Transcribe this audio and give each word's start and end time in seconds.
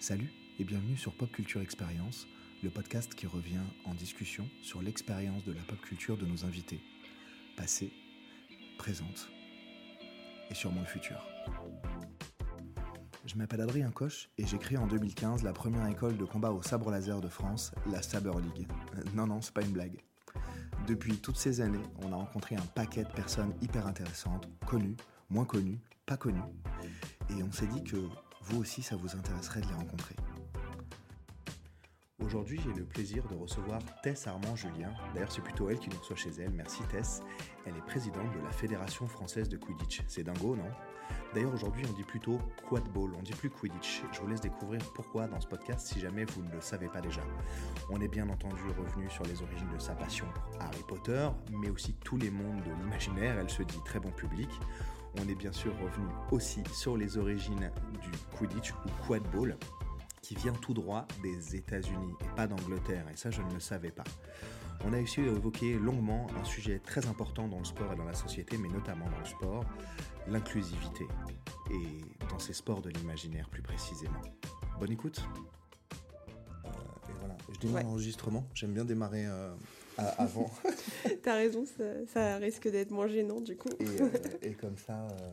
Salut 0.00 0.32
et 0.58 0.64
bienvenue 0.64 0.96
sur 0.96 1.12
Pop 1.12 1.30
Culture 1.30 1.60
Expérience, 1.60 2.26
le 2.62 2.70
podcast 2.70 3.14
qui 3.14 3.26
revient 3.26 3.60
en 3.84 3.92
discussion 3.92 4.48
sur 4.62 4.80
l'expérience 4.80 5.44
de 5.44 5.52
la 5.52 5.60
pop 5.60 5.78
culture 5.82 6.16
de 6.16 6.24
nos 6.24 6.46
invités, 6.46 6.80
passée, 7.54 7.92
présente 8.78 9.28
et 10.50 10.54
sûrement 10.54 10.80
le 10.80 10.86
futur. 10.86 11.22
Je 13.26 13.36
m'appelle 13.36 13.60
Adrien 13.60 13.90
Coche 13.90 14.30
et 14.38 14.46
j'ai 14.46 14.56
créé 14.56 14.78
en 14.78 14.86
2015 14.86 15.42
la 15.42 15.52
première 15.52 15.86
école 15.86 16.16
de 16.16 16.24
combat 16.24 16.50
au 16.50 16.62
sabre 16.62 16.90
laser 16.90 17.20
de 17.20 17.28
France, 17.28 17.72
la 17.92 18.00
Saber 18.00 18.32
League. 18.40 18.68
Euh, 18.96 19.02
non, 19.12 19.26
non, 19.26 19.42
c'est 19.42 19.52
pas 19.52 19.60
une 19.62 19.72
blague. 19.72 20.00
Depuis 20.86 21.18
toutes 21.18 21.36
ces 21.36 21.60
années, 21.60 21.82
on 22.02 22.10
a 22.14 22.16
rencontré 22.16 22.56
un 22.56 22.66
paquet 22.74 23.04
de 23.04 23.12
personnes 23.12 23.52
hyper 23.60 23.86
intéressantes, 23.86 24.48
connues, 24.64 24.96
moins 25.28 25.44
connues, 25.44 25.78
pas 26.06 26.16
connues. 26.16 26.40
Et 27.28 27.42
on 27.42 27.52
s'est 27.52 27.66
dit 27.66 27.84
que 27.84 27.98
vous 28.42 28.60
aussi, 28.60 28.82
ça 28.82 28.96
vous 28.96 29.16
intéresserait 29.16 29.60
de 29.60 29.66
les 29.66 29.74
rencontrer. 29.74 30.16
Aujourd'hui, 32.24 32.60
j'ai 32.62 32.72
le 32.74 32.84
plaisir 32.84 33.26
de 33.28 33.34
recevoir 33.34 33.80
Tess 34.02 34.26
Armand 34.26 34.54
Julien. 34.54 34.92
D'ailleurs, 35.14 35.32
c'est 35.32 35.40
plutôt 35.40 35.70
elle 35.70 35.78
qui 35.78 35.88
nous 35.88 35.98
reçoit 35.98 36.16
chez 36.16 36.30
elle. 36.38 36.52
Merci 36.52 36.82
Tess. 36.90 37.22
Elle 37.66 37.76
est 37.76 37.86
présidente 37.86 38.30
de 38.32 38.44
la 38.44 38.50
Fédération 38.52 39.06
française 39.06 39.48
de 39.48 39.56
Quidditch. 39.56 40.02
C'est 40.06 40.22
dingo, 40.22 40.54
non? 40.54 40.70
D'ailleurs, 41.34 41.54
aujourd'hui, 41.54 41.84
on 41.88 41.92
dit 41.92 42.04
plutôt 42.04 42.38
quadball, 42.68 43.12
on 43.18 43.22
dit 43.22 43.32
plus 43.32 43.50
Quidditch. 43.50 44.02
Je 44.12 44.20
vous 44.20 44.28
laisse 44.28 44.40
découvrir 44.40 44.80
pourquoi 44.94 45.26
dans 45.28 45.40
ce 45.40 45.46
podcast 45.46 45.86
si 45.86 45.98
jamais 45.98 46.24
vous 46.24 46.42
ne 46.42 46.52
le 46.52 46.60
savez 46.60 46.88
pas 46.88 47.00
déjà. 47.00 47.22
On 47.88 48.00
est 48.00 48.08
bien 48.08 48.28
entendu 48.28 48.62
revenu 48.78 49.08
sur 49.10 49.24
les 49.24 49.40
origines 49.42 49.72
de 49.72 49.78
sa 49.78 49.94
passion 49.94 50.26
pour 50.34 50.62
Harry 50.62 50.82
Potter, 50.86 51.28
mais 51.50 51.70
aussi 51.70 51.94
tous 52.04 52.16
les 52.16 52.30
mondes 52.30 52.62
de 52.62 52.70
l'imaginaire. 52.82 53.38
Elle 53.38 53.50
se 53.50 53.62
dit 53.62 53.78
très 53.84 53.98
bon 53.98 54.10
public. 54.10 54.50
On 55.18 55.28
est 55.28 55.34
bien 55.34 55.52
sûr 55.52 55.72
revenu 55.80 56.06
aussi 56.30 56.62
sur 56.72 56.96
les 56.96 57.18
origines 57.18 57.70
du 58.00 58.10
Quidditch 58.36 58.72
ou 58.72 59.06
quadball 59.06 59.56
qui 60.22 60.34
vient 60.36 60.52
tout 60.52 60.74
droit 60.74 61.06
des 61.22 61.56
États-Unis 61.56 62.14
et 62.20 62.36
pas 62.36 62.46
d'Angleterre, 62.46 63.06
et 63.12 63.16
ça 63.16 63.30
je 63.30 63.42
ne 63.42 63.52
le 63.52 63.60
savais 63.60 63.90
pas. 63.90 64.04
On 64.84 64.92
a 64.92 65.00
aussi 65.00 65.20
évoqué 65.20 65.74
longuement 65.78 66.26
un 66.40 66.44
sujet 66.44 66.78
très 66.78 67.06
important 67.06 67.48
dans 67.48 67.58
le 67.58 67.64
sport 67.64 67.92
et 67.92 67.96
dans 67.96 68.04
la 68.04 68.14
société, 68.14 68.56
mais 68.56 68.68
notamment 68.68 69.06
dans 69.10 69.18
le 69.18 69.24
sport, 69.26 69.64
l'inclusivité, 70.28 71.06
et 71.70 72.00
dans 72.30 72.38
ces 72.38 72.52
sports 72.54 72.80
de 72.80 72.90
l'imaginaire 72.90 73.48
plus 73.50 73.62
précisément. 73.62 74.20
Bonne 74.78 74.92
écoute 74.92 75.22
Euh, 76.64 76.68
Et 77.08 77.12
voilà, 77.18 77.36
je 77.52 77.58
démarre 77.58 77.76
Ouais. 77.76 77.82
l'enregistrement, 77.82 78.46
j'aime 78.54 78.72
bien 78.72 78.84
démarrer 78.84 79.26
euh, 79.26 79.54
avant, 80.18 80.50
T'as 81.22 81.34
raison, 81.34 81.64
ça, 81.66 81.84
ça 82.12 82.36
risque 82.36 82.68
d'être 82.68 82.90
moins 82.90 83.08
gênant 83.08 83.40
du 83.40 83.56
coup. 83.56 83.68
et, 83.78 83.84
euh, 84.02 84.08
et 84.42 84.52
comme 84.54 84.76
ça... 84.76 85.06
euh, 85.08 85.30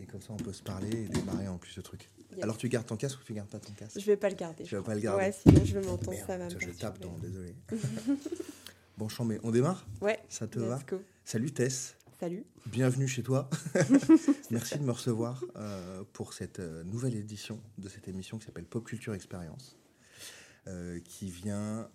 et 0.00 0.06
comme 0.06 0.22
ça, 0.22 0.32
on 0.32 0.36
peut 0.36 0.52
se 0.52 0.62
parler 0.62 0.90
et 0.96 1.08
démarrer 1.08 1.48
en 1.48 1.58
plus 1.58 1.72
ce 1.72 1.80
truc. 1.80 2.08
Yes. 2.32 2.44
Alors, 2.44 2.56
tu 2.56 2.68
gardes 2.68 2.86
ton 2.86 2.96
casque 2.96 3.18
ou 3.20 3.24
tu 3.24 3.32
gardes 3.34 3.48
pas 3.48 3.58
ton 3.58 3.72
casque? 3.72 3.98
Je 3.98 4.06
vais 4.06 4.16
pas 4.16 4.28
le 4.28 4.36
garder. 4.36 4.62
Tu 4.62 4.76
vas 4.76 4.82
pas 4.82 4.94
le 4.94 5.00
garder 5.00 5.24
Ouais, 5.24 5.32
sinon 5.32 5.64
je 5.64 5.78
m'entends, 5.80 6.12
Merde, 6.12 6.24
ça 6.24 6.38
va 6.38 6.44
me 6.44 6.50
je 6.50 6.68
tape 6.70 7.00
dans, 7.00 7.18
désolé. 7.18 7.56
bon, 8.96 9.08
chambé, 9.08 9.40
on 9.42 9.50
démarre? 9.50 9.84
Ouais, 10.00 10.20
Ça 10.28 10.46
te 10.46 10.60
va? 10.60 10.78
go. 10.88 11.00
Salut 11.24 11.50
Tess, 11.50 11.96
Salut. 12.20 12.44
bienvenue 12.66 13.08
chez 13.08 13.24
toi. 13.24 13.50
Merci 14.52 14.78
de 14.78 14.84
me 14.84 14.92
recevoir 14.92 15.44
euh, 15.56 16.04
pour 16.12 16.32
cette 16.32 16.60
euh, 16.60 16.84
nouvelle 16.84 17.16
édition 17.16 17.60
de 17.78 17.88
cette 17.88 18.06
émission 18.06 18.38
qui 18.38 18.46
s'appelle 18.46 18.66
Pop 18.66 18.84
Culture 18.84 19.14
Expérience, 19.14 19.76
euh, 20.68 21.00
qui 21.04 21.28
vient 21.30 21.88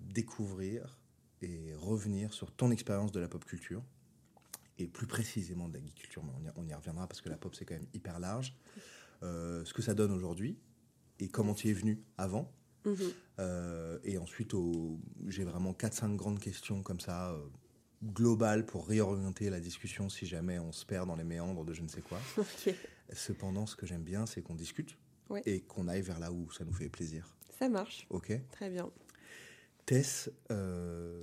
découvrir 0.00 0.96
et 1.42 1.74
revenir 1.74 2.32
sur 2.32 2.50
ton 2.52 2.70
expérience 2.70 3.12
de 3.12 3.20
la 3.20 3.28
pop 3.28 3.44
culture, 3.44 3.82
et 4.78 4.86
plus 4.86 5.06
précisément 5.06 5.68
de 5.68 5.74
la 5.74 5.80
geek 5.84 5.94
culture, 5.96 6.22
mais 6.24 6.32
on 6.38 6.44
y, 6.44 6.52
on 6.56 6.68
y 6.68 6.74
reviendra 6.74 7.06
parce 7.06 7.20
que 7.20 7.28
la 7.28 7.36
pop 7.36 7.54
c'est 7.54 7.64
quand 7.64 7.74
même 7.74 7.86
hyper 7.94 8.18
large, 8.20 8.56
Euh, 9.22 9.64
ce 9.64 9.72
que 9.72 9.82
ça 9.82 9.94
donne 9.94 10.10
aujourd'hui, 10.10 10.58
et 11.20 11.28
comment 11.28 11.54
tu 11.54 11.68
es 11.68 11.72
venu 11.72 12.02
avant. 12.18 12.50
Mhm. 12.84 12.96
Euh, 13.38 13.98
et 14.02 14.18
ensuite, 14.18 14.52
au- 14.54 14.98
j'ai 15.28 15.44
vraiment 15.44 15.72
4-5 15.74 16.16
grandes 16.16 16.40
questions 16.40 16.82
comme 16.82 16.98
ça, 16.98 17.30
euh, 17.30 17.38
globales, 18.02 18.66
pour 18.66 18.88
réorienter 18.88 19.48
la 19.48 19.60
discussion 19.60 20.08
si 20.08 20.26
jamais 20.26 20.58
on 20.58 20.72
se 20.72 20.84
perd 20.84 21.06
dans 21.06 21.14
les 21.14 21.22
méandres 21.22 21.64
de 21.64 21.72
je 21.72 21.82
ne 21.82 21.88
sais 21.88 22.00
quoi. 22.02 22.18
Cependant, 23.12 23.66
ce 23.66 23.76
que 23.76 23.86
j'aime 23.86 24.02
bien, 24.02 24.26
c'est 24.26 24.42
qu'on 24.42 24.56
discute 24.56 24.98
Ouais. 25.30 25.42
et 25.46 25.60
qu'on 25.60 25.86
aille 25.86 26.02
vers 26.02 26.18
là 26.18 26.32
où 26.32 26.50
ça 26.50 26.64
nous 26.64 26.72
fait 26.74 26.88
plaisir. 26.88 27.36
ça 27.58 27.68
marche. 27.68 28.06
Ok 28.10 28.32
Très 28.50 28.70
bien. 28.70 28.90
Tess, 29.86 30.30
euh, 30.50 31.22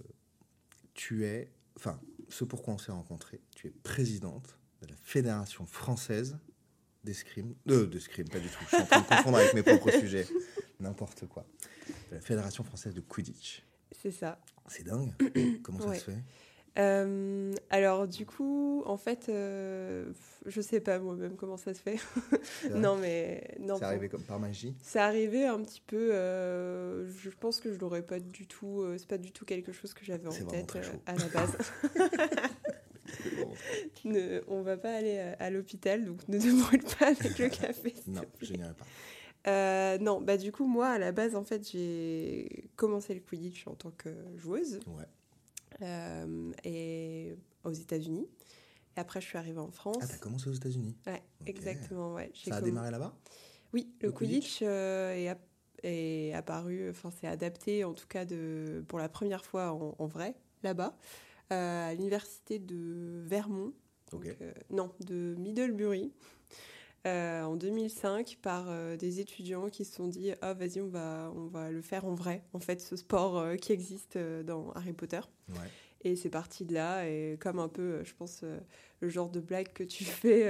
tu 0.94 1.26
es, 1.26 1.52
enfin, 1.78 2.00
ce 2.28 2.44
pourquoi 2.44 2.74
on 2.74 2.78
s'est 2.78 2.92
rencontrés, 2.92 3.42
tu 3.56 3.68
es 3.68 3.72
présidente 3.72 4.58
de 4.82 4.88
la 4.88 4.96
Fédération 5.02 5.66
française 5.66 6.38
d'escrime, 7.04 7.56
euh, 7.70 7.88
d'escrime, 7.88 8.28
pas 8.28 8.40
du 8.40 8.48
tout, 8.48 8.58
je 8.64 8.68
suis 8.68 8.78
en 8.78 8.86
train 8.86 9.02
de 9.02 9.06
confondre 9.08 9.38
avec 9.38 9.54
mes 9.54 9.64
propres 9.64 9.92
sujets, 10.00 10.28
n'importe 10.80 11.26
quoi, 11.28 11.46
de 12.12 12.16
la 12.16 12.22
Fédération 12.22 12.64
française 12.64 12.94
de 12.94 13.02
Quidditch. 13.02 13.64
C'est 14.02 14.12
ça. 14.12 14.40
C'est 14.68 14.84
dingue. 14.84 15.14
Comment 15.64 15.80
ça 15.80 15.88
Ouais. 15.88 16.00
se 16.00 16.04
fait? 16.12 16.18
Euh, 16.80 17.54
alors 17.70 18.08
du 18.08 18.26
coup, 18.26 18.84
en 18.86 18.96
fait, 18.98 19.28
euh, 19.30 20.12
je 20.46 20.62
sais 20.62 20.80
pas 20.80 20.98
moi-même 21.00 21.36
comment 21.36 21.58
ça 21.58 21.74
se 21.74 21.80
fait. 21.82 21.98
Non 22.76 22.96
mais 22.96 23.56
non. 23.60 23.76
C'est 23.78 23.86
arrivé 23.86 24.08
comme 24.10 24.24
par 24.24 24.40
magie. 24.40 24.74
C'est 24.82 25.00
arrivé 25.00 25.46
un 25.46 25.60
petit 25.62 25.82
peu. 25.86 26.12
euh, 26.14 27.10
je 27.18 27.30
pense 27.30 27.60
que 27.60 27.74
je 27.74 27.80
l'aurais 27.80 28.02
pas 28.04 28.20
du 28.20 28.48
tout. 28.48 28.82
euh, 28.82 28.98
c'est 28.98 29.08
pas 29.08 29.18
du 29.18 29.32
tout 29.32 29.44
quelque 29.46 29.72
chose 29.74 29.94
que 29.94 30.06
j'avais 30.06 30.28
en 30.28 30.32
tête 30.32 30.78
à 31.06 31.16
la 31.16 31.28
base. 31.28 31.58
Ne- 34.06 34.42
on 34.48 34.62
va 34.62 34.78
pas 34.78 34.94
aller 34.96 35.20
à, 35.20 35.34
à 35.40 35.50
l'hôpital, 35.50 36.06
donc 36.06 36.28
ne 36.30 36.38
te 36.38 36.64
brûle 36.64 36.84
pas 36.98 37.08
avec 37.08 37.38
le 37.40 37.50
café. 37.50 37.94
Non, 38.08 38.22
je 38.42 38.54
n'irai 38.54 38.74
pas. 38.74 38.86
Euh, 39.48 39.98
non, 39.98 40.22
bah 40.22 40.38
du 40.38 40.52
coup, 40.52 40.66
moi, 40.66 40.88
à 40.90 41.00
la 41.00 41.12
base, 41.12 41.36
en 41.36 41.44
fait, 41.44 41.68
j'ai 41.72 42.70
commencé 42.76 43.14
le 43.14 43.20
Quidditch 43.22 43.68
en 43.68 43.74
tant 43.74 43.92
que 43.92 44.10
joueuse 44.38 44.80
Ouais. 44.88 45.06
Euh, 45.82 46.52
et 46.64 47.36
aux 47.64 47.72
États-Unis. 47.72 48.28
Et 48.98 49.00
après, 49.00 49.22
je 49.22 49.28
suis 49.28 49.38
arrivée 49.38 49.60
en 49.60 49.72
France. 49.72 49.98
Ah, 50.02 50.08
t'as 50.08 50.18
commencé 50.18 50.50
aux 50.50 50.54
États-Unis? 50.54 50.96
Ouais, 51.08 51.22
exactement. 51.46 52.14
Ouais. 52.16 52.32
Ça 52.36 52.56
a 52.56 52.62
comm- 52.62 52.66
démarré 52.66 52.92
là-bas? 52.92 53.16
Oui, 53.74 53.94
le, 54.02 54.08
le 54.08 54.12
Quidditch? 54.14 54.60
Quidditch, 54.60 54.60
euh, 54.64 55.14
est, 55.14 55.28
ap- 55.30 55.48
est 55.84 56.34
apparu, 56.34 56.90
enfin, 56.90 57.12
c'est 57.12 57.28
adapté 57.28 57.84
en 57.84 57.94
tout 57.94 58.08
cas 58.08 58.26
de, 58.26 58.84
pour 58.88 59.00
la 59.00 59.10
première 59.10 59.46
fois 59.46 59.72
en, 59.72 59.96
en 59.98 60.08
vrai, 60.08 60.36
là-bas, 60.64 60.98
euh, 61.54 61.90
à 61.90 61.94
l'université 61.94 62.60
de 62.60 63.22
Vermont. 63.26 63.74
Ok. 64.12 64.26
Donc, 64.26 64.38
euh, 64.42 64.54
non, 64.72 64.92
de 65.02 65.36
Middlebury. 65.38 66.12
Euh, 67.08 67.44
en 67.44 67.56
2005 67.56 68.40
par 68.42 68.66
euh, 68.68 68.98
des 68.98 69.22
étudiants 69.22 69.70
qui 69.70 69.86
se 69.86 69.96
sont 69.96 70.08
dit 70.08 70.34
ah 70.42 70.54
vas-y 70.54 70.82
on 70.82 70.90
va 70.90 71.32
on 71.34 71.48
va 71.48 71.72
le 71.72 71.82
faire 71.82 72.06
en 72.06 72.14
vrai 72.14 72.44
en 72.52 72.60
fait 72.60 72.82
ce 72.82 72.98
sport 72.98 73.38
euh, 73.38 73.56
qui 73.56 73.72
existe 73.72 74.18
euh, 74.18 74.44
dans 74.44 74.72
Harry 74.72 74.92
Potter. 74.92 75.22
Ouais. 75.50 75.70
et 76.02 76.18
c'est 76.18 76.30
parti 76.30 76.66
de 76.66 76.74
là 76.74 77.08
et 77.08 77.38
comme 77.40 77.60
un 77.60 77.70
peu 77.70 78.04
je 78.04 78.14
pense 78.14 78.44
le 79.00 79.10
genre 79.10 79.30
de 79.30 79.40
blague 79.40 79.72
que 79.72 79.84
tu 79.84 80.04
fais 80.04 80.46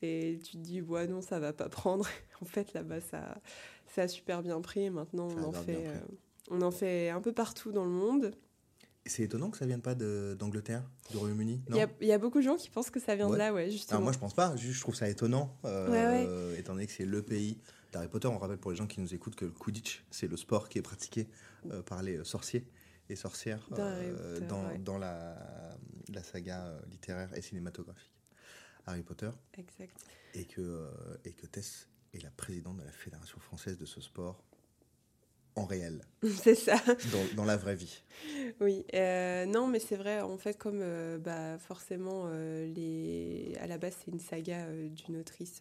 et 0.00 0.38
tu 0.42 0.52
te 0.52 0.62
dis 0.62 0.80
ouais 0.80 1.06
non 1.06 1.20
ça 1.20 1.38
va 1.38 1.52
pas 1.52 1.68
prendre. 1.68 2.06
En 2.40 2.44
fait 2.44 2.72
là-bas 2.72 3.00
ça 3.00 3.36
ça 3.88 4.02
a 4.02 4.08
super 4.08 4.42
bien 4.42 4.60
pris. 4.60 4.84
Et 4.84 4.90
maintenant 4.90 5.28
on 5.28 5.44
en 5.44 5.52
fait 5.52 5.86
on 6.50 6.62
en 6.62 6.70
fait 6.70 7.10
un 7.10 7.20
peu 7.20 7.32
partout 7.32 7.72
dans 7.72 7.84
le 7.84 7.90
monde 7.90 8.32
C'est 9.08 9.22
étonnant 9.24 9.50
que 9.50 9.56
ça 9.58 9.66
vienne 9.66 9.80
pas 9.82 9.94
d'Angleterre, 9.94 10.82
du 11.10 11.16
Royaume-Uni. 11.16 11.62
il 11.70 11.76
y 11.76 11.80
a, 11.80 11.88
il 12.00 12.06
y 12.06 12.12
a 12.12 12.18
beaucoup 12.18 12.38
de 12.38 12.44
gens 12.44 12.56
qui 12.56 12.70
pensent 12.70 12.90
que 12.90 13.00
ça 13.00 13.16
vient 13.16 13.26
Ouais. 13.26 13.32
de 13.32 13.38
là 13.38 13.52
ouais 13.54 13.70
justement 13.70 13.96
Alors 13.96 14.02
moi 14.04 14.12
je 14.12 14.18
pense 14.18 14.34
pas, 14.34 14.54
je 14.56 14.78
trouve 14.80 14.94
ça 14.94 15.08
étonnant, 15.08 15.56
euh, 15.64 16.52
Ouais, 16.52 16.58
étant 16.58 16.74
donné 16.74 16.86
que 16.86 16.92
c'est 16.92 17.04
le 17.06 17.22
pays 17.22 17.58
d'Harry 17.92 18.08
Potter. 18.08 18.28
On 18.28 18.38
rappelle 18.38 18.58
pour 18.58 18.70
les 18.70 18.76
gens 18.76 18.86
qui 18.86 19.00
nous 19.00 19.14
écoutent 19.14 19.34
que 19.36 19.46
le 19.46 19.50
Quidditch, 19.50 20.04
c'est 20.10 20.28
le 20.28 20.36
sport 20.36 20.68
qui 20.68 20.78
est 20.78 20.82
pratiqué 20.82 21.26
euh, 21.70 21.82
par 21.82 22.02
les 22.02 22.22
sorciers 22.24 22.66
et 23.08 23.16
sorcières 23.16 23.66
euh, 23.78 24.38
dans, 24.80 24.98
la, 24.98 25.36
la 26.12 26.22
saga 26.22 26.78
littéraire 26.90 27.30
et 27.34 27.40
cinématographique 27.40 28.12
Harry 28.86 29.02
Potter. 29.02 29.30
exact 29.56 29.96
Et 30.34 30.44
que, 30.44 30.86
et 31.24 31.32
que 31.32 31.46
Tess 31.46 31.88
est 32.12 32.22
la 32.22 32.30
présidente 32.30 32.76
de 32.76 32.84
la 32.84 32.92
Fédération 32.92 33.38
française 33.40 33.78
de 33.78 33.86
ce 33.86 34.00
sport 34.02 34.44
en 35.58 35.66
réel, 35.66 36.00
c'est 36.42 36.54
ça 36.54 36.76
dans, 36.86 37.36
dans 37.36 37.44
la 37.44 37.56
vraie 37.56 37.74
vie. 37.74 38.02
Oui, 38.60 38.84
euh, 38.94 39.46
non, 39.46 39.66
mais 39.66 39.78
c'est 39.78 39.96
vrai, 39.96 40.20
en 40.20 40.38
fait, 40.38 40.54
comme 40.56 40.80
euh, 40.82 41.18
bah, 41.18 41.58
forcément, 41.58 42.24
euh, 42.26 42.66
les... 42.66 43.56
à 43.60 43.66
la 43.66 43.78
base, 43.78 43.96
c'est 44.04 44.10
une 44.10 44.20
saga 44.20 44.66
d'une 44.90 45.18
autrice 45.18 45.60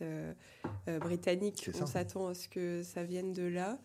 britannique, 1.01 1.69
on 1.81 1.85
s'attend 1.85 2.27
à 2.27 2.33
ce 2.33 2.47
que 2.47 2.83
ça 2.83 3.03
vienne 3.03 3.33
de 3.33 3.44
là. 3.44 3.77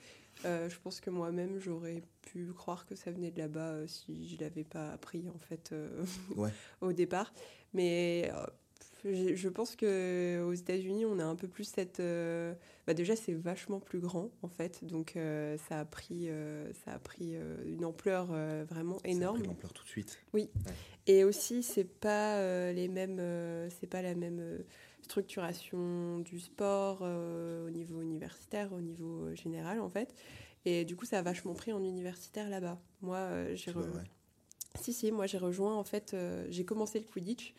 Je 0.44 0.79
pense 0.82 1.00
que 1.00 1.11
moi-même, 1.11 1.59
j'aurais 1.59 2.03
pu 2.23 2.53
croire 2.53 2.87
que 2.87 2.94
ça 2.94 3.11
venait 3.11 3.31
de 3.31 3.38
là-bas 3.38 3.87
si 3.87 4.29
je 4.29 4.41
l'avais 4.41 4.65
pas 4.65 4.91
appris, 4.93 5.25
en 5.29 5.38
fait, 5.38 5.75
Ouais. 6.37 6.50
au 6.81 6.93
départ. 6.93 7.32
Mais 7.75 8.31
je 9.05 9.35
je 9.35 9.49
pense 9.49 9.77
que 9.77 10.43
aux 10.47 10.53
États-Unis, 10.53 11.05
on 11.07 11.19
a 11.19 11.25
un 11.25 11.35
peu 11.35 11.49
plus 11.49 11.65
cette. 11.65 12.01
euh, 12.01 12.55
bah 12.87 12.95
déjà, 12.95 13.17
c'est 13.17 13.33
vachement 13.33 13.81
plus 13.81 14.01
grand 14.01 14.31
en 14.43 14.49
fait, 14.49 14.85
donc 14.85 15.17
euh, 15.17 15.57
ça 15.69 15.81
a 15.81 15.85
pris, 15.85 16.29
euh, 16.29 16.73
ça 16.85 16.93
a 16.93 16.99
pris 16.99 17.35
une 17.67 17.85
ampleur 17.85 18.27
vraiment 18.67 18.99
Ça 18.99 19.07
a 19.07 19.11
énorme. 19.11 19.39
pris 19.39 19.49
l'ampleur 19.49 19.73
tout 19.73 19.85
de 19.85 19.89
suite. 19.89 20.19
Et 21.07 21.25
aussi, 21.25 21.63
c'est 21.63 21.85
pas 21.85 22.73
les 22.73 22.89
mêmes, 22.89 23.21
c'est 23.81 23.87
pas 23.87 24.03
la 24.03 24.15
même 24.15 24.63
structuration 25.03 26.21
du 26.21 26.39
sport 26.39 27.03
au 27.03 27.71
niveau 27.71 28.03
universitaire, 28.03 28.73
au 28.73 28.81
niveau 28.81 29.35
général 29.35 29.81
en 29.81 29.91
fait. 29.91 30.15
Et 30.65 30.85
du 30.85 30.95
coup, 30.95 31.07
ça 31.07 31.19
a 31.19 31.23
vachement 31.23 31.55
pris 31.55 31.73
en 31.73 31.83
universitaire 31.83 32.49
là-bas. 32.49 32.81
Moi, 33.01 33.55
j'ai 33.55 33.73
si 34.81 34.93
si, 34.95 35.13
moi 35.13 35.27
j'ai 35.27 35.39
rejoint 35.39 35.77
en 35.77 35.85
fait, 35.85 36.17
j'ai 36.49 36.65
commencé 36.65 36.99
le 36.99 37.05
Quidditch 37.05 37.55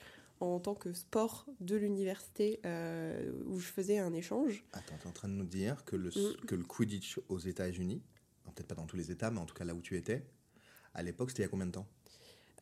en 0.51 0.59
tant 0.59 0.75
que 0.75 0.93
sport 0.93 1.45
de 1.59 1.75
l'université 1.75 2.59
où 3.45 3.59
je 3.59 3.67
faisais 3.67 3.97
un 3.97 4.13
échange. 4.13 4.63
Attends, 4.73 4.95
tu 4.99 5.05
es 5.05 5.09
en 5.09 5.13
train 5.13 5.27
de 5.29 5.33
nous 5.33 5.45
dire 5.45 5.83
que 5.85 5.95
le, 5.95 6.09
mm. 6.09 6.45
que 6.45 6.55
le 6.55 6.63
Quidditch 6.63 7.19
aux 7.29 7.39
États-Unis, 7.39 8.01
peut-être 8.53 8.67
pas 8.67 8.75
dans 8.75 8.85
tous 8.85 8.97
les 8.97 9.11
États, 9.11 9.31
mais 9.31 9.39
en 9.39 9.45
tout 9.45 9.55
cas 9.55 9.65
là 9.65 9.73
où 9.73 9.81
tu 9.81 9.97
étais, 9.97 10.25
à 10.93 11.03
l'époque, 11.03 11.31
c'était 11.31 11.43
il 11.43 11.45
y 11.45 11.47
a 11.47 11.49
combien 11.49 11.65
de 11.65 11.71
temps? 11.71 11.87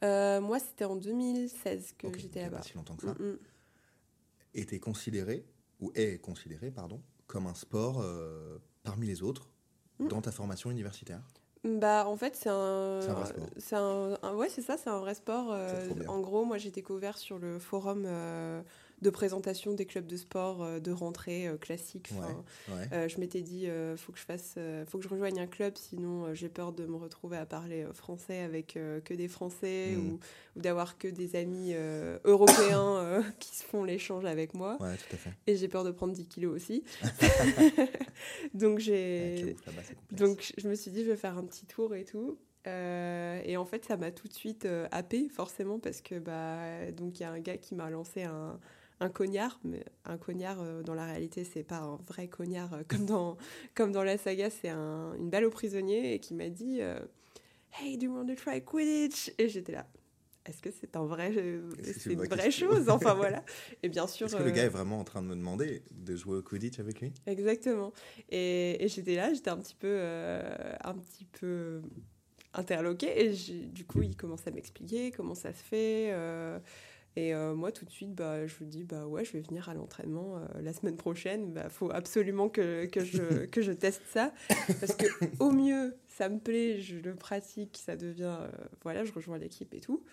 Euh, 0.03 0.41
Moi, 0.41 0.59
c'était 0.59 0.85
en 0.85 0.95
2016 0.95 1.95
que 1.97 2.17
j'étais 2.17 2.41
là-bas. 2.41 2.57
Pas 2.57 2.63
si 2.63 2.73
longtemps 2.75 2.95
que 2.95 3.07
ça. 3.07 3.13
Mm, 3.13 3.31
mm. 3.31 3.39
Était 4.53 4.79
considéré, 4.79 5.45
ou 5.79 5.91
est 5.95 6.19
considéré, 6.19 6.71
pardon, 6.71 7.01
comme 7.27 7.47
un 7.47 7.53
sport 7.53 8.01
euh, 8.01 8.57
parmi 8.83 9.07
les 9.07 9.21
autres 9.21 9.49
dans 9.99 10.21
ta 10.21 10.31
formation 10.31 10.71
universitaire? 10.71 11.21
Bah, 11.63 12.05
en 12.07 12.15
fait, 12.17 12.35
c'est 12.35 12.49
un. 12.49 12.99
C'est 13.57 13.75
un, 13.75 14.17
un, 14.23 14.33
Ouais, 14.33 14.49
c'est 14.49 14.61
ça, 14.61 14.77
c'est 14.77 14.89
un 14.89 14.99
vrai 14.99 15.13
sport. 15.13 15.49
Euh, 15.51 15.89
en 16.07 16.19
gros, 16.19 16.43
moi, 16.45 16.57
j'ai 16.57 16.71
découvert 16.71 17.17
sur 17.17 17.37
le 17.37 17.59
forum 17.59 18.05
de 19.01 19.09
présentation 19.09 19.73
des 19.73 19.85
clubs 19.85 20.05
de 20.05 20.17
sport 20.17 20.63
euh, 20.63 20.79
de 20.79 20.91
rentrée 20.91 21.47
euh, 21.47 21.57
classique. 21.57 22.11
Euh, 22.91 23.07
je 23.07 23.19
m'étais 23.19 23.41
dit, 23.41 23.67
faut 23.97 24.11
que 24.11 24.19
je 24.19 24.23
fasse, 24.23 24.55
faut 24.87 24.97
que 24.97 25.03
je 25.03 25.09
rejoigne 25.09 25.39
un 25.39 25.47
club, 25.47 25.73
sinon 25.75 26.33
j'ai 26.33 26.49
peur 26.49 26.71
de 26.71 26.85
me 26.85 26.95
retrouver 26.95 27.37
à 27.37 27.45
parler 27.45 27.85
français 27.93 28.39
avec 28.39 28.73
que 28.73 29.13
des 29.13 29.27
Français 29.27 29.95
hmm. 29.95 30.13
ou, 30.13 30.19
d'avoir 30.55 30.97
que 30.97 31.07
des 31.07 31.35
amis 31.35 31.73
européens 32.25 33.23
qui 33.39 33.55
se 33.55 33.63
font 33.63 33.83
l'échange 33.83 34.25
avec 34.25 34.53
moi. 34.53 34.77
Et 35.47 35.55
j'ai 35.55 35.67
peur 35.67 35.83
de 35.83 35.91
prendre 35.91 36.13
10 36.13 36.25
kilos 36.25 36.55
aussi. 36.55 36.83
donc 38.53 38.79
j'ai, 38.79 39.55
donc 40.11 40.53
je 40.57 40.67
me 40.67 40.75
suis 40.75 40.91
dit, 40.91 41.03
je 41.03 41.09
vais 41.09 41.17
faire 41.17 41.37
un 41.37 41.43
petit 41.43 41.65
tour 41.65 41.95
et 41.95 42.05
tout. 42.05 42.37
et 42.65 43.57
en 43.57 43.65
fait, 43.65 43.85
ça 43.85 43.97
m'a 43.97 44.11
tout 44.11 44.27
de 44.27 44.33
suite 44.33 44.67
happé, 44.91 45.29
forcément, 45.29 45.79
parce 45.79 46.01
que 46.01 46.19
bah, 46.19 46.91
donc 46.91 47.19
il 47.19 47.23
y 47.23 47.25
a 47.25 47.31
un 47.31 47.39
gars 47.39 47.57
qui 47.57 47.75
m'a 47.75 47.89
lancé 47.89 48.23
un, 48.23 48.59
un 49.01 49.09
cognard, 49.09 49.59
mais 49.63 49.83
un 50.05 50.17
cognard 50.17 50.61
euh, 50.61 50.83
dans 50.83 50.93
la 50.93 51.05
réalité 51.05 51.43
c'est 51.43 51.63
pas 51.63 51.79
un 51.79 51.95
vrai 52.07 52.27
cognard 52.27 52.73
euh, 52.73 52.83
comme 52.87 53.05
dans 53.05 53.35
comme 53.75 53.91
dans 53.91 54.03
la 54.03 54.17
saga, 54.17 54.49
c'est 54.49 54.69
une 54.69 55.29
balle 55.29 55.45
au 55.45 55.49
prisonnier 55.49 56.13
et 56.13 56.19
qui 56.19 56.33
m'a 56.35 56.49
dit 56.49 56.77
euh, 56.81 56.99
Hey, 57.73 57.97
do 57.97 58.05
you 58.05 58.15
want 58.15 58.27
to 58.27 58.35
try 58.35 58.63
Quidditch? 58.63 59.33
Et 59.37 59.49
j'étais 59.49 59.71
là. 59.71 59.87
Est-ce 60.45 60.61
que 60.61 60.69
c'est 60.71 60.95
un 60.95 61.05
vrai, 61.05 61.31
c'est 61.83 62.13
une 62.13 62.25
vraie 62.25 62.51
chose? 62.51 62.89
Enfin 62.89 63.13
voilà. 63.15 63.43
Et 63.83 63.89
bien 63.89 64.07
sûr. 64.07 64.25
Est-ce 64.25 64.35
que 64.35 64.43
le 64.43 64.51
gars 64.51 64.63
est 64.63 64.69
vraiment 64.69 64.99
en 64.99 65.03
train 65.03 65.21
de 65.21 65.27
me 65.27 65.35
demander 65.35 65.83
de 65.91 66.15
jouer 66.15 66.37
au 66.37 66.41
Quidditch 66.41 66.79
avec 66.79 66.99
lui? 66.99 67.13
Exactement. 67.27 67.93
Et, 68.29 68.85
j'étais 68.87 69.15
là, 69.15 69.33
j'étais 69.33 69.51
un 69.51 69.57
petit 69.57 69.75
peu, 69.75 70.01
un 70.83 70.95
petit 70.95 71.25
peu 71.25 71.81
interloquée 72.53 73.27
et 73.27 73.33
du 73.67 73.85
coup 73.85 74.01
il 74.01 74.17
commence 74.17 74.45
à 74.45 74.51
m'expliquer 74.51 75.11
comment 75.11 75.35
ça 75.35 75.53
se 75.53 75.63
fait. 75.63 76.11
Et 77.15 77.33
euh, 77.33 77.53
moi, 77.53 77.71
tout 77.71 77.83
de 77.85 77.89
suite, 77.89 78.13
bah, 78.15 78.47
je 78.47 78.55
vous 78.55 78.65
dis, 78.65 78.83
bah 78.83 79.05
ouais, 79.05 79.25
je 79.25 79.33
vais 79.33 79.41
venir 79.41 79.67
à 79.67 79.73
l'entraînement 79.73 80.37
euh, 80.37 80.61
la 80.61 80.71
semaine 80.71 80.95
prochaine. 80.95 81.47
Il 81.47 81.53
bah, 81.53 81.69
faut 81.69 81.91
absolument 81.91 82.47
que, 82.47 82.85
que, 82.85 83.03
je, 83.03 83.45
que 83.45 83.61
je 83.61 83.71
teste 83.73 84.03
ça. 84.07 84.33
Parce 84.79 84.95
que 84.95 85.05
au 85.39 85.51
mieux, 85.51 85.97
ça 86.07 86.29
me 86.29 86.39
plaît, 86.39 86.79
je 86.79 86.97
le 86.97 87.15
pratique, 87.15 87.81
ça 87.83 87.97
devient. 87.97 88.37
Euh, 88.39 88.49
voilà, 88.83 89.03
je 89.03 89.11
rejoins 89.11 89.37
l'équipe 89.37 89.73
et 89.73 89.81
tout. 89.81 90.03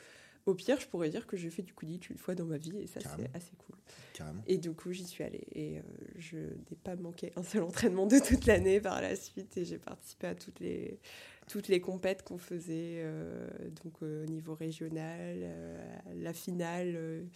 Au 0.46 0.54
pire, 0.54 0.80
je 0.80 0.86
pourrais 0.86 1.10
dire 1.10 1.26
que 1.26 1.36
j'ai 1.36 1.50
fait 1.50 1.62
du 1.62 1.74
Quidditch 1.74 2.08
une 2.08 2.16
fois 2.16 2.34
dans 2.34 2.46
ma 2.46 2.56
vie 2.56 2.78
et 2.78 2.86
ça, 2.86 3.00
c'est 3.00 3.36
assez 3.36 3.52
cool. 3.58 3.76
Carrément. 4.14 4.42
Et 4.46 4.56
du 4.56 4.72
coup, 4.72 4.92
j'y 4.92 5.04
suis 5.04 5.22
allée. 5.22 5.46
Et 5.54 5.82
je 6.16 6.38
n'ai 6.38 6.76
pas 6.82 6.96
manqué 6.96 7.32
un 7.36 7.42
seul 7.42 7.62
entraînement 7.62 8.06
de 8.06 8.18
toute 8.18 8.46
l'année 8.46 8.80
par 8.80 9.02
la 9.02 9.14
suite. 9.14 9.58
Et 9.58 9.66
j'ai 9.66 9.76
participé 9.76 10.28
à 10.28 10.34
toutes 10.34 10.58
les, 10.60 11.00
toutes 11.48 11.68
les 11.68 11.80
compètes 11.80 12.22
qu'on 12.22 12.38
faisait 12.38 13.00
euh, 13.02 13.48
donc 13.82 13.94
euh, 14.02 14.24
au 14.24 14.26
niveau 14.26 14.54
régional, 14.54 15.38
euh, 15.42 15.96
la 16.16 16.32
finale, 16.32 17.26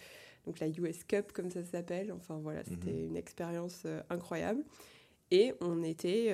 donc 0.47 0.61
la 0.61 0.69
US 0.69 1.03
Cup 1.05 1.33
comme 1.33 1.51
ça 1.51 1.65
s'appelle. 1.65 2.13
Enfin 2.13 2.39
voilà, 2.39 2.63
c'était 2.65 2.93
mhm. 2.93 3.07
une 3.09 3.17
expérience 3.17 3.87
incroyable. 4.11 4.63
Et 5.35 5.55
on 5.63 5.83
était, 5.83 6.31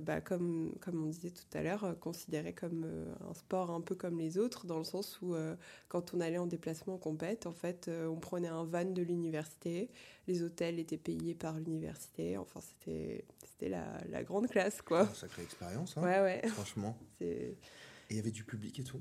bah, 0.00 0.22
comme, 0.22 0.72
comme 0.80 1.04
on 1.04 1.06
disait 1.06 1.30
tout 1.30 1.44
à 1.52 1.62
l'heure, 1.62 1.94
considéré 2.00 2.54
comme 2.54 2.86
un 3.28 3.34
sport 3.34 3.70
un 3.70 3.82
peu 3.82 3.94
comme 3.94 4.18
les 4.18 4.38
autres, 4.38 4.64
dans 4.66 4.78
le 4.78 4.84
sens 4.84 5.20
où 5.20 5.34
quand 5.88 6.14
on 6.14 6.20
allait 6.20 6.38
en 6.38 6.46
déplacement 6.46 6.94
en 6.94 6.98
compète, 6.98 7.44
en 7.44 7.52
fait, 7.52 7.90
on 8.08 8.16
prenait 8.16 8.48
un 8.48 8.64
van 8.64 8.86
de 8.86 9.02
l'université, 9.02 9.90
les 10.26 10.42
hôtels 10.42 10.78
étaient 10.78 10.96
payés 10.96 11.34
par 11.34 11.58
l'université, 11.58 12.38
enfin 12.38 12.60
c'était 12.60 13.26
c'était 13.42 13.68
la, 13.68 14.22
grande 14.22 14.48
classe, 14.48 14.80
quoi. 14.80 15.02
Une 15.02 15.14
sacrée 15.14 15.42
expérience, 15.42 15.96
hein, 15.96 16.02
ouais, 16.02 16.20
ouais. 16.20 16.48
franchement. 16.48 16.96
Et 17.20 17.56
il 18.08 18.16
y 18.16 18.18
avait 18.18 18.30
du 18.30 18.44
public 18.44 18.78
et 18.80 18.84
tout? 18.84 19.00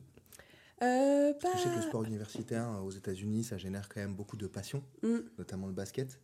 Euh, 0.82 1.34
Je 1.42 1.58
sais 1.58 1.70
que 1.70 1.76
le 1.76 1.82
sport 1.82 2.04
universitaire 2.04 2.70
euh, 2.70 2.82
aux 2.82 2.92
États-Unis, 2.92 3.44
ça 3.44 3.58
génère 3.58 3.90
quand 3.90 4.00
même 4.00 4.16
beaucoup 4.16 4.38
de 4.38 4.48
passion, 4.48 4.84
mm. 5.04 5.18
notamment 5.38 5.68
le 5.68 5.74
basket. 5.74 6.20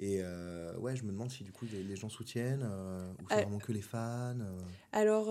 Et 0.00 0.20
euh, 0.22 0.76
ouais, 0.76 0.94
je 0.94 1.02
me 1.02 1.10
demande 1.10 1.30
si 1.30 1.42
du 1.42 1.50
coup 1.50 1.66
les, 1.72 1.96
gens 1.96 2.08
soutiennent 2.08 2.62
euh, 2.62 3.10
ou 3.20 3.26
c'est 3.28 3.42
vraiment 3.42 3.58
que 3.58 3.72
les 3.72 3.80
fans. 3.80 4.38
Euh. 4.38 4.60
Alors 4.92 5.26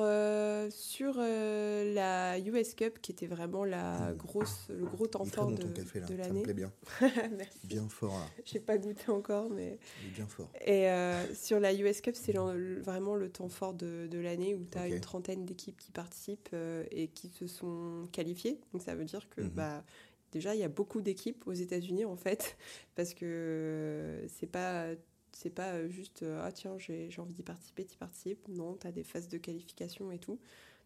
sur 0.72 1.16
la 1.18 2.38
US 2.40 2.74
Cup, 2.74 3.00
qui 3.02 3.14
était 3.14 3.28
vraiment 3.28 3.64
la 3.64 4.12
grosse, 4.14 4.68
le 4.70 4.86
gros 4.86 5.08
temps 5.08 5.24
fort 5.24 5.52
de, 5.52 5.64
de 5.64 6.16
l'année. 6.16 6.24
Ça 6.24 6.34
me 6.34 6.44
plaît 6.44 6.54
bien. 6.54 6.72
Merci. 7.38 7.66
Bien 7.66 7.88
fort 7.88 8.14
là. 8.14 8.26
J'ai 8.46 8.60
pas 8.60 8.78
goûté 8.78 9.10
encore, 9.10 9.50
mais. 9.50 9.80
Il 10.04 10.10
est 10.10 10.16
bien 10.16 10.28
fort. 10.28 10.50
Et 10.66 10.88
sur 11.34 11.62
la 11.62 11.74
US 11.74 12.02
Cup, 12.02 12.16
c'est 12.16 12.34
vraiment 12.34 13.16
le 13.16 13.30
temps 13.30 13.50
fort 13.50 13.74
de, 13.74 14.08
de 14.08 14.20
l'année 14.20 14.54
où 14.54 14.66
tu 14.70 14.78
as 14.78 14.90
une 14.90 15.00
trentaine 15.00 15.46
d'équipes 15.46 15.78
qui 15.78 15.92
participent 15.92 16.54
et 16.92 17.08
qui 17.08 17.30
se 17.30 17.48
sont 17.48 18.06
qualifiées. 18.12 18.60
Donc 18.74 18.82
ça 18.82 18.96
veut 18.96 19.06
dire 19.06 19.30
que 19.30 19.42
mhm. 19.42 19.50
bah 19.50 19.84
déjà, 20.32 20.56
il 20.56 20.62
y 20.62 20.64
a 20.64 20.70
beaucoup 20.70 21.02
d'équipes 21.02 21.44
aux 21.48 21.54
États-Unis 21.54 22.06
en 22.06 22.16
fait, 22.16 22.58
parce 22.96 23.14
que 23.14 24.24
c'est 24.28 24.48
pas 24.48 24.88
c'est 25.34 25.52
pas 25.52 25.88
juste 25.88 26.26
ah 26.42 26.52
tiens 26.52 26.78
j'ai 26.80 27.10
envie 27.20 27.34
d'y 27.34 27.44
participer, 27.44 27.86
tu 27.86 27.98
participes. 27.98 28.48
Non, 28.48 28.76
tu 28.76 28.88
as 28.88 28.92
des 28.92 29.04
phases 29.04 29.28
de 29.28 29.38
qualification 29.38 30.12
et 30.12 30.20
tout. 30.20 30.40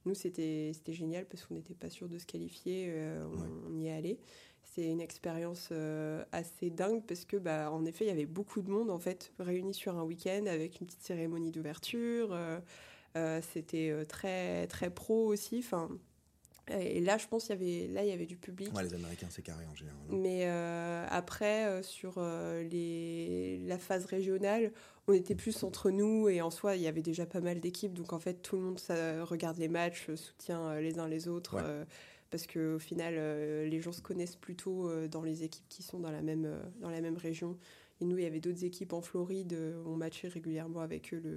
Nous 0.05 0.15
c'était 0.15 0.73
génial 0.87 1.25
parce 1.25 1.45
qu'on 1.45 1.53
n'était 1.53 1.75
pas 1.75 1.89
sûr 1.89 2.09
de 2.09 2.17
se 2.17 2.25
qualifier, 2.25 2.87
euh, 2.89 3.23
on, 3.67 3.79
y 3.79 3.87
est 3.87 3.91
allé. 3.91 4.19
C'est 4.63 4.87
une 4.87 5.01
expérience 5.01 5.69
euh, 5.71 6.23
assez 6.31 6.69
dingue 6.69 7.03
parce 7.05 7.25
que 7.25 7.37
bah 7.37 7.71
en 7.71 7.85
effet 7.85 8.05
il 8.05 8.07
y 8.07 8.11
avait 8.11 8.25
beaucoup 8.25 8.61
de 8.61 8.69
monde 8.69 8.89
en 8.89 8.99
fait 8.99 9.31
réuni 9.39 9.73
sur 9.73 9.97
un 9.97 10.03
week-end 10.03 10.45
avec 10.47 10.79
une 10.79 10.87
petite 10.87 11.03
cérémonie 11.03 11.51
d'ouverture. 11.51 12.29
Euh, 13.15 13.41
c'était 13.53 13.93
très 14.07 14.65
très 14.67 14.89
pro 14.89 15.27
aussi. 15.27 15.59
Enfin 15.59 15.89
et 16.69 17.01
là, 17.01 17.17
je 17.17 17.27
pense 17.27 17.47
qu'il 17.47 17.55
y 17.55 17.83
avait, 17.83 17.93
là, 17.93 18.03
il 18.03 18.09
y 18.09 18.13
avait 18.13 18.25
du 18.25 18.37
public. 18.37 18.73
Ouais, 18.75 18.83
les 18.83 18.93
Américains, 18.93 19.27
c'est 19.29 19.41
carré 19.41 19.65
en 19.65 19.75
général. 19.75 19.99
Hein. 20.09 20.15
Mais 20.15 20.43
euh, 20.45 21.05
après, 21.09 21.65
euh, 21.65 21.83
sur 21.83 22.15
euh, 22.17 22.63
les, 22.63 23.59
la 23.65 23.77
phase 23.77 24.05
régionale, 24.05 24.71
on 25.07 25.13
était 25.13 25.35
plus 25.35 25.63
entre 25.63 25.89
nous 25.89 26.29
et 26.29 26.41
en 26.41 26.51
soi, 26.51 26.75
il 26.75 26.81
y 26.81 26.87
avait 26.87 27.01
déjà 27.01 27.25
pas 27.25 27.41
mal 27.41 27.59
d'équipes. 27.59 27.93
Donc 27.93 28.13
en 28.13 28.19
fait, 28.19 28.35
tout 28.35 28.55
le 28.55 28.61
monde 28.61 28.79
ça, 28.79 29.23
regarde 29.25 29.57
les 29.57 29.67
matchs, 29.67 30.11
soutient 30.13 30.79
les 30.79 30.99
uns 30.99 31.07
les 31.07 31.27
autres. 31.27 31.57
parce 32.29 32.47
qu'au 32.47 32.79
final, 32.79 33.15
les 33.67 33.81
gens 33.81 33.91
se 33.91 34.01
connaissent 34.01 34.37
plutôt 34.37 34.89
dans 35.07 35.23
les 35.23 35.43
équipes 35.43 35.67
qui 35.67 35.83
sont 35.83 35.99
dans 35.99 36.11
la 36.11 36.21
même, 36.21 36.47
dans 36.79 36.89
la 36.89 37.01
même 37.01 37.17
région. 37.17 37.57
Et 37.99 38.05
nous, 38.05 38.17
il 38.17 38.23
y 38.23 38.27
avait 38.27 38.39
d'autres 38.39 38.63
équipes 38.63 38.93
en 38.93 39.01
Floride. 39.01 39.57
On 39.85 39.95
matchait 39.97 40.27
régulièrement 40.27 40.79
avec 40.79 41.13
eux 41.13 41.21
le 41.23 41.35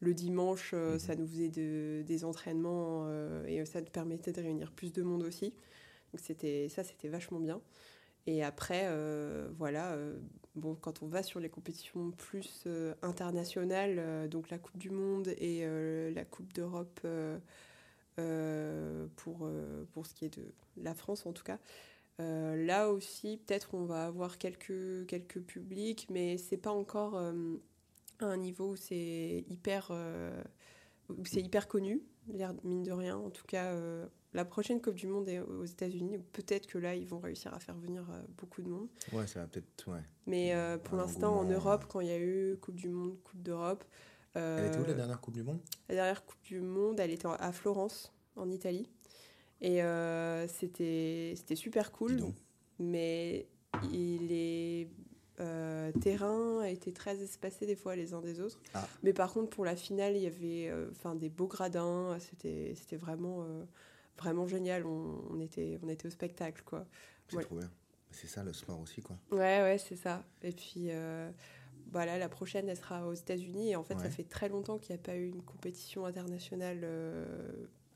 le 0.00 0.14
dimanche, 0.14 0.72
euh, 0.74 0.92
mhm. 0.92 0.98
ça 0.98 1.16
nous 1.16 1.26
faisait 1.26 1.48
des 1.48 2.24
entraînements 2.24 3.04
euh, 3.06 3.44
et 3.46 3.64
ça 3.64 3.80
nous 3.80 3.90
permettait 3.90 4.32
de 4.32 4.40
réunir 4.40 4.72
plus 4.72 4.92
de 4.92 5.02
monde 5.02 5.22
aussi. 5.22 5.54
Donc 6.12 6.20
c'était 6.20 6.68
ça, 6.68 6.84
c'était 6.84 7.08
vachement 7.08 7.40
bien. 7.40 7.60
Et 8.26 8.42
après, 8.42 8.84
euh, 8.86 9.50
voilà, 9.58 9.98
bon, 10.54 10.74
quand 10.76 11.02
on 11.02 11.08
va 11.08 11.22
sur 11.22 11.40
les 11.40 11.50
compétitions 11.50 12.10
plus 12.12 12.66
internationales, 13.02 14.28
donc 14.30 14.48
la 14.48 14.58
Coupe 14.58 14.78
du 14.78 14.90
Monde 14.90 15.28
et 15.38 15.66
la 16.14 16.24
Coupe 16.24 16.50
d'Europe 16.54 17.06
pour, 19.16 19.50
pour 19.92 20.06
ce 20.06 20.14
qui 20.14 20.24
est 20.24 20.38
de 20.38 20.54
la 20.78 20.94
France 20.94 21.26
en 21.26 21.34
tout 21.34 21.44
cas, 21.44 21.58
là 22.18 22.88
aussi, 22.90 23.36
peut-être 23.44 23.74
on 23.74 23.84
va 23.84 24.06
avoir 24.06 24.38
quelques, 24.38 25.04
quelques 25.06 25.40
publics, 25.42 26.06
mais 26.08 26.38
c'est 26.38 26.56
pas 26.56 26.72
encore 26.72 27.20
à 28.20 28.26
un 28.26 28.36
niveau 28.36 28.70
où 28.70 28.76
c'est 28.76 29.44
hyper, 29.48 29.88
euh, 29.90 30.42
où 31.08 31.24
c'est 31.24 31.40
hyper 31.40 31.68
connu, 31.68 32.02
mine 32.64 32.82
de 32.82 32.92
rien. 32.92 33.16
En 33.16 33.30
tout 33.30 33.44
cas, 33.46 33.72
euh, 33.72 34.06
la 34.32 34.44
prochaine 34.44 34.80
Coupe 34.80 34.94
du 34.94 35.06
Monde 35.06 35.28
est 35.28 35.40
aux 35.40 35.64
États-Unis, 35.64 36.18
peut-être 36.32 36.66
que 36.66 36.78
là, 36.78 36.94
ils 36.94 37.06
vont 37.06 37.18
réussir 37.18 37.52
à 37.54 37.60
faire 37.60 37.76
venir 37.76 38.08
euh, 38.10 38.22
beaucoup 38.38 38.62
de 38.62 38.68
monde. 38.68 38.88
Ouais, 39.12 39.26
ça 39.26 39.40
va 39.40 39.46
peut-être. 39.46 39.88
Ouais. 39.88 40.02
Mais 40.26 40.54
pour 40.84 40.96
l'instant, 40.96 41.38
en 41.38 41.44
Europe, 41.44 41.86
quand 41.88 42.00
il 42.00 42.08
y 42.08 42.12
a 42.12 42.18
eu 42.18 42.56
Coupe 42.60 42.76
du 42.76 42.88
Monde, 42.88 43.16
Coupe 43.24 43.42
d'Europe. 43.42 43.84
elle 44.34 44.66
était 44.66 44.78
où 44.78 44.86
la 44.86 44.94
dernière 44.94 45.20
Coupe 45.20 45.34
du 45.34 45.42
Monde? 45.42 45.60
La 45.88 45.94
dernière 45.96 46.24
Coupe 46.24 46.42
du 46.44 46.60
Monde, 46.60 47.00
elle 47.00 47.10
était 47.10 47.28
à 47.28 47.52
Florence, 47.52 48.12
en 48.36 48.50
Italie. 48.50 48.88
Et 49.60 49.80
c'était, 50.48 51.34
c'était 51.36 51.56
super 51.56 51.92
cool. 51.92 52.20
Mais 52.78 53.46
il 53.92 54.32
est 54.32 54.88
euh, 55.40 55.90
terrain 56.00 56.62
étaient 56.62 56.92
très 56.92 57.20
espacés 57.22 57.66
des 57.66 57.76
fois 57.76 57.96
les 57.96 58.14
uns 58.14 58.20
des 58.20 58.40
autres. 58.40 58.60
Ah. 58.74 58.86
Mais 59.02 59.12
par 59.12 59.32
contre, 59.32 59.50
pour 59.50 59.64
la 59.64 59.74
finale, 59.76 60.16
il 60.16 60.22
y 60.22 60.26
avait 60.26 60.68
euh, 60.70 60.90
des 61.16 61.28
beaux 61.28 61.46
gradins. 61.48 62.16
C'était 62.20 62.74
c'était 62.76 62.96
vraiment, 62.96 63.42
euh, 63.42 63.64
vraiment 64.18 64.46
génial. 64.46 64.86
On, 64.86 65.22
on 65.30 65.40
était, 65.40 65.78
on 65.82 65.88
était 65.88 66.06
au 66.06 66.10
spectacle, 66.10 66.62
quoi. 66.64 66.86
C'est 67.28 67.36
Ouais. 67.36 67.42
trop 67.44 67.56
bien. 67.56 67.70
C'est 68.10 68.28
ça 68.28 68.44
le 68.44 68.52
sport 68.52 68.78
aussi, 68.80 69.02
quoi. 69.02 69.16
Ouais, 69.32 69.60
ouais, 69.62 69.78
c'est 69.78 69.96
ça. 69.96 70.22
Et 70.42 70.52
puis, 70.52 70.90
euh, 70.90 71.30
voilà, 71.90 72.16
la 72.18 72.28
prochaine, 72.28 72.68
elle 72.68 72.76
sera 72.76 73.06
aux 73.08 73.14
États-Unis. 73.14 73.70
Et 73.70 73.76
en 73.76 73.82
fait, 73.82 73.94
Ouais. 73.94 74.02
ça 74.04 74.10
fait 74.10 74.22
très 74.28 74.48
longtemps 74.48 74.78
qu'il 74.78 74.94
n'y 74.94 75.00
a 75.00 75.02
pas 75.02 75.16
eu 75.16 75.26
une 75.28 75.42
compétition 75.42 76.06
internationale 76.06 76.86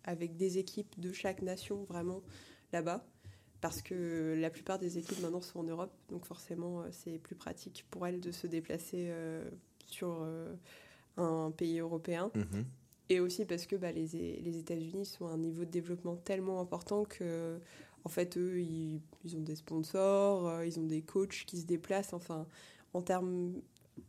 avec 0.04 0.37
des 0.37 0.59
équipes 0.59 0.99
de 0.99 1.12
chaque 1.12 1.42
nation 1.42 1.85
vraiment 1.85 2.23
là-bas. 2.73 3.04
Parce 3.60 3.82
que 3.82 4.36
la 4.38 4.50
plupart 4.50 4.78
des 4.78 4.98
équipes 4.98 5.20
maintenant 5.20 5.40
sont 5.40 5.60
en 5.60 5.64
Europe. 5.64 5.90
Donc, 6.10 6.24
forcément, 6.24 6.82
euh, 6.82 6.88
c'est 6.92 7.18
plus 7.18 7.34
pratique 7.34 7.84
pour 7.90 8.06
elles 8.06 8.20
de 8.20 8.30
se 8.30 8.46
déplacer 8.46 9.08
euh, 9.10 9.48
sur 9.86 10.18
euh, 10.22 10.54
un 11.16 11.50
pays 11.50 11.78
européen. 11.80 12.30
Mhm. 12.34 12.64
Et 13.10 13.20
aussi 13.20 13.44
parce 13.46 13.66
que 13.66 13.74
bah, 13.74 13.90
les, 13.90 14.06
les 14.40 14.58
États-Unis 14.58 15.06
sont 15.06 15.26
à 15.26 15.30
un 15.30 15.38
niveau 15.38 15.64
de 15.64 15.70
développement 15.70 16.14
tellement 16.16 16.60
important 16.60 17.04
que, 17.04 17.58
en 18.04 18.08
fait, 18.08 18.36
eux, 18.36 18.60
ils, 18.60 19.00
ils 19.24 19.34
ont 19.36 19.40
des 19.40 19.56
sponsors, 19.56 20.62
ils 20.62 20.78
ont 20.78 20.84
des 20.86 21.02
coachs 21.02 21.44
qui 21.46 21.58
se 21.58 21.66
déplacent. 21.66 22.12
Enfin, 22.12 22.46
en 22.92 23.02
termes 23.02 23.54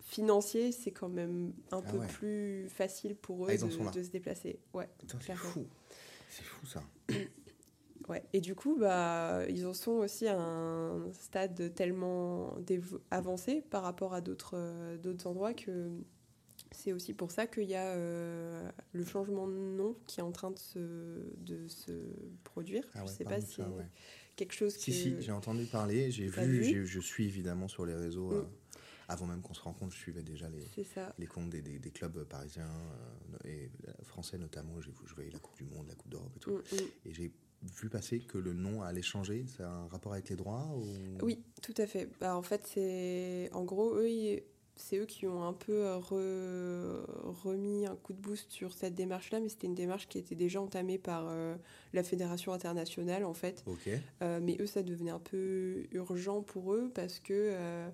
financiers, 0.02 0.72
c'est 0.72 0.92
quand 0.92 1.10
même 1.10 1.54
un 1.72 1.78
Ah 1.84 1.92
peu 1.92 1.98
ouais. 1.98 2.08
plus 2.08 2.70
facile 2.70 3.16
pour 3.16 3.46
eux 3.46 3.50
Ah, 3.52 3.66
là. 3.66 3.92
de, 3.92 4.00
de 4.00 4.04
se 4.04 4.10
déplacer. 4.12 4.60
Ouais, 4.74 4.90
c'est 5.08 5.34
fou. 5.34 5.66
C'est 6.30 6.44
fou, 6.44 6.66
ça. 6.68 6.84
ouais. 8.10 8.24
Et 8.34 8.42
du 8.42 8.56
coup, 8.56 8.76
bah, 8.78 9.44
ils 9.50 9.66
en 9.66 9.74
sont 9.74 9.92
aussi 9.92 10.28
à 10.28 10.38
un 10.40 11.12
stade 11.14 11.74
tellement 11.76 12.56
avancé 13.12 13.62
par 13.70 13.84
rapport 13.84 14.14
à 14.14 14.22
d'autres 14.22 14.54
euh, 14.56 14.98
d'autres 14.98 15.28
endroits 15.28 15.54
que 15.54 15.90
c'est 16.72 16.94
aussi 16.94 17.14
pour 17.14 17.32
ça 17.32 17.48
qu'il 17.48 17.64
y 17.70 17.76
a 17.76 17.88
euh, 17.96 18.70
le 18.94 19.04
changement 19.06 19.48
de 19.48 19.54
nom 19.54 19.96
qui 20.06 20.20
est 20.20 20.24
en 20.24 20.32
train 20.32 20.52
de 20.52 20.60
se, 20.60 20.80
de 21.38 21.68
se 21.68 21.92
produire. 22.44 22.84
Ah 22.94 23.00
je 23.00 23.04
ouais, 23.06 23.08
sais 23.10 23.24
pas 23.24 23.42
si 23.42 23.54
ça, 23.56 23.66
c'est 23.68 23.76
ouais. 23.78 23.88
quelque 24.36 24.54
chose 24.54 24.76
Si, 24.76 24.92
que... 24.92 24.98
si, 24.98 25.22
j'ai 25.22 25.32
entendu 25.32 25.66
parler, 25.66 26.12
j'ai 26.12 26.28
vu, 26.28 26.86
je 26.86 27.00
suis 27.00 27.26
évidemment 27.26 27.68
sur 27.68 27.86
les 27.86 27.96
réseaux. 27.96 28.30
Mm. 28.32 28.36
euh, 28.36 28.44
avant 29.12 29.26
même 29.26 29.42
qu'on 29.42 29.56
se 29.56 29.62
rencontre, 29.62 29.92
je 29.96 29.98
suivais 29.98 30.22
déjà 30.22 30.48
les, 31.18 31.26
comptes 31.26 31.50
des, 31.50 31.64
des- 31.64 31.80
des 31.80 31.90
clubs 31.90 32.24
parisiens 32.26 32.70
euh, 33.44 33.50
et 33.50 33.72
français 34.04 34.38
notamment. 34.38 34.80
J'ai- 34.82 34.94
Je 35.08 35.16
voyais 35.16 35.32
la 35.32 35.40
Coupe 35.40 35.58
du 35.58 35.64
Monde, 35.64 35.88
la 35.88 35.96
Coupe 35.96 36.12
d'Europe 36.12 36.32
et 36.36 36.40
tout. 36.40 36.52
Mm, 36.52 36.58
mm. 36.76 36.78
Et 37.06 37.14
j'ai 37.14 37.32
vu 37.62 37.90
passer 37.90 38.20
que 38.20 38.38
le 38.38 38.54
nom 38.54 38.82
allait 38.82 39.02
changer. 39.02 39.46
C'est 39.48 39.64
un 39.64 39.88
rapport 39.88 40.14
avec 40.14 40.30
les 40.30 40.36
droits 40.36 40.70
ou... 40.76 40.86
Oui, 41.22 41.42
tout 41.62 41.74
à 41.78 41.88
fait. 41.88 42.10
Bah, 42.20 42.36
en 42.36 42.42
fait, 42.42 42.66
c'est 42.66 43.50
en 43.54 43.64
gros 43.64 43.96
eux, 43.96 44.08
c'est 44.76 44.98
eux 44.98 45.06
qui 45.06 45.28
ont 45.28 45.44
un 45.44 45.52
peu 45.52 45.86
euh, 45.86 45.98
re- 45.98 47.06
remis 47.44 47.86
un 47.86 47.98
coup 47.98 48.14
de 48.14 48.22
boost 48.22 48.50
sur 48.52 48.72
cette 48.72 48.96
démarche-là, 48.96 49.42
mais 49.42 49.50
c'était 49.50 49.68
une 49.68 49.76
démarche 49.76 50.08
qui 50.08 50.18
était 50.18 50.36
déjà 50.36 50.62
entamée 50.62 50.98
par 50.98 51.28
euh, 51.30 51.56
la 51.92 52.04
fédération 52.04 52.54
internationale, 52.54 53.26
en 53.26 53.34
fait. 53.34 53.62
Ok. 53.66 53.90
Euh, 54.22 54.40
mais 54.42 54.56
eux, 54.62 54.68
ça 54.68 54.82
devenait 54.82 55.12
un 55.12 55.20
peu 55.20 55.86
urgent 55.92 56.42
pour 56.42 56.74
eux 56.74 56.90
parce 56.96 57.20
que, 57.20 57.34
euh, 57.34 57.90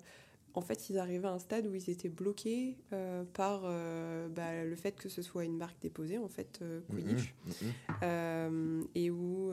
en 0.56 0.62
fait, 0.62 0.88
ils 0.90 0.98
arrivaient 0.98 1.28
à 1.28 1.32
un 1.32 1.38
stade 1.38 1.66
où 1.66 1.74
ils 1.74 1.90
étaient 1.90 2.08
bloqués 2.08 2.76
euh, 2.92 3.24
par 3.34 3.62
euh, 3.64 4.26
bah, 4.28 4.64
le 4.64 4.74
fait 4.74 4.92
que 4.92 5.08
ce 5.08 5.22
soit 5.22 5.44
une 5.44 5.56
marque 5.56 5.78
déposée, 5.80 6.18
en 6.18 6.28
fait, 6.28 6.58
euh, 6.62 6.80
Quidditch, 6.90 7.34
Mhm, 7.44 7.52
mhm. 7.62 7.72
euh, 8.02 8.82
et 8.94 9.10
où 9.10 9.52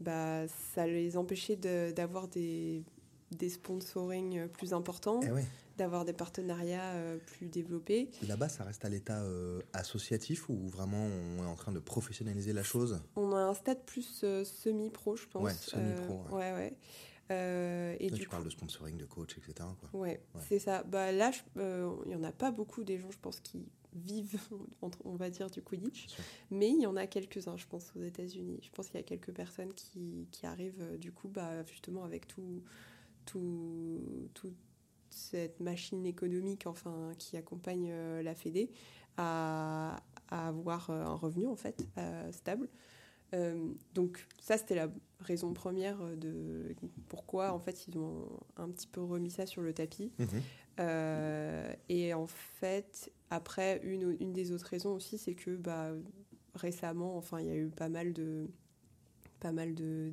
bah, 0.00 0.46
ça 0.74 0.86
les 0.86 1.16
empêchait 1.16 1.56
de- 1.56 1.92
d'avoir 1.92 2.28
des, 2.28 2.82
des 3.30 3.48
sponsorings 3.48 4.48
plus 4.48 4.72
importants, 4.74 5.20
Eh 5.26 5.30
ouais. 5.30 5.44
d'avoir 5.78 6.04
des 6.04 6.12
partenariats 6.12 6.92
plus 7.26 7.46
développés. 7.48 8.10
Là-bas, 8.26 8.48
ça 8.48 8.64
reste 8.64 8.84
à 8.84 8.88
l'état 8.88 9.24
associatif 9.72 10.48
ou 10.48 10.68
vraiment 10.68 11.06
on 11.38 11.42
est 11.42 11.46
en 11.46 11.54
train 11.54 11.72
de 11.72 11.78
professionnaliser 11.78 12.52
la 12.52 12.62
chose? 12.62 13.00
On 13.16 13.32
a 13.32 13.38
un 13.38 13.54
stade 13.54 13.82
plus 13.86 14.24
semi-pro, 14.44 15.16
je 15.16 15.26
pense. 15.28 15.42
Ouais, 15.42 15.52
semi-pro, 15.52 16.20
ouais, 16.32 16.52
ouais. 16.52 16.74
Euh, 17.30 17.96
et 18.00 18.10
du 18.10 18.18
tu 18.20 18.24
coup, 18.26 18.32
parles 18.32 18.44
de 18.44 18.50
sponsoring, 18.50 18.96
de 18.96 19.04
coach, 19.06 19.38
etc. 19.38 19.54
Quoi. 19.80 20.00
Ouais, 20.00 20.20
Ouais. 20.34 20.40
c'est 20.48 20.58
ça. 20.58 20.82
Bah, 20.82 21.12
là, 21.12 21.30
euh, 21.56 21.90
il 22.04 22.08
n'y 22.10 22.16
en 22.16 22.24
a 22.24 22.32
pas 22.32 22.50
beaucoup 22.50 22.84
des 22.84 22.98
gens, 22.98 23.10
je 23.10 23.18
pense, 23.18 23.40
qui 23.40 23.64
vivent, 23.94 24.40
on 25.04 25.14
va 25.16 25.30
dire, 25.30 25.48
du 25.50 25.62
Quidditch. 25.62 26.06
Mais 26.50 26.68
il 26.70 26.80
y 26.80 26.86
en 26.86 26.96
a 26.96 27.06
quelques-uns, 27.06 27.56
je 27.56 27.66
pense, 27.66 27.92
aux 27.96 28.02
États-Unis. 28.02 28.58
Je 28.62 28.70
pense 28.70 28.88
qu'il 28.88 28.96
y 28.98 29.02
a 29.02 29.06
quelques 29.06 29.32
personnes 29.32 29.72
qui, 29.74 30.26
qui 30.30 30.46
arrivent, 30.46 30.80
euh, 30.82 30.98
du 30.98 31.12
coup, 31.12 31.28
bah, 31.28 31.64
justement, 31.66 32.04
avec 32.04 32.26
tout, 32.26 32.62
tout, 33.24 34.28
toute 34.34 34.56
cette 35.10 35.60
machine 35.60 36.04
économique 36.06 36.66
enfin, 36.66 37.12
qui 37.18 37.36
accompagne 37.36 37.88
euh, 37.92 38.22
la 38.22 38.34
Fédé 38.34 38.70
à, 39.18 40.02
à 40.28 40.48
avoir 40.48 40.88
euh, 40.90 41.04
un 41.04 41.14
revenu, 41.14 41.46
en 41.46 41.56
fait, 41.56 41.86
euh, 41.98 42.32
stable. 42.32 42.68
Euh, 43.34 43.72
donc 43.94 44.26
ça, 44.40 44.58
c'était 44.58 44.74
la 44.74 44.88
raison 45.20 45.52
première 45.54 46.00
euh, 46.02 46.16
de 46.16 46.74
pourquoi, 47.08 47.52
en 47.52 47.58
fait, 47.58 47.86
ils 47.88 47.96
ont 47.98 48.28
un 48.56 48.68
petit 48.70 48.86
peu 48.86 49.00
remis 49.02 49.30
ça 49.30 49.46
sur 49.46 49.62
le 49.62 49.72
tapis. 49.72 50.12
Mhm. 50.18 50.26
Euh, 50.80 51.72
et 51.88 52.12
en 52.14 52.26
fait, 52.26 53.12
après, 53.30 53.80
une, 53.84 54.16
une 54.20 54.32
des 54.32 54.52
autres 54.52 54.66
raisons 54.66 54.92
aussi, 54.94 55.18
c'est 55.18 55.34
que 55.34 55.56
bah, 55.56 55.92
récemment, 56.54 57.16
enfin, 57.16 57.40
il 57.40 57.46
y 57.46 57.50
a 57.50 57.56
eu 57.56 57.68
pas 57.68 57.88
mal 57.88 58.12
de, 58.12 58.48
pas 59.40 59.52
mal 59.52 59.74
de, 59.74 60.12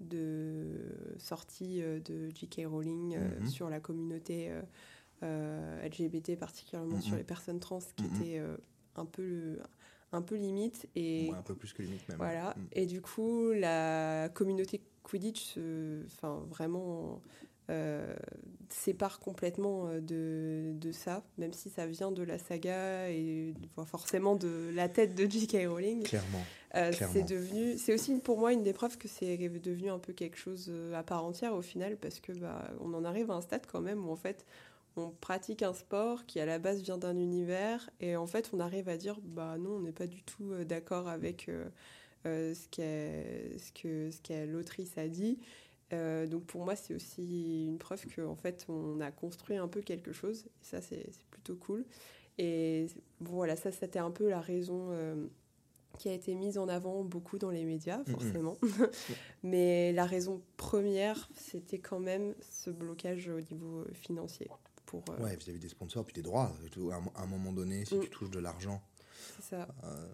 de 0.00 1.14
sorties 1.18 1.80
de 1.80 2.28
J.K. 2.34 2.62
Rowling 2.66 3.16
euh, 3.16 3.40
Mhm. 3.40 3.46
sur 3.48 3.68
la 3.70 3.80
communauté 3.80 4.50
euh, 5.22 5.82
LGBT, 5.86 6.36
particulièrement 6.38 6.96
Mhm. 6.96 7.02
sur 7.02 7.16
les 7.16 7.24
personnes 7.24 7.60
trans, 7.60 7.80
qui 8.18 8.38
euh, 8.38 8.56
un 8.96 9.04
peu 9.04 9.58
un 10.12 10.22
peu 10.22 10.36
limite 10.36 10.88
et 10.94 11.30
Ouais, 11.30 11.36
un 11.36 11.42
peu 11.42 11.54
plus 11.54 11.72
que 11.72 11.82
limite 11.82 12.08
même. 12.08 12.18
voilà. 12.18 12.54
Mm. 12.56 12.66
Et 12.72 12.86
du 12.86 13.00
coup, 13.00 13.52
la 13.52 14.28
communauté 14.30 14.80
Quidditch, 15.02 15.58
enfin 16.06 16.42
vraiment, 16.50 17.20
euh, 17.70 18.14
sépare 18.70 19.20
complètement 19.20 19.88
euh, 19.88 20.00
de, 20.00 20.72
de 20.78 20.92
ça, 20.92 21.22
même 21.36 21.52
si 21.52 21.68
ça 21.68 21.86
vient 21.86 22.10
de 22.10 22.22
la 22.22 22.38
saga 22.38 23.10
et 23.10 23.54
enfin, 23.66 23.84
forcément 23.84 24.36
de 24.36 24.70
la 24.74 24.88
tête 24.88 25.14
de 25.14 25.28
J.K. 25.28 25.66
Rowling. 25.68 26.02
Clairement. 26.02 26.44
Euh, 26.74 26.92
c'est 26.92 27.22
devenu, 27.22 27.78
c'est 27.78 27.94
aussi 27.94 28.14
pour 28.20 28.38
moi 28.38 28.52
une 28.52 28.62
des 28.62 28.74
preuves 28.74 28.98
que 28.98 29.08
c'est 29.08 29.36
devenu 29.36 29.90
un 29.90 29.98
peu 29.98 30.12
quelque 30.12 30.36
chose 30.36 30.66
euh, 30.68 30.94
à 30.94 31.02
part 31.02 31.24
entière 31.24 31.54
au 31.54 31.62
final, 31.62 31.96
parce 31.96 32.20
que 32.20 32.32
bah, 32.32 32.70
on 32.80 32.92
en 32.94 33.04
arrive 33.04 33.30
à 33.30 33.34
un 33.34 33.40
stade 33.40 33.66
quand 33.70 33.80
même 33.80 34.06
où 34.06 34.10
en 34.10 34.16
fait 34.16 34.44
on 34.98 35.10
pratique 35.20 35.62
un 35.62 35.72
sport 35.74 36.26
qui 36.26 36.40
à 36.40 36.46
la 36.46 36.58
base 36.58 36.82
vient 36.82 36.98
d'un 36.98 37.16
univers 37.16 37.88
et 38.00 38.16
en 38.16 38.26
fait 38.26 38.50
on 38.52 38.60
arrive 38.60 38.88
à 38.88 38.96
dire 38.96 39.18
bah 39.22 39.56
non 39.58 39.76
on 39.76 39.80
n'est 39.80 39.92
pas 39.92 40.06
du 40.06 40.22
tout 40.22 40.52
euh, 40.52 40.64
d'accord 40.64 41.08
avec 41.08 41.48
euh, 41.48 41.68
euh, 42.26 42.54
ce 42.54 42.68
qu'est- 42.68 43.58
ce 43.58 43.72
que 43.72 44.10
ce 44.10 44.20
que 44.20 44.44
l'autrice 44.46 44.96
a 44.98 45.08
dit. 45.08 45.38
Euh, 45.92 46.26
donc 46.26 46.44
pour 46.44 46.64
moi 46.64 46.76
c'est 46.76 46.94
aussi 46.94 47.66
une 47.66 47.78
preuve 47.78 48.04
que 48.06 48.20
en 48.22 48.36
fait 48.36 48.66
on 48.68 49.00
a 49.00 49.10
construit 49.10 49.56
un 49.56 49.68
peu 49.68 49.80
quelque 49.80 50.12
chose 50.12 50.44
et 50.46 50.64
ça 50.64 50.80
c'est 50.82 51.06
plutôt 51.30 51.56
cool. 51.56 51.84
Et 52.38 52.86
voilà 53.20 53.56
ça 53.56 53.72
c'était 53.72 53.98
un 53.98 54.10
peu 54.10 54.28
la 54.28 54.40
raison. 54.40 54.88
euh, 54.90 55.26
qui 55.98 56.08
a 56.08 56.12
été 56.12 56.34
mise 56.36 56.58
en 56.58 56.68
avant 56.68 57.02
beaucoup 57.02 57.38
dans 57.38 57.50
les 57.50 57.64
médias, 57.64 58.04
forcément. 58.04 58.56
Mais 59.42 59.92
la 59.92 60.04
raison 60.06 60.40
première, 60.56 61.28
c'était 61.34 61.78
quand 61.80 61.98
même 61.98 62.34
ce 62.52 62.70
blocage 62.70 63.28
au 63.28 63.40
niveau 63.40 63.84
financier. 63.94 64.48
Pour, 64.88 65.04
euh, 65.10 65.22
Ouais, 65.22 65.36
vis-à-vis 65.36 65.58
des 65.58 65.68
sponsors, 65.68 66.02
puis 66.02 66.14
des 66.14 66.22
droits. 66.22 66.50
À 67.16 67.22
un- 67.22 67.26
moment 67.26 67.52
donné, 67.52 67.84
si 67.84 67.96
Mm. 67.96 68.00
tu 68.00 68.08
touches 68.10 68.30
de 68.30 68.38
l'argent, 68.38 68.82
ça. 69.42 69.68
euh, 69.84 70.08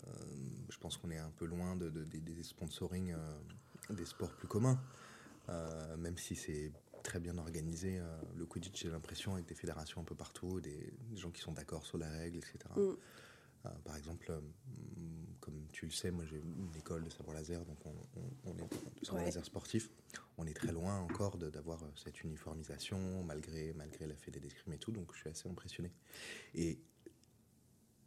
je 0.68 0.76
pense 0.78 0.96
qu'on 0.96 1.10
est 1.12 1.18
un 1.18 1.30
peu 1.30 1.44
loin 1.44 1.76
de, 1.76 1.90
de- 1.90 2.02
des- 2.04 2.18
des 2.18 2.42
sponsoring 2.42 3.12
euh, 3.12 3.38
des 3.90 4.04
sports 4.04 4.32
plus 4.34 4.48
communs. 4.48 4.80
Même 5.98 6.18
si 6.18 6.34
c'est 6.34 6.72
très 7.04 7.20
bien 7.20 7.38
organisé, 7.38 8.00
le 8.36 8.46
Quidditch, 8.46 8.82
j'ai 8.82 8.90
l'impression, 8.90 9.34
avec 9.34 9.46
des 9.46 9.54
fédérations 9.54 10.00
un 10.00 10.04
peu 10.04 10.16
partout, 10.16 10.60
des, 10.60 10.92
des 11.10 11.16
gens 11.18 11.30
qui 11.30 11.40
sont 11.42 11.52
d'accord 11.52 11.84
sur 11.86 11.98
la 11.98 12.08
règle, 12.10 12.38
etc. 12.38 12.58
Mm. 12.76 13.68
Par 13.84 13.96
exemple, 13.96 14.32
comme 15.44 15.66
tu 15.72 15.84
le 15.84 15.90
sais, 15.92 16.10
moi 16.10 16.24
j'ai 16.24 16.36
une 16.38 16.74
école 16.78 17.04
de 17.04 17.10
sabre 17.10 17.34
laser, 17.34 17.62
donc 17.66 17.76
on, 17.84 17.90
on- 17.90 18.50
on 18.50 18.56
est 18.56 19.00
de 19.00 19.04
sabre 19.06 19.18
Ouais. 19.18 19.24
laser 19.26 19.44
sportif. 19.44 19.90
On 20.38 20.46
est 20.46 20.54
très 20.54 20.72
loin 20.72 21.00
encore 21.00 21.36
de- 21.36 21.50
d'avoir 21.50 21.82
euh, 21.82 21.86
cette 22.02 22.22
uniformisation, 22.24 23.22
malgré, 23.24 23.74
malgré 23.74 24.06
la 24.06 24.14
fédé 24.16 24.40
d'escrime 24.40 24.72
et 24.72 24.78
tout, 24.78 24.90
donc 24.90 25.12
je 25.12 25.18
suis 25.20 25.28
assez 25.28 25.46
impressionné. 25.48 25.92
Et 26.54 26.78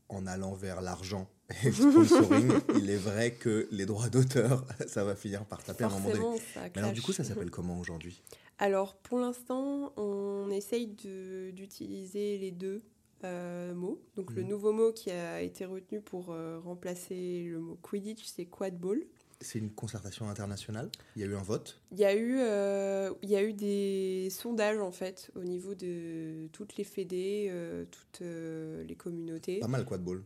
en 0.09 0.25
allant 0.25 0.53
vers 0.55 0.81
l'argent 0.81 1.29
et 1.63 1.67
le 1.67 1.71
sponsoring, 1.73 2.51
il 2.75 2.89
est 2.89 2.95
vrai 2.97 3.33
que 3.35 3.67
les 3.71 3.85
droits 3.85 4.09
d'auteur, 4.09 4.65
ça 4.87 5.03
va 5.03 5.15
finir 5.15 5.45
par 5.45 5.63
taper 5.63 5.83
à 5.83 5.87
un 5.87 5.89
moment 5.91 6.09
donné. 6.09 6.39
Mais 6.55 6.79
alors 6.81 6.91
du 6.93 7.01
coup, 7.01 7.13
ça 7.13 7.23
s'appelle 7.23 7.51
comment 7.51 7.79
aujourd'hui? 7.79 8.23
Alors, 8.57 8.97
pour 8.97 9.19
l'instant, 9.19 9.93
on 9.97 10.49
essaye 10.49 10.87
d'utiliser 10.87 12.39
les 12.39 12.49
deux 12.51 12.81
euh, 13.23 13.73
mots. 13.73 14.01
Donc, 14.15 14.31
le 14.33 14.43
Mhm. 14.43 14.49
nouveau 14.49 14.71
mot 14.73 14.91
qui 14.91 15.09
a 15.11 15.41
été 15.41 15.65
retenu 15.65 16.01
pour 16.01 16.31
euh, 16.31 16.59
remplacer 16.59 17.43
le 17.49 17.59
mot 17.59 17.77
Quidditch, 17.81 18.25
c'est 18.25 18.45
Quad 18.45 18.77
Ball. 18.77 19.01
C'est 19.39 19.59
une 19.59 19.69
concertation 19.71 20.27
internationale 20.29 20.89
Il 21.15 21.21
y 21.21 21.25
a 21.25 21.27
eu 21.27 21.35
un 21.35 21.43
vote 21.43 21.79
Il 21.91 21.99
y 21.99 22.05
a 22.05 22.15
eu, 22.15 22.37
euh, 22.39 23.13
il 23.21 23.29
y 23.29 23.35
a 23.35 23.43
eu 23.43 23.53
des 23.53 24.29
sondages 24.31 24.79
en 24.79 24.91
fait 24.91 25.29
au 25.35 25.43
niveau 25.43 25.75
de 25.75 26.47
toutes 26.51 26.75
les 26.77 26.83
fédés, 26.83 27.45
euh, 27.51 27.85
toutes 27.85 28.21
les 28.21 28.95
communautés. 28.95 29.59
Pas 29.59 29.67
mal 29.67 29.85
quadball. 29.85 30.23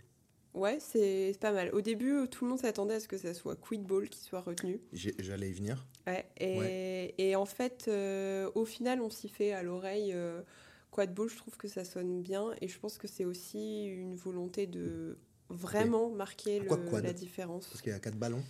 Ouais, 0.54 0.80
c'est 0.80 1.34
pas 1.42 1.52
mal. 1.52 1.72
Au 1.74 1.82
début, 1.82 2.28
tout 2.30 2.46
le 2.46 2.52
monde 2.52 2.60
s'attendait 2.60 2.96
à 2.96 3.00
ce 3.02 3.08
que 3.10 3.18
ça 3.18 3.34
soit 3.34 3.56
quidball 3.58 4.08
qui 4.10 4.20
soit 4.22 4.42
retenu. 4.42 4.80
J'allais 4.94 5.50
y 5.50 5.54
venir. 5.54 5.86
Ouais, 6.08 6.26
et, 6.40 7.14
et 7.18 7.36
en 7.36 7.46
fait, 7.46 7.90
au 8.56 8.66
final, 8.66 9.02
on 9.02 9.10
s'y 9.10 9.28
fait 9.30 9.52
à 9.52 9.62
l'oreille. 9.64 10.16
Euh, 10.92 10.96
quadball, 10.96 11.30
je 11.30 11.38
trouve 11.38 11.58
que 11.58 11.68
ça 11.68 11.84
sonne 11.86 12.22
bien 12.22 12.52
et 12.62 12.68
je 12.68 12.78
pense 12.80 12.98
que 12.98 13.08
c'est 13.08 13.26
aussi 13.26 13.86
une 13.86 14.16
volonté 14.16 14.68
de 14.68 15.18
vraiment 15.50 16.10
marquer 16.10 16.60
Pourquoi 16.60 16.78
le- 16.78 16.90
quad 16.90 17.04
la 17.04 17.14
différence. 17.14 17.68
Parce 17.68 17.82
qu'il 17.82 17.92
y 17.92 17.96
a 17.96 18.00
quatre 18.00 18.18
ballons. 18.18 18.44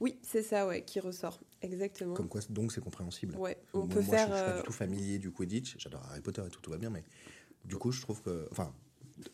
Oui, 0.00 0.18
c'est 0.22 0.42
ça, 0.42 0.66
ouais, 0.66 0.82
qui 0.82 0.98
ressort. 0.98 1.40
Exactement. 1.62 2.14
Comme 2.14 2.28
quoi, 2.28 2.40
donc 2.48 2.72
c'est 2.72 2.80
compréhensible. 2.80 3.36
Ouais, 3.36 3.58
on 3.74 3.80
Moi, 3.80 3.88
peut 3.88 4.02
moi, 4.02 4.16
faire. 4.16 4.28
je, 4.28 4.32
je 4.32 4.36
suis 4.36 4.44
pas 4.46 4.52
euh, 4.52 4.56
du 4.56 4.62
tout 4.62 4.72
familier 4.72 5.18
du 5.18 5.30
Quidditch. 5.30 5.76
J'adore 5.78 6.02
Harry 6.08 6.20
Potter 6.22 6.42
et 6.46 6.50
tout, 6.50 6.60
tout 6.62 6.70
va 6.70 6.78
bien, 6.78 6.88
mais 6.90 7.04
du 7.64 7.76
coup, 7.76 7.92
je 7.92 8.00
trouve 8.00 8.22
que. 8.22 8.48
Enfin, 8.50 8.72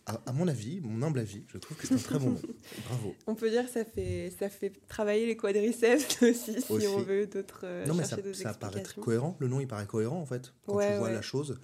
à, 0.06 0.20
à 0.26 0.32
mon 0.32 0.48
avis, 0.48 0.80
mon 0.80 1.02
humble 1.02 1.18
avis, 1.20 1.44
je 1.48 1.58
trouve 1.58 1.76
que 1.76 1.86
c'est 1.86 1.94
un 1.94 1.98
très 1.98 2.18
bon 2.18 2.30
nom. 2.30 2.40
Bravo. 2.88 3.14
On 3.26 3.34
peut 3.34 3.50
dire 3.50 3.64
que 3.66 3.70
ça 3.70 3.84
fait, 3.84 4.32
ça 4.38 4.48
fait 4.48 4.72
travailler 4.88 5.26
les 5.26 5.36
quadriceps 5.36 6.22
aussi, 6.22 6.60
si 6.60 6.72
Aussi. 6.72 6.86
on 6.86 7.02
veut 7.02 7.26
d'autres. 7.26 7.60
euh, 7.64 7.86
non, 7.86 7.94
mais 7.94 8.04
ça, 8.04 8.16
paraît 8.54 8.82
cohérent. 9.00 9.36
Le 9.38 9.48
nom, 9.48 9.60
il 9.60 9.66
paraît 9.68 9.86
cohérent, 9.86 10.20
en 10.20 10.26
fait, 10.26 10.52
quand 10.66 10.74
Ouais, 10.76 10.88
tu 10.92 10.98
vois 10.98 11.08
ouais. 11.08 11.12
la 11.14 11.22
chose. 11.22 11.58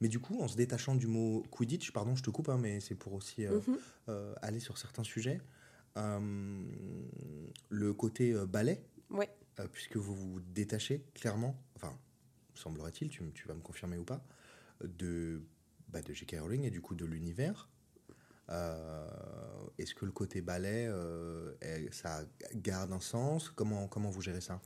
Mais 0.00 0.08
du 0.08 0.18
coup, 0.18 0.40
en 0.40 0.48
se 0.48 0.56
détachant 0.56 0.94
du 0.94 1.06
mot 1.06 1.42
Quidditch, 1.50 1.90
pardon, 1.92 2.14
je 2.16 2.22
te 2.22 2.30
coupe, 2.30 2.48
hein, 2.48 2.58
mais 2.60 2.80
c'est 2.80 2.94
pour 2.94 3.12
aussi 3.14 3.46
euh, 3.46 3.58
Mhm. 3.66 3.78
euh, 4.08 4.34
aller 4.42 4.60
sur 4.60 4.78
certains 4.78 5.04
sujets. 5.04 5.40
Le 7.70 7.92
côté 7.92 8.34
ballet, 8.48 8.80
Ouais. 9.10 9.28
puisque 9.72 9.96
vous 9.96 10.14
vous 10.14 10.40
détachez 10.40 11.04
clairement, 11.14 11.60
enfin, 11.76 11.92
semblerait-il, 12.54 13.08
tu, 13.08 13.22
tu 13.34 13.48
vas 13.48 13.54
me 13.54 13.60
confirmer 13.60 13.96
ou 13.98 14.04
pas, 14.04 14.24
de, 14.84 15.42
bah, 15.88 16.00
de 16.02 16.12
J.K. 16.12 16.36
Rowling 16.40 16.64
et 16.64 16.70
du 16.70 16.80
coup 16.80 16.94
de 16.94 17.04
l'univers. 17.04 17.68
Euh, 18.50 19.06
Est-ce 19.78 19.94
que 19.94 20.04
le 20.06 20.12
côté 20.12 20.40
ballet, 20.40 20.86
euh, 20.88 21.52
ça 21.92 22.22
garde 22.54 22.92
un 22.92 23.00
sens? 23.00 23.50
Comment, 23.50 23.88
comment 23.88 24.10
vous 24.10 24.22
gérez 24.22 24.40
ça? 24.40 24.60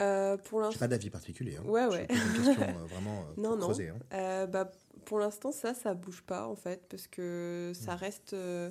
Euh, 0.00 0.36
pour 0.36 0.60
Je 0.60 0.64
l'instant. 0.64 0.78
pas 0.80 0.88
d'avis 0.88 1.10
particulier. 1.10 1.56
hein. 1.56 1.64
Ouais, 1.64 1.86
ouais. 1.86 2.06
une 2.10 2.32
question 2.42 2.62
euh, 2.78 2.84
vraiment 2.86 3.20
euh, 3.22 3.24
Non, 3.36 3.50
pour 3.50 3.58
non. 3.58 3.66
creuser. 3.66 3.90
hein. 3.90 4.46
Bah, 4.46 4.70
pour 5.04 5.18
l'instant, 5.18 5.52
ça, 5.52 5.74
ça 5.74 5.94
bouge 5.94 6.22
pas 6.22 6.46
en 6.46 6.56
fait, 6.56 6.86
parce 6.88 7.06
que 7.06 7.72
ça 7.74 7.94
reste. 7.96 8.32
euh, 8.32 8.70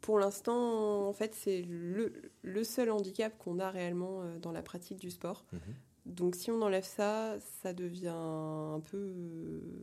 pour 0.00 0.18
l'instant, 0.18 1.08
en 1.08 1.12
fait, 1.14 1.34
c'est 1.34 1.62
le, 1.62 2.12
le 2.42 2.62
seul 2.64 2.90
handicap 2.90 3.36
qu'on 3.38 3.58
a 3.58 3.70
réellement 3.70 4.22
dans 4.36 4.52
la 4.52 4.60
pratique 4.62 4.98
du 4.98 5.10
sport. 5.10 5.46
Mhm. 5.52 5.60
Donc, 6.06 6.36
si 6.36 6.50
on 6.50 6.60
enlève 6.60 6.84
ça, 6.84 7.36
ça 7.62 7.72
devient 7.72 8.08
un 8.14 8.80
peu, 8.90 9.10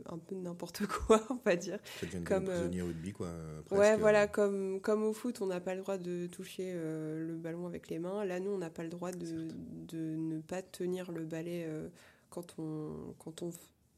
un 0.06 0.20
peu 0.20 0.36
n'importe 0.36 0.86
quoi, 0.88 1.20
on 1.32 1.40
va 1.44 1.56
dire. 1.56 1.80
Ça 2.00 2.06
devient 2.06 2.24
Comme, 2.24 2.48
euh, 2.48 2.54
prisonnier 2.60 2.82
au 2.84 2.88
rugby, 2.88 3.12
quoi. 3.12 3.28
euh, 3.28 3.62
Ouais, 3.72 3.78
presque. 3.78 4.00
voilà, 4.02 4.28
comme, 4.28 4.80
comme 4.82 5.04
au 5.04 5.14
foot, 5.14 5.42
on 5.42 5.48
n'a 5.48 5.60
pas 5.60 5.74
le 5.74 5.82
droit 5.82 5.98
de 5.98 6.28
toucher 6.28 6.74
euh, 6.76 7.26
le 7.26 7.36
ballon 7.36 7.66
avec 7.66 7.90
les 7.90 7.98
mains. 7.98 8.24
Là, 8.24 8.40
nous, 8.40 8.52
on 8.52 8.60
n'a 8.60 8.70
pas 8.70 8.84
le 8.84 8.90
droit 8.90 9.12
de, 9.12 9.48
de 9.88 9.98
ne 10.16 10.40
pas 10.42 10.62
tenir 10.62 11.12
le 11.12 11.26
balai 11.26 11.66
euh, 11.68 11.90
quand, 12.30 12.54
on, 12.60 13.16
quand 13.18 13.42
on 13.42 13.50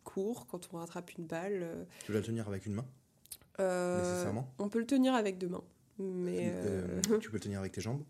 court, 0.06 0.48
quand 0.48 0.70
on 0.72 0.78
rattrape 0.78 1.12
une 1.18 1.26
balle. 1.26 1.60
euh. 1.64 1.84
Tu 2.06 2.12
dois 2.14 2.22
le 2.22 2.26
tenir 2.28 2.48
avec 2.48 2.66
une 2.66 2.74
main? 2.76 2.86
Nécessairement? 3.60 4.50
On 4.60 4.70
peut 4.70 4.80
le 4.80 4.86
tenir 4.88 5.14
avec 5.14 5.38
deux 5.38 5.50
mains. 5.50 5.64
Mais 6.00 6.54
Tu 7.20 7.30
peux 7.30 7.36
le 7.36 7.40
tenir 7.42 7.60
avec 7.60 7.72
tes 7.74 7.82
jambes? 7.82 8.04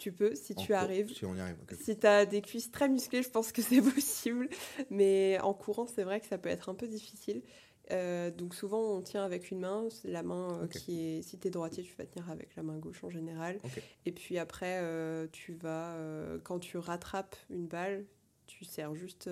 Tu 0.00 0.12
peux, 0.12 0.34
si 0.34 0.54
En 0.56 0.60
tu 0.60 0.68
cours, 0.68 0.76
arrives. 0.76 1.12
Si 1.14 1.24
on 1.26 1.34
y 1.36 1.40
arrive. 1.40 1.56
Si 1.78 1.96
tu 1.98 2.06
as 2.06 2.24
des 2.26 2.40
cuisses 2.40 2.70
très 2.72 2.88
musclées, 2.88 3.22
je 3.22 3.30
pense 3.30 3.52
que 3.52 3.60
c'est 3.62 3.82
possible. 3.94 4.48
Mais 4.88 5.38
en 5.40 5.54
courant, 5.54 5.86
c'est 5.86 6.02
vrai 6.02 6.20
que 6.20 6.26
ça 6.26 6.38
peut 6.38 6.48
être 6.48 6.68
un 6.70 6.74
peu 6.74 6.88
difficile. 6.88 7.42
Euh, 7.90 8.30
donc 8.30 8.54
souvent, 8.54 8.80
on 8.80 9.02
tient 9.02 9.24
avec 9.24 9.50
une 9.50 9.60
main. 9.60 9.88
La 10.04 10.22
main 10.22 10.62
euh, 10.62 10.66
qui 10.68 11.18
est... 11.18 11.22
Si 11.22 11.38
tu 11.38 11.48
es 11.48 11.50
droitier, 11.50 11.82
tu 11.82 11.94
vas 11.96 12.06
tenir 12.06 12.30
avec 12.30 12.56
la 12.56 12.62
main 12.62 12.78
gauche 12.78 13.04
en 13.04 13.10
général. 13.10 13.58
Et 14.06 14.12
puis 14.12 14.38
après, 14.38 14.78
euh, 14.80 15.26
tu 15.32 15.52
vas... 15.54 15.94
euh, 15.96 16.38
quand 16.42 16.58
tu 16.60 16.78
rattrapes 16.78 17.36
une 17.50 17.66
balle, 17.66 18.06
tu 18.46 18.64
serres 18.64 18.94
juste 18.94 19.28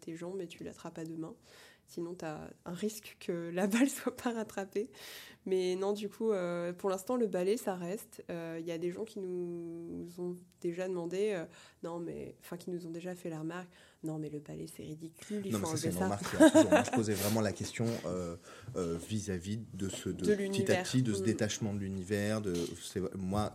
tes 0.00 0.16
jambes 0.16 0.40
et 0.40 0.46
tu 0.46 0.64
l'attrapes 0.64 0.98
à 0.98 1.04
deux 1.04 1.16
mains. 1.16 1.34
Sinon, 1.90 2.14
tu 2.14 2.24
as 2.24 2.48
un 2.64 2.72
risque 2.72 3.16
que 3.20 3.50
la 3.54 3.66
balle 3.66 3.88
soit 3.90 4.16
pas 4.16 4.32
rattrapée. 4.32 4.88
Mais 5.46 5.74
non, 5.74 5.92
du 5.92 6.08
coup, 6.08 6.32
euh, 6.32 6.72
pour 6.72 6.88
l'instant, 6.90 7.16
le 7.16 7.26
balai, 7.26 7.56
ça 7.56 7.74
reste. 7.74 8.22
Euh, 8.30 8.58
Il 8.60 8.66
y 8.66 8.72
a 8.72 8.78
des 8.78 8.90
gens 8.92 9.04
qui 9.04 9.18
nous 9.20 10.06
ont 10.18 10.36
déjà 10.60 10.86
demandé, 10.86 11.30
euh, 11.32 11.44
non, 11.82 11.98
mais, 11.98 12.36
enfin, 12.40 12.56
qui 12.58 12.70
nous 12.70 12.86
ont 12.86 12.90
déjà 12.90 13.14
fait 13.14 13.30
la 13.30 13.38
remarque, 13.40 13.68
non, 14.04 14.18
mais 14.18 14.28
le 14.28 14.38
balai, 14.38 14.66
c'est 14.66 14.82
ridicule, 14.82 15.42
il 15.46 15.52
Non, 15.52 15.58
mais 15.60 15.64
faut 15.64 15.76
ça, 15.76 15.82
c'est 15.82 15.92
ça. 15.92 16.04
remarque. 16.04 16.32
Moi, 16.70 16.82
je 16.84 16.90
posais 16.90 17.14
vraiment 17.14 17.40
la 17.40 17.52
question 17.52 17.86
euh, 18.06 18.36
euh, 18.76 18.98
vis-à-vis 19.08 19.58
de 19.72 19.88
ce 19.88 20.10
de, 20.10 20.26
De 20.26 20.34
petit 20.34 20.70
à 20.70 20.82
petit 20.82 21.02
de 21.02 21.12
ce 21.14 21.22
Mm. 21.22 21.24
détachement 21.24 21.74
de 21.74 21.78
l'univers. 21.80 22.40
De, 22.42 22.52
moi, 23.16 23.52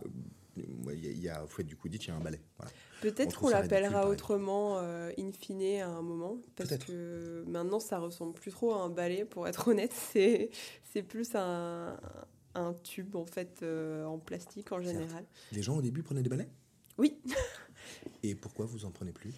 euh, 0.58 0.60
il 0.92 1.04
y 1.04 1.08
a- 1.08 1.10
il 1.12 1.20
y 1.20 1.28
a 1.28 1.44
au 1.44 1.46
fait 1.46 1.62
du 1.64 1.76
Quidditch, 1.76 2.06
il 2.06 2.08
y 2.08 2.10
a 2.12 2.16
un 2.16 2.20
ballet. 2.20 2.40
Voilà. 2.58 2.72
Peut-être 3.02 3.38
qu'on 3.38 3.48
l'appellera 3.48 4.08
autrement, 4.08 4.78
euh, 4.78 5.10
in 5.18 5.30
fine, 5.32 5.80
à 5.80 5.88
un 5.88 6.02
moment. 6.02 6.38
Parce 6.56 6.76
que 6.78 7.44
maintenant, 7.46 7.80
ça 7.80 7.98
ressemble 7.98 8.34
plus 8.34 8.50
trop 8.50 8.72
à 8.72 8.82
un 8.82 8.88
balai, 8.88 9.24
pour 9.24 9.46
être 9.48 9.68
honnête. 9.68 9.92
C'est, 9.92 10.50
plus 11.08 11.34
un, 11.34 11.98
un 12.54 12.72
tube, 12.72 13.16
en 13.16 13.26
fait, 13.26 13.60
euh, 13.62 14.04
en 14.06 14.18
plastique 14.18 14.72
en 14.72 14.80
général. 14.80 15.24
Les 15.52 15.62
gens 15.62 15.76
au 15.76 15.82
début 15.82 16.02
prenaient 16.02 16.22
des 16.22 16.30
balais 16.30 16.48
Oui. 16.98 17.18
Et 18.22 18.34
pourquoi 18.34 18.66
vous 18.66 18.84
en 18.84 18.90
prenez 18.90 19.12
plus? 19.12 19.34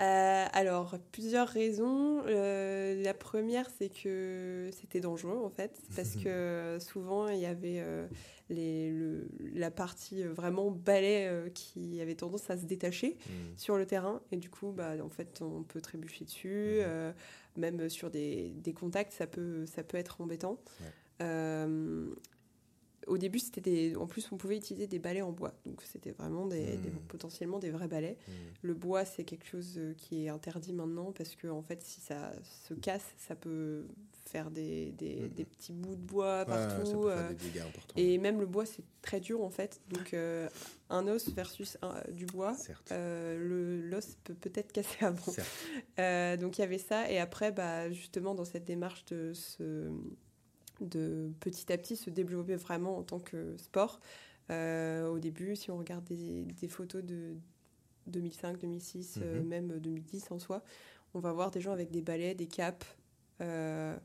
Euh, 0.00 0.46
alors, 0.52 0.96
plusieurs 1.12 1.46
raisons. 1.48 2.22
Euh, 2.26 3.02
la 3.02 3.14
première, 3.14 3.68
c'est 3.78 3.90
que 3.90 4.70
c'était 4.72 5.00
dangereux, 5.00 5.38
en 5.44 5.50
fait, 5.50 5.78
parce 5.96 6.16
que 6.16 6.78
souvent, 6.80 7.28
il 7.28 7.38
y 7.40 7.46
avait 7.46 7.80
euh, 7.80 8.06
les, 8.48 8.90
le- 8.90 9.28
la 9.54 9.70
partie 9.70 10.22
euh, 10.24 10.32
vraiment 10.32 10.70
balai 10.70 11.26
euh, 11.28 11.50
qui 11.50 12.00
avait 12.00 12.14
tendance 12.14 12.48
à 12.50 12.56
se 12.56 12.64
détacher 12.64 13.18
Hmm. 13.26 13.56
sur 13.58 13.76
le 13.76 13.84
terrain. 13.86 14.20
Et 14.32 14.36
du 14.38 14.48
coup, 14.50 14.72
bah, 14.72 14.92
en 15.04 15.10
fait, 15.10 15.40
on 15.42 15.62
peut 15.62 15.80
trébucher 15.80 16.24
dessus. 16.24 16.50
Euh, 16.80 17.12
même 17.58 17.88
sur 17.90 18.10
des, 18.10 18.54
des 18.56 18.72
contacts, 18.72 19.12
ça 19.12 19.26
peut, 19.26 19.66
ça 19.66 19.82
peut 19.82 19.98
être 19.98 20.20
embêtant. 20.22 20.58
Ouais. 20.80 21.26
Au 23.06 23.18
début, 23.18 23.38
c'était 23.38 23.60
des... 23.60 23.96
en 23.96 24.06
plus, 24.06 24.30
on 24.32 24.36
pouvait 24.36 24.56
utiliser 24.56 24.86
des 24.86 24.98
balais 24.98 25.22
en 25.22 25.32
bois. 25.32 25.52
Donc, 25.66 25.82
c'était 25.82 26.12
vraiment 26.12 26.46
des, 26.46 26.76
des- 26.76 26.90
Mhm. 26.90 27.00
potentiellement 27.08 27.58
des 27.58 27.70
vrais 27.70 27.88
balais. 27.88 28.16
Hmm. 28.28 28.32
Le 28.62 28.74
bois, 28.74 29.04
c'est 29.04 29.24
quelque 29.24 29.46
chose 29.46 29.74
euh, 29.78 29.94
qui 29.94 30.24
est 30.24 30.28
interdit 30.28 30.72
maintenant 30.72 31.12
parce 31.12 31.34
que, 31.34 31.48
en 31.48 31.62
fait, 31.62 31.82
si 31.82 32.00
ça 32.00 32.32
se 32.68 32.74
casse, 32.74 33.04
ça 33.18 33.34
peut 33.34 33.86
faire 34.26 34.50
des, 34.50 34.92
des, 34.92 35.28
des 35.28 35.44
petits 35.44 35.72
bouts 35.72 35.96
de 35.96 36.00
bois 36.00 36.44
Ouais, 36.46 36.54
ça 36.54 36.66
partout. 36.68 37.00
peut 37.00 37.08
faire 37.10 37.18
euh, 37.18 37.28
des 37.30 37.34
dégâts 37.34 37.62
importants. 37.66 37.94
et 37.96 38.18
même 38.18 38.38
le 38.40 38.46
bois, 38.46 38.64
c'est 38.66 38.84
très 39.02 39.18
dur, 39.20 39.42
en 39.42 39.50
fait. 39.50 39.80
Donc, 39.90 40.14
euh, 40.14 40.48
un 40.88 41.06
os 41.08 41.28
versus 41.30 41.76
un- 41.82 42.00
du 42.12 42.26
bois, 42.26 42.56
euh, 42.92 43.36
le 43.38 43.88
l'os 43.90 44.16
peut 44.24 44.34
peut-être 44.34 44.72
casser 44.72 45.04
avant. 45.04 45.32
Euh, 45.98 46.36
donc, 46.36 46.58
il 46.58 46.60
y 46.60 46.64
avait 46.64 46.78
ça. 46.78 47.10
Et 47.10 47.18
après, 47.18 47.50
bah, 47.52 47.90
justement, 47.90 48.34
dans 48.34 48.44
cette 48.44 48.64
démarche 48.64 49.04
de 49.06 49.32
se 49.34 49.90
de 50.96 51.30
petit 51.40 51.72
à 51.72 51.78
petit 51.78 51.96
se 51.96 52.10
développer 52.10 52.56
vraiment 52.56 52.98
en 52.98 53.02
tant 53.02 53.18
que 53.20 53.56
sport. 53.58 54.00
Euh, 54.50 55.08
au 55.08 55.18
début, 55.18 55.56
si 55.56 55.70
on 55.70 55.78
regarde 55.78 56.04
des, 56.04 56.44
des 56.44 56.68
photos 56.68 57.02
de 57.04 57.34
2005, 58.06 58.58
2006, 58.58 59.18
euh, 59.22 59.40
Mhm. 59.42 59.48
même 59.48 59.78
2010 59.78 60.30
en 60.30 60.38
soi, 60.38 60.62
on 61.14 61.20
va 61.20 61.32
voir 61.32 61.50
des 61.50 61.60
gens 61.60 61.72
avec 61.72 61.90
des 61.90 62.02
balais, 62.02 62.34
des 62.34 62.46
capes. 62.46 62.84
Euh, 63.40 63.96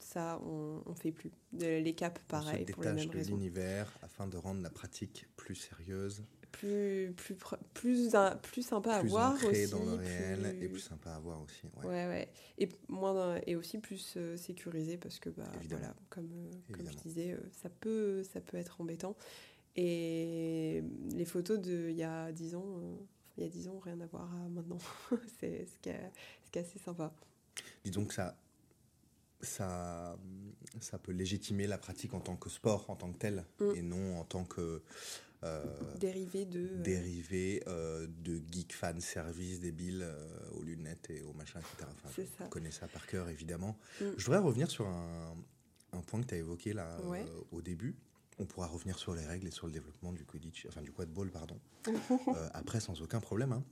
ça, 0.00 0.40
on 0.44 0.82
ne 0.88 0.94
fait 0.94 1.12
plus. 1.12 1.30
De- 1.52 1.78
les 1.80 1.94
capes, 1.94 2.18
pareil, 2.28 2.62
On 2.64 2.66
se 2.66 2.72
pour 2.72 2.82
les 2.82 2.90
détache 2.90 3.06
mêmes 3.12 3.22
de 3.24 3.28
l'univers 3.28 3.98
afin 4.02 4.26
de 4.26 4.36
rendre 4.36 4.62
la 4.62 4.70
pratique 4.70 5.26
plus 5.36 5.54
sérieuse, 5.54 6.22
Plus, 6.58 7.12
plus, 7.16 7.36
plus, 7.74 8.10
sympa 8.62 8.94
à 8.94 9.00
plus 9.00 9.08
voir 9.10 9.34
aussi. 9.44 9.68
dans 9.70 9.84
le 9.84 9.94
réel 9.96 10.40
plus- 10.40 10.64
et 10.64 10.68
plus 10.68 10.80
sympa 10.80 11.10
à 11.10 11.18
voir 11.18 11.42
aussi. 11.42 11.66
ouais. 11.66 11.86
Ouais, 11.86 12.06
ouais. 12.06 12.28
Et, 12.58 12.68
moins, 12.88 13.38
et 13.46 13.56
aussi 13.56 13.78
plus 13.78 14.14
euh, 14.16 14.36
sécurisé 14.38 14.96
parce 14.96 15.18
que, 15.18 15.28
bah, 15.28 15.44
voilà, 15.68 15.94
comme, 16.08 16.30
euh, 16.32 16.50
comme 16.74 16.90
je 16.90 16.96
disais, 16.96 17.32
euh, 17.32 17.40
ça, 17.62 17.68
peut, 17.68 18.22
ça 18.22 18.40
peut 18.40 18.56
être 18.56 18.80
embêtant. 18.80 19.16
Et 19.76 20.82
les 21.12 21.24
photos 21.26 21.58
d'il 21.60 21.92
y 21.92 22.02
a 22.02 22.32
10 22.32 22.54
ans, 22.54 22.80
il 23.36 23.44
y 23.44 23.46
a 23.46 23.50
10 23.50 23.68
ans, 23.68 23.78
rien 23.78 24.00
à 24.00 24.06
voir 24.06 24.32
à 24.34 24.48
maintenant. 24.48 24.78
C'est 25.40 25.66
ce 25.66 25.78
qui, 25.82 25.90
est, 25.90 26.10
ce 26.46 26.50
qui 26.50 26.58
est 26.58 26.62
assez 26.62 26.78
sympa. 26.78 27.12
Disons 27.84 28.06
que 28.06 28.14
ça, 28.14 28.34
ça, 29.42 30.18
ça 30.80 30.98
peut 30.98 31.12
légitimer 31.12 31.66
la 31.66 31.76
pratique 31.78 32.14
en 32.14 32.20
tant 32.20 32.36
que 32.36 32.48
sport, 32.48 32.88
en 32.88 32.96
tant 32.96 33.12
que 33.12 33.18
tel, 33.18 33.44
Mm. 33.60 33.72
et 33.76 33.82
non 33.82 34.18
en 34.18 34.24
tant 34.24 34.44
que 34.44 34.82
Dérivé 36.00 36.44
de. 36.46 36.60
euh, 36.60 36.82
dérivé 36.82 37.62
euh, 37.68 38.06
de 38.08 38.40
geek 38.50 38.72
fan 38.74 39.00
service 39.00 39.60
débile 39.60 40.02
euh, 40.02 40.50
aux 40.54 40.62
lunettes 40.62 41.10
et 41.10 41.22
aux 41.22 41.32
machins, 41.32 41.60
etc. 41.60 41.88
Enfin, 42.04 42.22
ça. 42.38 42.44
connais 42.48 42.70
ça 42.70 42.88
par 42.88 43.06
cœur, 43.06 43.28
évidemment. 43.28 43.76
Mm. 44.00 44.04
Je 44.16 44.24
voudrais 44.24 44.40
revenir 44.40 44.70
sur 44.70 44.86
un, 44.86 45.34
un 45.92 46.00
point 46.00 46.20
que 46.20 46.26
tu 46.26 46.34
as 46.34 46.38
évoqué 46.38 46.72
là 46.72 47.00
Ouais. 47.04 47.20
euh, 47.28 47.40
au 47.52 47.62
début. 47.62 47.94
on 48.38 48.44
pourra 48.46 48.66
revenir 48.66 48.98
sur 48.98 49.14
les 49.14 49.24
règles 49.24 49.46
et 49.46 49.50
sur 49.50 49.66
le 49.66 49.72
développement 49.72 50.12
du 50.12 50.24
Quidditch, 50.24 50.66
enfin 50.68 50.82
du 50.82 50.92
quadball, 50.92 51.30
pardon. 51.30 51.58
Euh, 52.28 52.48
après, 52.52 52.80
sans 52.80 53.00
aucun 53.02 53.20
problème. 53.20 53.52
hein. 53.52 53.62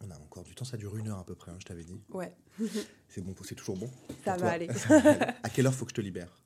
On 0.00 0.10
a 0.10 0.18
encore 0.18 0.42
du 0.42 0.54
temps, 0.54 0.64
ça 0.64 0.76
dure 0.76 0.96
une 0.96 1.08
heure 1.08 1.18
à 1.20 1.24
peu 1.24 1.34
près, 1.36 1.52
hein, 1.52 1.56
je 1.60 1.64
t'avais 1.66 1.84
dit. 1.84 2.00
Ouais, 2.10 2.34
C'est 3.08 3.22
bon, 3.22 3.34
c'est 3.44 3.54
toujours 3.54 3.76
bon. 3.76 3.88
ça 4.24 4.36
va 4.36 4.50
aller. 4.50 4.68
à 5.42 5.48
quelle 5.50 5.66
heure 5.66 5.74
faut 5.74 5.84
que 5.84 5.92
je 5.92 5.94
te 5.94 6.00
libère? 6.00 6.42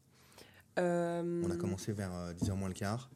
Euh, 0.78 1.42
On 1.44 1.50
a 1.50 1.56
commencé 1.56 1.92
vers 1.92 2.12
euh, 2.14 2.32
10h 2.34 2.52
moins 2.54 2.68
le 2.68 2.74
quart. 2.74 3.10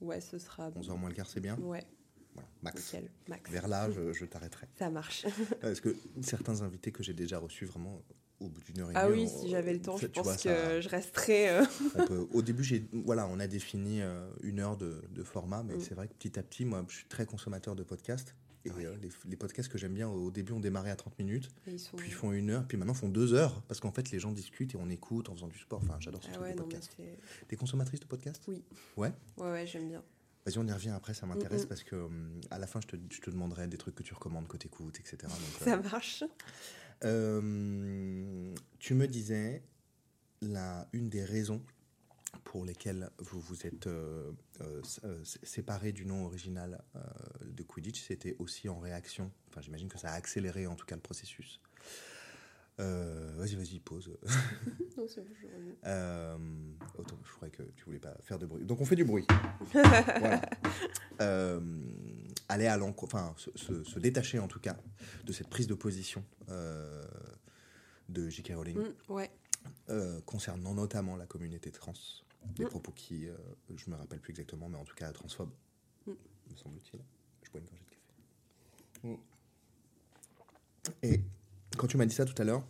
Ouais, 0.00 0.20
ce 0.20 0.38
sera. 0.38 0.70
11h 0.70 0.96
moins 0.98 1.08
le 1.08 1.14
quart, 1.14 1.26
c'est 1.28 1.40
bien 1.40 1.56
Ouais, 1.58 1.84
Voilà, 2.34 2.48
max. 2.62 2.92
nickel, 2.94 3.10
max. 3.28 3.50
Vers 3.50 3.68
là, 3.68 3.90
je, 3.90 4.12
je 4.12 4.24
t'arrêterai. 4.26 4.66
Ça 4.78 4.90
marche. 4.90 5.24
Parce 5.60 5.80
que 5.80 5.96
certains 6.22 6.60
invités 6.62 6.92
que 6.92 7.02
j'ai 7.02 7.14
déjà 7.14 7.38
reçus, 7.38 7.64
vraiment, 7.64 8.02
au 8.40 8.48
bout 8.48 8.60
d'une 8.60 8.80
heure 8.80 8.90
et 8.90 8.94
Ah 8.94 9.08
demie. 9.08 9.22
oui, 9.24 9.30
on- 9.34 9.42
si 9.42 9.48
j'avais 9.48 9.72
le 9.72 9.80
temps, 9.80 9.96
je 9.96 10.06
pense 10.08 10.24
vois, 10.24 10.34
que 10.36 10.40
ça- 10.42 10.80
je 10.80 10.88
resterais. 10.90 11.48
euh, 11.60 11.64
peut- 12.06 12.28
au 12.32 12.42
début, 12.42 12.62
j'ai, 12.62 12.86
voilà, 12.92 13.26
on 13.28 13.40
a 13.40 13.46
défini 13.46 14.02
euh, 14.02 14.28
une 14.42 14.60
heure 14.60 14.76
de, 14.76 15.02
de 15.10 15.22
format, 15.22 15.62
mais 15.62 15.76
Mm. 15.76 15.80
c'est 15.80 15.94
vrai 15.94 16.08
que 16.08 16.12
petit 16.14 16.38
à 16.38 16.42
petit, 16.42 16.64
moi, 16.66 16.84
je 16.88 16.96
suis 16.96 17.06
très 17.08 17.24
consommateur 17.24 17.74
de 17.74 17.82
podcasts. 17.82 18.34
Et 18.66 18.70
Ouais. 18.72 18.86
euh, 18.86 18.96
les, 19.00 19.10
les 19.28 19.36
podcasts 19.36 19.68
que 19.70 19.78
j'aime 19.78 19.94
bien, 19.94 20.08
au 20.08 20.30
début, 20.30 20.52
ont 20.52 20.60
démarré 20.60 20.90
à 20.90 20.96
30 20.96 21.18
minutes, 21.18 21.48
et 21.66 21.72
ils 21.72 21.78
sont. 21.78 21.96
puis 21.96 22.08
ils 22.08 22.14
font 22.14 22.32
une 22.32 22.50
heure, 22.50 22.66
puis 22.66 22.76
maintenant 22.76 22.94
font 22.94 23.08
deux 23.08 23.32
heures, 23.34 23.62
parce 23.62 23.80
qu'en 23.80 23.92
fait, 23.92 24.10
les 24.10 24.18
gens 24.18 24.32
discutent 24.32 24.74
et 24.74 24.76
on 24.78 24.88
écoute 24.90 25.28
en 25.28 25.34
faisant 25.34 25.48
du 25.48 25.58
sport. 25.58 25.80
Enfin, 25.82 25.96
j'adore 26.00 26.22
ce 26.22 26.28
Ah 26.30 26.32
truc 26.34 26.44
ouais, 26.46 26.52
de 26.54 26.58
podcast. 26.58 26.96
T'es 27.48 27.56
consommatrice 27.56 28.00
de 28.00 28.06
podcasts? 28.06 28.42
Oui. 28.48 28.62
Ouais? 28.96 29.12
Ouais, 29.36 29.50
ouais, 29.52 29.66
j'aime 29.66 29.88
bien. 29.88 30.02
Vas-y, 30.44 30.58
on 30.58 30.66
y 30.66 30.72
revient 30.72 30.90
après, 30.90 31.12
ça 31.14 31.26
m'intéresse 31.26 31.62
Mm, 31.62 31.64
mm. 31.64 31.68
parce 31.68 31.82
que 31.82 31.96
hum, 31.96 32.40
à 32.50 32.58
la 32.58 32.66
fin, 32.66 32.80
je 32.80 32.86
te, 32.86 32.96
je 33.10 33.20
te 33.20 33.30
demanderai 33.30 33.66
des 33.68 33.78
trucs 33.78 33.94
que 33.96 34.02
tu 34.02 34.14
recommandes, 34.14 34.46
que 34.48 34.56
t'écoutes, 34.56 34.98
etc. 35.00 35.16
Donc, 35.24 35.32
euh, 35.62 35.64
Ça 35.64 35.76
marche. 35.76 36.22
Euh, 37.04 38.54
tu 38.78 38.94
me 38.94 39.06
disais, 39.06 39.62
la, 40.42 40.88
une 40.92 41.08
des 41.08 41.24
raisons 41.24 41.62
pour 42.44 42.64
lesquelles 42.64 43.10
vous 43.18 43.40
vous 43.40 43.66
êtes 43.66 43.86
euh, 43.86 44.32
euh, 44.60 44.82
euh, 45.04 45.18
séparé 45.24 45.92
du 45.92 46.04
nom 46.06 46.24
original 46.26 46.82
euh, 46.94 47.00
de 47.44 47.62
Quidditch, 47.62 48.02
c'était 48.02 48.36
aussi 48.38 48.68
en 48.68 48.78
réaction. 48.78 49.30
Enfin, 49.48 49.60
j'imagine 49.60 49.88
que 49.88 49.98
ça 49.98 50.10
a 50.10 50.14
accéléré 50.14 50.66
en 50.66 50.74
tout 50.76 50.86
cas 50.86 50.94
le 50.96 51.02
processus. 51.02 51.60
Vas-y, 52.78 53.54
vas-y, 53.56 53.80
pause. 53.80 54.10
Non, 54.98 55.06
c'est 55.08 55.20
bon, 55.22 55.32
je 55.40 55.46
reviens. 55.46 56.38
Autant, 56.98 57.18
je 57.24 57.32
croyais 57.32 57.52
que 57.52 57.62
tu 57.74 57.84
voulais 57.84 57.98
pas 57.98 58.14
faire 58.22 58.38
de 58.38 58.46
bruit. 58.46 58.64
Donc 58.64 58.80
on 58.80 58.84
fait 58.86 58.96
du 58.96 59.04
bruit. 59.04 59.26
voilà. 59.72 60.40
Aller 62.48 62.66
à 62.66 62.76
l'encontre, 62.76 63.14
enfin 63.14 63.34
se, 63.36 63.50
se- 63.56 63.82
se 63.84 63.98
détacher 63.98 64.38
en 64.38 64.48
tout 64.48 64.60
cas 64.60 64.76
de 65.24 65.32
cette 65.32 65.48
prise 65.48 65.66
de 65.66 65.74
position 65.74 66.24
de 68.08 68.28
J.K. 68.28 68.52
Rowling 68.54 68.78
Mm, 68.78 69.12
ouais. 69.12 69.30
concernant 70.26 70.74
notamment 70.74 71.16
la 71.16 71.26
communauté 71.26 71.70
trans. 71.72 71.92
Des 72.44 72.64
Mm. 72.64 72.68
propos 72.68 72.92
qui, 72.92 73.28
euh, 73.28 73.36
je 73.76 73.90
me 73.90 73.96
rappelle 73.96 74.20
plus 74.20 74.30
exactement, 74.30 74.68
mais 74.68 74.78
en 74.78 74.84
tout 74.84 74.94
cas 74.94 75.10
transphobes, 75.12 75.52
Mm. 76.06 76.12
me 76.50 76.56
semble-t-il. 76.56 77.00
Je 77.42 77.50
bois 77.50 77.60
une 77.60 77.66
gorgée 77.66 77.84
de 77.84 77.90
café. 77.90 79.14
Mm. 79.14 79.16
Et 81.02 81.20
quand 81.76 81.86
tu 81.86 81.96
m'as 81.96 82.06
dit 82.06 82.14
ça 82.14 82.24
tout 82.24 82.40
à 82.40 82.44
l'heure, 82.44 82.64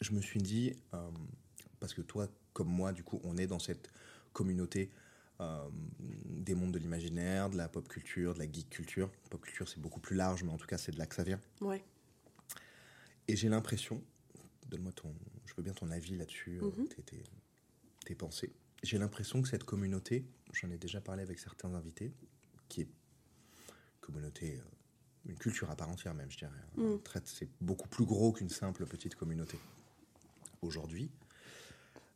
je 0.00 0.12
me 0.12 0.20
suis 0.20 0.40
dit, 0.40 0.74
euh, 0.94 1.10
parce 1.80 1.94
que 1.94 2.02
toi, 2.02 2.28
comme 2.52 2.68
moi, 2.68 2.92
du 2.92 3.02
coup, 3.04 3.20
on 3.24 3.36
est 3.36 3.46
dans 3.46 3.58
cette 3.58 3.90
communauté 4.32 4.90
euh, 5.40 5.68
des 6.00 6.54
mondes 6.54 6.72
de 6.72 6.78
l'imaginaire, 6.78 7.50
de 7.50 7.58
la 7.58 7.68
pop 7.68 7.86
culture, 7.88 8.32
de 8.32 8.38
la 8.38 8.50
geek 8.50 8.70
culture. 8.70 9.10
Pop 9.28 9.42
culture, 9.42 9.68
c'est 9.68 9.78
beaucoup 9.80 10.00
plus 10.00 10.16
large, 10.16 10.42
mais 10.42 10.50
en 10.50 10.56
tout 10.56 10.66
cas, 10.66 10.78
c'est 10.78 10.92
de 10.92 10.98
là 10.98 11.04
que 11.06 11.14
ça 11.14 11.24
vient. 11.24 11.38
Ouais. 11.60 11.84
Et 13.28 13.36
j'ai 13.36 13.50
l'impression, 13.50 14.02
donne-moi 14.68 14.92
ton, 14.92 15.14
je 15.44 15.52
veux 15.54 15.62
bien 15.62 15.74
ton 15.74 15.90
avis 15.90 16.16
là-dessus, 16.16 16.58
euh, 16.62 16.70
Mhm. 16.70 16.88
tes, 16.88 17.02
tes- 17.02 17.24
tes 18.06 18.14
pensées. 18.14 18.50
J'ai 18.82 18.98
l'impression 18.98 19.42
que 19.42 19.48
cette 19.48 19.64
communauté, 19.64 20.26
j'en 20.52 20.70
ai 20.70 20.78
déjà 20.78 21.00
parlé 21.00 21.22
avec 21.22 21.38
certains 21.38 21.74
invités, 21.74 22.12
qui 22.68 22.82
est 22.82 22.88
communauté, 24.00 24.56
euh, 24.58 24.62
une 25.30 25.36
culture 25.38 25.70
à 25.70 25.76
part 25.76 25.88
entière 25.88 26.14
même, 26.14 26.30
je 26.30 26.38
dirais. 26.38 26.52
Un 26.78 26.98
trait- 26.98 27.20
C'est 27.24 27.48
beaucoup 27.60 27.88
plus 27.88 28.04
gros 28.04 28.32
qu'une 28.32 28.48
simple 28.48 28.86
petite 28.86 29.14
communauté. 29.16 29.58
Aujourd'hui, 30.62 31.10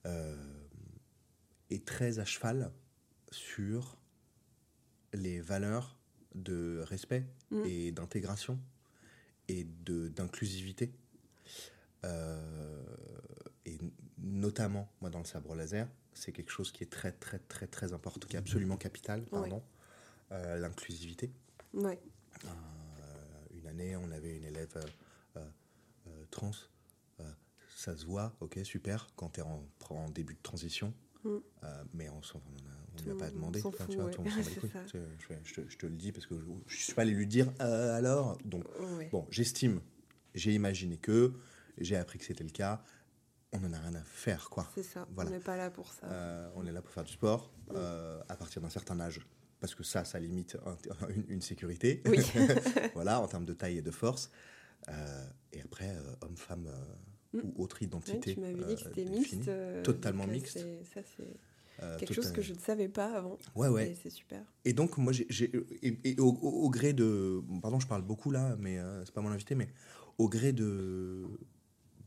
euh, 0.07 0.37
est 1.71 1.85
très 1.85 2.19
à 2.19 2.25
cheval 2.25 2.73
sur 3.33 3.97
les 5.13 5.41
valeurs 5.41 5.97
de 6.35 6.83
respect 6.87 7.27
Mm. 7.51 7.65
et 7.65 7.93
d'intégration 7.93 8.61
et 9.49 9.65
de 9.65 10.09
d'inclusivité. 10.09 10.93
Euh, 12.05 12.83
et 13.67 13.79
notamment, 14.19 14.89
moi, 15.01 15.11
dans 15.11 15.19
le 15.19 15.25
sabre 15.25 15.55
laser, 15.57 15.89
c'est 16.15 16.33
quelque 16.33 16.51
chose 16.51 16.73
qui 16.73 16.83
est 16.85 16.91
très, 16.91 17.13
très, 17.13 17.39
très, 17.39 17.67
très 17.67 17.93
important, 17.93 18.27
qui 18.29 18.37
est 18.37 18.39
absolument 18.39 18.77
capital, 18.77 19.23
pardon, 19.25 19.63
euh, 20.33 20.59
l'inclusivité. 20.59 21.31
Ouais. 21.75 21.99
Euh, 22.45 22.49
une 23.55 23.67
année, 23.67 23.97
on 23.97 24.11
avait 24.11 24.37
une 24.37 24.45
élève 24.45 24.75
euh, 25.37 25.41
trans. 26.31 26.51
ça 27.77 27.97
se 27.97 28.05
voit, 28.05 28.35
ok, 28.41 28.59
super, 28.65 29.09
quand 29.17 29.31
tu 29.31 29.41
es 29.41 29.43
en, 29.43 29.65
en 29.91 30.09
début 30.11 30.35
de 30.35 30.43
transition. 30.43 30.93
Mm. 31.25 31.37
Mais 31.95 32.09
on 32.11 32.21
Tout 32.21 32.39
lui 33.05 33.11
a 33.13 33.15
pas 33.15 33.31
demandé. 33.31 33.61
fout, 33.61 33.75
tu 33.89 33.97
vois, 33.97 34.07
ouais. 34.07 34.11
tout 34.11 34.23
le 34.23 34.31
monde 34.31 34.45
Je, 34.93 34.99
je- 35.45 35.69
je 35.69 35.77
te 35.79 35.87
le 35.87 35.97
dis 35.97 36.13
parce 36.13 36.27
que 36.27 36.35
je, 36.39 36.45
je 36.67 36.77
suis 36.77 36.93
pas 36.95 37.03
allé 37.03 37.13
lui 37.13 37.27
dire 37.27 37.51
alors. 37.59 38.37
Donc, 38.45 38.65
Ouais. 38.81 39.09
bon, 39.11 39.27
j'estime, 39.31 39.81
j'ai 40.35 40.53
imaginé 40.55 40.97
que, 40.99 41.33
j'ai 41.79 41.97
appris 41.97 42.19
que 42.19 42.25
c'était 42.25 42.45
le 42.45 42.51
cas. 42.51 42.83
On 43.53 43.65
en 43.65 43.73
a 43.73 43.79
rien 43.79 43.95
à 43.95 44.03
faire, 44.05 44.49
quoi. 44.51 44.69
C'est 44.75 44.83
ça. 44.83 45.07
Voilà. 45.15 45.31
On 45.31 45.33
n'est 45.33 45.41
pas 45.41 45.57
là 45.57 45.71
pour 45.71 45.93
ça. 45.93 46.07
Euh, 46.07 46.49
on 46.55 46.65
est 46.67 46.73
là 46.73 46.83
pour 46.83 46.93
faire 46.93 47.05
du 47.05 47.13
sport 47.13 47.51
euh, 47.75 48.21
à 48.29 48.37
partir 48.37 48.63
d'un 48.63 48.71
certain 48.71 48.99
âge. 49.01 49.21
Parce 49.61 49.75
que 49.75 49.83
ça, 49.83 50.05
ça 50.05 50.19
limite 50.21 50.57
un- 50.65 51.09
une, 51.09 51.25
une 51.29 51.41
sécurité. 51.43 52.03
Oui. 52.07 52.19
voilà, 52.95 53.21
en 53.21 53.27
termes 53.27 53.45
de 53.45 53.53
taille 53.53 53.79
et 53.79 53.83
de 53.83 53.91
force. 53.91 54.31
Euh, 54.89 55.27
et 55.53 55.61
après, 55.63 55.95
homme-femme 56.23 56.69
Mm. 57.33 57.39
ou 57.55 57.63
autre 57.63 57.81
identité. 57.81 58.35
tu 58.35 58.41
m'avais 58.41 58.65
dit 58.65 58.75
que 58.75 58.81
c'était 58.81 59.05
mixte. 59.05 59.49
Totalement 59.85 60.25
donc, 60.25 60.33
mixte. 60.33 60.59
Ça, 60.93 61.01
c'est 61.17 61.97
quelque 61.99 62.13
chose 62.13 62.33
que 62.33 62.43
je 62.43 62.53
ne 62.53 62.59
savais 62.59 62.89
pas 62.89 63.17
avant. 63.17 63.39
Ouais, 63.55 63.69
ouais. 63.69 63.91
Et 63.91 63.95
c'est 63.95 64.11
super. 64.11 64.43
Et 64.65 64.73
donc, 64.73 64.99
moi, 64.99 65.13
j'ai. 65.13 65.29
Et, 65.83 65.97
et 66.03 66.19
au, 66.21 66.27
au- 66.31 66.69
gré 66.71 66.93
de. 66.93 67.41
Pardon, 67.63 67.79
je 67.79 67.87
parle 67.87 68.03
beaucoup 68.03 68.33
là, 68.33 68.57
mais 68.59 68.81
c'est 69.05 69.15
pas 69.15 69.21
mon 69.21 69.31
invité, 69.31 69.55
mais 69.55 69.69
au 70.19 70.29
gré 70.29 70.53
de. 70.53 71.25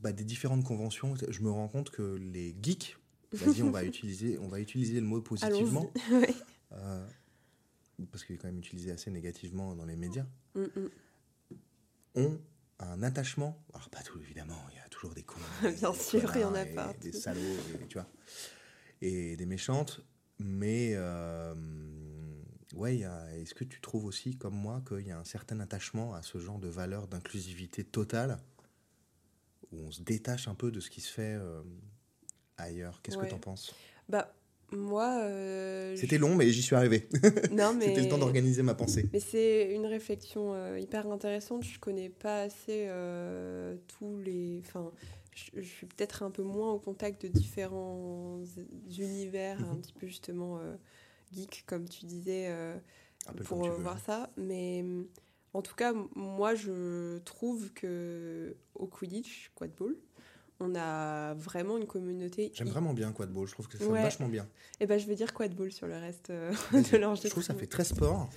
Bah, 0.03 0.11
des 0.11 0.23
différentes 0.25 0.63
conventions, 0.65 1.15
je 1.29 1.41
me 1.41 1.49
rends 1.49 1.67
compte 1.69 1.89
que 1.89 2.01
les 2.01 2.55
geeks, 2.61 2.97
vas-y, 3.31 3.63
on 3.63 3.71
va 3.71 3.83
utiliser, 3.85 4.37
on 4.37 4.47
va 4.49 4.59
utiliser 4.59 4.99
le 4.99 5.05
mot 5.07 5.21
positivement. 5.21 5.91
Ouais. 6.11 6.33
euh, 6.73 7.07
parce 8.11 8.25
qu'il 8.25 8.35
est 8.35 8.37
quand 8.37 8.47
même 8.49 8.59
utilisé 8.59 8.91
assez 8.91 9.09
négativement 9.11 9.75
dans 9.75 9.85
les 9.85 9.95
médias, 9.95 10.25
Mm, 10.55 10.61
mm. 10.65 10.89
ont 12.15 12.39
un 12.79 13.01
attachement. 13.01 13.63
Alors, 13.73 13.89
pas 13.89 14.01
tout, 14.03 14.19
évidemment, 14.19 14.59
il 14.71 14.75
y 14.75 14.79
a 14.79 14.87
toujours 14.89 15.13
des 15.13 15.23
cons. 15.23 15.39
Bien 15.61 15.91
des 15.91 15.97
sûr, 15.97 16.31
il 16.35 16.41
y 16.41 16.43
en 16.43 16.53
a 16.53 16.63
et 16.63 16.73
partout. 16.75 16.99
Des 16.99 17.11
salauds, 17.13 17.39
et, 17.39 17.87
tu 17.87 17.93
vois. 17.97 18.07
Et 19.01 19.35
des 19.37 19.45
méchantes. 19.45 20.01
Mais, 20.39 20.91
euh, 20.95 21.53
ouais, 22.75 22.97
est-ce 23.35 23.53
que 23.53 23.63
tu 23.63 23.79
trouves 23.79 24.05
aussi, 24.05 24.35
comme 24.37 24.55
moi, 24.55 24.83
qu'il 24.87 25.07
y 25.07 25.11
a 25.11 25.17
un 25.19 25.23
certain 25.23 25.59
attachement 25.61 26.13
à 26.13 26.21
ce 26.21 26.39
genre 26.39 26.59
de 26.59 26.67
valeur 26.67 27.07
d'inclusivité 27.07 27.83
totale, 27.83 28.37
où 29.73 29.87
on 29.87 29.91
se 29.91 30.01
détache 30.01 30.47
un 30.47 30.55
peu 30.55 30.71
de 30.71 30.79
ce 30.79 30.89
qui 30.89 31.01
se 31.01 31.11
fait 31.11 31.33
euh, 31.35 31.61
ailleurs 32.57 33.01
Qu'est-ce 33.01 33.17
que 33.17 33.25
tu 33.25 33.33
en 33.33 33.39
penses? 33.39 33.73
Bah, 34.09 34.33
moi. 34.71 35.19
euh, 35.21 35.95
C'était 35.95 36.17
long, 36.17 36.35
mais 36.35 36.49
j'y 36.51 36.61
suis 36.61 36.75
arrivé. 36.75 37.09
Non, 37.51 37.73
mais. 37.73 37.85
C'était 37.87 38.01
le 38.01 38.09
temps 38.09 38.17
d'organiser 38.17 38.63
ma 38.63 38.73
pensée. 38.75 39.07
Mais 39.13 39.19
c'est 39.19 39.73
une 39.73 39.85
réflexion 39.85 40.53
euh, 40.53 40.79
hyper 40.79 41.07
intéressante. 41.07 41.63
Je 41.63 41.79
connais 41.79 42.09
pas 42.09 42.41
assez 42.43 42.85
euh, 42.87 43.75
tous 43.87 44.17
les. 44.19 44.61
Enfin, 44.65 44.91
je, 45.35 45.61
je 45.61 45.67
suis 45.67 45.85
peut-être 45.87 46.23
un 46.23 46.31
peu 46.31 46.43
moins 46.43 46.71
au 46.73 46.79
contact 46.79 47.23
de 47.23 47.27
différents 47.27 48.41
univers, 48.97 49.59
un 49.59 49.75
Mhm. 49.75 49.81
petit 49.81 49.93
peu 49.93 50.07
justement 50.07 50.59
geek, 51.31 51.63
comme 51.67 51.87
tu 51.87 52.05
disais, 52.05 52.47
Un 52.47 53.33
pour 53.43 53.69
voir 53.71 53.99
ça. 53.99 54.29
Mais 54.37 54.83
en 55.53 55.61
tout 55.61 55.75
cas, 55.75 55.93
moi, 56.15 56.55
je 56.55 57.17
trouve 57.19 57.71
que 57.73 58.55
au 58.75 58.87
Quidditch, 58.87 59.51
Quadball, 59.55 59.95
on 60.59 60.75
a 60.75 61.33
vraiment 61.35 61.77
une 61.77 61.85
communauté. 61.87 62.51
J'aime 62.53 62.69
vraiment 62.69 62.93
bien 62.93 63.11
Quadball, 63.11 63.47
je 63.47 63.53
trouve 63.53 63.67
que 63.67 63.77
Ouais. 63.83 64.01
vachement 64.01 64.29
bien. 64.29 64.47
Eh 64.79 64.85
ben, 64.85 64.97
je 64.99 65.05
vais 65.07 65.15
dire 65.15 65.33
Quadball 65.33 65.71
sur 65.71 65.87
le 65.87 65.95
reste 65.95 66.29
euh, 66.29 66.51
de 66.73 66.83
Je 66.83 66.95
l'enregistrement. 66.97 67.29
trouve 67.31 67.43
que 67.43 67.47
ça 67.47 67.55
fait 67.55 67.67
très 67.67 67.83
sport. 67.83 68.29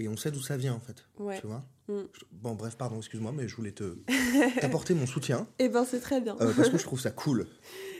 Et 0.00 0.06
on 0.06 0.16
sait 0.16 0.30
d'où 0.30 0.40
ça 0.40 0.56
vient 0.56 0.74
en 0.74 0.80
fait. 0.80 1.04
Ouais. 1.18 1.40
Tu 1.40 1.46
vois 1.46 1.64
Mm. 1.88 2.02
Je- 2.12 2.24
Bon, 2.32 2.54
bref, 2.54 2.76
pardon, 2.76 2.98
excuse-moi, 2.98 3.32
mais 3.32 3.48
je 3.48 3.56
voulais 3.56 3.72
te 3.72 3.96
t'apporter 4.60 4.92
mon 4.92 5.06
soutien 5.06 5.48
Eh 5.58 5.70
ben, 5.70 5.86
c'est 5.86 6.00
très 6.00 6.20
bien. 6.20 6.36
euh, 6.38 6.52
parce 6.54 6.68
que 6.68 6.76
je 6.76 6.82
trouve 6.84 7.00
ça 7.00 7.10
cool. 7.10 7.46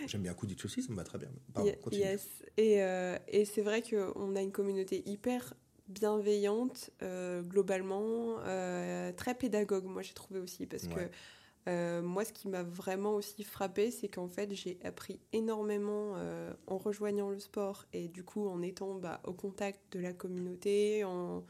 J'aime 0.06 0.20
bien 0.20 0.34
Quidditch 0.34 0.62
aussi, 0.66 0.82
ça 0.82 0.90
me 0.92 0.96
va 0.96 1.04
très 1.04 1.16
bien. 1.16 1.30
Pardon, 1.54 1.72
continue. 1.82 2.02
Yes. 2.02 2.26
Et, 2.58 2.82
euh, 2.82 3.16
et 3.28 3.46
c'est 3.46 3.62
vrai 3.62 3.80
qu'on 3.82 4.36
a 4.36 4.42
une 4.42 4.52
communauté 4.52 5.02
hyper 5.08 5.54
bienveillante, 5.88 6.90
euh, 7.02 7.42
globalement, 7.42 8.36
euh, 8.40 9.12
très 9.12 9.34
pédagogue, 9.34 9.84
moi 9.84 10.02
j'ai 10.02 10.14
trouvé 10.14 10.40
aussi, 10.40 10.66
parce 10.66 10.86
Ouais. 10.88 11.10
que 11.66 12.00
moi, 12.00 12.24
ce 12.24 12.32
qui 12.32 12.48
m'a 12.48 12.62
vraiment 12.62 13.14
aussi 13.14 13.44
frappé, 13.44 13.90
c'est 13.90 14.08
qu'en 14.08 14.28
fait, 14.28 14.54
j'ai 14.54 14.78
appris 14.84 15.20
énormément 15.34 16.14
en 16.66 16.78
rejoignant 16.78 17.28
le 17.28 17.38
sport 17.38 17.84
et 17.92 18.08
du 18.08 18.24
coup 18.24 18.48
en 18.48 18.62
étant 18.62 18.94
bah, 18.94 19.20
au 19.24 19.34
contact 19.34 19.80
de 19.92 20.00
la 20.00 20.14
communauté, 20.14 21.04
en, 21.04 21.44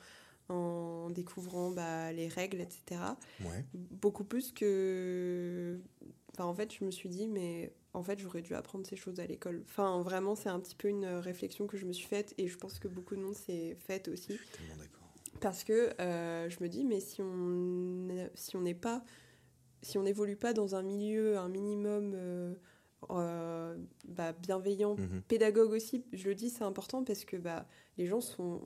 en 0.49 1.11
découvrant 1.11 1.71
bah, 1.71 2.11
les 2.13 2.27
règles, 2.27 2.61
etc. 2.61 3.01
Beaucoup 3.75 4.25
plus 4.25 4.51
que. 4.53 5.79
Enfin, 6.39 6.49
en 6.49 6.55
fait, 6.55 6.73
je 6.73 6.85
me 6.85 6.93
suis 6.93 7.09
dit, 7.09 7.27
mais 7.27 7.73
en 7.95 8.03
fait, 8.05 8.21
j'aurais 8.21 8.43
dû 8.43 8.55
apprendre 8.55 8.87
ces 8.87 8.95
choses 8.95 9.19
à 9.19 9.27
l'école. 9.27 9.65
Enfin, 9.65 10.03
vraiment, 10.03 10.37
c'est 10.37 10.49
un 10.49 10.61
petit 10.61 10.77
peu 10.77 10.87
une 10.87 11.05
réflexion 11.05 11.67
que 11.67 11.77
je 11.77 11.85
me 11.85 11.93
suis 11.93 12.07
faite 12.07 12.33
et 12.39 12.47
je 12.47 12.57
pense 12.57 12.79
que 12.79 12.87
beaucoup 12.87 13.17
de 13.17 13.21
monde 13.21 13.35
s'est 13.35 13.75
faite 13.75 14.07
aussi. 14.07 14.35
Je 14.35 14.37
suis 14.37 14.49
tellement 14.51 14.77
d'accord. 14.77 15.09
Parce 15.41 15.65
que 15.65 16.01
euh, 16.01 16.49
je 16.49 16.63
me 16.63 16.69
dis, 16.69 16.85
mais 16.85 17.01
si 17.01 17.23
on 17.23 18.07
si 18.35 18.57
on 18.57 18.61
n'est 18.61 18.75
pas, 18.75 19.05
si 19.83 19.99
on 19.99 20.05
n'évolue 20.05 20.37
pas 20.37 20.53
dans 20.53 20.77
un 20.77 20.83
milieu, 20.83 21.39
un 21.39 21.49
minimum 21.49 22.13
euh, 22.15 22.55
euh, 23.11 23.77
bah, 24.07 24.33
bienveillant, 24.33 24.95
mhm. 24.95 25.23
pédagogue 25.27 25.73
aussi, 25.73 26.05
je 26.13 26.29
le 26.29 26.37
dis, 26.37 26.51
c'est 26.51 26.65
important 26.65 27.03
parce 27.03 27.25
que 27.25 27.37
bah, 27.37 27.67
les 27.97 28.07
gens 28.07 28.21
sont 28.21 28.61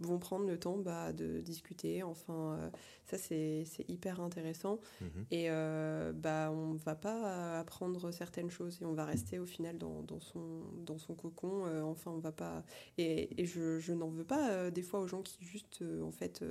vont 0.00 0.18
prendre 0.18 0.46
le 0.46 0.58
temps 0.58 0.78
bah, 0.78 1.12
de 1.12 1.40
discuter. 1.40 2.02
Enfin, 2.02 2.58
euh, 2.58 2.70
ça, 3.04 3.18
c'est 3.18 3.64
hyper 3.88 4.20
intéressant. 4.20 4.80
Mhm. 5.00 5.26
Et 5.30 5.50
euh, 5.50 6.12
bah, 6.12 6.50
on 6.52 6.74
ne 6.74 6.78
va 6.78 6.94
pas 6.94 7.58
apprendre 7.58 8.10
certaines 8.10 8.50
choses 8.50 8.78
et 8.80 8.84
on 8.84 8.94
va 8.94 9.04
rester 9.04 9.38
au 9.38 9.46
final 9.46 9.78
dans, 9.78 10.02
dans 10.02 10.20
son, 10.20 10.62
dans 10.86 10.98
son 10.98 11.14
cocon. 11.14 11.66
Euh, 11.66 11.82
enfin, 11.82 12.10
on 12.10 12.18
va 12.18 12.32
pas. 12.32 12.64
Et, 12.98 13.40
et 13.40 13.46
je, 13.46 13.78
je 13.78 13.92
n'en 13.92 14.08
veux 14.08 14.24
pas 14.24 14.70
des 14.70 14.82
fois 14.82 15.00
aux 15.00 15.06
gens 15.06 15.22
qui, 15.22 15.44
juste, 15.44 15.84
en 16.02 16.12
fait, 16.12 16.44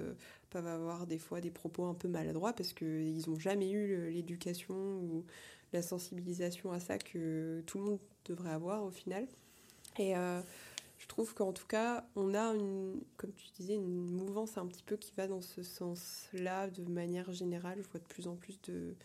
peuvent 0.50 0.68
avoir 0.68 1.08
des 1.08 1.20
fois 1.20 1.42
des 1.42 1.52
propos 1.52 1.86
un 1.86 1.96
peu 1.96 2.08
maladroits 2.08 2.54
parce 2.54 2.74
qu'ils 2.74 3.24
n'ont 3.28 3.40
jamais 3.40 3.72
eu 3.72 4.10
l'éducation 4.12 4.76
ou 4.76 5.26
la 5.74 5.82
sensibilisation 5.82 6.72
à 6.72 6.80
ça 6.80 6.98
que 6.98 7.62
tout 7.66 7.78
le 7.78 7.84
monde 7.84 8.00
devrait 8.26 8.52
avoir 8.52 8.84
au 8.84 8.92
final. 8.92 9.28
Et 9.98 10.14
trouve 11.10 11.34
qu'en 11.34 11.52
tout 11.52 11.68
cas, 11.68 12.06
on 12.16 12.34
a, 12.34 12.54
une, 12.54 13.02
comme 13.18 13.34
tu 13.34 13.50
disais, 13.58 13.76
une 13.76 14.10
mouvance 14.10 14.58
un 14.58 14.66
petit 14.68 14.84
peu 14.84 14.96
qui 14.96 15.12
va 15.18 15.28
dans 15.28 15.42
ce 15.42 15.64
sens-là 15.64 16.70
de 16.70 16.84
manière 16.86 17.32
générale. 17.34 17.80
Je 17.82 17.90
vois 17.90 18.00
de 18.00 18.06
plus 18.06 18.28
en 18.28 18.36
plus 18.36 18.62
de, 18.62 18.96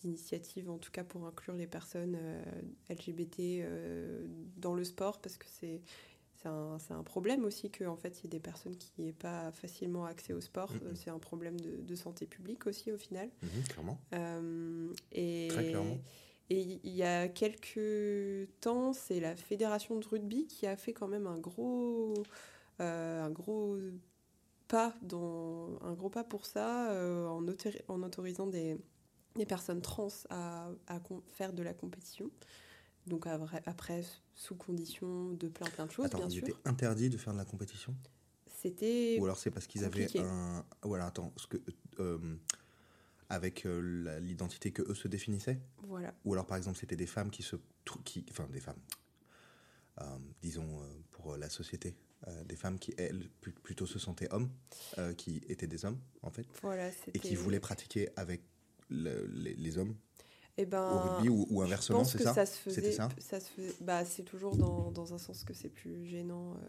d'initiatives, 0.00 0.70
en 0.70 0.78
tout 0.78 0.90
cas 0.90 1.04
pour 1.04 1.26
inclure 1.26 1.54
les 1.54 1.66
personnes 1.66 2.16
euh, 2.18 2.42
LGBT 2.88 3.40
euh, 3.40 4.26
dans 4.56 4.74
le 4.74 4.84
sport, 4.84 5.20
parce 5.20 5.36
que 5.36 5.46
c'est, 5.48 5.82
c'est, 6.36 6.48
un, 6.48 6.78
c'est 6.78 6.94
un 6.94 7.02
problème 7.02 7.44
aussi 7.44 7.70
qu'en 7.70 7.92
en 7.92 7.96
fait, 7.96 8.20
il 8.20 8.24
y 8.24 8.26
ait 8.26 8.30
des 8.30 8.40
personnes 8.40 8.76
qui 8.76 8.92
n'aient 8.98 9.12
pas 9.12 9.50
facilement 9.52 10.06
accès 10.06 10.32
au 10.32 10.40
sport. 10.40 10.72
C'est 10.94 11.10
un 11.10 11.18
problème 11.18 11.60
de, 11.60 11.82
de, 11.82 11.94
santé 11.94 12.26
publique 12.26 12.66
aussi, 12.66 12.92
au 12.92 12.96
final. 12.96 13.28
Mm-hmm, 13.44 13.68
clairement. 13.68 13.98
Euh, 14.14 14.94
et, 15.12 15.48
Très 15.50 15.68
clairement. 15.68 15.94
Et 15.94 16.00
il 16.50 16.94
y 16.94 17.02
a 17.02 17.28
quelques 17.28 18.48
temps, 18.60 18.92
c'est 18.92 19.20
la 19.20 19.36
fédération 19.36 19.98
de 19.98 20.06
rugby 20.06 20.46
qui 20.46 20.66
a 20.66 20.76
fait 20.76 20.92
quand 20.92 21.08
même 21.08 21.26
un 21.26 21.38
gros, 21.38 22.14
euh, 22.80 23.22
un 23.22 23.30
gros 23.30 23.76
pas 24.68 24.94
dans 25.02 25.78
un 25.82 25.94
gros 25.94 26.10
pas 26.10 26.24
pour 26.24 26.46
ça 26.46 26.90
euh, 26.90 27.26
en, 27.26 27.44
en, 27.88 28.02
autorisant 28.02 28.46
des, 28.46 28.78
des, 29.36 29.46
personnes 29.46 29.80
trans 29.80 30.08
à, 30.28 30.70
à 30.88 31.00
faire 31.32 31.52
de 31.52 31.62
la 31.62 31.74
compétition. 31.74 32.30
Donc 33.06 33.26
après, 33.26 34.04
sous 34.34 34.54
condition 34.54 35.30
de 35.30 35.48
plein 35.48 35.68
plein 35.68 35.86
de 35.86 35.90
choses, 35.90 36.06
Attends, 36.06 36.18
bien 36.18 36.28
il 36.28 36.38
sûr. 36.38 36.48
était 36.48 36.56
interdit 36.64 37.10
de 37.10 37.16
faire 37.16 37.32
de 37.32 37.38
la 37.38 37.44
compétition? 37.44 37.94
C'était. 38.46 39.18
Ou 39.20 39.24
alors 39.24 39.38
c'est 39.38 39.50
parce 39.50 39.66
qu'ils 39.66 39.84
avaient 39.84 40.06
un. 40.18 40.64
Voilà, 40.82 41.06
attends, 41.06 41.32
ce 41.36 41.46
que. 41.46 41.56
Euh, 41.98 42.18
avec 43.30 43.64
euh, 43.64 44.18
l'identité 44.20 44.72
que 44.72 44.82
eux 44.82 44.94
se 44.94 45.08
définissaient? 45.08 45.58
Voilà. 45.84 46.14
Ou 46.24 46.34
alors 46.34 46.46
par 46.46 46.56
exemple 46.56 46.78
c'était 46.78 46.96
des 46.96 47.06
femmes 47.06 47.30
qui 47.30 47.42
se... 47.42 47.56
Qui, 48.04 48.24
enfin 48.30 48.46
des 48.52 48.60
femmes, 48.60 48.78
euh, 50.00 50.04
disons 50.42 50.80
euh, 50.80 50.86
pour 51.10 51.36
la 51.36 51.48
société, 51.48 51.96
des 52.44 52.54
femmes 52.54 52.78
qui 52.78 52.94
elles 52.98 53.30
plutôt 53.40 53.86
se 53.86 53.98
sentaient 53.98 54.28
hommes, 54.30 54.50
qui 55.16 55.42
étaient 55.48 55.66
des 55.66 55.86
hommes 55.86 55.98
en 56.22 56.30
fait, 56.30 56.46
voilà, 56.60 56.90
et 57.14 57.18
qui 57.18 57.34
voulaient 57.34 57.60
pratiquer 57.60 58.10
avec 58.14 58.42
les, 58.90 59.78
hommes 59.78 59.96
eh 60.58 60.66
ben, 60.66 60.82
au 60.82 60.98
rugby 60.98 61.28
ou, 61.30 61.62
inversement, 61.62 62.04
c'est 62.04 62.22
ça, 62.22 62.34
ça 62.34 62.44
C'était 62.44 62.92
ça, 62.92 63.08
ça 63.18 63.40
se 63.40 63.82
bah, 63.82 64.04
C'est 64.04 64.22
toujours 64.22 64.56
dans, 64.56 64.90
dans, 64.90 65.14
un 65.14 65.18
sens 65.18 65.42
que 65.42 65.54
c'est 65.54 65.70
plus 65.70 66.04
gênant 66.04 66.60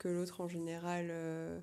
que 0.00 0.08
l'autre 0.08 0.40
en 0.40 0.48
général. 0.48 1.06
Euh, 1.10 1.60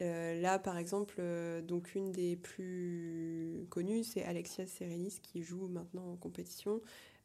là, 0.00 0.58
par 0.58 0.76
exemple, 0.76 1.16
euh, 1.18 1.62
donc 1.62 1.94
une 1.94 2.12
des 2.12 2.36
plus 2.36 3.66
connues, 3.70 4.04
c'est 4.04 4.24
Alexia 4.24 4.66
Serenis 4.66 5.18
qui 5.22 5.42
joue 5.42 5.68
maintenant 5.68 6.12
en 6.12 6.16
compétition, 6.16 6.82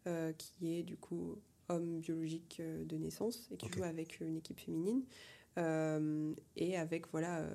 euh, 0.08 0.32
qui 0.34 0.78
est 0.78 0.84
du 0.84 0.98
coup 0.98 1.38
homme 1.70 2.00
biologique 2.00 2.62
de 2.62 2.98
naissance 2.98 3.48
et 3.52 3.58
qui 3.58 3.70
joue 3.70 3.84
avec 3.84 4.20
une 4.20 4.38
équipe 4.38 4.60
féminine 4.60 5.04
et 6.58 6.78
avec 6.78 7.10
voilà 7.12 7.46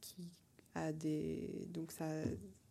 qui 0.00 0.28
a 0.74 0.92
des 0.92 1.68
donc 1.68 1.92
ça 1.92 2.06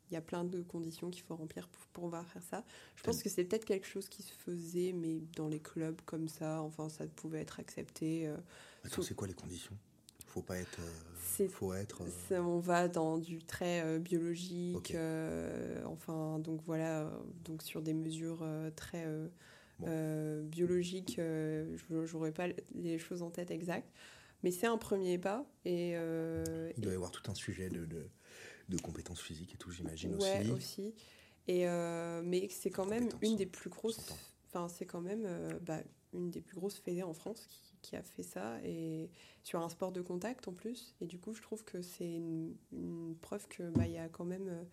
il 0.09 0.13
y 0.13 0.17
a 0.17 0.21
plein 0.21 0.43
de 0.43 0.61
conditions 0.61 1.09
qu'il 1.09 1.23
faut 1.23 1.35
remplir 1.35 1.67
pour, 1.67 1.85
pouvoir 1.87 2.27
faire 2.27 2.41
ça. 2.43 2.65
Je 2.95 3.03
pense 3.03 3.21
que 3.21 3.29
c'est 3.29 3.43
peut-être 3.43 3.65
quelque 3.65 3.85
chose 3.85 4.09
qui 4.09 4.23
se 4.23 4.33
faisait, 4.33 4.91
mais 4.91 5.21
dans 5.35 5.47
les 5.47 5.59
clubs 5.59 6.01
comme 6.05 6.27
ça, 6.27 6.61
enfin, 6.63 6.89
ça 6.89 7.05
pouvait 7.07 7.41
être 7.41 7.59
accepté. 7.59 8.27
c'est 9.03 9.13
quoi 9.13 9.27
les 9.27 9.35
conditions? 9.35 9.77
Faut 10.29 10.41
pas 10.41 10.57
être. 10.57 10.79
Euh, 10.79 11.47
faut 11.47 11.73
être. 11.73 12.03
Euh, 12.31 12.39
on 12.39 12.59
va 12.59 12.87
dans 12.87 13.17
du 13.17 13.43
très 13.43 13.81
euh, 13.81 13.99
biologique. 13.99 14.95
enfin, 15.85 16.39
donc 16.39 16.61
voilà, 16.65 17.11
donc 17.43 17.63
sur 17.63 17.81
des 17.81 17.93
mesures 17.93 18.45
très 18.75 19.05
biologiques. 20.43 21.15
je 21.17 22.13
n'aurais 22.13 22.31
pas 22.31 22.47
les 22.75 22.99
choses 22.99 23.21
en 23.21 23.29
tête 23.29 23.51
exactes, 23.51 23.89
mais 24.43 24.51
c'est 24.51 24.67
un 24.67 24.77
premier 24.77 25.17
pas. 25.17 25.45
Et 25.65 25.91
il 25.91 26.81
doit 26.81 26.91
y 26.91 26.95
avoir 26.95 27.11
tout 27.11 27.29
un 27.29 27.35
sujet 27.35 27.69
de, 27.69 27.85
de, 27.85 28.77
compétences 28.77 29.21
physiques 29.21 29.53
et 29.55 29.57
tout, 29.57 29.71
j'imagine 29.71 30.15
ouais, 30.15 30.41
aussi. 30.41 30.51
aussi. 30.51 30.93
Et 31.47 31.65
mais 32.23 32.47
c'est 32.49 32.69
quand 32.69 32.85
même 32.85 33.09
une 33.21 33.35
des 33.35 33.47
plus 33.47 33.69
grosses. 33.69 34.13
Enfin, 34.47 34.67
c'est 34.67 34.85
quand 34.85 35.01
même 35.01 35.27
bah, 35.61 35.79
une 36.13 36.31
des 36.31 36.41
plus 36.41 36.55
grosses 36.55 36.79
fédés 36.79 37.03
en 37.03 37.13
France 37.13 37.45
qui 37.47 37.68
qui 37.81 37.95
a 37.95 38.03
fait 38.03 38.23
ça 38.23 38.59
et 38.63 39.09
sur 39.43 39.61
un 39.61 39.69
sport 39.69 39.91
de 39.91 40.01
contact 40.01 40.47
en 40.47 40.53
plus. 40.53 40.95
Et 41.01 41.05
du 41.05 41.17
coup, 41.17 41.33
je 41.33 41.41
trouve 41.41 41.63
que 41.63 41.81
c'est 41.81 42.09
une, 42.09 42.55
preuve 43.21 43.47
que 43.47 43.69
bah, 43.71 43.85
il 43.85 43.93
y 43.93 43.97
a 43.97 44.09
quand 44.09 44.25
même 44.25 44.47
euh, 44.47 44.63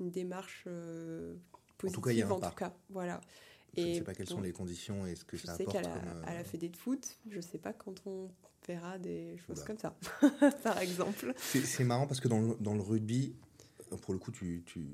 une 0.00 0.10
démarche 0.10 0.64
euh, 0.66 1.34
positive. 1.76 1.98
En 1.98 2.00
tout 2.00 2.06
cas, 2.06 2.12
il 2.12 2.18
y 2.18 2.22
a 2.22 2.26
un 2.26 2.30
en 2.30 2.40
tout 2.40 2.54
cas, 2.54 2.74
voilà. 2.90 3.20
Je 3.76 3.82
et 3.82 3.88
ne 3.90 3.94
sais 3.94 4.04
pas 4.04 4.14
quelles 4.14 4.28
sont 4.28 4.40
les 4.40 4.52
conditions 4.52 5.06
et 5.06 5.14
ce 5.14 5.24
que 5.24 5.36
ça 5.36 5.52
apporte. 5.52 5.70
Je 5.70 5.76
sais 5.76 5.82
qu'à 5.82 5.88
la, 5.88 6.20
à 6.26 6.34
la 6.34 6.40
euh, 6.40 6.44
fédé 6.44 6.68
de 6.68 6.76
foot, 6.76 7.18
je 7.30 7.36
ne 7.36 7.42
sais 7.42 7.58
pas 7.58 7.72
quand 7.72 8.06
on 8.06 8.30
verra 8.66 8.98
des 8.98 9.36
choses 9.46 9.62
comme 9.62 9.78
ça, 9.78 9.96
par 10.62 10.78
exemple. 10.78 11.32
C'est 11.38 11.84
marrant 11.84 12.06
parce 12.06 12.20
que 12.20 12.28
dans 12.28 12.40
le, 12.40 12.56
dans 12.60 12.74
le 12.74 12.80
rugby, 12.80 13.34
pour 14.02 14.12
le 14.12 14.18
coup, 14.18 14.32
tu, 14.32 14.62
tu, 14.66 14.86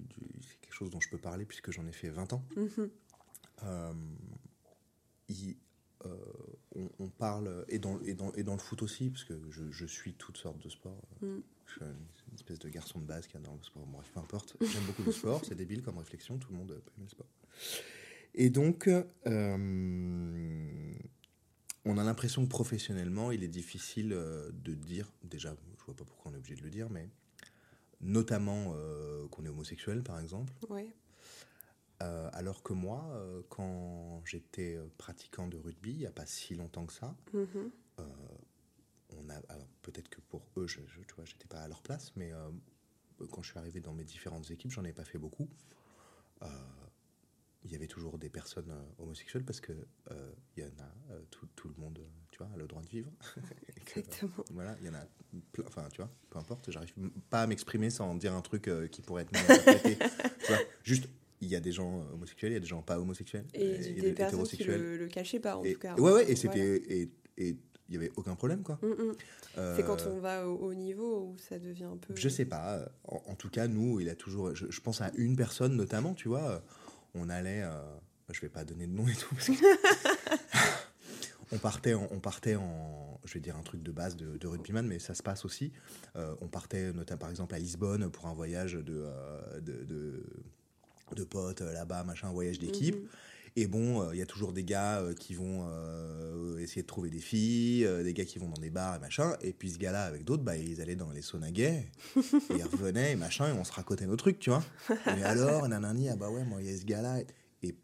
c'est 0.43 0.61
quelque 0.61 0.75
chose 0.75 0.91
dont 0.91 1.01
je 1.01 1.09
peux 1.09 1.19
parler 1.19 1.45
puisque 1.45 1.71
j'en 1.71 1.87
ai 1.87 1.93
fait 1.93 2.11
20 2.11 2.33
ans. 2.35 2.43
Mm-hmm. 2.57 3.95
il, 5.29 5.57
euh, 6.07 6.89
on, 6.99 7.09
parle, 7.09 7.65
et 7.69 7.79
dans, 7.79 8.01
et, 8.01 8.15
dans, 8.15 8.33
et 8.33 8.43
dans 8.43 8.55
le 8.55 8.59
foot 8.59 8.83
aussi, 8.83 9.11
parce 9.11 9.25
que 9.25 9.35
je, 9.51 9.71
je 9.71 9.87
suis 9.87 10.15
toutes 10.15 10.37
sortes 10.37 10.63
de 10.63 10.69
sports. 10.69 11.01
Mm. 11.21 11.39
Je 11.67 11.73
suis 11.73 11.81
une 11.83 12.35
espèce 12.35 12.59
de 12.59 12.69
garçon 12.69 12.99
de 12.99 13.05
base 13.05 13.27
qui 13.27 13.37
adore 13.37 13.57
le 13.57 13.63
sport. 13.63 13.87
Bref, 13.87 14.11
peu 14.13 14.21
importe. 14.21 14.57
J'aime 14.61 14.85
beaucoup 14.85 15.03
le 15.03 15.13
sport, 15.13 15.43
c'est 15.45 15.55
débile 15.55 15.83
comme 15.83 15.99
réflexion, 15.99 16.39
tout 16.39 16.51
le 16.53 16.59
monde 16.59 16.71
aimer 16.71 17.05
le 17.05 17.09
sport. 17.09 17.27
Et 18.35 18.51
donc, 18.51 18.89
euh, 18.89 19.07
on 21.85 21.99
a 21.99 22.05
l'impression 22.05 22.45
que 22.45 22.51
professionnellement, 22.51 23.31
il 23.31 23.45
est 23.45 23.49
difficile 23.49 24.13
euh, 24.13 24.51
de 24.53 24.75
dire, 24.75 25.13
déjà, 25.23 25.57
je 25.79 25.85
vois 25.85 25.95
pas 25.95 26.05
pourquoi 26.05 26.33
on 26.33 26.35
est 26.35 26.39
obligé 26.39 26.57
de 26.57 26.63
le 26.63 26.71
dire, 26.71 26.91
mais 26.91 27.09
notamment 28.01 28.75
qu'on 29.31 29.45
est 29.47 29.49
homosexuel, 29.49 30.03
par 30.03 30.21
exemple. 30.21 30.53
Oui. 30.69 30.91
Euh, 32.03 32.29
alors 32.33 32.63
que 32.63 32.73
moi, 32.73 33.09
euh, 33.13 33.43
quand 33.49 34.23
j'étais 34.25 34.77
euh, 34.77 34.87
pratiquant 34.99 35.47
de 35.47 35.57
rugby, 35.57 35.93
il 35.93 35.99
n'y 35.99 36.07
a 36.07 36.13
pas 36.13 36.27
si 36.27 36.55
longtemps 36.55 36.87
que 36.87 36.93
ça, 36.93 37.17
on 39.17 39.31
a, 39.31 39.41
peut-être 39.83 40.09
que 40.09 40.21
pour 40.23 40.43
eux, 40.57 40.67
je, 40.67 40.81
je 40.89 41.01
tu 41.01 41.15
vois, 41.15 41.25
j'étais 41.25 41.47
pas 41.47 41.61
à 41.61 41.69
leur 41.69 41.83
place, 41.83 42.13
mais 42.17 42.33
quand 43.31 43.43
je 43.43 43.51
suis 43.51 43.59
arrivé 43.59 43.81
dans 43.81 43.93
mes 43.93 44.03
différentes 44.03 44.51
équipes, 44.51 44.73
j'en 44.73 44.85
ai 44.85 44.93
pas 44.93 45.05
fait 45.05 45.19
beaucoup. 45.19 45.49
il 47.65 47.71
y 47.71 47.77
avait 47.77 47.87
toujours 47.87 48.19
des 48.19 48.29
personnes 48.29 48.75
homosexuelles 48.99 49.45
parce 49.45 49.61
que 49.61 49.73
il 50.57 50.65
y 50.65 50.67
en 50.67 50.83
a 50.83 51.21
tout, 51.31 51.47
tout, 51.55 51.69
le 51.69 51.75
monde, 51.77 52.01
tu 52.33 52.39
vois, 52.39 52.49
a 52.53 52.57
le 52.57 52.67
droit 52.67 52.83
de 52.83 52.89
vivre. 52.89 53.13
Exactement. 53.77 54.45
Voilà, 54.51 54.77
il 54.81 54.87
y 54.87 54.91
en 54.91 54.95
a 54.95 55.07
plein, 55.53 55.65
enfin, 55.69 55.89
tu 55.93 55.99
vois, 55.99 56.11
peu 56.29 56.41
importe, 56.41 56.73
j'arrive 56.73 56.93
pas 57.31 57.43
à 57.43 57.47
m'exprimer 57.47 57.91
sans 57.91 58.17
dire 58.17 58.35
un 58.35 58.43
truc 58.43 58.69
qui 58.91 59.01
pourrait 59.01 59.23
être 59.23 59.33
mal 59.33 59.45
interprété. 59.49 59.97
tu 60.41 60.47
vois, 60.49 60.63
juste 60.83 61.09
il 61.41 61.49
y 61.49 61.57
a 61.57 61.61
des 61.61 61.73
gens 61.73 62.01
euh, 62.01 62.15
homosexuels, 62.15 62.53
il 62.53 62.55
y 62.55 62.59
a 62.59 62.61
des 62.61 62.67
gens 62.67 62.83
pas 62.83 62.99
homosexuels. 62.99 63.45
Et, 63.55 63.79
des, 63.79 63.93
des 63.93 64.13
personnes 64.13 64.45
qui 64.45 64.65
le, 64.65 64.97
le 64.97 65.09
cachaient 65.09 65.41
pas, 65.41 65.57
en 65.57 65.65
et, 65.65 65.75
tout 65.75 65.81
cas. 65.81 65.95
Ouais, 65.97 66.13
ouais, 66.13 66.31
et 66.31 66.37
c'était. 66.37 66.83
Et, 66.89 67.11
et 67.37 67.57
il 67.89 67.91
n'y 67.91 67.97
avait 67.97 68.13
aucun 68.17 68.35
problème, 68.35 68.63
quoi. 68.63 68.79
Mm, 68.83 68.87
mm. 68.87 69.15
C'est 69.77 69.85
quand 69.85 70.01
euh, 70.01 70.11
on 70.11 70.19
va 70.19 70.49
au, 70.49 70.73
niveau 70.73 71.29
où 71.29 71.39
ça 71.39 71.59
devient 71.59 71.85
un 71.85 71.97
peu. 71.97 72.15
Je 72.17 72.29
sais 72.29 72.47
pas. 72.47 72.89
En, 73.05 73.35
tout 73.35 73.51
cas, 73.51 73.69
nous, 73.69 74.01
il 74.01 74.09
a 74.09 74.15
toujours. 74.15 74.55
Je, 74.55 74.81
pense 74.81 75.01
à 75.01 75.11
une 75.17 75.37
personne 75.37 75.77
notamment, 75.77 76.15
tu 76.15 76.29
vois. 76.29 76.63
on 77.15 77.29
allait, 77.29 77.63
euh, 77.63 77.83
je 78.33 78.41
vais 78.41 78.49
pas 78.49 78.65
donner 78.65 78.87
de 78.87 78.93
nom 78.93 79.07
et 79.07 79.15
tout, 79.15 79.35
parce 79.35 79.49
que 79.49 79.53
on 81.53 81.59
partait, 81.59 81.95
en, 81.95 82.09
on 82.11 82.21
partait 82.21 82.57
en, 82.57 83.21
je 83.25 83.35
vais 83.35 83.41
dire 83.41 83.57
un 83.57 83.63
truc 83.63 83.83
de 83.83 83.93
base 83.93 84.17
de, 84.17 84.37
de 84.37 84.47
rugbyman, 84.47 84.87
mais 84.87 84.99
ça 84.99 85.15
se 85.15 85.23
passe 85.23 85.45
aussi. 85.45 85.73
Euh, 86.17 86.35
on 86.41 86.49
partait 86.49 86.93
notamment 86.93 87.21
par 87.21 87.31
exemple 87.31 87.55
à 87.55 87.59
Lisbonne 87.59 88.11
pour 88.11 88.27
un 88.27 88.35
voyage 88.35 88.75
de, 88.75 89.05
euh, 89.07 89.61
de, 89.61 89.85
de, 89.85 90.27
de 91.13 91.25
potes 91.25 91.61
euh, 91.61 91.73
là-bas, 91.73 92.05
machin, 92.05 92.29
un 92.29 92.33
voyage 92.33 92.59
d'équipe. 92.59 92.97
Mhm. 92.97 93.09
Et 93.57 93.67
bon, 93.69 94.03
euh, 94.03 94.15
il 94.15 94.19
y 94.19 94.23
a 94.23 94.27
toujours 94.27 94.53
des 94.53 94.65
gars 94.65 94.99
euh, 94.99 95.15
qui 95.15 95.35
vont 95.35 95.69
essayer 96.59 96.83
de 96.83 96.87
trouver 96.87 97.11
des 97.11 97.21
filles, 97.21 97.87
des 98.03 98.13
gars 98.13 98.25
qui 98.25 98.39
vont 98.39 98.49
dans 98.49 98.61
des 98.61 98.71
bars 98.71 98.97
et 98.97 98.99
machin. 98.99 99.37
Et 99.43 99.53
puis 99.53 99.71
ce 99.71 99.79
gars-là, 99.79 100.05
avec 100.05 100.25
d'autres, 100.25 100.43
bah, 100.43 100.57
ils 100.57 100.81
allaient 100.81 100.97
dans 100.97 101.11
les 101.13 101.23
saunas 101.23 101.51
gays. 101.53 101.87
et 102.17 102.57
ils 102.57 102.65
revenaient 102.65 103.13
et 103.13 103.17
machin, 103.17 103.49
et 103.49 103.53
on 103.53 103.65
se 103.65 103.73
racontait 103.73 104.07
nos 104.07 104.17
trucs, 104.17 104.39
tu 104.39 104.51
vois. 104.51 104.65
Et 105.07 105.23
alors, 105.23 105.69
nanani, 105.69 106.09
ah 106.09 106.17
bah 106.17 106.31
ouais, 106.31 106.45
moi, 106.45 106.61
il 106.63 106.71
y 106.71 106.75
a 106.75 106.79
ce 106.79 106.85
gars-là. 106.85 107.21
Et 107.63 107.75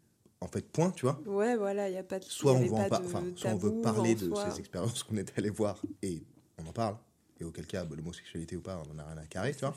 en 0.41 0.47
fait, 0.47 0.67
point, 0.67 0.91
tu 0.91 1.05
vois. 1.05 1.21
Ouais, 1.25 1.55
voilà, 1.55 1.89
il 1.89 1.93
y 1.93 1.97
a 1.97 2.03
pas 2.03 2.19
de. 2.19 2.25
Soit 2.25 2.53
on, 2.53 2.59
veut 2.59 2.89
pas 2.89 2.99
de 2.99 3.07
soit 3.37 3.51
on 3.51 3.57
veut 3.57 3.81
parler 3.81 4.15
de 4.15 4.27
soi. 4.27 4.49
ces 4.51 4.59
expériences 4.59 5.03
qu'on 5.03 5.17
est 5.17 5.37
allé 5.37 5.49
voir 5.49 5.81
et 6.01 6.23
on 6.57 6.67
en 6.67 6.73
parle. 6.73 6.97
Et 7.39 7.43
auquel 7.43 7.65
cas, 7.65 7.85
bah, 7.85 7.95
l'homosexualité 7.95 8.55
ou 8.55 8.61
pas, 8.61 8.81
on 8.85 8.91
en 8.93 8.99
a 8.99 9.03
rien 9.03 9.17
à 9.17 9.25
carrer, 9.25 9.53
tu 9.53 9.61
vois. 9.61 9.75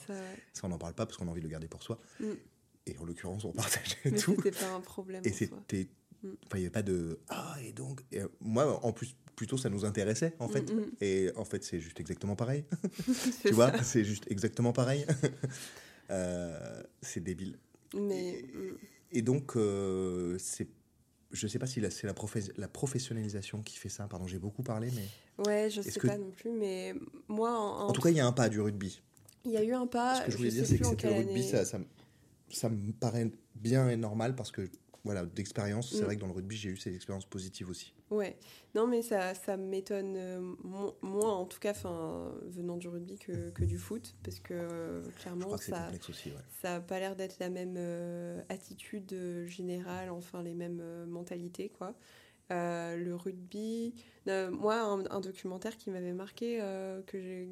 Ça, 0.53 0.63
on 0.65 0.69
n'en 0.69 0.79
parle 0.79 0.93
pas 0.93 1.07
parce 1.07 1.17
qu'on 1.17 1.27
a 1.29 1.31
envie 1.31 1.41
de 1.41 1.47
le 1.47 1.51
garder 1.51 1.69
pour 1.69 1.83
soi. 1.83 1.99
Mm. 2.21 2.33
Et 2.87 2.97
en 2.99 3.05
l'occurrence, 3.05 3.45
on 3.45 3.53
partageait 3.53 3.97
Mais 4.05 4.19
tout. 4.19 4.35
c'était 4.37 4.51
pas 4.59 4.73
un 4.75 4.81
problème. 4.81 5.23
Et 5.25 5.33
c'était. 5.33 5.89
Mm. 6.23 6.29
Enfin, 6.47 6.57
il 6.57 6.61
n'y 6.61 6.65
avait 6.65 6.71
pas 6.71 6.83
de. 6.83 7.19
Ah, 7.29 7.57
et 7.65 7.73
donc. 7.73 8.03
et, 8.13 8.21
euh, 8.21 8.29
moi, 8.41 8.85
en 8.85 8.93
plus, 8.93 9.15
plutôt, 9.37 9.57
ça 9.57 9.69
nous 9.71 9.85
intéressait, 9.85 10.35
en 10.39 10.49
fait. 10.49 10.71
Mm, 10.73 10.81
mm. 10.81 10.91
Et 11.01 11.31
en 11.37 11.45
fait, 11.45 11.65
c'est 11.65 11.81
juste 11.81 12.01
exactement 12.01 12.37
pareil. 12.37 12.65
Tu 13.43 13.53
vois, 13.53 13.73
c'est 13.83 14.05
juste 14.05 14.25
exactement 14.31 14.73
pareil. 14.73 15.05
Euh, 16.11 16.83
c'est 17.01 17.23
débile. 17.25 17.59
Mais. 17.95 18.35
Et, 18.35 19.19
et 19.19 19.23
donc, 19.23 19.57
euh, 19.57 20.37
c'est. 20.39 20.69
Je 21.33 21.47
sais 21.49 21.59
pas 21.59 21.67
si 21.67 21.81
c'est 21.91 22.07
la, 22.07 22.15
la 22.59 22.69
professionnalisation 22.69 23.63
qui 23.63 23.79
fait 23.79 23.89
ça. 23.89 24.07
Pardon, 24.07 24.27
j'ai 24.27 24.39
beaucoup 24.39 24.63
parlé, 24.63 24.91
mais. 24.95 25.45
Ouais, 25.47 25.71
je 25.71 25.81
sais 25.81 25.99
que- 25.99 26.07
pas 26.07 26.19
non 26.19 26.31
plus, 26.31 26.51
mais 26.51 26.95
moi, 27.27 27.59
en, 27.59 27.89
En 27.89 27.93
tout 27.93 28.03
cas, 28.03 28.11
il 28.11 28.17
y 28.17 28.21
a 28.21 28.27
un 28.27 28.33
pas 28.33 28.51
du 28.51 28.61
rugby. 28.61 29.01
il 29.47 29.53
y 29.53 29.57
a 29.57 29.65
eu 29.65 29.73
un 29.73 29.87
pas. 29.87 30.17
Ce 30.17 30.27
que 30.27 30.31
je 30.33 30.37
voulais 30.37 30.51
dire, 30.51 30.67
c'est 30.67 30.79
que 30.79 30.85
c'était 30.87 31.09
le 31.09 31.15
rugby, 31.27 31.43
ça, 31.43 31.65
ça, 31.65 31.81
ça 32.55 32.69
me 32.69 32.93
paraît 32.93 33.31
bien 33.55 33.89
et 33.89 33.97
normal 33.97 34.35
parce 34.35 34.51
que, 34.51 34.69
voilà, 35.05 35.27
d'expérience, 35.27 35.91
c'est 35.91 36.03
Mm. 36.03 36.05
vrai 36.07 36.17
que 36.17 36.21
dans 36.21 36.27
le 36.29 36.33
rugby, 36.33 36.57
j'ai 36.57 36.71
eu 36.71 36.77
ces 36.77 36.95
expériences 36.95 37.27
positives 37.27 37.69
aussi. 37.69 37.93
Ouais, 38.11 38.37
non 38.75 38.87
mais 38.87 39.03
ça, 39.03 39.35
ça 39.35 39.57
m'étonne 39.57 40.15
euh, 40.17 40.39
mo- 40.63 40.95
moins 41.03 41.33
en 41.33 41.47
tout 41.47 41.59
cas, 41.59 41.71
enfin 41.73 42.33
venant 42.49 42.77
du 42.77 42.87
rugby 42.89 43.19
que, 43.19 43.51
que 43.51 43.65
du 43.65 43.79
foot, 43.79 44.15
parce 44.23 44.39
que 44.41 44.55
euh, 44.55 45.03
clairement 45.21 45.57
que 45.57 45.65
ça, 45.65 45.85
complexe 45.85 46.11
aussi, 46.11 46.29
ouais. 46.29 46.37
ça 46.63 46.77
a 46.77 46.81
pas 46.81 47.01
l'air 47.01 47.17
d'être 47.17 47.39
la 47.41 47.49
même 47.49 47.75
euh, 47.77 48.41
attitude 48.51 49.47
générale, 49.47 50.11
enfin 50.11 50.43
les 50.43 50.55
mêmes 50.55 50.83
mentalités 51.07 51.71
quoi. 51.71 51.95
Le 52.51 53.15
rugby, 53.15 53.95
moi 54.27 54.81
un, 54.81 55.05
un 55.11 55.21
documentaire 55.21 55.77
qui 55.77 55.91
m'avait 55.91 56.13
marqué 56.13 56.59
que 57.07 57.21
j'ai 57.21 57.49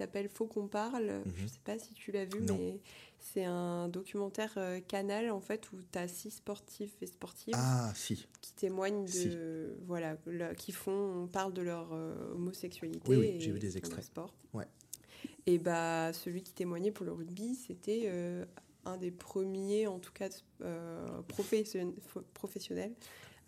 s'appelle 0.00 0.28
Faut 0.28 0.46
qu'on 0.46 0.66
parle. 0.68 1.22
Je 1.26 1.42
Mhm. 1.42 1.48
sais 1.48 1.60
pas 1.64 1.78
si 1.78 1.94
tu 1.94 2.12
l'as 2.12 2.24
vu, 2.24 2.40
Non. 2.42 2.56
mais 2.58 2.80
c'est 3.18 3.44
un 3.44 3.88
documentaire 3.88 4.52
euh, 4.56 4.80
Canal 4.80 5.30
en 5.30 5.40
fait 5.40 5.70
où 5.72 5.76
tu 5.92 5.98
as 5.98 6.08
six 6.08 6.30
sportifs 6.30 6.96
et 7.02 7.06
sportives 7.06 7.54
Ah, 7.56 7.92
si. 7.94 8.26
qui 8.40 8.52
témoignent 8.54 9.04
de 9.04 9.10
Si. 9.10 9.30
voilà 9.86 10.16
le- 10.26 10.54
qui 10.54 10.72
font 10.72 11.22
on 11.24 11.26
parle 11.26 11.52
de 11.52 11.62
leur 11.62 11.90
euh, 11.92 12.32
homosexualité 12.34 13.02
Oui, 13.10 13.16
oui, 13.18 13.36
j'ai 13.40 13.52
vu 13.52 13.58
des 13.58 13.76
extraits. 13.76 14.04
sport 14.04 14.34
Ouais. 14.54 14.66
et 15.46 15.58
bah 15.58 16.12
celui 16.14 16.42
qui 16.42 16.52
témoignait 16.54 16.90
pour 16.92 17.04
le 17.04 17.12
rugby 17.12 17.54
c'était 17.54 18.04
euh, 18.06 18.44
un 18.86 18.96
des 18.96 19.10
premiers 19.10 19.86
en 19.86 19.98
tout 19.98 20.12
cas 20.12 20.30
euh, 20.62 21.20
professionnels 22.34 22.94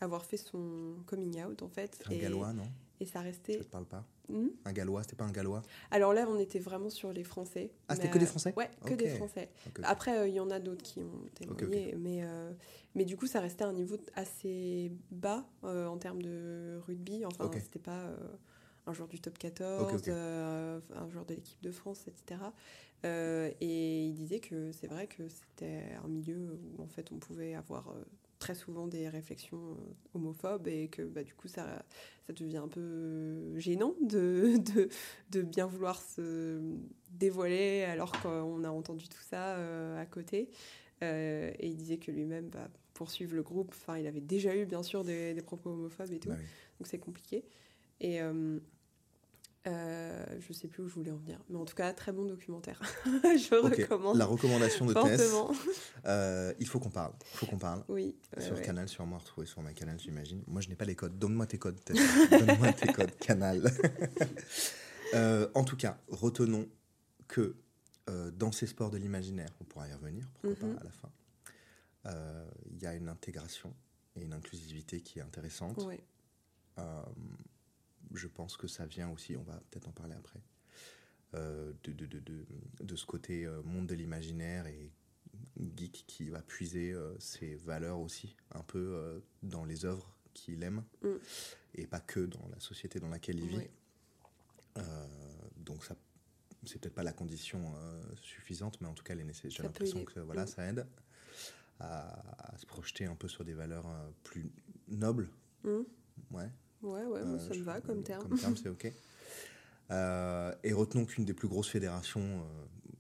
à 0.00 0.04
avoir 0.04 0.24
fait 0.26 0.36
son 0.36 0.96
coming 1.06 1.42
out 1.44 1.62
en 1.62 1.68
fait 1.68 1.96
C'est 2.06 2.14
un 2.14 2.18
gallois, 2.18 2.52
non? 2.52 2.64
Et 3.00 3.06
ça 3.06 3.12
Ça 3.14 3.20
restait 3.22 3.58
te 3.58 3.64
parle 3.64 3.86
pas 3.86 4.04
Hmm 4.28 4.48
Un 4.64 4.72
gallois, 4.72 5.02
c'était 5.02 5.16
pas 5.16 5.24
un 5.24 5.32
gallois 5.32 5.62
alors 5.90 6.12
là 6.12 6.26
on 6.28 6.38
était 6.38 6.58
vraiment 6.60 6.90
sur 6.90 7.12
les 7.12 7.24
français 7.24 7.70
Ah, 7.88 7.96
c'était 7.96 8.08
que 8.10 8.18
des 8.18 8.24
euh, 8.24 8.28
Français 8.28 8.54
ouais 8.56 8.70
que 8.86 8.94
des 8.94 9.08
français 9.08 9.50
après, 9.82 10.18
euh, 10.18 10.28
il 10.28 10.34
y 10.34 10.40
en 10.40 10.50
a 10.50 10.60
d'autres 10.60 10.82
qui 10.82 11.02
ont 11.02 11.24
témoigné. 11.34 11.94
Mais, 11.98 12.20
euh, 12.22 12.52
mais 12.94 13.04
du 13.04 13.16
coup, 13.16 13.26
ça 13.26 13.40
restait 13.40 13.64
à 13.64 13.68
un 13.68 13.72
niveau 13.72 13.96
assez 14.14 14.92
bas 15.10 15.44
en 15.62 15.96
termes 15.98 16.22
de 16.22 16.78
rugby. 16.86 17.24
Enfin, 17.26 17.50
c'était 17.60 17.78
pas 17.78 18.10
un 18.86 18.92
joueur 18.92 19.08
du 19.08 19.20
top 19.20 19.38
14, 19.38 19.82
Ok, 19.94 19.98
ok. 20.00 20.08
euh, 20.08 20.80
un 20.94 21.08
joueur 21.08 21.24
de 21.24 21.34
l'équipe 21.34 21.62
de 21.62 21.70
France, 21.70 22.06
etc. 22.08 22.40
Euh, 23.04 23.50
et 23.60 24.06
il 24.06 24.14
disait 24.14 24.40
que 24.40 24.72
c'est 24.72 24.86
vrai 24.86 25.06
que 25.06 25.28
c'était 25.28 25.82
un 26.04 26.08
milieu 26.08 26.58
où 26.76 26.82
en 26.82 26.86
fait 26.86 27.10
on 27.12 27.18
pouvait 27.18 27.54
avoir 27.54 27.88
euh, 27.90 28.04
très 28.42 28.54
souvent 28.56 28.88
des 28.88 29.08
réflexions 29.08 29.72
euh, 29.78 29.94
homophobes 30.14 30.66
et 30.66 30.88
que 30.88 31.02
bah, 31.02 31.22
du 31.22 31.32
coup 31.32 31.46
ça, 31.46 31.84
ça 32.26 32.32
devient 32.32 32.56
un 32.56 32.66
peu 32.66 33.56
gênant 33.56 33.94
de, 34.02 34.56
de, 34.74 34.88
de 35.30 35.42
bien 35.42 35.66
vouloir 35.66 36.02
se 36.02 36.60
dévoiler 37.10 37.82
alors 37.84 38.10
qu'on 38.20 38.64
a 38.64 38.68
entendu 38.70 39.08
tout 39.08 39.22
ça 39.22 39.56
euh, 39.58 40.00
à 40.00 40.06
côté. 40.06 40.50
Euh, 41.04 41.52
et 41.60 41.68
il 41.68 41.76
disait 41.76 41.98
que 41.98 42.10
lui-même, 42.10 42.48
bah, 42.48 42.68
poursuivre 42.94 43.34
le 43.36 43.42
groupe, 43.42 43.70
enfin 43.76 43.96
il 43.96 44.06
avait 44.08 44.20
déjà 44.20 44.56
eu 44.56 44.66
bien 44.66 44.82
sûr 44.82 45.04
des, 45.04 45.34
des 45.34 45.42
propos 45.42 45.70
homophobes 45.70 46.12
et 46.12 46.18
tout, 46.18 46.28
Bah 46.28 46.36
oui. 46.38 46.44
donc 46.78 46.86
c'est 46.88 46.98
compliqué. 46.98 47.44
Et 48.00 48.20
euh, 48.20 48.58
euh, 49.66 50.24
je 50.40 50.52
sais 50.52 50.66
plus 50.68 50.82
où 50.82 50.88
je 50.88 50.94
voulais 50.94 51.10
en 51.12 51.16
venir, 51.16 51.38
mais 51.48 51.56
en 51.56 51.64
tout 51.64 51.74
cas, 51.74 51.92
très 51.92 52.12
bon 52.12 52.24
documentaire. 52.24 52.80
je 53.04 53.54
Ok, 53.64 53.74
recommande 53.76 54.16
La 54.16 54.24
recommandation 54.26 54.86
de 54.86 54.92
Tess, 54.94 55.32
euh, 56.06 56.52
il 56.58 56.66
faut 56.66 56.80
qu'on 56.80 56.90
parle. 56.90 57.12
Il 57.32 57.36
faut 57.38 57.46
qu'on 57.46 57.58
parle. 57.58 57.84
Oui, 57.88 58.16
sur 58.38 58.54
ouais. 58.54 58.62
Canal, 58.62 58.88
sûrement 58.88 59.18
retrouvé 59.18 59.46
sur 59.46 59.62
ma 59.62 59.72
Canal, 59.72 59.98
j'imagine. 60.00 60.42
Moi, 60.46 60.60
je 60.62 60.68
n'ai 60.68 60.74
pas 60.74 60.84
les 60.84 60.96
codes. 60.96 61.18
Donne-moi 61.18 61.46
tes 61.46 61.58
codes, 61.58 61.78
Tess. 61.84 61.96
Donne-moi 62.30 62.72
tes 62.72 62.92
codes 62.92 63.16
Canal. 63.18 63.62
Euh, 65.14 65.46
en 65.54 65.62
tout 65.62 65.76
cas, 65.76 65.98
retenons 66.08 66.66
que 67.28 67.54
euh, 68.08 68.30
dans 68.30 68.50
ces 68.50 68.66
sports 68.66 68.88
de 68.90 68.96
l'imaginaire, 68.96 69.50
on 69.60 69.64
pourra 69.64 69.86
y 69.86 69.92
revenir, 69.92 70.26
pourquoi 70.40 70.68
Mhm. 70.68 70.74
pas, 70.74 70.80
à 70.80 70.84
la 70.84 70.90
fin, 70.90 71.10
il 72.70 72.82
y 72.82 72.86
a 72.86 72.94
une 72.94 73.10
intégration 73.10 73.74
et 74.16 74.22
une 74.22 74.32
inclusivité 74.32 75.02
qui 75.02 75.18
est 75.18 75.22
intéressante. 75.22 75.76
Ouais. 75.84 76.02
Je 78.14 78.26
pense 78.28 78.56
que 78.56 78.66
ça 78.66 78.84
vient 78.86 79.10
aussi, 79.10 79.36
on 79.36 79.42
va 79.42 79.60
peut-être 79.70 79.88
en 79.88 79.92
parler 79.92 80.14
après, 80.14 80.40
euh, 81.34 81.72
de, 81.84 81.92
de, 81.92 82.06
de, 82.06 82.18
de, 82.20 82.44
de 82.80 82.96
ce 82.96 83.06
côté 83.06 83.46
euh, 83.46 83.62
monde 83.62 83.86
de 83.86 83.94
l'imaginaire 83.94 84.66
et 84.66 84.90
geek 85.76 86.04
qui 86.06 86.28
va 86.28 86.42
puiser 86.42 86.92
euh, 86.92 87.18
ses 87.18 87.54
valeurs 87.56 88.00
aussi, 88.00 88.36
un 88.52 88.62
peu 88.62 88.78
euh, 88.94 89.20
dans 89.42 89.64
les 89.64 89.84
œuvres 89.84 90.14
qu'il 90.34 90.62
aime, 90.62 90.84
Mm. 91.02 91.08
et 91.74 91.86
pas 91.86 92.00
que 92.00 92.20
dans 92.20 92.46
la 92.48 92.60
société 92.60 93.00
dans 93.00 93.08
laquelle 93.08 93.38
il 93.38 93.46
vit. 93.46 93.68
Donc 95.56 95.84
ça, 95.84 95.94
c'est 96.64 96.80
peut-être 96.80 96.94
pas 96.94 97.02
la 97.02 97.12
condition 97.12 97.74
suffisante, 98.22 98.80
mais 98.80 98.88
en 98.88 98.94
tout 98.94 99.04
cas, 99.04 99.12
elle 99.14 99.20
est 99.20 99.24
nécessaire. 99.24 99.50
J'ai 99.50 99.62
l'impression 99.62 100.04
que 100.04 100.20
voilà, 100.20 100.44
Mm. 100.44 100.48
ça 100.48 100.66
aide 100.68 100.86
à, 101.78 102.52
à 102.54 102.56
se 102.58 102.66
projeter 102.66 103.04
un 103.06 103.14
peu 103.14 103.28
sur 103.28 103.44
des 103.44 103.54
valeurs 103.54 103.86
plus 104.24 104.50
nobles. 104.88 105.28
Hum. 105.64 105.84
Ouais. 106.30 106.50
Ouais, 106.82 107.04
ouais, 107.04 107.24
moi, 107.24 107.38
Euh, 107.38 107.48
ça 107.48 107.54
me 107.54 107.62
va 107.62 107.80
comme 107.80 108.02
terme. 108.02 108.28
Comme 108.28 108.38
terme, 108.38 108.56
c'est 108.62 108.68
OK. 108.68 108.92
Euh, 109.90 110.54
et 110.64 110.72
retenons 110.72 111.04
qu'une 111.04 111.24
des 111.24 111.34
plus 111.34 111.48
grosses 111.48 111.68
fédérations 111.68 112.20
euh, 112.22 112.42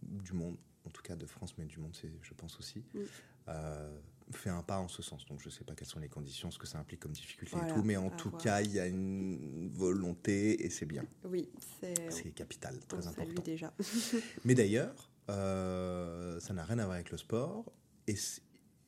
du 0.02 0.32
monde, 0.34 0.56
en 0.86 0.90
tout 0.90 1.02
cas 1.02 1.16
de 1.16 1.26
France, 1.26 1.54
mais 1.58 1.64
du 1.64 1.78
monde, 1.78 1.94
c'est, 1.98 2.10
je 2.22 2.34
pense 2.34 2.58
aussi, 2.58 2.84
Mm. 2.94 2.98
euh, 3.48 3.98
fait 4.32 4.50
un 4.50 4.62
pas 4.62 4.78
en 4.78 4.88
ce 4.88 5.02
sens. 5.02 5.26
Donc 5.26 5.40
je 5.40 5.46
ne 5.46 5.50
sais 5.50 5.64
pas 5.64 5.74
quelles 5.74 5.88
sont 5.88 5.98
les 6.00 6.08
conditions, 6.08 6.50
ce 6.50 6.58
que 6.58 6.66
ça 6.66 6.78
implique 6.78 7.00
comme 7.00 7.12
difficulté 7.12 7.56
Voilà, 7.56 7.68
et 7.70 7.74
tout, 7.74 7.82
mais 7.82 7.96
en 7.96 8.08
tout 8.10 8.30
voir. 8.30 8.42
cas, 8.42 8.60
il 8.62 8.72
y 8.72 8.80
a 8.80 8.86
une 8.86 9.70
volonté 9.74 10.64
et 10.64 10.70
c'est 10.70 10.86
bien. 10.86 11.04
Oui, 11.24 11.50
c'est 11.80 12.10
C'est 12.10 12.30
capital, 12.30 12.78
très 12.88 13.06
important. 13.06 13.42
déjà. 13.42 13.72
Mais 14.44 14.54
d'ailleurs, 14.54 15.10
euh, 15.30 16.40
ça 16.40 16.52
n'a 16.54 16.64
rien 16.64 16.78
à 16.78 16.84
voir 16.84 16.94
avec 16.96 17.10
le 17.10 17.18
sport. 17.18 17.70
Et 18.06 18.16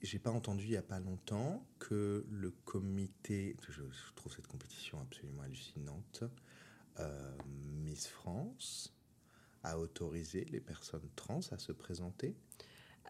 j'ai 0.04 0.18
pas 0.18 0.30
entendu 0.30 0.64
il 0.64 0.70
y 0.70 0.76
a 0.76 0.82
pas 0.82 1.00
longtemps 1.00 1.66
que 1.78 2.24
le 2.30 2.50
comité, 2.50 3.56
je, 3.68 3.82
trouve 4.14 4.34
cette 4.34 4.46
compétition 4.46 5.00
absolument 5.00 5.42
hallucinante, 5.42 6.24
euh, 7.00 7.36
Miss 7.82 8.06
France 8.06 8.94
a 9.62 9.78
autorisé 9.78 10.44
les 10.44 10.60
personnes 10.60 11.08
trans 11.16 11.40
à 11.50 11.58
se 11.58 11.72
présenter. 11.72 12.36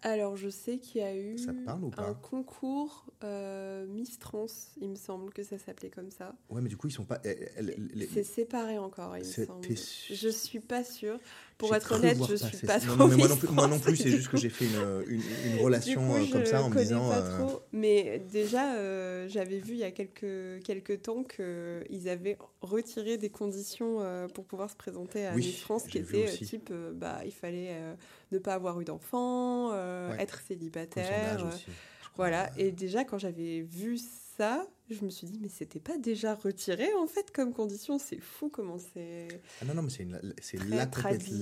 Alors, 0.03 0.37
je 0.37 0.49
sais 0.51 0.79
qu'il 0.79 1.01
y 1.01 1.05
a 1.05 1.17
eu 1.17 1.37
parle 1.65 1.91
un 1.97 2.15
concours 2.15 3.07
euh, 3.23 3.87
Miss 3.87 4.19
Trans, 4.19 4.47
il 4.81 4.91
me 4.91 4.97
semble 4.97 5.33
que 5.33 5.43
ça 5.43 5.57
s'appelait 5.59 5.89
comme 5.91 6.11
ça. 6.11 6.35
Ouais, 6.51 6.61
mais 6.61 6.69
du 6.69 6.77
coup 6.77 6.89
ils 6.89 6.93
sont 6.93 7.05
pas. 7.05 7.21
les- 7.25 8.07
C'est 8.07 8.23
séparé 8.23 8.79
encore, 8.79 9.17
il 9.17 9.25
me 9.25 9.47
semble. 9.47 9.67
Je 10.11 10.29
suis 10.29 10.61
pas 10.61 10.85
sûre. 10.85 11.19
Pour 11.57 11.75
être 11.75 11.93
honnête, 11.93 12.19
je 12.29 12.35
suis 12.35 12.67
pas 12.67 12.81
trop 12.81 12.97
Non, 12.97 13.07
mais 13.09 13.17
moi 13.17 13.29
non 13.29 13.37
plus, 13.37 13.49
moi 13.49 13.67
non 13.69 13.79
plus, 13.79 13.97
c'est 13.97 14.11
juste 14.11 14.29
que 14.29 14.37
j'ai 14.37 14.49
fait 14.51 14.67
une, 14.67 15.05
une, 15.07 15.23
une 15.47 15.57
relation 15.63 16.03
coup, 16.09 16.17
euh, 16.17 16.27
comme 16.27 16.45
ça 16.45 16.63
en 16.63 16.69
me 16.69 16.77
disant. 16.77 17.09
pas 17.09 17.21
euh, 17.21 17.47
trop. 17.47 17.63
Mais 17.73 18.19
déjà, 18.33 18.75
euh, 18.75 19.29
j'avais 19.29 19.59
vu 19.59 19.73
il 19.75 19.79
y 19.79 19.85
a 19.85 19.93
quelques, 19.93 20.63
quelques 20.65 21.03
temps 21.03 21.23
qu'ils 21.25 22.09
avaient 22.09 22.37
retiré 22.61 23.17
des 23.19 23.31
conditions 23.31 24.01
pour 24.35 24.45
pouvoir 24.45 24.69
se 24.69 24.77
présenter 24.77 25.27
à 25.27 25.35
Oui, 25.35 25.47
Miss 25.47 25.61
France, 25.61 25.85
qui 25.87 26.01
aussi. 26.25 26.45
type, 26.45 26.73
bah, 26.95 27.21
il 27.25 27.33
fallait 27.33 27.73
ne 28.35 28.39
pas 28.39 28.55
avoir 28.55 28.81
eu 28.81 28.85
d'enfant, 28.85 29.71
euh, 29.73 30.11
Ouais. 30.11 30.23
être 30.23 30.41
célibataire. 30.41 31.45
aussi, 31.47 31.67
Voilà, 32.17 32.51
et 32.57 32.71
déjà 32.73 33.05
quand 33.05 33.19
j'avais 33.19 33.63
vu 33.63 33.99
ça, 34.37 34.67
je 34.91 35.05
me 35.05 35.11
suis 35.11 35.27
dit, 35.27 35.39
mais 35.41 35.49
c'était 35.49 35.81
pas 35.81 35.97
déjà 35.99 36.35
retiré 36.35 36.93
en 36.95 37.07
fait 37.07 37.31
comme 37.33 37.53
condition 37.53 37.99
C'est 37.99 38.21
fou 38.21 38.49
comment 38.49 38.79
c'est. 38.79 39.29
Ah 39.63 39.65
non, 39.65 39.75
non, 39.75 39.83
mais 39.83 39.91
c'est 39.91 40.05
la, 40.69 40.87
compétition. 40.87 41.37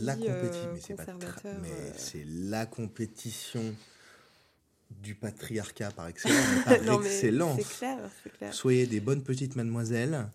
mais 0.73 0.81
c'est 0.81 0.95
pas 0.95 1.05
tra- 1.05 1.13
conservateur, 1.13 1.55
mais 1.63 1.93
c'est 1.97 2.25
la 2.27 2.67
compétition 2.67 3.75
du 4.91 5.15
patriarcat 5.15 5.91
par 5.91 6.07
excellence. 6.09 6.47
mais 6.55 6.63
par 6.63 6.83
non, 6.83 6.99
mais 7.01 7.07
excellence. 7.07 7.61
c'est 7.63 7.79
clair, 7.79 7.99
c'est 8.23 8.31
clair. 8.33 8.55
Soyez 8.55 8.87
des 8.87 9.01
bonnes 9.01 9.23
petites 9.23 9.57
mademoiselles, 9.57 10.29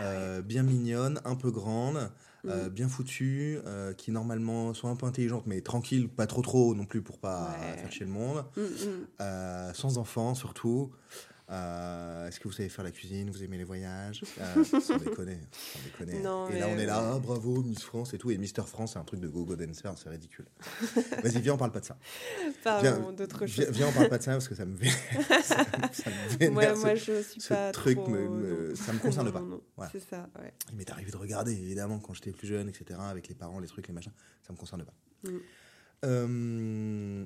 euh, 0.00 0.42
bien 0.42 0.62
mignonnes, 0.62 1.20
un 1.24 1.36
peu 1.36 1.50
grandes, 1.50 2.10
euh, 2.46 2.66
Mm. 2.66 2.68
bien 2.70 2.88
foutues, 2.88 3.58
euh, 3.66 3.92
qui 3.92 4.10
normalement 4.12 4.72
sont 4.74 4.88
un 4.88 4.96
peu 4.96 5.06
intelligentes, 5.06 5.44
mais 5.46 5.60
tranquilles, 5.60 6.08
pas 6.08 6.26
trop 6.26 6.42
trop 6.42 6.74
non 6.74 6.86
plus 6.86 7.02
pour 7.02 7.18
pas 7.18 7.50
Ouais. 7.72 7.76
faire 7.78 7.92
chier 7.92 8.06
le 8.06 8.12
monde. 8.12 8.44
Mm, 8.56 8.60
mm. 8.62 9.06
Euh, 9.20 9.72
sans 9.74 9.98
enfants 9.98 10.34
surtout. 10.34 10.90
Euh, 11.50 12.28
Est-ce 12.28 12.38
que 12.38 12.46
vous 12.46 12.54
savez 12.54 12.68
faire 12.68 12.84
la 12.84 12.92
cuisine? 12.92 13.28
Vous 13.30 13.42
aimez 13.42 13.58
les 13.58 13.64
voyages? 13.64 14.22
Euh, 14.40 14.62
Sans 14.80 14.96
déconner. 14.98 15.38
Sans 15.50 15.80
déconner. 15.82 16.20
Non, 16.22 16.48
et 16.48 16.58
là, 16.60 16.68
on 16.68 16.78
est 16.78 16.86
là, 16.86 17.02
ouais. 17.02 17.10
ah, 17.16 17.18
bravo, 17.18 17.62
Miss 17.62 17.82
France 17.82 18.14
et 18.14 18.18
tout. 18.18 18.30
Et 18.30 18.38
Mister 18.38 18.62
France, 18.66 18.92
c'est 18.92 18.98
un 19.00 19.04
truc 19.04 19.18
de 19.20 19.26
go-go 19.28 19.56
dancer, 19.56 19.90
c'est 19.96 20.08
ridicule. 20.08 20.46
Vas-y, 21.22 21.40
viens, 21.40 21.54
on 21.54 21.58
parle 21.58 21.72
pas 21.72 21.80
de 21.80 21.86
ça. 21.86 21.98
Parlons 22.62 23.10
d'autre 23.12 23.44
Viens, 23.46 23.64
chose. 23.66 23.74
viens, 23.74 23.88
on 23.88 23.92
parle 23.92 24.08
pas 24.08 24.18
de 24.18 24.22
ça 24.22 24.32
parce 24.32 24.46
que 24.48 24.54
ça 24.54 24.64
me, 24.64 24.76
vé- 24.76 24.90
ça, 25.42 25.58
me- 25.58 25.92
ça 25.92 26.10
me 26.10 26.38
vénère. 26.38 26.52
Moi, 26.52 26.76
ce- 26.76 26.80
moi, 26.82 26.94
je 26.94 27.22
suis 27.22 27.40
ce 27.40 27.48
pas 27.48 27.72
truc 27.72 27.98
trop... 27.98 28.08
me- 28.08 28.28
me- 28.28 28.68
non. 28.70 28.74
ça 28.76 28.92
me 28.92 28.98
concerne 29.00 29.26
Non, 29.26 29.32
pas. 29.32 29.42
Voilà. 29.76 29.90
C'est 29.92 30.08
ça, 30.08 30.28
ouais. 30.40 30.52
Il 30.70 30.76
m'est 30.76 30.90
arrivé 30.90 31.10
de 31.10 31.16
regarder, 31.16 31.52
évidemment, 31.52 31.98
quand 31.98 32.14
j'étais 32.14 32.30
plus 32.30 32.46
jeune, 32.46 32.68
etc., 32.68 33.00
avec 33.02 33.26
les 33.28 33.34
parents, 33.34 33.58
les 33.58 33.66
trucs, 33.66 33.88
les 33.88 33.94
machins. 33.94 34.12
Ça 34.46 34.52
me 34.52 34.58
concerne 34.58 34.84
pas. 34.84 34.94
Mm. 35.24 35.38
Euh, 36.04 37.24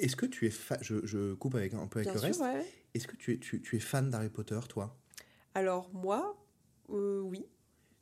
Est-ce 0.00 0.16
que 0.16 0.26
tu 0.26 0.46
es 0.46 0.50
fan 0.50 0.78
Je, 0.82 1.04
je 1.06 1.34
coupe 1.34 1.54
avec, 1.54 1.74
un 1.74 1.86
peu 1.86 1.98
avec 2.00 2.06
Bien 2.06 2.14
le 2.14 2.18
sûr, 2.18 2.28
reste. 2.28 2.40
ouais. 2.40 2.66
Est-ce 2.94 3.06
que 3.06 3.16
tu 3.16 3.32
es, 3.34 3.38
tu, 3.38 3.60
tu 3.62 3.76
es 3.76 3.80
fan 3.80 4.10
d'Harry 4.10 4.28
Potter, 4.28 4.58
toi? 4.68 4.96
Alors, 5.54 5.90
moi, 5.92 6.36
euh, 6.90 7.20
oui, 7.20 7.44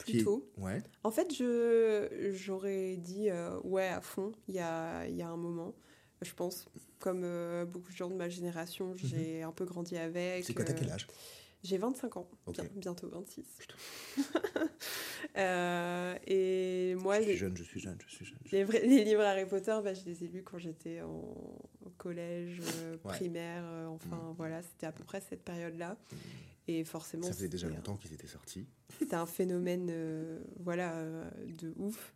Qui 0.05 0.13
plutôt. 0.17 0.51
Ouais. 0.57 0.83
En 1.05 1.11
fait, 1.11 1.35
je 1.35 2.33
j'aurais 2.35 2.97
dit 2.97 3.31
euh, 3.31 3.59
ouais 3.65 3.89
à 3.89 4.01
fond 4.01 4.33
il 4.49 4.55
y 4.55 4.61
a, 4.61 5.07
il 5.07 5.17
y 5.17 5.23
a 5.23 5.29
un 5.29 5.37
moment. 5.37 5.75
Je 6.23 6.33
pense, 6.35 6.67
comme 6.99 7.23
euh, 7.25 7.65
beaucoup 7.65 7.91
de 7.93 7.97
gens 7.97 8.09
de 8.11 8.15
ma 8.17 8.29
génération, 8.29 8.93
j'ai 8.97 9.43
un 9.43 9.53
peu 9.53 9.65
grandi 9.65 9.97
avec. 9.97 10.41
Mhm. 10.41 10.45
C'est 10.47 10.55
quoi, 10.55 10.65
t'as 10.65 10.73
quel 10.73 10.91
âge? 10.91 11.07
J'ai 11.65 11.77
25 11.79 12.17
ans, 12.17 12.29
bien- 12.47 12.65
bientôt 12.77 13.09
26. 13.09 13.45
Euh, 15.37 16.17
et 16.27 16.95
moi, 16.97 17.17
Je 17.19 17.23
suis 17.23 17.33
les, 17.33 17.37
jeune, 17.37 17.57
je 17.57 17.63
suis 17.63 17.81
jeune, 17.81 17.99
je 18.07 18.13
suis 18.15 18.25
jeune. 18.25 18.39
les, 18.51 18.65
vrais- 18.65 18.81
les 18.87 19.05
livres 19.05 19.23
Harry 19.23 19.47
Potter, 19.47 19.77
bah, 19.85 19.95
je 19.95 20.05
les 20.05 20.25
ai 20.25 20.29
lus 20.29 20.43
quand 20.43 20.59
j'étais 20.59 21.01
en, 21.03 21.35
collège, 21.97 22.61
euh, 22.77 22.93
Ouais. 23.05 23.13
primaire, 23.15 23.63
euh, 23.67 23.87
enfin 23.87 24.17
Mhm. 24.29 24.35
voilà, 24.37 24.63
c'était 24.63 24.87
à 24.87 24.93
peu 24.93 25.05
près 25.05 25.21
cette 25.21 25.43
période-là. 25.45 25.97
Et 26.69 26.85
forcément, 26.85 27.25
Ça 27.27 27.33
faisait 27.33 27.49
déjà 27.49 27.67
un- 27.67 27.71
longtemps 27.71 27.97
qu'ils 27.97 28.13
étaient 28.13 28.27
sortis. 28.29 28.67
c'était 28.99 29.15
un 29.17 29.27
phénomène 29.27 29.89
euh, 29.91 30.41
voilà 30.61 31.05
de 31.47 31.73
ouf 31.77 32.15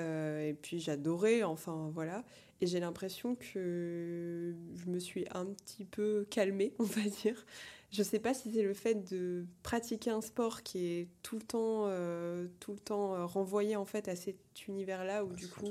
Euh, 0.00 0.48
et 0.48 0.54
puis 0.54 0.78
j'adorais 0.78 1.42
enfin 1.42 1.90
voilà 1.92 2.24
et 2.60 2.68
j'ai 2.68 2.78
l'impression 2.78 3.34
que 3.34 4.54
je 4.76 4.86
me 4.88 5.00
suis 5.00 5.26
un 5.32 5.46
petit 5.46 5.84
peu 5.84 6.24
calmée 6.30 6.72
on 6.78 6.84
va 6.84 7.02
dire 7.02 7.44
je 7.90 8.02
sais 8.02 8.18
pas 8.18 8.34
si 8.34 8.52
c'est 8.52 8.62
le 8.62 8.74
fait 8.74 8.94
de 9.10 9.46
pratiquer 9.62 10.10
un 10.10 10.20
sport 10.20 10.62
qui 10.62 10.86
est 10.86 11.08
tout 11.22 11.36
le 11.36 11.42
temps 11.42 11.84
euh, 11.86 12.46
tout 12.60 12.72
le 12.72 12.78
temps 12.78 13.14
euh, 13.14 13.24
renvoyé 13.24 13.76
en 13.76 13.84
fait 13.84 14.08
à 14.08 14.16
cet 14.16 14.36
univers 14.66 15.04
là 15.04 15.24
où 15.24 15.32
du 15.32 15.48
coup 15.48 15.70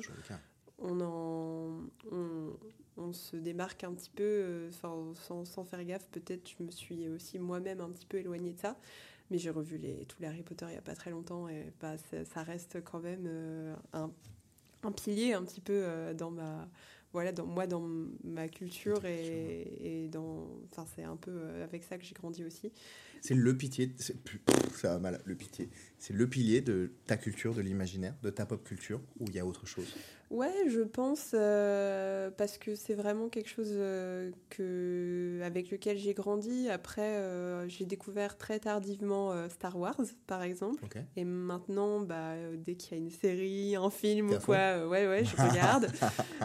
on 0.79 0.99
en 1.01 1.81
on, 2.11 2.53
on 2.97 3.13
se 3.13 3.35
démarque 3.35 3.83
un 3.83 3.93
petit 3.93 4.09
peu 4.09 4.23
euh, 4.23 4.71
sans, 4.71 5.45
sans 5.45 5.63
faire 5.63 5.83
gaffe. 5.83 6.07
Peut-être 6.07 6.49
je 6.57 6.63
me 6.63 6.71
suis 6.71 7.07
aussi 7.09 7.39
moi-même 7.39 7.81
un 7.81 7.89
petit 7.89 8.05
peu 8.05 8.17
éloignée 8.17 8.53
de 8.53 8.59
ça. 8.59 8.77
Mais 9.29 9.37
j'ai 9.37 9.49
revu 9.49 9.77
les, 9.77 10.05
tous 10.05 10.21
les 10.21 10.27
Harry 10.27 10.41
Potter 10.41 10.65
il 10.69 10.71
n'y 10.71 10.77
a 10.77 10.81
pas 10.81 10.95
très 10.95 11.11
longtemps 11.11 11.49
et 11.49 11.73
bah, 11.81 11.97
ça, 11.97 12.23
ça 12.23 12.43
reste 12.43 12.81
quand 12.83 12.99
même 12.99 13.25
euh, 13.27 13.75
un, 13.91 14.09
un 14.83 14.91
pilier 14.91 15.33
un 15.33 15.43
petit 15.43 15.59
peu 15.59 15.73
euh, 15.73 16.13
dans 16.13 16.31
ma 16.31 16.67
voilà 17.13 17.31
dans 17.31 17.45
moi 17.45 17.67
dans 17.67 17.87
ma 18.23 18.47
culture 18.47 19.05
et, 19.05 20.03
et 20.03 20.07
dans 20.09 20.47
enfin 20.71 20.85
c'est 20.95 21.03
un 21.03 21.15
peu 21.15 21.31
euh, 21.31 21.63
avec 21.63 21.83
ça 21.83 21.97
que 21.97 22.03
j'ai 22.03 22.13
grandi 22.13 22.43
aussi. 22.43 22.71
C'est 23.21 23.33
le 23.33 23.57
pitié, 23.57 23.93
ça 24.75 24.93
va 24.93 24.99
mal, 24.99 25.21
le 25.25 25.35
pitié. 25.35 25.69
C'est 25.97 26.13
le 26.13 26.27
pilier 26.27 26.61
de 26.61 26.91
ta 27.07 27.17
culture, 27.17 27.53
de 27.53 27.61
l'imaginaire, 27.61 28.15
de 28.21 28.29
ta 28.29 28.45
pop 28.45 28.63
culture, 28.63 29.01
ou 29.19 29.25
il 29.27 29.35
y 29.35 29.39
a 29.39 29.45
autre 29.45 29.65
chose? 29.65 29.95
Ouais, 30.29 30.51
je 30.67 30.81
pense 30.81 31.31
euh, 31.33 32.29
parce 32.31 32.57
que 32.57 32.75
c'est 32.75 32.93
vraiment 32.93 33.29
quelque 33.29 33.49
chose 33.49 33.71
euh, 33.71 34.31
que 34.49 35.39
avec 35.43 35.71
lequel 35.71 35.97
j'ai 35.97 36.13
grandi. 36.13 36.69
Après, 36.69 37.01
euh, 37.01 37.67
j'ai 37.69 37.85
découvert 37.85 38.37
très 38.37 38.59
tardivement 38.59 39.47
Star 39.49 39.77
Wars, 39.77 40.01
par 40.27 40.43
exemple. 40.43 40.83
Ok. 40.83 40.97
Et 41.15 41.23
maintenant, 41.23 42.01
bah, 42.01 42.33
dès 42.57 42.75
qu'il 42.75 42.97
y 42.97 42.99
a 42.99 43.03
une 43.03 43.09
série, 43.09 43.75
un 43.77 43.89
film 43.89 44.31
ou 44.31 44.39
quoi, 44.39 44.85
ouais, 44.87 45.07
ouais, 45.07 45.23
je 45.23 45.35
regarde. 45.49 45.87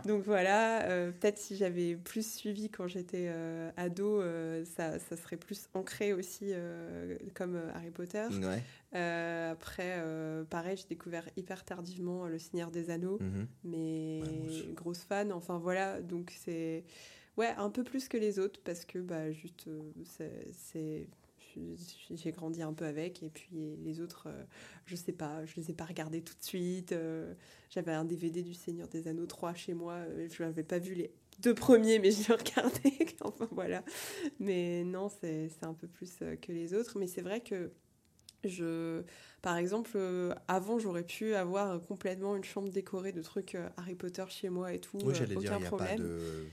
Donc 0.07 0.23
voilà, 0.23 0.85
peut-être 1.21 1.39
si 1.39 1.57
j'avais 1.57 1.97
plus 1.97 2.27
suivi 2.27 2.69
quand 2.69 2.87
j'étais 2.87 3.31
ado, 3.77 4.23
ça, 4.65 4.99
ça 4.99 5.17
serait 5.17 5.37
plus 5.37 5.69
ancré 5.75 6.13
aussi 6.13 6.53
comme 7.35 7.61
Harry 7.75 7.91
Potter. 7.91 8.27
Ouais. 8.43 8.63
Après, 9.51 10.05
pareil, 10.51 10.77
j'ai 10.77 10.89
découvert 10.89 11.29
hyper 11.37 11.65
tardivement 11.65 12.27
Le 12.27 12.39
Seigneur 12.39 12.71
des 12.71 12.91
Anneaux 12.91 13.19
Mhm. 13.21 13.47
Mais 13.73 14.21
Ouais, 14.23 14.49
aussi. 14.49 14.73
grosse 14.75 15.01
fan. 15.03 15.33
Enfin 15.33 15.59
voilà, 15.59 16.01
donc 16.03 16.33
c'est 16.39 16.85
ouais 17.39 17.49
un 17.57 17.71
peu 17.71 17.83
plus 17.83 18.09
que 18.09 18.17
les 18.19 18.39
autres 18.39 18.61
parce 18.63 18.85
que 18.85 18.99
bah 18.99 19.33
juste 19.33 19.67
euh, 19.69 19.81
c'est- 20.13 21.09
j'ai- 22.15 22.33
grandi 22.33 22.63
un 22.63 22.73
peu 22.73 22.85
avec 22.87 23.23
et 23.23 23.29
puis 23.31 23.49
les 23.85 24.01
autres 24.01 24.29
euh, 24.29 24.45
je 24.87 24.97
sais 24.97 25.13
pas 25.13 25.45
je 25.45 25.57
les 25.57 25.71
ai 25.71 25.75
pas 25.75 25.85
regardés 25.85 26.23
tout 26.23 26.35
de 26.39 26.43
suite 26.43 26.93
euh, 26.93 27.35
j'avais 27.69 27.93
un 27.93 28.05
DVD 28.05 28.43
du 28.43 28.55
Seigneur 28.55 28.89
des 28.89 29.07
Anneaux 29.09 29.27
3 29.27 29.53
chez 29.55 29.75
moi 29.75 29.95
euh, 29.95 30.29
je 30.31 30.43
n'avais 30.43 30.63
pas 30.63 30.79
vu 30.79 30.95
les 30.95 31.11
deux 31.41 31.55
premiers 31.55 31.99
mais 31.99 32.11
je 32.11 32.27
les 32.29 32.35
regardais 32.35 33.07
enfin 33.23 33.49
voilà 33.51 33.85
mais 34.39 34.83
non 34.85 35.09
c'est 35.21 35.51
un 35.63 35.75
peu 35.75 35.89
plus 35.89 36.13
que 36.41 36.53
les 36.53 36.73
autres 36.75 36.99
mais 36.99 37.07
c'est 37.07 37.23
vrai 37.23 37.41
que 37.41 37.71
je 38.45 39.03
par 39.43 39.57
exemple, 39.57 39.91
euh, 39.97 40.33
avant, 40.47 40.79
j'aurais 40.79 41.03
pu 41.03 41.35
avoir 41.35 41.81
complètement 41.83 42.37
une 42.37 42.45
chambre 42.45 42.69
décorée 42.69 43.11
de 43.13 43.23
trucs 43.23 43.57
euh, 43.57 43.69
Harry 43.77 43.97
Potter 43.97 44.25
chez 44.29 44.49
moi 44.51 44.73
et 44.73 44.79
tout. 44.79 44.99
Oui, 45.03 45.11
euh, 45.13 45.15
j'allais 45.15 45.35
dire, 45.37 45.53
il 45.57 45.61
n'y 45.61 45.67
a 45.67 45.71
pas 45.71 45.97
de. 45.97 46.47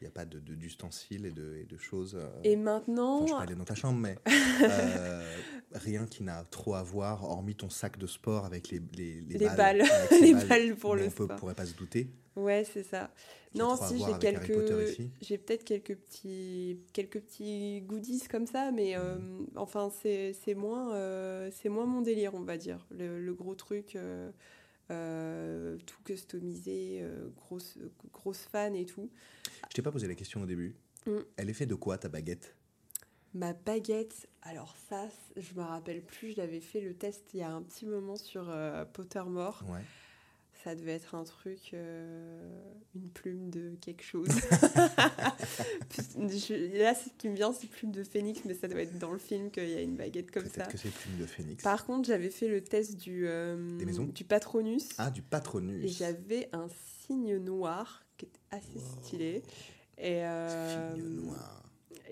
Il 0.00 0.04
n'y 0.04 0.08
a 0.08 0.12
pas 0.12 0.24
de- 0.24 0.38
de- 0.40 0.54
d'ustensiles 0.54 1.26
et, 1.26 1.30
de, 1.30 1.56
et 1.56 1.64
de 1.64 1.76
choses. 1.76 2.18
Et 2.44 2.56
maintenant, 2.56 3.16
Enfin, 3.16 3.26
je 3.26 3.32
suis 3.40 3.46
pas 3.48 3.54
dans 3.54 3.64
ta 3.64 3.74
chambre, 3.74 3.98
mais 3.98 4.16
rien 5.72 6.06
qui 6.06 6.22
n'a 6.22 6.44
trop 6.44 6.74
à 6.74 6.82
voir, 6.82 7.24
hormis 7.24 7.54
ton 7.54 7.70
sac 7.70 7.98
de 7.98 8.06
sport 8.06 8.44
avec 8.44 8.68
les, 8.70 8.80
les, 8.96 9.20
Les 9.22 9.48
balles. 9.50 9.82
Les 10.20 10.34
balles 10.34 10.76
pour 10.76 10.90
dont 10.90 10.96
le 11.02 11.06
on 11.06 11.10
sport. 11.10 11.36
pourrait 11.36 11.54
pas 11.54 11.66
se 11.66 11.74
douter. 11.74 12.08
ouais, 12.36 12.64
c'est 12.64 12.82
ça. 12.82 13.12
Non, 13.54 13.76
si 13.76 13.98
j'ai 13.98 14.16
quelques, 14.20 14.96
j'ai 15.20 15.36
peut-être 15.38 15.64
quelques 15.64 15.96
petits, 15.96 16.78
quelques 16.92 17.20
petits 17.20 17.82
goodies 17.82 18.22
comme 18.30 18.46
ça, 18.46 18.70
mais 18.70 18.96
euh, 18.96 19.16
Mm. 19.16 19.46
enfin 19.56 19.90
c'est 20.02 20.32
c'est 20.44 20.54
moins, 20.54 20.94
euh, 20.94 21.50
c'est 21.52 21.68
moins 21.68 21.84
mon 21.86 22.00
délire, 22.00 22.32
on 22.34 22.42
va 22.42 22.56
dire. 22.56 22.86
Le, 22.90 23.20
le 23.20 23.34
gros 23.34 23.56
truc, 23.56 23.96
euh, 23.96 24.30
euh, 24.92 25.76
tout 25.86 26.00
customisé, 26.04 27.00
euh, 27.02 27.28
grosse, 27.36 27.78
grosse 28.12 28.38
fan 28.50 28.74
et 28.76 28.86
tout. 28.86 29.10
Je 29.68 29.74
t'ai 29.74 29.82
pas 29.82 29.90
posé 29.92 30.06
la 30.06 30.14
question 30.14 30.42
au 30.42 30.46
début. 30.46 30.76
Mm. 31.06 31.18
Elle 31.36 31.50
est 31.50 31.54
faite 31.54 31.68
de 31.70 31.74
quoi 31.74 31.98
ta 31.98 32.08
baguette? 32.08 32.54
Ma 33.34 33.52
baguette, 33.52 34.28
alors 34.42 34.74
ça, 34.88 35.06
je 35.36 35.54
me 35.54 35.62
rappelle 35.62 36.02
plus, 36.02 36.32
je 36.32 36.38
l'avais 36.38 36.60
fait 36.60 36.80
le 36.80 36.94
test 36.94 37.22
il 37.32 37.40
y 37.40 37.42
a 37.42 37.50
un 37.50 37.62
petit 37.62 37.86
moment 37.86 38.16
sur 38.16 38.48
euh, 38.50 38.84
Pottermore. 38.84 39.62
Ouais. 39.68 39.80
Ça 40.64 40.74
devait 40.74 40.92
être 40.92 41.14
un 41.14 41.24
truc, 41.24 41.70
euh, 41.72 42.60
une 42.94 43.08
plume 43.08 43.48
de 43.50 43.76
quelque 43.80 44.02
chose. 44.02 44.28
Je- 46.18 46.78
là, 46.82 46.94
ce 46.94 47.08
qui 47.16 47.28
me 47.28 47.34
vient, 47.34 47.52
c'est 47.52 47.66
plume 47.68 47.92
de 47.92 48.02
phénix, 48.04 48.40
mais 48.44 48.52
ça 48.54 48.68
doit 48.68 48.82
être 48.82 48.98
dans 48.98 49.12
le 49.12 49.18
film 49.18 49.50
qu'il 49.50 49.68
y 49.70 49.74
a 49.74 49.80
une 49.80 49.96
baguette 49.96 50.30
comme 50.30 50.44
ça. 50.46 50.50
Peut-être 50.64 50.72
que 50.72 50.76
c'est 50.78 50.90
plume 50.90 51.16
de 51.18 51.24
phénix. 51.26 51.62
Par 51.64 51.86
contre, 51.86 52.06
j'avais 52.08 52.28
fait 52.30 52.48
le 52.48 52.62
test 52.62 52.96
du, 52.96 53.26
euh, 53.26 53.78
Des 53.78 53.86
maisons? 53.86 54.04
du 54.04 54.24
Patronus. 54.24 54.88
Ah, 54.98 55.10
du 55.10 55.22
patronus. 55.22 55.84
Et 55.84 55.88
j'avais 55.88 56.48
un 56.52 56.68
signe 57.06 57.36
noir 57.38 58.04
qui 58.18 58.26
était 58.26 58.40
assez 58.50 58.78
Wow. 58.78 59.02
stylé. 59.02 59.42
Et, 59.96 60.24
euh, 60.24 60.94
Figne 60.94 61.08
noire. 61.22 61.62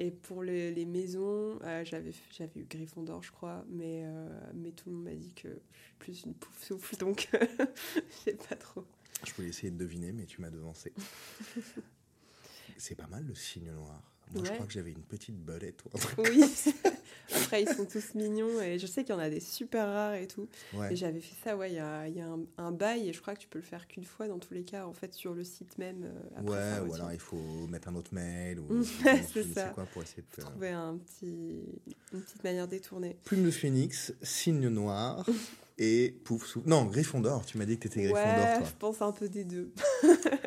Et 0.00 0.12
pour 0.12 0.44
les, 0.44 0.70
les 0.70 0.84
maisons, 0.84 1.58
euh, 1.64 1.84
j'avais 1.84 2.12
j'avais 2.30 2.60
eu 2.60 2.64
Gryffondor, 2.64 3.20
je 3.20 3.32
crois, 3.32 3.64
mais, 3.68 4.04
euh, 4.04 4.28
mais 4.54 4.70
tout 4.70 4.88
le 4.88 4.94
monde 4.94 5.04
m'a 5.06 5.14
dit 5.14 5.34
que 5.34 5.48
je 5.48 5.54
suis 5.54 5.94
plus 5.98 6.22
une 6.22 6.34
pouf 6.34 6.64
souffle, 6.64 6.96
donc 6.98 7.28
je 7.32 8.14
sais 8.24 8.38
pas 8.48 8.54
trop. 8.54 8.84
Je 9.26 9.34
voulais 9.34 9.48
essayer 9.48 9.72
de 9.72 9.76
deviner, 9.76 10.12
mais 10.12 10.24
tu 10.24 10.40
m'as 10.40 10.50
devancé. 10.50 10.92
c'est 12.78 12.94
pas 12.94 13.08
mal 13.08 13.26
le 13.26 13.34
signe 13.34 13.72
noir. 13.72 14.00
Moi, 14.34 14.44
je 14.44 14.52
crois 14.52 14.66
que 14.66 14.72
j'avais 14.72 14.90
une 14.92 15.02
petite 15.02 15.36
belette. 15.36 15.82
ou 15.84 15.88
un 15.94 15.98
truc. 15.98 16.18
Oui. 16.28 16.42
Après, 17.34 17.62
ils 17.62 17.68
sont 17.68 17.84
tous 17.84 18.14
mignons 18.14 18.60
et 18.62 18.78
je 18.78 18.86
sais 18.86 19.04
qu'il 19.04 19.14
y 19.14 19.16
en 19.16 19.20
a 19.20 19.28
des 19.28 19.40
super 19.40 19.86
rares 19.86 20.14
et 20.14 20.26
tout. 20.26 20.48
Ouais. 20.72 20.92
Et 20.92 20.96
j'avais 20.96 21.20
fait 21.20 21.34
ça, 21.44 21.56
ouais, 21.56 21.70
il 21.70 21.74
y 21.74 21.78
a, 21.78 22.08
il 22.08 22.16
y 22.16 22.20
a 22.22 22.26
un, 22.26 22.40
un 22.56 22.72
bail 22.72 23.08
et 23.08 23.12
je 23.12 23.20
crois 23.20 23.34
que 23.34 23.40
tu 23.40 23.48
peux 23.48 23.58
le 23.58 23.64
faire 23.64 23.86
qu'une 23.86 24.04
fois 24.04 24.28
dans 24.28 24.38
tous 24.38 24.54
les 24.54 24.64
cas, 24.64 24.86
en 24.86 24.94
fait, 24.94 25.12
sur 25.12 25.34
le 25.34 25.44
site 25.44 25.76
même. 25.76 26.04
euh, 26.04 26.20
après 26.38 26.50
Ouais, 26.82 26.88
ou 26.88 26.94
alors 26.94 27.12
il 27.12 27.18
faut 27.20 27.66
mettre 27.68 27.88
un 27.88 27.94
autre 27.96 28.14
mail 28.14 28.60
ou 28.60 28.82
c'est 29.32 29.42
ça. 29.52 29.68
quoi 29.70 29.84
pour 29.86 30.02
essayer 30.02 30.22
de 30.22 30.34
faire. 30.34 30.50
Trouver 30.50 30.70
un 30.70 30.96
petit, 30.96 31.64
une 32.14 32.20
petite 32.22 32.42
manière 32.44 32.66
détournée. 32.66 33.16
Plume 33.24 33.44
de 33.44 33.50
phénix, 33.50 34.14
signe 34.22 34.68
noir 34.68 35.26
et 35.78 36.16
pouf 36.24 36.46
sous. 36.46 36.62
Non, 36.64 36.86
Gryffondor. 36.86 37.44
Tu 37.44 37.58
m'as 37.58 37.66
dit 37.66 37.76
que 37.78 37.82
t'étais 37.88 38.04
Gryffondor, 38.04 38.24
Ouais, 38.44 38.58
toi. 38.58 38.66
je 38.66 38.74
pense 38.78 39.02
un 39.02 39.12
peu 39.12 39.28
des 39.28 39.44
deux. 39.44 39.70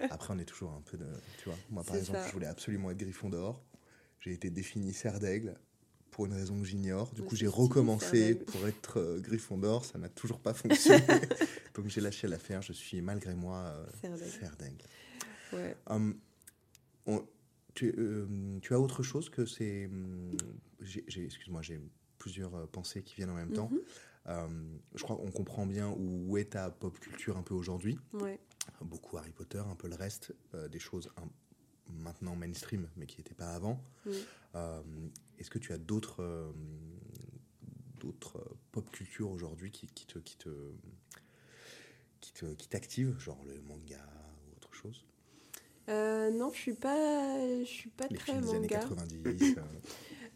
Après, 0.09 0.33
on 0.33 0.39
est 0.39 0.45
toujours 0.45 0.71
un 0.71 0.81
peu 0.89 0.97
de. 0.97 1.05
Tu 1.43 1.45
vois, 1.49 1.57
moi 1.69 1.83
par 1.83 1.95
exemple, 1.95 2.17
ça. 2.19 2.27
je 2.27 2.33
voulais 2.33 2.47
absolument 2.47 2.89
être 2.89 2.97
Gryffondor. 2.97 3.61
J'ai 4.21 4.31
été 4.33 4.49
défini 4.49 4.93
serre 4.93 5.19
d'aigle 5.19 5.55
pour 6.11 6.25
une 6.25 6.33
raison 6.33 6.57
que 6.59 6.65
j'ignore. 6.65 7.11
Du 7.13 7.21
coup, 7.23 7.35
j'ai 7.35 7.47
recommencé 7.47 8.35
pour 8.35 8.67
être 8.67 8.99
euh, 8.99 9.19
Gryffondor. 9.19 9.83
Ça 9.85 9.97
n'a 9.97 10.09
toujours 10.09 10.39
pas 10.39 10.53
fonctionné. 10.53 11.03
Donc 11.75 11.87
j'ai 11.87 12.01
lâché 12.01 12.27
l'affaire. 12.27 12.61
Je 12.61 12.73
suis 12.73 13.01
malgré 13.01 13.33
moi 13.35 13.57
euh, 14.03 14.17
Serre 14.17 14.55
d'aigle. 14.57 14.83
Ouais. 15.53 15.75
Hum, 15.87 16.15
on- 17.07 17.25
tu, 17.73 17.93
euh, 17.97 18.59
tu 18.61 18.73
as 18.73 18.79
autre 18.79 19.01
chose 19.03 19.29
que 19.29 19.45
c'est. 19.45 19.85
hum, 19.85 20.35
Excuse-moi, 20.81 21.61
j'ai 21.61 21.79
plusieurs 22.17 22.53
euh, 22.55 22.65
pensées 22.67 23.01
qui 23.03 23.15
viennent 23.15 23.29
en 23.29 23.35
même 23.35 23.53
temps. 23.53 23.69
Mhm. 23.71 23.79
Hum, 24.27 24.79
je 24.93 25.01
crois 25.03 25.15
qu'on 25.15 25.31
comprend 25.31 25.65
bien 25.65 25.89
où 25.97 26.37
est 26.37 26.51
ta 26.51 26.69
pop 26.69 26.99
culture 26.99 27.37
un 27.37 27.41
peu 27.43 27.55
aujourd'hui. 27.55 27.97
Ouais. 28.13 28.39
Beaucoup 28.81 29.17
Harry 29.17 29.31
Potter, 29.31 29.63
un 29.67 29.75
peu 29.75 29.87
le 29.87 29.95
reste, 29.95 30.35
euh, 30.53 30.67
des 30.67 30.77
choses 30.77 31.09
un- 31.17 31.29
maintenant 31.89 32.35
mainstream, 32.35 32.87
mais 32.97 33.05
qui 33.05 33.17
n'étaient 33.19 33.33
pas 33.35 33.53
avant. 33.53 33.81
Oui. 34.05 34.23
Euh, 34.55 34.81
Est-ce 35.39 35.49
que 35.49 35.59
tu 35.59 35.73
as 35.73 35.77
d'autres 35.77 36.21
euh, 36.23 36.51
d'autres 37.99 38.37
euh, 38.39 38.55
pop 38.71 38.89
culture 38.91 39.29
aujourd'hui 39.31 39.71
qui, 39.71 39.87
qui 39.87 40.05
te 40.05 40.19
qui 40.19 40.35
te 40.37 40.49
qui 42.21 42.33
te 42.33 42.45
qui 42.53 42.67
t'activent, 42.67 43.17
genre 43.19 43.43
le 43.45 43.59
manga 43.61 43.99
ou 44.47 44.55
autre 44.57 44.73
chose? 44.73 45.05
Euh, 45.89 46.29
non, 46.31 46.51
je 46.53 46.57
suis 46.59 46.73
pas, 46.73 47.39
je 47.59 47.65
suis 47.65 47.89
pas 47.89 48.05
Les 48.09 48.15
très 48.17 48.33
films 48.33 48.45
des 48.45 48.49
années 48.55 48.59
manga. 48.67 48.79
90. 48.79 49.55
euh. 49.57 49.61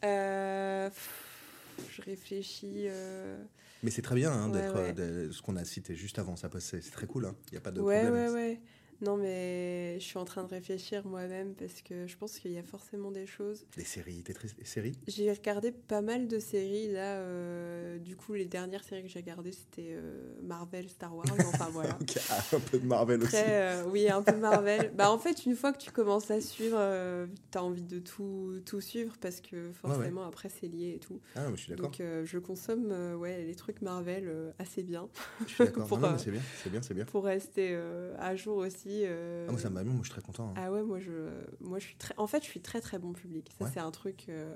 Euh, 0.04 0.90
pff, 0.90 1.88
je 1.90 2.02
réfléchis. 2.04 2.86
euh, 2.90 3.44
Mais 3.82 3.90
c'est 3.90 4.02
très 4.04 4.14
bien 4.14 4.32
hein, 4.32 4.50
d'être 4.50 4.76
ouais. 4.76 5.32
ce 5.32 5.42
qu'on 5.42 5.56
a 5.56 5.66
cité 5.66 5.96
juste 5.96 6.20
avant. 6.20 6.36
Ça 6.36 6.50
c'est 6.60 6.80
très 6.92 7.08
cool. 7.08 7.32
Il 7.48 7.52
n'y 7.54 7.58
a 7.58 7.62
pas 7.62 7.72
de 7.72 7.82
ouais, 7.82 8.04
problème. 8.04 8.28
ouais, 8.28 8.34
ouais. 8.34 8.62
Non, 9.02 9.18
mais 9.18 10.00
je 10.00 10.06
suis 10.06 10.18
en 10.18 10.26
train 10.26 10.44
de 10.44 10.50
réfléchir 10.50 11.06
moi-même 11.06 11.54
parce 11.56 11.82
que 11.82 12.08
je 12.08 12.18
pense 12.18 12.40
qu'il 12.40 12.52
y 12.52 12.58
a 12.58 12.64
forcément 12.64 13.12
des 13.12 13.28
choses. 13.28 13.66
Les 13.78 13.84
séries, 13.84 14.24
les 14.58 14.66
séries? 14.66 14.98
J'ai 15.08 15.32
regardé 15.32 15.72
pas 15.72 16.02
mal 16.02 16.28
de 16.28 16.40
séries 16.40 16.92
là. 16.92 17.18
euh, 17.18 17.98
du 18.00 18.16
coup, 18.16 18.34
les 18.34 18.46
dernières 18.46 18.84
séries 18.84 19.04
que 19.04 19.10
j'ai 19.10 19.20
regardées, 19.20 19.52
c'était 19.52 19.92
euh, 19.92 20.34
Marvel, 20.44 20.90
Star 20.90 21.16
Wars. 21.16 21.26
Enfin 21.48 21.70
voilà. 21.72 21.98
Ah, 22.30 22.44
un 22.54 22.60
peu 22.60 22.80
de 22.80 22.86
Marvel 22.86 23.22
aussi. 23.22 23.36
Euh, 23.36 23.84
oui, 23.90 24.10
un 24.10 24.22
peu 24.22 24.36
Marvel. 24.38 24.92
bah, 24.96 25.12
en 25.12 25.18
fait, 25.18 25.46
une 25.46 25.56
fois 25.56 25.74
que 25.74 25.78
tu 25.78 25.92
commences 25.92 26.32
à 26.32 26.40
suivre, 26.42 26.78
euh, 26.80 27.28
t'as 27.52 27.62
envie 27.62 27.84
de 27.84 28.00
tout, 28.00 28.62
tout 28.66 28.82
suivre 28.82 29.16
parce 29.20 29.42
que 29.42 29.72
forcément, 29.74 30.26
après, 30.26 30.50
c'est 30.50 30.68
lié 30.68 30.94
et 30.96 31.00
tout. 31.00 31.20
Ah, 31.36 31.44
non, 31.44 31.50
mais 31.52 31.58
je 31.58 31.62
suis 31.64 31.72
d'accord. 31.72 31.92
Donc, 31.92 32.02
je 32.24 32.38
consomme 32.40 33.18
ouais, 33.20 33.44
les 33.44 33.56
trucs 33.56 33.82
Marvel 33.82 34.54
assez 34.60 34.84
bien 34.84 35.10
Je 35.48 35.54
suis 35.54 35.66
d'accord. 35.66 35.88
pour, 35.88 35.98
Non, 35.98 36.08
non, 36.08 36.14
mais 36.14 36.20
c'est 36.20 36.32
bien, 36.32 36.42
c'est 36.64 36.70
bien, 36.70 36.82
c'est 36.82 36.94
bien. 36.94 37.06
pour 37.06 37.26
rester 37.26 37.76
à 38.20 38.36
jour 38.36 38.58
aussi. 38.58 38.85
Euh, 38.88 39.46
Ah, 39.48 39.52
moi, 39.52 39.60
ça 39.62 39.70
va 39.70 39.84
bien. 39.84 39.92
Moi, 39.92 40.02
je 40.04 40.10
suis 40.10 40.14
très 40.14 40.22
content. 40.22 40.50
hein. 40.50 40.54
Ah 40.58 40.72
ouais, 40.72 40.84
moi 40.84 41.00
je, 41.00 41.12
moi 41.62 41.80
je 41.80 41.86
suis 41.86 41.96
très, 41.96 42.14
en 42.18 42.28
fait 42.28 42.44
je 42.44 42.48
suis 42.50 42.62
très 42.62 42.82
très 42.82 43.00
bon 43.00 43.14
public. 43.14 43.52
Ça 43.58 43.66
Ouais. 43.66 43.72
c'est 43.74 43.80
un 43.80 43.92
truc, 43.92 44.26
euh, 44.30 44.56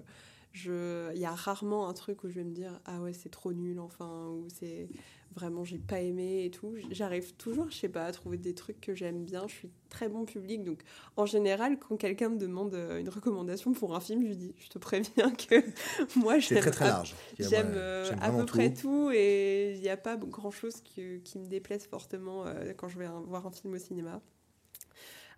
je, 0.52 1.14
il 1.14 1.22
y 1.22 1.26
a 1.26 1.34
rarement 1.34 1.88
un 1.88 1.94
truc 1.94 2.24
où 2.24 2.30
je 2.30 2.36
vais 2.36 2.44
me 2.44 2.54
dire 2.54 2.80
ah 2.86 3.02
ouais 3.02 3.14
c'est 3.14 3.30
trop 3.30 3.54
nul 3.54 3.80
enfin 3.80 4.28
ou 4.30 4.48
c'est 4.50 4.90
vraiment 5.36 5.64
j'ai 5.64 5.78
pas 5.78 6.00
aimé 6.00 6.46
et 6.46 6.52
tout. 6.52 6.74
J'arrive 6.90 7.36
toujours, 7.36 7.70
je 7.70 7.78
sais 7.78 7.90
pas, 7.90 8.06
à 8.06 8.12
trouver 8.12 8.38
des 8.38 8.56
trucs 8.56 8.82
que 8.82 8.96
j'aime 8.96 9.24
bien. 9.24 9.48
Je 9.48 9.54
suis 9.54 9.70
très 9.90 10.10
bon 10.10 10.26
public 10.26 10.64
donc 10.64 10.82
en 11.18 11.26
général 11.26 11.78
quand 11.78 11.98
quelqu'un 11.98 12.30
me 12.30 12.38
demande 12.38 12.74
euh, 12.74 13.00
une 13.00 13.10
recommandation 13.10 13.74
pour 13.74 13.96
un 13.96 14.00
film, 14.00 14.24
je 14.24 14.28
lui 14.28 14.38
dis 14.38 14.56
je 14.58 14.70
te 14.70 14.80
préviens 14.80 15.32
que 15.32 15.64
moi 16.20 16.40
j'aime 16.40 16.62
très 16.62 16.72
très 16.72 16.88
large. 16.88 17.16
J'aime 17.38 17.74
euh, 17.76 18.12
à 18.20 18.32
peu 18.32 18.46
près 18.46 18.74
tout. 18.74 18.82
tout 18.82 19.12
et 19.14 19.76
il 19.76 19.82
n'y 19.82 19.90
a 19.90 19.98
pas 19.98 20.18
grand 20.18 20.52
chose 20.52 20.82
qui, 20.82 21.22
qui 21.24 21.38
me 21.38 21.46
déplaise 21.46 21.86
fortement 21.86 22.46
euh, 22.46 22.74
quand 22.76 22.88
je 22.88 22.98
vais 22.98 23.08
voir 23.28 23.46
un 23.46 23.52
film 23.52 23.74
au 23.74 23.80
cinéma. 23.80 24.22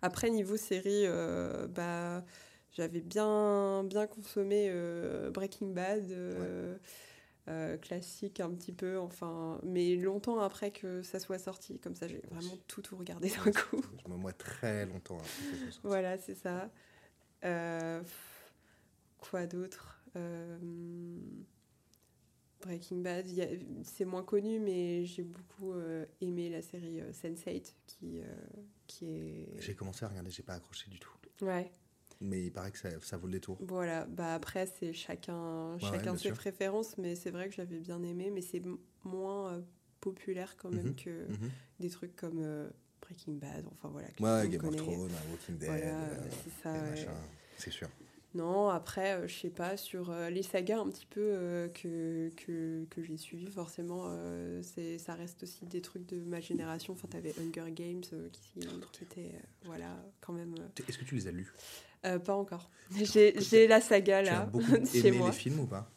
Après, 0.02 0.30
niveau 0.30 0.56
série, 0.56 1.06
euh, 1.06 1.68
bah, 1.68 2.24
j'avais 2.72 3.00
bien, 3.00 3.84
bien 3.84 4.06
consommé 4.06 4.66
euh, 4.68 5.30
Breaking 5.30 5.68
Bad, 5.68 6.10
euh, 6.10 6.76
euh, 7.48 7.76
classique 7.76 8.40
un 8.40 8.50
petit 8.50 8.72
peu, 8.72 8.98
enfin, 8.98 9.60
mais 9.62 9.96
longtemps 9.96 10.40
après 10.40 10.70
que 10.70 11.02
ça 11.02 11.18
soit 11.18 11.38
sorti. 11.38 11.78
Comme 11.78 11.94
ça, 11.94 12.08
j'ai 12.08 12.22
vraiment 12.30 12.56
tout, 12.68 12.82
tout 12.82 12.96
regardé 12.96 13.30
d'un 13.30 13.52
coup. 13.52 13.82
Je 14.04 14.10
me 14.10 14.16
moi 14.16 14.32
très 14.32 14.86
longtemps. 14.86 15.18
après 15.18 15.28
que 15.28 15.56
ce 15.56 15.56
soit 15.56 15.72
sorti. 15.72 15.80
Voilà, 15.84 16.18
c'est 16.18 16.34
ça. 16.34 16.70
Quoi 19.18 19.46
d'autre 19.46 20.02
Breaking 22.62 22.98
Bad, 23.02 23.26
c'est 23.82 24.04
moins 24.04 24.22
connu, 24.22 24.60
mais 24.60 25.04
j'ai 25.04 25.24
beaucoup 25.24 25.74
aimé 26.20 26.48
la 26.48 26.62
série 26.62 27.00
euh, 27.00 27.10
Sense8, 27.10 27.74
qui, 27.86 28.22
qui 28.86 29.06
est... 29.06 29.60
J'ai 29.60 29.74
commencé 29.74 30.04
à 30.04 30.08
regarder, 30.08 30.30
j'ai 30.30 30.44
pas 30.44 30.54
accroché 30.54 30.88
du 30.88 31.00
tout. 31.00 31.10
Ouais, 31.40 31.72
Mais 32.22 32.44
il 32.46 32.50
paraît 32.52 32.70
que 32.70 32.78
ça, 32.78 32.88
ça 33.00 33.16
vaut 33.16 33.26
le 33.26 33.32
détour. 33.32 33.58
voilà. 33.60 34.06
Bah 34.06 34.34
après, 34.34 34.66
c'est 34.66 34.92
chacun, 34.92 35.74
ouais, 35.74 35.78
chacun 35.80 36.12
ses 36.16 36.28
sûr. 36.28 36.34
préférences, 36.36 36.96
mais 36.98 37.14
c'est 37.16 37.30
vrai 37.30 37.48
que 37.48 37.54
j'avais 37.54 37.78
bien 37.78 38.02
aimé, 38.02 38.30
mais 38.32 38.40
c'est 38.42 38.62
moins 39.04 39.52
euh, 39.54 39.60
populaire 40.00 40.56
quand 40.56 40.70
même 40.70 40.88
Mhm, 40.88 40.94
que 40.96 41.26
Mhm. 41.28 41.50
des 41.80 41.90
trucs 41.90 42.14
comme 42.16 42.38
euh, 42.40 42.68
Breaking 43.00 43.34
Bad, 43.34 43.66
enfin 43.72 43.88
voilà. 43.90 44.08
que 44.08 44.22
Ouais, 44.22 44.48
Game 44.48 44.64
of. 44.66 44.76
Thrones, 44.76 45.10
Walking 45.30 45.58
Dead, 45.58 45.68
Voilà, 45.68 46.00
euh, 46.04 46.28
c'est 46.30 46.62
ça. 46.62 47.14
c'est 47.58 47.70
sûr. 47.70 47.88
Non, 48.34 48.68
après, 48.70 49.12
euh, 49.18 49.28
je 49.28 49.34
sais 49.40 49.50
pas, 49.50 49.76
sur 49.76 50.08
euh, 50.10 50.30
les 50.30 50.42
sagas 50.42 50.78
un 50.78 50.88
petit 50.88 51.04
peu 51.04 51.20
euh, 51.20 51.68
que, 51.68 52.30
que, 52.36 52.86
que 52.88 53.02
j'ai 53.02 53.18
suivi, 53.18 53.50
forcément, 53.50 54.10
c'est, 54.62 54.96
ça 54.98 55.14
reste 55.14 55.42
aussi 55.42 55.66
des 55.66 55.82
trucs 55.82 56.06
de 56.06 56.18
ma 56.24 56.40
génération. 56.40 56.94
Enfin, 56.94 57.08
t'avais 57.08 57.34
Hunger 57.38 57.70
Games 57.72 58.00
qui, 58.32 58.60
qui 58.92 59.04
était, 59.04 59.32
voilà, 59.64 60.02
quand 60.22 60.32
même. 60.32 60.54
Est-ce 60.88 60.96
que 60.98 61.04
tu 61.04 61.14
les 61.16 61.26
as 61.26 61.32
lus? 61.32 61.52
Euh, 62.04 62.18
pas 62.18 62.34
encore. 62.34 62.70
J'ai, 62.96 63.66
la 63.66 63.80
saga 63.80 64.22
Tu 64.22 64.28
as 64.28 64.32
là, 64.32 64.46
beaucoup 64.46 64.66
chez 64.86 65.06
aimé 65.08 65.18
moi. 65.18 65.28
les 65.28 65.32
films 65.32 65.60
ou 65.60 65.66
pas 65.66 65.90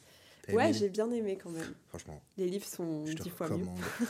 Ouais, 0.53 0.71
j'ai 0.73 0.89
bien 0.89 1.09
aimé 1.09 1.39
quand 1.41 1.49
même. 1.49 1.73
Franchement, 1.87 2.21
Les 2.37 2.47
livres 2.47 2.67
sont 2.67 3.03
dix 3.03 3.31
fois 3.31 3.49
mieux. 3.49 3.65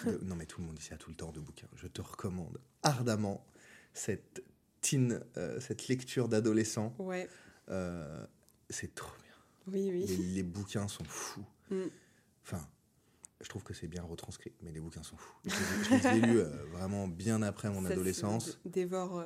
de- 0.06 0.18
Non, 0.26 0.36
mais 0.36 0.46
tout 0.46 0.60
le 0.60 0.68
monde 0.68 0.76
dit 0.76 0.84
ça 0.84 0.98
tout 0.98 1.10
le 1.10 1.16
temps 1.16 1.32
de 1.32 1.39
bouquins. 1.39 1.70
Je 1.76 1.88
te 1.88 2.02
recommande 2.02 2.60
ardemment 2.84 3.46
cette 3.93 4.43
teen, 4.82 5.22
euh, 5.38 5.62
cette 5.62 5.88
lecture 5.88 6.28
d'adolescent. 6.28 6.93
Ouais, 7.00 7.30
Euh, 7.70 8.26
c'est 8.70 8.93
trop 8.93 9.16
bien. 9.24 9.74
oui, 9.74 9.89
oui. 9.93 10.06
Les, 10.08 10.18
les 10.18 10.43
bouquins 10.43 10.89
sont 10.89 11.06
fous. 11.06 11.46
Mm. 11.72 11.84
Enfin, 12.43 12.68
je 13.39 13.48
trouve 13.48 13.64
que 13.64 13.74
c'est 13.74 13.88
bien 13.88 14.04
retranscrit, 14.04 14.52
mais 14.62 14.74
les 14.74 14.82
bouquins 14.82 15.04
sont 15.04 15.16
fous. 15.16 15.36
Je 15.46 15.52
les, 15.52 16.00
je 16.02 16.10
les 16.10 16.18
ai 16.18 16.22
lus 16.28 16.39
euh, 16.39 16.66
vraiment 16.74 17.08
bien 17.08 17.41
après 17.43 17.70
mon 17.70 17.82
Ça 17.86 17.93
adolescence. 17.93 18.60
dé- 18.66 18.72
dévore. 18.82 19.24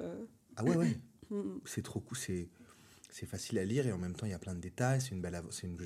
Ah 0.57 0.63
ouais, 0.63 0.75
ouais. 0.77 0.99
mm, 1.31 1.59
c'est 1.65 1.81
trop 1.81 2.01
cool, 2.01 2.17
c'est 2.17 2.49
c'est 3.09 3.25
facile 3.25 3.57
à 3.59 3.65
lire 3.65 3.87
et 3.87 3.91
en 3.91 3.97
même 3.97 4.13
temps 4.15 4.25
il 4.25 4.31
y 4.31 4.35
a 4.35 4.39
plein 4.39 4.53
de 4.55 4.59
détails, 4.59 5.01
c'est 5.01 5.11
une 5.11 5.21
belle 5.21 5.41
c'est 5.51 5.67
une, 5.67 5.77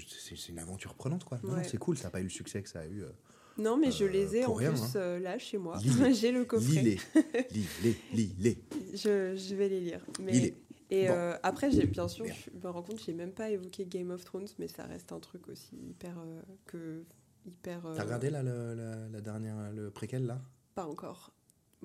une 0.50 0.60
aventure 0.60 0.94
prenante 0.96 1.24
quoi. 1.24 1.40
Ouais. 1.44 1.64
c'est 1.64 1.78
cool, 1.78 1.98
ça 1.98 2.06
n'a 2.06 2.10
pas 2.12 2.20
eu 2.20 2.24
le 2.24 2.30
succès 2.30 2.62
que 2.62 2.70
ça 2.70 2.82
a 2.82 2.86
eu. 2.86 3.04
euh. 3.04 3.10
Non, 3.58 3.78
mais 3.78 3.92
je 3.92 4.06
Euh, 4.06 4.10
les 4.10 4.36
ai 4.38 4.46
en 4.46 4.54
rien, 4.54 4.72
plus 4.72 4.82
hein. 4.82 4.92
euh, 4.96 5.20
là 5.20 5.38
chez 5.38 5.58
moi. 5.60 5.78
J'ai 6.14 6.32
le 6.32 6.44
coffret. 6.44 6.82
Lis-les, 6.82 6.98
lis-les, 7.52 7.96
lis-les. 8.14 8.58
Je, 8.96 9.36
je 9.36 9.56
vais 9.56 9.70
les 9.70 9.80
lire. 9.80 10.04
Mais. 10.22 10.56
Et 10.90 11.08
Bon. 11.08 11.14
euh, 11.14 11.36
après, 11.44 11.72
j'ai 11.72 11.88
bien 11.88 12.08
sûr, 12.08 12.26
Merde. 12.26 12.38
je 12.46 12.68
me 12.68 12.72
rends 12.72 12.84
compte, 12.84 13.02
j'ai 13.04 13.14
même 13.14 13.32
pas 13.32 13.50
évoqué 13.50 13.86
Game 13.86 14.12
of 14.12 14.24
Thrones, 14.26 14.48
mais 14.60 14.68
ça 14.68 14.84
reste 14.86 15.12
un 15.12 15.20
truc 15.20 15.48
aussi 15.48 15.76
hyper 15.76 16.20
euh, 16.20 16.42
que 16.68 17.04
hyper. 17.48 17.82
T'as 17.96 18.04
regardé 18.04 18.30
là 18.30 18.44
le, 18.44 18.76
la, 18.76 19.08
la 19.10 19.22
dernière 19.22 19.72
le 19.72 19.90
préquel 19.90 20.26
là? 20.28 20.40
Pas 20.76 20.86
encore. 20.86 21.34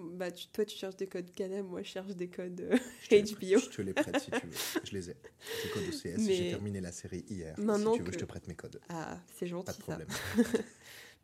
Bah, 0.00 0.30
tu- 0.30 0.46
toi, 0.48 0.64
tu 0.64 0.76
cherches 0.76 0.96
des 0.96 1.08
codes 1.08 1.30
Canem, 1.34 1.66
moi, 1.66 1.82
je 1.82 1.88
cherche 1.88 2.14
des 2.14 2.28
codes 2.28 2.60
euh, 2.60 2.76
Je 3.02 3.08
te 3.08 3.14
les 3.16 3.22
HBO. 3.22 3.34
prête- 3.58 3.70
Je 3.72 3.76
te 3.76 3.82
les 3.82 3.92
prête 3.92 4.20
si 4.20 4.30
tu 4.30 4.46
veux. 4.46 4.52
Je 4.84 4.92
les 4.92 5.10
ai. 5.10 5.16
Les 5.64 5.70
codes 5.70 5.82
OCS. 5.88 6.18
Mais- 6.18 6.34
J'ai 6.36 6.50
terminé 6.50 6.80
la 6.80 6.92
série 6.92 7.24
hier. 7.28 7.54
Maintenant 7.58 7.92
si 7.94 7.98
tu 7.98 8.04
veux, 8.04 8.10
que- 8.10 8.14
je 8.14 8.20
te 8.20 8.24
prête 8.24 8.46
mes 8.46 8.54
codes. 8.54 8.80
Ah, 8.88 9.18
c'est 9.34 9.46
Pas 9.46 9.50
gentil 9.50 9.72
de 9.72 9.76
ça. 9.76 9.82
problème. 9.82 10.08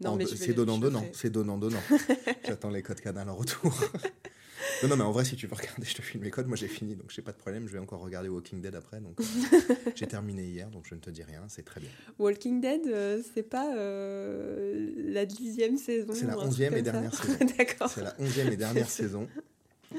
Non, 0.00 0.10
En 0.10 0.16
mais 0.16 0.26
c'est 0.26 0.48
le- 0.48 0.54
donnant 0.54 0.74
je 0.74 0.80
le 0.80 0.86
donnant. 0.88 1.00
ferai. 1.02 1.12
C'est 1.14 1.30
donnant 1.30 1.56
donnant. 1.56 1.80
J'attends 2.44 2.70
les 2.70 2.82
codes 2.82 3.00
canal 3.00 3.28
en 3.30 3.36
retour. 3.36 3.72
non 4.82 4.88
non 4.88 4.96
mais 4.96 5.02
en 5.04 5.12
vrai 5.12 5.24
si 5.24 5.36
tu 5.36 5.46
veux 5.46 5.54
regarder 5.54 5.84
je 5.86 5.94
te 5.94 6.02
file 6.02 6.20
mes 6.20 6.30
codes. 6.30 6.46
Moi 6.46 6.56
j'ai 6.56 6.68
fini 6.68 6.94
donc 6.96 7.10
j'ai 7.10 7.22
pas 7.22 7.32
de 7.32 7.36
problème. 7.38 7.66
Je 7.66 7.72
vais 7.72 7.78
encore 7.78 8.00
regarder 8.00 8.28
Walking 8.28 8.60
Dead 8.60 8.74
après 8.74 9.00
donc 9.00 9.18
euh, 9.20 9.24
j'ai 9.94 10.06
terminé 10.06 10.44
hier 10.44 10.70
donc 10.70 10.86
je 10.88 10.94
ne 10.94 11.00
te 11.00 11.10
dis 11.10 11.22
rien. 11.22 11.42
C'est 11.48 11.64
très 11.64 11.80
bien. 11.80 11.90
Walking 12.18 12.60
Dead, 12.60 12.86
euh, 12.86 13.22
c'est 13.34 13.42
pas 13.42 13.74
euh, 13.76 14.92
la 14.96 15.26
dixième 15.26 15.76
saison. 15.78 16.12
C'est 16.14 16.26
la 16.26 16.38
onzième 16.38 16.74
et 16.76 16.82
dernière 16.82 17.14
saison. 17.22 17.38
D'accord. 17.58 17.90
C'est 17.90 18.02
la 18.02 18.14
onzième 18.18 18.52
et 18.52 18.56
dernière 18.56 18.88
saison. 18.90 19.28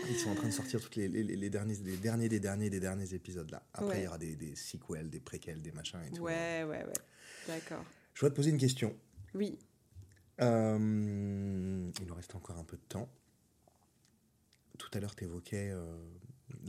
Ils 0.09 0.17
sont 0.17 0.29
en 0.31 0.35
train 0.35 0.47
de 0.49 0.53
sortir 0.53 0.81
toutes 0.81 0.97
les, 0.97 1.07
les, 1.07 1.23
les 1.23 1.49
derniers, 1.49 1.75
les 1.85 1.95
derniers 1.95 2.27
des 2.27 2.39
derniers 2.41 2.69
des 2.69 2.81
derniers 2.81 3.13
épisodes 3.13 3.49
là. 3.49 3.63
Après, 3.73 3.87
Ouais. 3.89 3.99
il 4.01 4.03
y 4.03 4.07
aura 4.07 4.17
des, 4.17 4.35
des 4.35 4.53
sequels, 4.55 5.09
des 5.09 5.21
préquels, 5.21 5.61
des 5.61 5.71
machins 5.71 5.99
et 6.05 6.13
tout. 6.13 6.21
Ouais, 6.23 6.63
ouais, 6.67 6.83
ouais. 6.83 6.93
D'accord. 7.47 7.83
Je 8.13 8.19
voudrais 8.19 8.31
te 8.31 8.35
poser 8.35 8.49
une 8.49 8.57
question. 8.57 8.93
Oui. 9.33 9.57
Euh, 10.41 10.77
il 11.99 12.05
nous 12.07 12.13
reste 12.13 12.35
encore 12.35 12.57
un 12.57 12.63
peu 12.65 12.75
de 12.75 12.81
temps. 12.89 13.07
Tout 14.77 14.89
à 14.93 14.99
l'heure, 14.99 15.15
tu 15.15 15.23
évoquais 15.23 15.73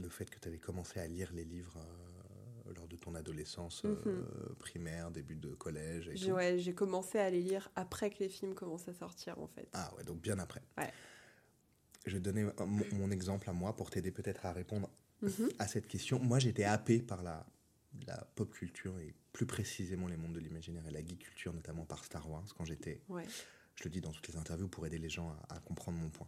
le 0.01 0.09
fait 0.09 0.29
que 0.29 0.39
tu 0.39 0.47
avais 0.47 0.57
commencé 0.59 0.99
à 0.99 1.07
lire 1.07 1.31
les 1.33 1.43
livres 1.45 1.77
euh, 1.77 2.73
lors 2.75 2.87
de 2.87 2.95
ton 2.95 3.15
adolescence 3.15 3.83
euh, 3.85 3.95
Mhm. 4.05 4.55
primaire, 4.59 5.11
début 5.11 5.35
de 5.35 5.53
collège 5.55 6.09
et 6.09 6.31
ouais, 6.31 6.57
j'ai 6.59 6.73
commencé 6.73 7.17
à 7.19 7.29
les 7.29 7.41
lire 7.41 7.69
après 7.75 8.09
que 8.09 8.19
les 8.19 8.29
films 8.29 8.53
commencent 8.53 8.87
à 8.87 8.93
sortir, 8.93 9.37
en 9.39 9.47
fait. 9.47 9.67
Ah 9.73 9.93
ouais, 9.95 10.03
donc 10.03 10.21
bien 10.21 10.37
après. 10.39 10.61
Ouais. 10.77 10.91
Je 12.05 12.13
vais 12.13 12.19
donner 12.21 12.43
mon, 12.65 12.85
mon 12.93 13.11
exemple 13.11 13.49
à 13.49 13.53
moi 13.53 13.75
pour 13.75 13.89
t'aider 13.89 14.11
peut-être 14.11 14.45
à 14.45 14.53
répondre 14.53 14.89
Mhm. 15.21 15.49
à 15.59 15.67
cette 15.67 15.87
question. 15.87 16.19
Moi, 16.19 16.39
j'étais 16.39 16.63
happé 16.63 17.01
par 17.01 17.23
la, 17.23 17.45
la 18.05 18.17
pop 18.35 18.53
culture 18.53 18.97
et 18.99 19.13
plus 19.33 19.45
précisément 19.47 20.07
les 20.07 20.15
mondes 20.17 20.33
de 20.33 20.39
l'imaginaire 20.39 20.85
et 20.87 20.91
la 20.91 21.03
geek 21.03 21.19
culture, 21.19 21.53
notamment 21.53 21.85
par 21.85 22.05
Star 22.05 22.29
Wars, 22.29 22.45
quand 22.55 22.65
j'étais 22.65 23.01
Ouais. 23.09 23.25
je 23.75 23.83
le 23.85 23.89
dis 23.89 23.99
dans 24.01 24.11
toutes 24.11 24.27
les 24.27 24.35
interviews 24.37 24.67
pour 24.67 24.85
aider 24.85 24.97
les 24.99 25.09
gens 25.09 25.29
à, 25.49 25.55
à 25.55 25.59
comprendre 25.59 25.97
mon 25.97 26.09
point. 26.09 26.27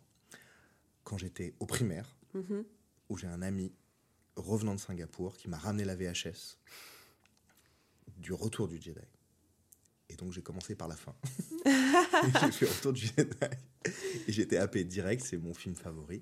Quand 1.09 1.17
j'étais 1.17 1.55
au 1.59 1.65
primaire, 1.65 2.15
Mhm. 2.35 2.63
où 3.09 3.17
j'ai 3.17 3.25
un 3.25 3.41
ami 3.41 3.73
revenant 4.35 4.75
de 4.75 4.79
Singapour 4.79 5.35
qui 5.37 5.47
m'a 5.49 5.57
ramené 5.57 5.83
la 5.83 5.95
VHS 5.95 6.59
du 8.17 8.31
retour 8.31 8.67
du 8.67 8.79
Jedi. 8.79 8.99
Et 10.09 10.15
donc 10.15 10.31
j'ai 10.33 10.43
commencé 10.43 10.75
par 10.75 10.87
la 10.87 10.95
fin. 10.95 11.15
j'ai 11.65 12.51
fait 12.51 12.65
Retour 12.67 12.93
du 12.93 13.07
Jedi. 13.07 13.35
Et 14.27 14.31
j'étais 14.31 14.57
happé 14.57 14.83
direct, 14.83 15.23
c'est 15.25 15.37
mon 15.37 15.55
film 15.55 15.73
favori. 15.75 16.21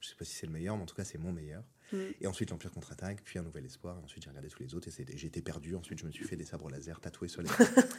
Je 0.00 0.08
sais 0.10 0.14
pas 0.14 0.24
si 0.24 0.34
c'est 0.34 0.46
le 0.46 0.52
meilleur, 0.52 0.76
mais 0.76 0.84
en 0.84 0.86
tout 0.86 0.94
cas 0.94 1.04
c'est 1.04 1.18
mon 1.18 1.32
meilleur. 1.32 1.64
Mm. 1.92 1.96
Et 2.20 2.26
ensuite 2.26 2.50
l'Empire 2.50 2.70
contre-attaque, 2.70 3.22
puis 3.24 3.38
un 3.38 3.42
nouvel 3.42 3.64
espoir. 3.64 3.98
Et 3.98 4.04
ensuite 4.04 4.22
j'ai 4.22 4.30
regardé 4.30 4.48
tous 4.48 4.62
les 4.62 4.74
autres 4.74 4.88
et 4.88 5.16
j'étais 5.16 5.42
perdu. 5.42 5.74
Ensuite 5.74 5.98
je 5.98 6.06
me 6.06 6.10
suis 6.10 6.24
fait 6.24 6.36
des 6.36 6.44
sabres 6.44 6.70
laser 6.70 7.00
tatoués 7.00 7.28
sur 7.28 7.42
les 7.42 7.48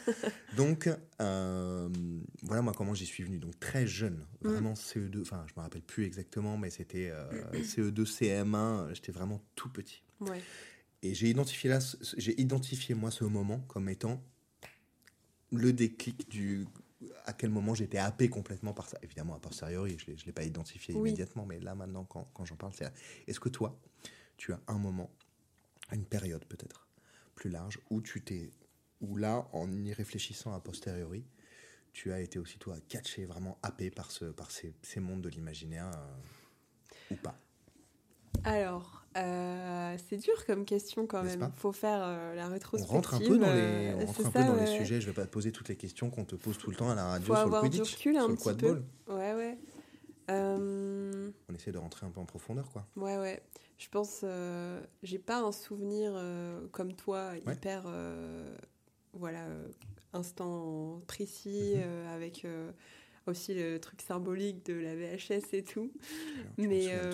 Donc 0.56 0.88
euh, 1.20 1.88
voilà 2.42 2.62
moi 2.62 2.72
comment 2.76 2.94
j'y 2.94 3.06
suis 3.06 3.24
venu. 3.24 3.38
Donc 3.38 3.58
très 3.60 3.86
jeune, 3.86 4.24
vraiment 4.40 4.74
CE2. 4.74 5.22
Enfin 5.22 5.44
je 5.46 5.52
me 5.56 5.62
rappelle 5.62 5.82
plus 5.82 6.04
exactement, 6.04 6.56
mais 6.56 6.70
c'était 6.70 7.10
euh, 7.10 7.26
CE2, 7.52 8.04
CM1. 8.04 8.94
J'étais 8.94 9.12
vraiment 9.12 9.42
tout 9.54 9.68
petit. 9.68 10.02
Ouais. 10.20 10.40
Et 11.02 11.14
j'ai 11.14 11.30
identifié 11.30 11.70
là, 11.70 11.78
j'ai 12.16 12.38
identifié 12.40 12.94
moi 12.94 13.10
ce 13.10 13.24
moment 13.24 13.60
comme 13.68 13.88
étant 13.88 14.22
le 15.52 15.72
déclic 15.72 16.28
du 16.30 16.66
à 17.24 17.32
quel 17.32 17.50
moment 17.50 17.74
j'étais 17.74 17.98
happé 17.98 18.28
complètement 18.28 18.72
par 18.72 18.88
ça. 18.88 18.98
Évidemment, 19.02 19.34
a 19.34 19.38
posteriori, 19.40 19.96
je 19.98 20.10
ne 20.10 20.16
l'ai 20.26 20.32
pas 20.32 20.44
identifié 20.44 20.94
Oui. 20.94 21.10
immédiatement, 21.10 21.46
mais 21.46 21.58
là 21.60 21.74
maintenant, 21.74 22.04
quand, 22.04 22.28
quand 22.34 22.44
j'en 22.44 22.56
parle, 22.56 22.72
c'est. 22.74 22.92
Est-ce 23.26 23.40
que 23.40 23.48
toi, 23.48 23.78
tu 24.36 24.52
as 24.52 24.60
un 24.66 24.78
moment, 24.78 25.10
une 25.92 26.04
période 26.04 26.44
peut-être 26.44 26.88
plus 27.34 27.50
large, 27.50 27.78
où 27.90 28.02
tu 28.02 28.22
t'es, 28.22 28.50
où 29.00 29.16
là, 29.16 29.48
en 29.52 29.70
y 29.72 29.92
réfléchissant 29.92 30.52
a 30.52 30.60
posteriori, 30.60 31.24
tu 31.92 32.12
as 32.12 32.20
été 32.20 32.38
aussi 32.38 32.58
toi 32.58 32.76
catché, 32.88 33.24
vraiment 33.24 33.58
happé 33.62 33.90
par, 33.90 34.10
ce, 34.10 34.26
par 34.26 34.50
ces, 34.50 34.74
ces 34.82 35.00
mondes 35.00 35.22
de 35.22 35.28
l'imaginaire 35.28 35.90
euh, 35.96 36.16
ou 37.10 37.16
pas? 37.16 37.38
Alors, 38.44 38.99
euh, 39.16 39.96
c'est 40.08 40.16
dur 40.18 40.44
comme 40.46 40.64
question 40.64 41.06
quand 41.06 41.22
même. 41.22 41.38
pas 41.40 41.50
Faut 41.56 41.72
faire 41.72 42.00
euh, 42.02 42.34
la 42.34 42.46
On 42.48 42.50
rétrospective. 42.52 42.94
rentre 42.94 43.14
un 43.14 43.18
peu 43.18 43.38
dans 43.38 43.52
les, 43.52 43.60
euh, 43.60 43.94
on 44.00 44.06
rentre 44.06 44.26
un 44.26 44.30
peu 44.30 44.44
dans 44.44 44.54
les 44.56 44.66
sujets. 44.66 45.00
Je 45.00 45.06
vais 45.06 45.12
pas 45.12 45.24
te 45.26 45.30
poser 45.30 45.50
toutes 45.52 45.68
les 45.68 45.76
questions 45.76 46.10
qu'on 46.10 46.24
te 46.24 46.36
pose 46.36 46.56
tout 46.58 46.70
le 46.70 46.76
temps 46.76 46.90
à 46.90 46.94
la 46.94 47.04
radio 47.06 47.26
Faut 47.26 47.34
sur 47.34 47.42
avoir 47.42 47.62
le 47.64 47.68
du 47.68 47.78
Quidditch, 47.78 47.96
recul 47.96 48.16
un 48.16 48.20
sur 48.20 48.28
le 48.28 48.34
petit 48.36 48.44
quadball. 48.44 48.82
peu. 49.06 49.12
Ouais, 49.14 49.34
ouais. 49.34 49.58
Euh, 50.30 51.30
On 51.48 51.54
essaie 51.54 51.72
de 51.72 51.78
rentrer 51.78 52.06
un 52.06 52.10
peu 52.10 52.20
en 52.20 52.24
profondeur, 52.24 52.70
quoi. 52.70 52.86
Ouais, 52.96 53.16
ouais. 53.18 53.42
Je 53.78 53.88
pense, 53.88 54.24
j'ai 55.02 55.18
pas 55.18 55.40
un 55.40 55.52
souvenir 55.52 56.12
comme 56.70 56.94
toi, 56.94 57.30
Ouais. 57.46 57.54
hyper, 57.54 57.84
voilà, 59.14 59.44
instant 60.12 61.00
précis, 61.08 61.74
Mhm. 61.76 62.06
avec 62.14 62.46
aussi 63.26 63.54
le 63.54 63.78
truc 63.80 64.02
symbolique 64.02 64.64
de 64.66 64.74
la 64.74 64.94
VHS 64.94 65.52
et 65.54 65.64
tout. 65.64 65.90
Alors, 66.38 66.52
Mais, 66.58 66.82
souviens. 66.82 67.10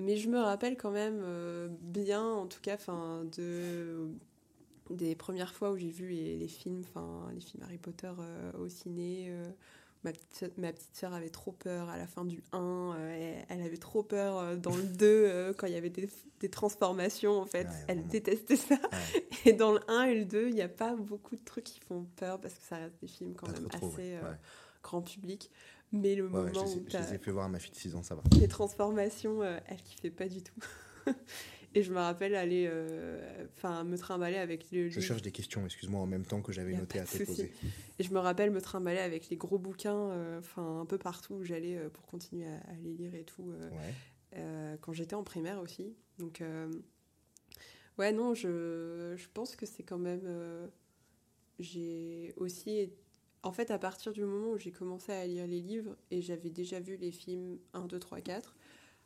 Mais 0.00 0.16
je 0.16 0.28
me 0.28 0.38
rappelle 0.40 0.76
quand 0.76 0.90
même 0.90 1.20
euh, 1.22 1.68
bien, 1.82 2.24
en 2.24 2.46
tout 2.46 2.60
cas, 2.60 2.74
enfin, 2.74 3.24
de 3.36 4.08
des 4.90 5.14
premières 5.14 5.54
fois 5.54 5.70
où 5.70 5.76
j'ai 5.76 5.90
vu 5.90 6.08
les, 6.08 6.36
les 6.36 6.48
films, 6.48 6.82
enfin, 6.88 7.30
les 7.32 7.40
films 7.40 7.62
Harry 7.62 7.78
Potter 7.78 8.10
euh, 8.18 8.50
au 8.58 8.68
ciné. 8.68 9.26
euh, 9.28 9.44
ma, 10.02 10.10
petite, 10.12 10.58
ma 10.58 10.72
petite 10.72 10.96
sœur 10.96 11.14
avait 11.14 11.28
trop 11.30 11.52
peur 11.52 11.88
à 11.90 11.96
la 11.96 12.08
fin 12.08 12.24
du 12.24 12.42
1. 12.52 12.94
euh, 12.98 13.14
et 13.14 13.44
elle 13.48 13.62
avait 13.62 13.76
trop 13.76 14.02
peur 14.02 14.56
dans 14.56 14.74
le 14.76 14.82
2 14.82 15.06
euh, 15.06 15.52
quand 15.56 15.68
il 15.68 15.74
y 15.74 15.76
avait 15.76 15.90
des, 15.90 16.08
des 16.40 16.48
transformations. 16.48 17.38
En 17.38 17.46
fait, 17.46 17.68
Ouais, 17.68 17.84
elle 17.86 17.98
vraiment. 17.98 18.10
détestait 18.10 18.56
ça. 18.56 18.74
Ouais. 18.74 19.28
Et 19.44 19.52
dans 19.52 19.72
le 19.72 19.80
1 19.88 20.02
et 20.04 20.18
le 20.18 20.24
2, 20.24 20.48
il 20.48 20.54
n'y 20.56 20.62
a 20.62 20.68
pas 20.68 20.96
beaucoup 20.96 21.36
de 21.36 21.44
trucs 21.44 21.64
qui 21.64 21.78
font 21.80 22.06
peur 22.16 22.40
parce 22.40 22.54
que 22.54 22.64
ça 22.64 22.76
reste 22.78 22.96
des 23.00 23.06
films 23.08 23.34
quand 23.36 23.46
Pas 23.46 23.52
même 23.60 23.68
trop, 23.68 23.86
assez 23.86 24.14
Ouais. 24.14 24.36
grand 24.82 25.02
public. 25.02 25.50
Mais 25.92 26.14
le 26.14 26.26
Ouais, 26.28 26.40
ouais, 26.40 26.52
moment 26.52 26.66
je, 26.66 26.72
les 26.72 26.72
ai, 26.72 26.80
où 26.80 26.84
je 26.88 26.96
les 26.98 27.14
ai 27.14 27.18
fait 27.18 27.30
voir 27.32 27.46
à 27.46 27.48
ma 27.48 27.58
fille 27.58 27.72
de 27.72 27.76
6 27.76 27.94
ans, 27.96 28.02
ça 28.02 28.14
va. 28.14 28.22
les 28.40 28.48
transformations, 28.48 29.42
euh, 29.42 29.58
elle 29.66 29.82
kiffait 29.82 30.10
pas 30.10 30.28
du 30.28 30.40
tout. 30.42 30.54
et 31.74 31.82
je 31.82 31.92
me 31.92 31.98
rappelle 31.98 32.36
aller, 32.36 32.66
euh, 32.70 33.46
me 33.84 33.96
trimballer 33.96 34.36
avec 34.36 34.70
le. 34.70 34.88
Je 34.88 35.00
cherche 35.00 35.22
des 35.22 35.32
questions, 35.32 35.64
excuse-moi, 35.64 36.00
en 36.00 36.06
même 36.06 36.24
temps 36.24 36.42
que 36.42 36.52
j'avais 36.52 36.74
noté 36.74 37.00
à 37.00 37.04
te 37.04 37.24
poser. 37.24 37.52
Et 37.98 38.04
je 38.04 38.12
me 38.12 38.20
rappelle 38.20 38.50
me 38.52 38.60
trimballer 38.60 39.00
avec 39.00 39.30
les 39.30 39.36
gros 39.36 39.58
bouquins, 39.58 40.10
euh, 40.10 40.38
enfin, 40.38 40.80
un 40.80 40.86
peu 40.86 40.96
partout 40.98 41.34
où 41.34 41.44
j'allais 41.44 41.76
euh, 41.76 41.88
pour 41.88 42.06
continuer 42.06 42.46
à, 42.46 42.56
à 42.70 42.74
les 42.82 42.92
lire 42.94 43.14
et 43.16 43.24
tout. 43.24 43.52
Ouais. 44.32 44.78
quand 44.80 44.92
j'étais 44.92 45.14
en 45.16 45.24
primaire 45.24 45.60
aussi. 45.60 45.96
Donc, 46.18 46.40
ouais, 47.98 48.12
non, 48.12 48.34
je, 48.34 49.14
je 49.16 49.26
pense 49.34 49.56
que 49.56 49.66
c'est 49.66 49.82
quand 49.82 49.98
même. 49.98 50.22
j'ai 51.58 52.32
aussi. 52.36 52.92
En 53.42 53.52
fait, 53.52 53.70
à 53.70 53.78
partir 53.78 54.12
du 54.12 54.24
moment 54.24 54.52
où 54.52 54.58
j'ai 54.58 54.70
commencé 54.70 55.12
à 55.12 55.26
lire 55.26 55.46
les 55.46 55.60
livres 55.60 55.96
et 56.10 56.20
j'avais 56.20 56.50
déjà 56.50 56.78
vu 56.78 56.96
les 56.96 57.10
films 57.10 57.58
1, 57.72 57.86
2, 57.86 57.98
3, 57.98 58.20
4, 58.20 58.54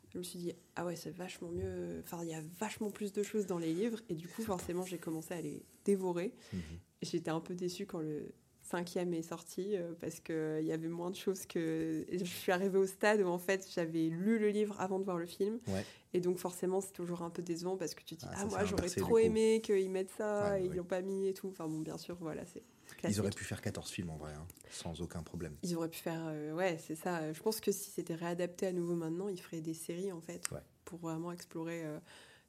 je 0.09 0.17
me 0.17 0.23
suis 0.23 0.39
dit, 0.39 0.53
ah 0.75 0.85
ouais, 0.85 0.95
c'est 0.95 1.11
vachement 1.11 1.49
mieux. 1.49 2.01
Enfin, 2.03 2.19
il 2.23 2.29
y 2.29 2.33
a 2.33 2.41
vachement 2.59 2.89
plus 2.89 3.13
de 3.13 3.23
choses 3.23 3.47
dans 3.47 3.57
les 3.57 3.73
livres. 3.73 3.99
Et 4.09 4.13
du 4.13 4.27
coup, 4.27 4.43
forcément, 4.43 4.85
j'ai 4.85 4.97
commencé 4.97 5.33
à 5.33 5.41
les 5.41 5.63
dévorer. 5.83 6.33
Mhm. 6.53 6.61
J'étais 7.01 7.31
un 7.31 7.39
peu 7.39 7.53
déçue 7.55 7.85
quand 7.85 7.99
le 7.99 8.31
cinquième 8.61 9.13
est 9.13 9.21
sorti 9.21 9.75
euh, 9.75 9.93
parce 9.99 10.19
qu'il 10.19 10.63
y 10.63 10.71
avait 10.71 10.87
moins 10.87 11.11
de 11.11 11.15
choses 11.15 11.45
que. 11.45 12.05
Je 12.11 12.23
suis 12.23 12.51
arrivée 12.51 12.77
au 12.77 12.87
stade 12.87 13.21
où 13.21 13.27
en 13.27 13.37
fait 13.37 13.67
j'avais 13.73 14.07
lu 14.09 14.39
le 14.39 14.49
livre 14.49 14.75
avant 14.79 14.99
de 14.99 15.03
voir 15.03 15.17
le 15.17 15.27
film. 15.27 15.59
Ouais. 15.67 15.85
Et 16.13 16.19
donc 16.19 16.37
forcément 16.37 16.81
c'est 16.81 16.93
toujours 16.93 17.21
un 17.21 17.29
peu 17.29 17.41
décevant 17.41 17.77
parce 17.77 17.93
que 17.93 18.03
tu 18.03 18.15
te 18.15 18.21
dis 18.21 18.31
Ah, 18.31 18.37
Ah, 18.39 18.45
moi 18.45 18.65
j'aurais 18.65 18.89
trop 18.89 19.17
aimé 19.17 19.61
qu'ils 19.63 19.89
mettent 19.91 20.11
ça 20.17 20.51
Ouais, 20.51 20.63
et 20.63 20.65
ils 20.65 20.73
l'ont 20.73 20.83
pas 20.83 21.01
mis 21.01 21.27
et 21.27 21.33
tout. 21.33 21.49
Enfin 21.49 21.67
bon, 21.67 21.79
bien 21.79 21.97
sûr, 21.97 22.17
voilà, 22.19 22.43
c'est 22.45 22.63
Ils 23.03 23.19
auraient 23.19 23.29
pu 23.29 23.43
faire 23.43 23.61
14 23.61 23.89
films 23.89 24.09
en 24.09 24.17
vrai, 24.17 24.33
hein, 24.33 24.45
sans 24.71 25.01
aucun 25.01 25.21
problème. 25.23 25.55
Ils 25.63 25.75
auraient 25.75 25.89
pu 25.89 25.99
faire. 25.99 26.21
euh, 26.27 26.53
ouais, 26.53 26.77
c'est 26.85 26.95
ça. 26.95 27.31
Je 27.33 27.41
pense 27.41 27.59
que 27.59 27.71
si 27.71 27.89
c'était 27.91 28.15
réadapté 28.15 28.67
à 28.67 28.71
nouveau 28.71 28.95
maintenant, 28.95 29.27
ils 29.27 29.39
feraient 29.41 29.61
des 29.61 29.73
séries 29.73 30.11
en 30.11 30.21
fait. 30.21 30.49
Ouais. 30.51 30.61
Pour 30.85 30.99
vraiment 30.99 31.31
explorer 31.31 31.83
euh, 31.85 31.99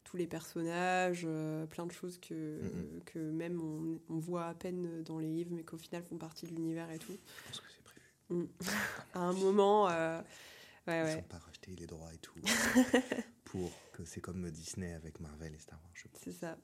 tous 0.04 0.16
les 0.16 0.26
personnages, 0.26 1.22
euh, 1.24 1.66
plein 1.66 1.86
de 1.86 1.92
choses 1.92 2.18
que, 2.18 2.60
que 3.06 3.18
même 3.18 3.60
on, 3.60 4.00
on 4.14 4.18
voit 4.18 4.46
à 4.46 4.54
peine 4.54 5.02
dans 5.02 5.18
les 5.18 5.28
livres, 5.28 5.50
mais 5.52 5.62
qu'au 5.64 5.78
final 5.78 6.02
font 6.04 6.16
partie 6.18 6.46
de 6.46 6.52
l'univers 6.54 6.90
et 6.90 6.98
tout. 6.98 7.16
Je 7.42 7.48
pense 7.48 7.60
que 7.60 7.66
c'est 7.74 7.82
prévu. 7.82 8.48
À 9.14 9.20
un 9.20 9.32
moment. 9.32 9.86
ouais, 9.86 10.22
Ils 10.86 10.90
ouais. 10.90 11.16
n'ont 11.16 11.22
pas 11.22 11.38
racheté 11.38 11.74
les 11.76 11.86
droits 11.86 12.12
et 12.14 12.18
tout. 12.18 12.34
pour 13.44 13.70
que 13.92 14.04
c'est 14.04 14.20
comme 14.20 14.50
Disney 14.50 14.92
avec 14.92 15.20
Marvel 15.20 15.54
et 15.54 15.58
Star 15.58 15.78
Wars, 15.82 15.92
je 15.94 16.08
pense. 16.08 16.20
C'est 16.22 16.32
ça. 16.32 16.56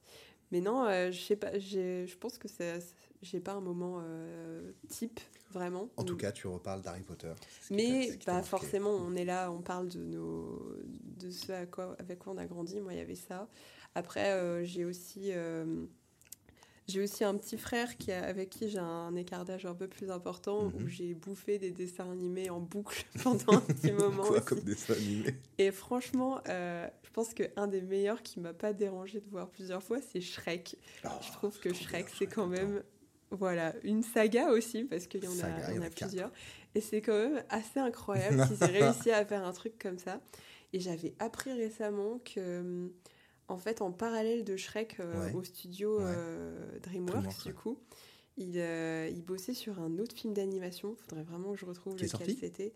Mais 0.53 0.61
non, 0.61 0.85
euh, 0.85 1.11
je 1.11 1.21
sais 1.21 1.35
pas. 1.37 1.59
Je 1.59 2.15
pense 2.17 2.39
que 2.39 2.47
c'est. 2.47 2.79
J'ai 3.23 3.41
pas 3.41 3.53
un 3.55 3.61
moment 3.61 4.01
euh, 4.05 4.73
type 4.89 5.21
vraiment. 5.51 5.89
En 5.97 6.05
tout 6.05 6.15
où- 6.15 6.17
cas, 6.17 6.31
tu 6.33 6.47
reparles 6.47 6.83
d'Harry 6.83 7.03
Potter. 7.03 7.33
Mais 7.71 8.19
bah, 8.27 8.43
forcément, 8.43 8.91
on 8.91 9.15
est 9.15 9.25
là, 9.25 9.51
on 9.51 9.63
parle 9.63 9.89
de 9.89 10.03
nos, 10.03 10.77
de 11.19 11.31
ce 11.31 11.53
à 11.53 11.67
quoi, 11.67 11.97
avec 11.99 12.19
quoi 12.21 12.33
on 12.35 12.39
a 12.39 12.47
grandi. 12.47 12.81
Moi, 12.81 12.93
il 12.95 12.99
y 12.99 13.03
avait 13.03 13.15
ça. 13.15 13.49
Après, 13.95 14.33
euh, 14.33 14.65
j'ai 14.65 14.85
aussi, 14.85 15.33
j'ai 16.89 17.01
aussi 17.03 17.25
un 17.25 17.37
petit 17.37 17.57
frère 17.57 17.97
qui 17.97 18.11
a- 18.13 18.25
avec 18.25 18.51
qui 18.51 18.69
j'ai 18.69 18.79
un 18.79 19.15
écart 19.17 19.45
d'âge 19.45 19.67
un 19.67 19.75
peu 19.75 19.89
plus 19.89 20.11
important, 20.11 20.65
Mhm. 20.65 20.73
où 20.83 20.89
j'ai 20.89 21.15
bouffé 21.15 21.59
des 21.59 21.71
dessins 21.71 22.11
animés 22.11 22.51
en 22.51 22.61
boucle 22.61 23.05
pendant 23.23 23.55
un 23.57 23.61
petit 23.61 23.93
moment. 23.93 24.25
Quoi 24.25 24.41
comme 24.41 24.61
dessin 24.61 24.95
animé? 24.95 25.35
Et 25.59 25.71
franchement, 25.71 26.41
euh, 26.49 26.87
je 27.05 27.11
pense 27.11 27.35
que 27.35 27.45
un 27.57 27.67
des 27.69 27.83
meilleurs 27.83 28.23
qui 28.23 28.41
m'a 28.41 28.53
pas 28.53 28.73
dérangé 28.73 29.21
de 29.21 29.29
voir 29.31 29.49
plusieurs 29.49 29.83
fois, 29.83 29.99
c'est 30.01 30.21
Shrek. 30.21 30.77
Oh, 31.05 31.09
Je 31.21 31.33
trouve 31.33 31.59
que 31.61 31.73
Shrek, 31.73 32.07
c'est 32.19 32.27
quand 32.27 32.47
même 32.47 32.83
voilà, 33.31 33.73
une 33.83 34.03
saga 34.03 34.49
aussi, 34.51 34.85
parce 34.85 35.07
qu'il 35.07 35.25
y 35.25 35.27
en 35.27 35.39
a, 35.43 35.73
y 35.73 35.79
en 35.79 35.83
a 35.83 35.89
plusieurs. 35.89 36.31
Et 36.75 36.83
c'est 36.83 37.01
quand 37.01 37.15
même 37.17 37.43
assez 37.49 37.81
incroyable 37.81 38.37
qu'ils 38.49 38.63
aient 38.63 38.81
réussi 38.83 39.11
à 39.11 39.25
faire 39.25 39.47
un 39.47 39.53
truc 39.53 39.79
comme 39.79 39.99
ça. 39.99 40.21
Et 40.75 40.81
j'avais 40.81 41.15
appris 41.19 41.53
récemment 41.53 42.19
que, 42.25 42.61
hum, 42.61 42.93
en 43.53 43.59
fait, 43.59 43.81
en 43.83 43.93
parallèle 43.93 44.45
de 44.45 44.57
Shrek 44.57 44.97
euh, 45.01 45.27
Ouais. 45.27 45.35
au 45.35 45.45
studio 45.45 45.99
Ouais. 45.99 46.05
euh, 46.07 46.79
DreamWorks, 46.83 47.13
DreamWorks, 47.23 47.45
du 47.45 47.55
coup, 47.55 47.79
il, 48.37 48.55
euh, 48.57 49.09
il 49.13 49.23
bossait 49.23 49.55
sur 49.55 49.79
un 49.81 49.99
autre 49.99 50.17
film 50.17 50.33
d'animation. 50.35 50.97
Faudrait 51.07 51.25
vraiment 51.25 51.53
que 51.53 51.59
je 51.59 51.67
retrouve 51.67 51.95
Qui 51.97 52.05
lequel 52.07 52.37
c'était. 52.37 52.73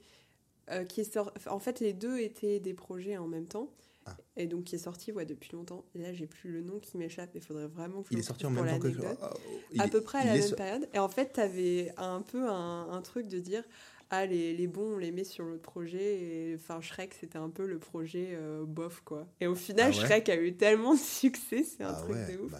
Qui 0.88 1.00
est 1.00 1.12
sor- 1.12 1.32
En 1.48 1.58
fait, 1.60 1.78
les 1.80 1.92
deux 1.92 2.18
étaient 2.18 2.58
des 2.60 2.74
projets 2.74 3.16
en 3.16 3.26
même 3.28 3.46
temps. 3.46 3.70
Ah. 4.08 4.16
Et 4.36 4.46
donc, 4.46 4.64
qui 4.64 4.74
est 4.76 4.78
sorti 4.78 5.10
ouais, 5.12 5.24
depuis 5.26 5.50
longtemps. 5.52 5.84
Et 5.94 5.98
là, 5.98 6.12
j'ai 6.12 6.26
plus 6.26 6.50
le 6.52 6.60
nom 6.60 6.78
qui 6.78 6.96
m'échappe. 6.96 7.30
Il 7.34 7.40
faudrait 7.40 7.66
vraiment 7.66 8.02
que 8.02 8.08
je 8.08 8.14
Il 8.14 8.16
le 8.16 8.22
est 8.22 8.26
sorti 8.26 8.46
en 8.46 8.50
même 8.50 8.66
temps 8.68 8.78
que. 8.78 8.88
Ah, 9.20 9.30
oh, 9.34 9.38
il 9.72 9.80
à 9.80 9.86
est- 9.86 9.90
peu 9.90 10.00
près 10.00 10.18
à 10.18 10.22
il 10.22 10.26
la 10.28 10.32
même 10.34 10.42
so- 10.42 10.54
période. 10.56 10.88
Et 10.94 10.98
en 11.00 11.08
fait, 11.08 11.32
tu 11.34 11.40
avais 11.40 11.92
un 11.96 12.20
peu 12.22 12.48
un, 12.48 12.88
un 12.90 13.02
truc 13.02 13.26
de 13.28 13.38
dire 13.40 13.64
ah, 14.10 14.24
les, 14.26 14.54
les 14.54 14.66
bons, 14.66 14.94
on 14.94 14.98
les 14.98 15.10
met 15.10 15.24
sur 15.24 15.44
l'autre 15.44 15.62
projet. 15.62 16.20
Et 16.20 16.54
enfin, 16.54 16.80
Shrek, 16.80 17.14
c'était 17.14 17.38
un 17.38 17.50
peu 17.50 17.66
le 17.66 17.78
projet 17.78 18.28
euh, 18.32 18.64
bof, 18.64 19.00
quoi. 19.04 19.26
Et 19.40 19.46
au 19.46 19.54
final, 19.54 19.92
Ah 19.94 19.96
ouais 19.98 20.06
Shrek 20.06 20.28
a 20.28 20.36
eu 20.40 20.54
tellement 20.56 20.94
de 20.94 20.98
succès, 21.00 21.64
c'est 21.64 21.82
un 21.82 21.90
Ah 21.90 22.00
truc 22.02 22.14
ouais, 22.16 22.32
de 22.36 22.38
ouf. 22.40 22.50
bah. 22.52 22.58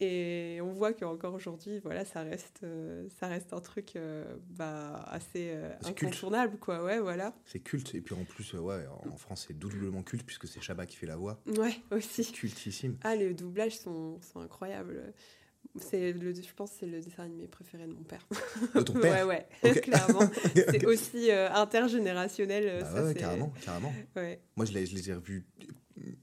Et 0.00 0.58
on 0.62 0.72
voit 0.72 0.92
qu'encore 0.92 1.34
aujourd'hui, 1.34 1.78
voilà, 1.80 2.04
ça 2.04 2.22
reste, 2.22 2.60
euh, 2.64 3.06
ça 3.20 3.28
reste 3.28 3.52
un 3.52 3.60
truc 3.60 3.96
euh, 3.96 4.24
bah, 4.50 5.04
assez 5.08 5.56
C'est 5.82 5.94
culte. 5.94 6.02
incontournable, 6.14 6.58
quoi. 6.58 6.82
Ouais, 6.84 6.98
voilà. 7.00 7.34
C'est 7.44 7.60
culte. 7.60 7.94
Et 7.94 8.00
puis 8.00 8.14
en 8.14 8.24
plus, 8.24 8.52
ouais, 8.54 8.84
en 9.10 9.16
France, 9.16 9.44
c'est 9.48 9.58
doublement 9.58 10.02
culte 10.02 10.24
puisque 10.26 10.48
c'est 10.48 10.60
Chabat 10.60 10.86
qui 10.86 10.96
fait 10.96 11.06
la 11.06 11.16
voix. 11.16 11.40
Ouais, 11.58 11.76
aussi. 11.90 12.30
Cultissime. 12.32 12.96
Ah, 13.04 13.14
les 13.14 13.34
doublages 13.34 13.78
sont, 13.78 14.20
sont 14.20 14.40
incroyables. 14.40 15.12
C'est 15.80 16.12
le, 16.12 16.34
je 16.34 16.40
pense 16.54 16.70
que 16.72 16.76
c'est 16.80 16.86
le 16.86 17.00
dessin 17.00 17.22
animé 17.24 17.46
préféré 17.46 17.86
de 17.86 17.92
mon 17.94 18.02
père. 18.02 18.26
De 18.74 18.80
ton 18.82 18.92
père 18.94 19.26
Ouais, 19.26 19.46
ouais, 19.64 19.80
clairement. 19.80 20.28
C'est 20.54 20.84
aussi 20.86 21.30
euh, 21.30 21.50
intergénérationnel. 21.52 22.64
euh, 22.66 22.80
Bah 22.82 22.90
ça, 22.94 23.04
ouais, 23.04 23.14
carrément, 23.14 23.52
carrément. 23.64 23.92
Ouais. 24.14 24.40
Moi, 24.56 24.66
je 24.66 24.72
les, 24.72 24.84
je 24.84 24.94
les 24.94 25.08
ai 25.10 25.14
revus 25.14 25.46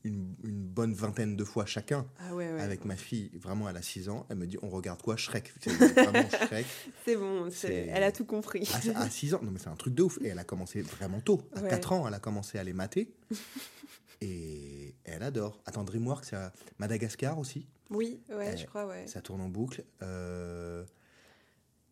une, 0.03 0.35
une 0.43 0.61
bonne 0.67 0.93
vingtaine 0.93 1.35
de 1.35 1.43
fois 1.43 1.65
chacun. 1.65 2.05
Ah 2.19 2.35
ouais, 2.35 2.51
ouais. 2.53 2.61
Avec 2.61 2.85
ma 2.85 2.95
fille, 2.95 3.31
vraiment, 3.39 3.67
elle 3.67 3.77
a 3.77 3.81
6 3.81 4.09
ans. 4.09 4.27
Elle 4.29 4.37
me 4.37 4.45
dit 4.45 4.57
On 4.61 4.69
regarde 4.69 5.01
quoi 5.01 5.15
Shrek? 5.17 5.51
C'est 5.59 5.71
vraiment 5.71 6.29
Shrek. 6.29 6.65
C'est 7.05 7.15
bon, 7.15 7.49
elle 7.63 8.03
a 8.03 8.11
tout 8.11 8.25
compris. 8.25 8.69
À, 8.95 9.01
à 9.01 9.09
6 9.09 9.33
ans, 9.33 9.39
non, 9.41 9.49
mais 9.51 9.59
c'est 9.59 9.69
un 9.69 9.75
truc 9.75 9.95
de 9.95 10.03
ouf. 10.03 10.19
Et 10.21 10.27
elle 10.27 10.39
a 10.39 10.43
commencé 10.43 10.81
vraiment 10.83 11.21
tôt. 11.21 11.41
À 11.55 11.61
Ouais. 11.61 11.69
4 11.69 11.91
ans, 11.93 12.07
elle 12.07 12.13
a 12.13 12.19
commencé 12.19 12.59
à 12.59 12.63
les 12.63 12.73
mater. 12.73 13.11
Et 14.21 14.93
elle 15.05 15.23
adore. 15.23 15.59
Attends, 15.65 15.83
Dreamworks, 15.83 16.25
c'est 16.25 16.35
à 16.35 16.51
Madagascar 16.77 17.39
aussi. 17.39 17.67
Oui, 17.89 18.21
ouais, 18.29 18.51
Eh, 18.53 18.57
je 18.57 18.65
crois, 18.65 18.85
ouais. 18.85 19.07
Ça 19.07 19.21
tourne 19.21 19.41
en 19.41 19.49
boucle. 19.49 19.83
Euh, 20.01 20.85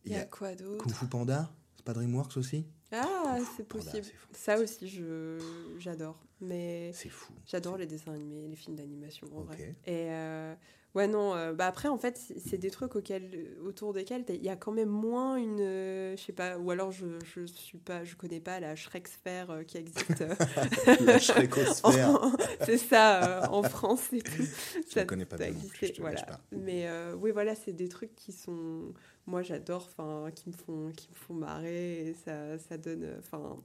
Il 0.06 0.12
y 0.12 0.16
a 0.16 0.26
quoi 0.26 0.54
d'autre 0.56 0.84
Kung 0.84 0.94
Fu 0.94 1.08
Panda 1.08 1.50
C'est 1.76 1.86
pas 1.86 1.94
Dreamworks 1.94 2.38
aussi 2.38 2.66
Ah, 2.92 3.38
c'est 3.56 3.68
possible. 3.68 4.06
Ça 4.34 4.58
aussi, 4.60 4.88
je 4.88 5.40
j'adore. 5.80 6.20
Mais 6.40 6.92
C'est 6.94 7.10
fou. 7.10 7.34
j'adore 7.46 7.78
les 7.78 7.88
dessins 7.88 8.14
animés, 8.14 8.48
les 8.48 8.56
films 8.56 8.76
d'animation, 8.76 9.28
en 9.36 9.42
Ok. 9.42 9.48
vrai. 9.48 9.76
Et 9.86 10.12
euh, 10.12 10.54
ouais, 10.96 11.08
non, 11.08 11.36
euh, 11.36 11.54
bah 11.54 11.68
après, 11.68 11.88
en 11.90 11.98
fait, 11.98 12.18
c'est 12.46 12.58
des 12.58 12.72
trucs 12.72 12.96
auxquels, 12.96 13.56
autour 13.64 13.94
desquels 13.94 14.26
il 14.30 14.44
y 14.44 14.50
a 14.50 14.56
quand 14.56 14.72
même 14.72 14.90
moins 14.90 15.38
une. 15.38 15.60
euh, 15.62 16.16
je 16.18 16.22
sais 16.24 16.34
pas, 16.34 16.58
ou 16.58 16.72
alors 16.72 16.92
je, 16.92 17.06
je 17.24 17.46
suis 17.46 17.78
pas, 17.78 18.04
je 18.04 18.16
connais 18.16 18.40
pas 18.40 18.60
la 18.60 18.76
Shrek 18.76 19.08
sphère 19.08 19.52
euh, 19.52 19.64
qui 19.64 19.78
existe. 19.78 20.22
euh, 20.22 20.36
La 21.06 21.20
Shrekosphère. 21.20 22.20
c'est 22.66 22.78
ça, 22.78 23.44
euh, 23.44 23.48
en 23.50 23.64
France 23.64 24.12
et 24.14 24.22
tout. 24.22 24.44
Je 24.92 24.94
Ça 24.94 25.02
ne 25.02 25.06
connais 25.06 25.26
pas 25.26 25.38
bien 25.38 25.54
voilà. 26.00 26.22
pas. 26.24 26.40
Mais 26.52 26.88
euh, 26.88 27.16
oui, 27.16 27.32
voilà, 27.32 27.56
c'est 27.56 27.74
des 27.74 27.90
trucs 27.90 28.16
qui 28.16 28.32
sont, 28.32 28.94
moi 29.26 29.42
j'adore, 29.44 29.88
enfin, 29.92 30.32
qui 30.32 30.50
me 30.50 30.54
font, 30.54 30.92
qui 30.96 31.10
me 31.12 31.16
font 31.16 31.34
marrer, 31.34 32.08
et 32.10 32.14
ça, 32.14 32.58
ça 32.60 32.78
donne, 32.78 33.04
euh, 33.04 33.20
enfin, 33.20 33.58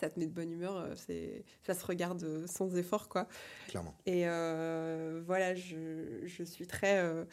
ça 0.00 0.10
te 0.10 0.18
met 0.18 0.26
de 0.26 0.32
bonne 0.32 0.50
humeur. 0.52 0.76
euh, 0.76 0.94
C'est, 0.96 1.44
ça 1.62 1.74
se 1.74 1.84
regarde 1.86 2.22
euh, 2.24 2.46
sans 2.46 2.74
effort, 2.76 3.08
quoi. 3.08 3.26
Clairement. 3.68 3.94
Et 4.06 4.26
euh, 4.28 5.22
voilà, 5.26 5.54
je, 5.54 6.20
je 6.24 6.42
suis 6.42 6.66
très, 6.66 6.98
euh, 6.98 7.24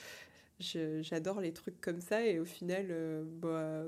je- 0.59 1.01
j'adore 1.01 1.41
les 1.41 1.53
trucs 1.53 1.79
comme 1.81 2.01
ça, 2.01 2.25
et 2.25 2.39
au 2.39 2.45
final, 2.45 2.87
euh, 2.89 3.23
bah, 3.25 3.83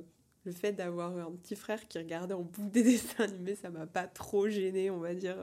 le 0.46 0.52
fait 0.52 0.74
d'avoir 0.74 1.16
un 1.18 1.32
petit 1.32 1.56
frère 1.56 1.88
qui 1.88 1.98
regardait 1.98 2.34
en 2.34 2.42
boucle 2.42 2.72
des 2.72 2.84
dessins 2.84 3.24
animés, 3.24 3.56
ça 3.56 3.70
m'a 3.70 3.88
pas 3.88 4.08
trop 4.08 4.50
gêné, 4.50 4.90
on 4.90 5.00
va 5.00 5.14
dire, 5.14 5.38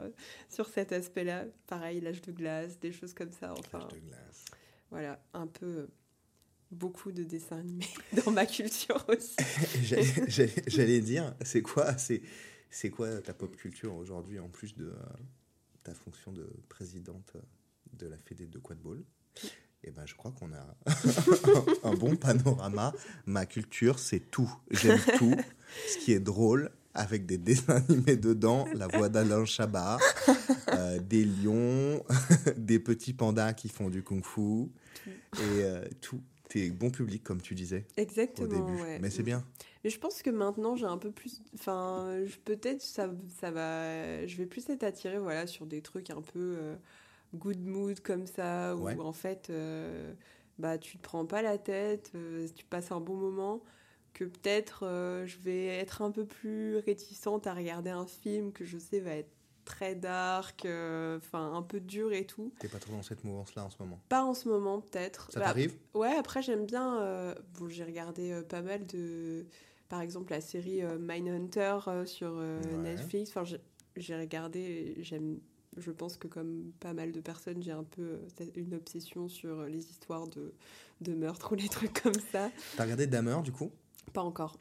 sur 0.48 0.68
cet 0.68 0.92
aspect-là. 0.92 1.44
Pareil, 1.66 2.00
l'âge 2.00 2.20
de 2.22 2.32
glace, 2.32 2.78
des 2.80 2.92
choses 2.92 3.14
comme 3.14 3.32
ça. 3.32 3.54
Enfin, 3.58 3.78
L'âge 3.78 3.92
de 3.92 3.98
glace. 4.08 4.44
voilà, 4.90 5.18
un 5.32 5.46
peu 5.46 5.88
beaucoup 6.70 7.10
de 7.12 7.24
dessins 7.24 7.58
animés 7.58 7.86
dans 8.24 8.30
ma 8.30 8.46
culture 8.46 9.04
aussi. 9.08 9.34
J'allais- 9.82 10.04
J'allais 10.28 10.52
j'allais 10.66 11.00
dire, 11.00 11.34
c'est 11.44 11.62
quoi, 11.62 11.96
c'est, 11.98 12.20
c'est 12.70 12.90
quoi 12.90 13.20
ta 13.20 13.34
pop 13.34 13.56
culture 13.56 13.94
aujourd'hui 13.94 14.38
en 14.38 14.48
plus 14.48 14.76
de 14.76 14.86
euh, 14.86 14.96
ta 15.82 15.94
fonction 15.94 16.32
de 16.32 16.48
présidente 16.68 17.36
de 17.92 18.06
la 18.06 18.16
Fédé 18.16 18.46
de 18.46 18.58
Quadball 18.58 19.02
Eh 19.82 19.90
ben, 19.90 20.06
je 20.06 20.14
crois 20.14 20.32
qu'on 20.32 20.52
a 20.52 20.76
un 21.88 21.94
bon 21.94 22.16
panorama. 22.16 22.92
Ma 23.26 23.46
culture, 23.46 23.98
c'est 23.98 24.30
tout. 24.30 24.52
J'aime 24.70 25.00
tout. 25.18 25.36
Ce 25.88 25.98
qui 25.98 26.12
est 26.12 26.20
drôle, 26.20 26.70
avec 26.94 27.26
des 27.26 27.38
dessins 27.38 27.76
animés 27.88 28.16
dedans, 28.16 28.66
la 28.74 28.88
voix 28.88 29.08
d'Alain 29.08 29.44
Chabat, 29.44 29.98
euh, 30.74 30.98
des 30.98 31.24
lions, 31.24 32.04
des 32.56 32.78
petits 32.78 33.12
pandas 33.12 33.52
qui 33.52 33.68
font 33.68 33.90
du 33.90 34.02
kung-fu, 34.02 34.70
et 35.06 35.40
euh, 35.40 35.84
tout. 36.00 36.20
T'es 36.50 36.68
bon 36.70 36.90
public, 36.90 37.22
comme 37.22 37.40
tu 37.40 37.54
disais 37.54 37.86
au 37.96 38.00
Exactement, 38.00 38.48
début. 38.48 38.82
ouais. 38.82 38.98
Mais 39.00 39.08
c'est 39.08 39.22
bien. 39.22 39.42
Mais 39.84 39.88
je 39.90 39.98
pense 39.98 40.20
que 40.20 40.30
maintenant, 40.30 40.74
j'ai 40.76 40.84
un 40.84 40.98
peu 40.98 41.10
plus. 41.12 41.40
Enfin, 41.54 42.20
je- 42.26 42.36
peut-être 42.38 42.82
ça, 42.82 43.08
ça 43.40 43.50
va. 43.52 44.26
Je 44.26 44.36
vais 44.36 44.46
plus 44.46 44.68
être 44.68 44.82
attirée 44.82 45.18
voilà, 45.18 45.46
sur 45.46 45.64
des 45.64 45.80
trucs 45.80 46.10
un 46.10 46.20
peu 46.20 46.56
euh, 46.58 46.76
good 47.34 47.60
mood 47.64 48.00
comme 48.00 48.26
ça, 48.26 48.74
où 48.76 48.82
Ouais. 48.82 48.98
en 48.98 49.12
fait, 49.12 49.48
euh, 49.50 50.12
bah, 50.58 50.76
tu 50.76 50.98
te 50.98 51.02
prends 51.02 51.24
pas 51.24 51.40
la 51.40 51.56
tête, 51.56 52.10
euh, 52.16 52.46
tu 52.54 52.64
passes 52.64 52.90
un 52.90 53.00
bon 53.00 53.14
moment. 53.16 53.62
Que 54.12 54.24
peut-être 54.24 54.80
je 55.24 55.38
vais 55.38 55.66
être 55.66 56.02
un 56.02 56.10
peu 56.10 56.24
plus 56.26 56.78
réticente 56.78 57.46
à 57.46 57.54
regarder 57.54 57.90
un 57.90 58.06
film 58.06 58.50
que 58.52 58.64
je 58.64 58.76
sais 58.76 58.98
va 58.98 59.12
être 59.14 59.30
très 59.70 59.94
dark, 59.94 60.64
euh, 60.64 61.18
enfin 61.18 61.54
un 61.54 61.62
peu 61.62 61.80
dur 61.80 62.12
et 62.12 62.26
tout. 62.26 62.52
T'es 62.58 62.68
pas 62.68 62.78
trop 62.78 62.92
dans 62.92 63.02
cette 63.02 63.22
mouvance-là 63.24 63.64
en 63.64 63.70
ce 63.70 63.76
moment? 63.80 64.00
Pas 64.08 64.24
en 64.24 64.34
ce 64.34 64.48
moment, 64.48 64.80
peut-être. 64.80 65.30
Ça 65.32 65.38
Bah, 65.40 65.46
t'arrive? 65.46 65.76
Ouais, 65.94 66.14
après 66.16 66.42
j'aime 66.42 66.66
bien. 66.66 67.00
euh, 67.00 67.34
bon, 67.58 67.68
j'ai 67.68 67.84
regardé 67.84 68.32
euh, 68.32 68.42
pas 68.42 68.62
mal 68.62 68.84
de. 68.86 69.46
Par 69.88 70.00
exemple, 70.00 70.32
la 70.32 70.40
série 70.40 70.82
Mindhunter 70.98 71.78
sur 72.06 72.32
Ouais. 72.34 72.76
Netflix. 72.76 73.30
Enfin, 73.30 73.44
j'ai- 73.96 74.16
regardé. 74.16 74.94
J'aime. 75.00 75.38
Je 75.76 75.90
pense 75.92 76.16
que 76.16 76.26
comme 76.26 76.72
pas 76.80 76.92
mal 76.92 77.12
de 77.12 77.20
personnes, 77.20 77.62
j'ai 77.62 77.70
un 77.72 77.84
peu 77.84 78.18
une 78.56 78.74
obsession 78.74 79.28
sur 79.28 79.62
les 79.64 79.88
histoires 79.90 80.26
de, 80.26 80.52
de 81.00 81.14
meurtres 81.14 81.52
ou 81.52 81.54
les 81.54 81.68
trucs 81.68 82.02
comme 82.02 82.18
ça. 82.32 82.50
T'as 82.76 82.82
regardé 82.84 83.06
Dahmer 83.06 83.38
du 83.44 83.52
coup? 83.52 83.70
Pas 84.12 84.22
encore. 84.22 84.58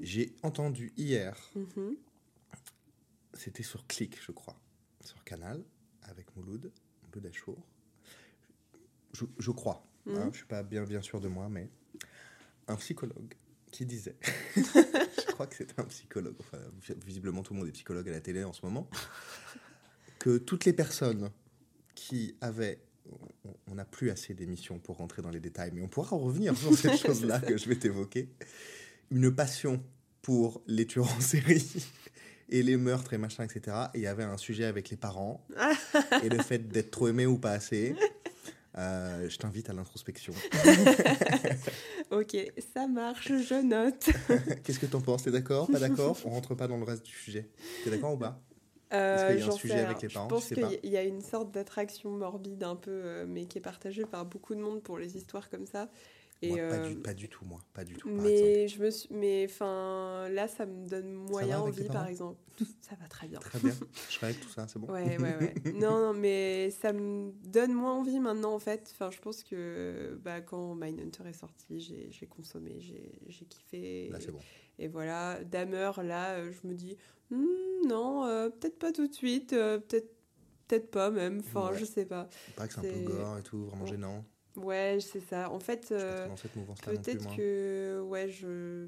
J'ai 0.00 0.34
entendu 0.42 0.92
hier, 0.96 1.36
Mhm. 1.56 1.96
C'était 3.42 3.62
sur 3.62 3.86
Click, 3.86 4.18
je 4.24 4.32
crois, 4.32 4.56
sur 5.04 5.22
Canal, 5.24 5.62
avec 6.02 6.34
Mouloud, 6.36 6.70
Mouloud 7.04 7.26
Achour. 7.26 7.58
Je, 9.12 9.24
je 9.38 9.50
crois, 9.50 9.86
hein, 10.06 10.26
Mhm. 10.26 10.32
je 10.32 10.36
suis 10.38 10.46
pas 10.46 10.62
bien, 10.62 10.84
bien 10.84 11.02
sûr 11.02 11.20
de 11.20 11.28
moi, 11.28 11.48
mais 11.48 11.68
un 12.68 12.76
psychologue 12.76 13.34
qui 13.70 13.84
disait, 13.86 14.16
je 14.56 15.32
crois 15.32 15.46
que 15.46 15.56
c'était 15.56 15.80
un 15.80 15.84
psychologue, 15.84 16.36
enfin, 16.40 16.58
visiblement 17.04 17.42
tout 17.42 17.52
le 17.54 17.60
monde 17.60 17.68
est 17.68 17.72
psychologue 17.72 18.08
à 18.08 18.12
la 18.12 18.20
télé 18.20 18.44
en 18.44 18.52
ce 18.52 18.64
moment, 18.64 18.88
que 20.18 20.38
toutes 20.38 20.64
les 20.64 20.72
personnes 20.72 21.30
qui 21.94 22.36
avaient 22.40 22.80
on- 23.44 23.54
on 23.66 23.74
n'a 23.74 23.84
plus 23.84 24.10
assez 24.10 24.32
d'émissions 24.32 24.78
pour 24.78 24.96
rentrer 24.98 25.22
dans 25.22 25.30
les 25.30 25.40
détails, 25.40 25.72
mais 25.74 25.82
on 25.82 25.88
pourra 25.88 26.14
en 26.14 26.20
revenir 26.20 26.56
sur 26.56 26.72
cette 26.76 26.96
chose-là 27.06 27.40
que 27.40 27.56
je 27.56 27.68
vais 27.68 27.76
t'évoquer. 27.76 28.28
Une 29.10 29.34
passion 29.34 29.82
pour 30.22 30.62
les 30.68 30.86
tueurs 30.86 31.10
en 31.12 31.20
série 31.20 31.66
et 32.52 32.62
les 32.62 32.76
meurtres 32.76 33.14
et 33.14 33.18
machin, 33.18 33.44
etc. 33.44 33.76
Et 33.94 33.98
il 33.98 34.02
y 34.02 34.06
avait 34.06 34.22
un 34.22 34.36
sujet 34.36 34.64
avec 34.64 34.90
les 34.90 34.96
parents 34.96 35.44
et 36.22 36.28
le 36.28 36.40
fait 36.42 36.68
d'être 36.68 36.90
trop 36.90 37.08
aimé 37.08 37.26
ou 37.26 37.38
pas 37.38 37.52
assez. 37.52 37.96
Euh, 38.78 39.28
je 39.28 39.36
t'invite 39.38 39.68
à 39.68 39.72
l'introspection. 39.72 40.32
Ok, 42.10 42.36
ça 42.74 42.86
marche, 42.86 43.28
je 43.28 43.62
note. 43.62 44.10
Qu'est-ce 44.64 44.78
que 44.78 44.84
t'en 44.84 45.00
penses? 45.00 45.22
T'es 45.22 45.30
d'accord? 45.30 45.66
Pas 45.66 45.78
d'accord? 45.78 46.18
On 46.26 46.30
rentre 46.30 46.54
pas 46.54 46.68
dans 46.68 46.76
le 46.76 46.84
reste 46.84 47.06
du 47.06 47.12
sujet. 47.12 47.48
T'es 47.82 47.90
d'accord 47.90 48.12
ou 48.12 48.18
pas? 48.18 48.38
Euh, 48.92 49.28
qu'il 49.28 49.38
y 49.38 49.42
a 49.42 49.46
un 49.46 49.50
sujet 49.52 49.80
avec 49.80 50.02
les 50.02 50.08
parents, 50.08 50.28
Je 50.28 50.34
pense 50.34 50.48
tu 50.48 50.54
sais 50.54 50.78
qu'il 50.78 50.90
y 50.90 50.98
a 50.98 51.04
une 51.04 51.22
sorte 51.22 51.50
d'attraction 51.52 52.10
morbide 52.10 52.62
un 52.64 52.76
peu, 52.76 52.90
euh, 52.90 53.24
mais 53.26 53.46
qui 53.46 53.56
est 53.56 53.62
partagée 53.62 54.04
par 54.04 54.26
beaucoup 54.26 54.54
de 54.54 54.60
monde 54.60 54.82
pour 54.82 54.98
les 54.98 55.16
histoires 55.16 55.48
comme 55.48 55.64
ça. 55.64 55.88
Et, 56.44 56.48
Moi, 56.48 56.58
pas, 56.58 56.74
euh, 56.74 56.88
du, 56.88 56.96
pas 56.96 57.14
du 57.14 57.28
tout, 57.28 57.44
moi. 57.44 57.60
Pas 57.72 57.84
du 57.84 57.94
tout, 57.94 58.08
mais 58.10 58.66
je 58.66 58.82
me 58.82 58.90
suis, 58.90 59.08
mais 59.14 59.46
enfin, 59.48 60.28
là, 60.30 60.48
ça 60.48 60.66
me 60.66 60.88
donne 60.88 61.12
moyen 61.12 61.62
avec 61.62 61.74
envie, 61.78 61.88
par 61.88 62.08
exemple. 62.08 62.40
Ça 62.80 62.96
va 63.00 63.06
très 63.06 63.28
bien. 63.28 63.38
Très 63.38 63.60
bien. 63.60 63.72
Shrek, 64.08 64.40
tout 64.40 64.48
ça, 64.48 64.66
c'est 64.68 64.78
bon 64.78 64.92
Ouais, 64.92 65.18
ouais, 65.18 65.36
ouais. 65.36 65.54
non, 65.74 65.98
non, 65.98 66.12
mais 66.12 66.70
ça 66.70 66.92
me 66.92 67.32
donne 67.48 67.72
moins 67.72 67.94
envie 67.94 68.18
maintenant, 68.20 68.54
en 68.54 68.58
fait. 68.58 68.90
Enfin, 68.92 69.10
je 69.10 69.20
pense 69.20 69.42
que 69.44 70.18
bah, 70.22 70.40
quand 70.40 70.74
Mindhunter 70.74 71.28
est 71.28 71.32
sorti, 71.32 71.80
j'ai 71.80 72.26
consommé, 72.26 72.80
j'ai 72.80 73.46
kiffé. 73.46 74.08
Là, 74.10 74.18
c'est 74.20 74.32
bon. 74.32 74.40
Et 74.78 74.88
voilà, 74.88 75.42
Damer, 75.44 75.92
là, 76.02 76.34
euh, 76.34 76.52
je 76.52 76.66
me 76.66 76.74
dis, 76.74 76.96
Hmm, 77.30 77.86
non, 77.86 78.24
euh, 78.26 78.50
peut-être 78.50 78.78
pas 78.78 78.92
tout 78.92 79.06
de 79.06 79.14
suite, 79.14 79.54
euh, 79.54 79.78
peut-être 79.78 80.10
peut-être 80.68 80.90
pas 80.90 81.10
même, 81.10 81.40
enfin, 81.40 81.70
Ouais. 81.70 81.78
je 81.78 81.84
sais 81.84 82.04
pas. 82.06 82.28
Il 82.48 82.54
paraît 82.54 82.68
que 82.68 82.74
c'est 82.74 82.80
un 82.80 82.82
peu 82.82 83.00
gore 83.00 83.38
et 83.38 83.42
tout, 83.42 83.64
vraiment 83.66 83.84
Ouais. 83.84 83.90
gênant. 83.90 84.24
Ouais, 84.56 84.98
c'est 85.00 85.20
ça. 85.20 85.50
En 85.50 85.60
fait, 85.60 85.88
pas 85.88 85.94
euh, 85.94 86.28
peut-être 86.84 87.36
que 87.36 88.00
ouais, 88.06 88.28
je, 88.28 88.86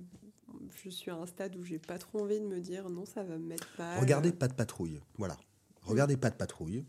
je 0.82 0.90
suis 0.90 1.10
à 1.10 1.14
un 1.14 1.26
stade 1.26 1.56
où 1.56 1.64
j'ai 1.64 1.78
pas 1.78 1.98
trop 1.98 2.20
envie 2.22 2.40
de 2.40 2.46
me 2.46 2.60
dire 2.60 2.88
non, 2.90 3.06
ça 3.06 3.22
va 3.22 3.38
me 3.38 3.46
mettre 3.46 3.68
mal. 3.78 3.98
Regardez 4.00 4.32
Pas 4.32 4.48
de 4.48 4.54
patrouille. 4.54 5.00
Voilà. 5.16 5.36
Regardez 5.82 6.16
Pas 6.16 6.30
de 6.30 6.36
patrouille. 6.36 6.84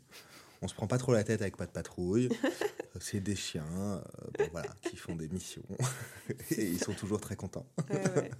On 0.61 0.67
se 0.67 0.73
prend 0.73 0.87
pas 0.87 0.97
trop 0.97 1.13
la 1.13 1.23
tête 1.23 1.41
avec 1.41 1.57
Pas 1.57 1.65
de 1.65 1.71
patrouille. 1.71 2.29
C'est 2.99 3.19
des 3.19 3.35
chiens 3.35 3.65
euh, 3.75 4.01
bon, 4.37 4.47
voilà, 4.51 4.69
qui 4.81 4.95
font 4.95 5.15
des 5.15 5.27
missions. 5.27 5.65
Et 6.51 6.65
ils 6.65 6.81
sont 6.81 6.93
toujours 6.93 7.19
très 7.19 7.35
contents. 7.35 7.65
Ouais, 7.89 8.15
ouais. 8.15 8.31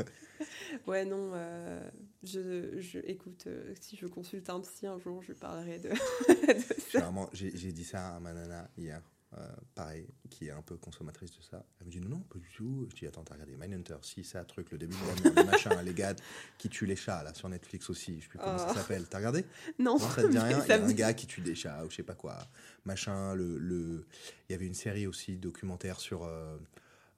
Ouais, 0.88 1.06
non, 1.06 1.32
euh, 1.34 1.82
je, 2.24 2.80
je, 2.80 3.00
écoute, 3.04 3.46
euh, 3.48 3.74
si 3.80 3.96
je 3.96 4.08
consulte 4.08 4.50
un 4.50 4.60
psy 4.62 4.88
un 4.88 5.00
jour, 5.00 5.22
je 5.24 5.32
parlerai 5.34 5.80
de, 5.80 5.90
de 5.90 6.90
ça. 6.92 7.12
j'ai 7.34 7.72
dit 7.72 7.86
ça 7.86 8.16
à 8.16 8.20
ma 8.20 8.34
nana 8.34 8.70
hier. 8.78 9.02
Euh, 9.38 9.50
pareil, 9.76 10.08
qui 10.30 10.48
est 10.48 10.52
un 10.52 10.62
peu 10.62 10.78
consommatrice 10.78 11.32
de 11.36 11.42
ça. 11.42 11.66
Elle 11.80 11.88
me 11.88 11.92
dit 11.92 12.00
non, 12.00 12.10
non, 12.10 12.20
pas 12.22 12.40
du 12.40 12.50
tout. 12.56 12.88
Je 12.92 12.96
dis 12.96 13.06
attends, 13.08 13.24
t'as 13.24 13.34
regardé 13.34 13.56
Mindhunter, 13.58 13.98
si 14.02 14.24
ça, 14.24 14.44
truc, 14.46 14.72
le 14.72 14.78
début 14.78 14.96
de 14.96 15.08
l'année, 15.26 15.36
les 15.36 15.44
machins, 15.44 15.72
les 15.84 15.94
gars 15.94 16.16
qui 16.58 16.70
tuent 16.70 16.86
les 16.86 16.96
chats, 16.96 17.22
là, 17.24 17.34
sur 17.34 17.50
Netflix 17.50 17.90
aussi. 17.90 18.18
Je 18.20 18.24
sais 18.24 18.30
plus 18.30 18.40
comment 18.40 18.58
ça 18.58 18.68
Oh. 18.72 18.74
s'appelle. 18.74 19.06
T'as 19.10 19.18
regardé? 19.18 19.46
Non, 19.78 19.98
Non, 19.98 20.00
ça 20.00 20.22
te 20.24 20.28
dit 20.28 20.38
rien. 20.40 20.62
Il 20.64 20.68
y 20.70 20.72
a 20.72 20.76
un 20.76 20.88
dit- 20.88 20.94
gars 20.96 21.14
qui 21.14 21.28
tue 21.28 21.42
des 21.42 21.56
chats 21.56 21.84
ou 21.86 21.90
je 21.90 21.96
sais 21.98 22.04
pas 22.04 22.16
quoi. 22.16 22.38
Machin, 22.86 23.34
le, 23.36 23.58
le... 23.58 24.06
il 24.48 24.54
y 24.54 24.56
avait 24.56 24.68
une 24.68 24.74
série 24.74 25.06
aussi 25.08 25.38
documentaire 25.38 26.00
sur 26.00 26.24
euh, 26.24 26.58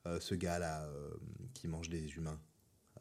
euh, 0.07 0.19
ce 0.19 0.33
gars-là 0.33 0.87
qui 1.53 1.67
mange 1.67 1.89
des 1.89 2.15
humains. 2.15 2.39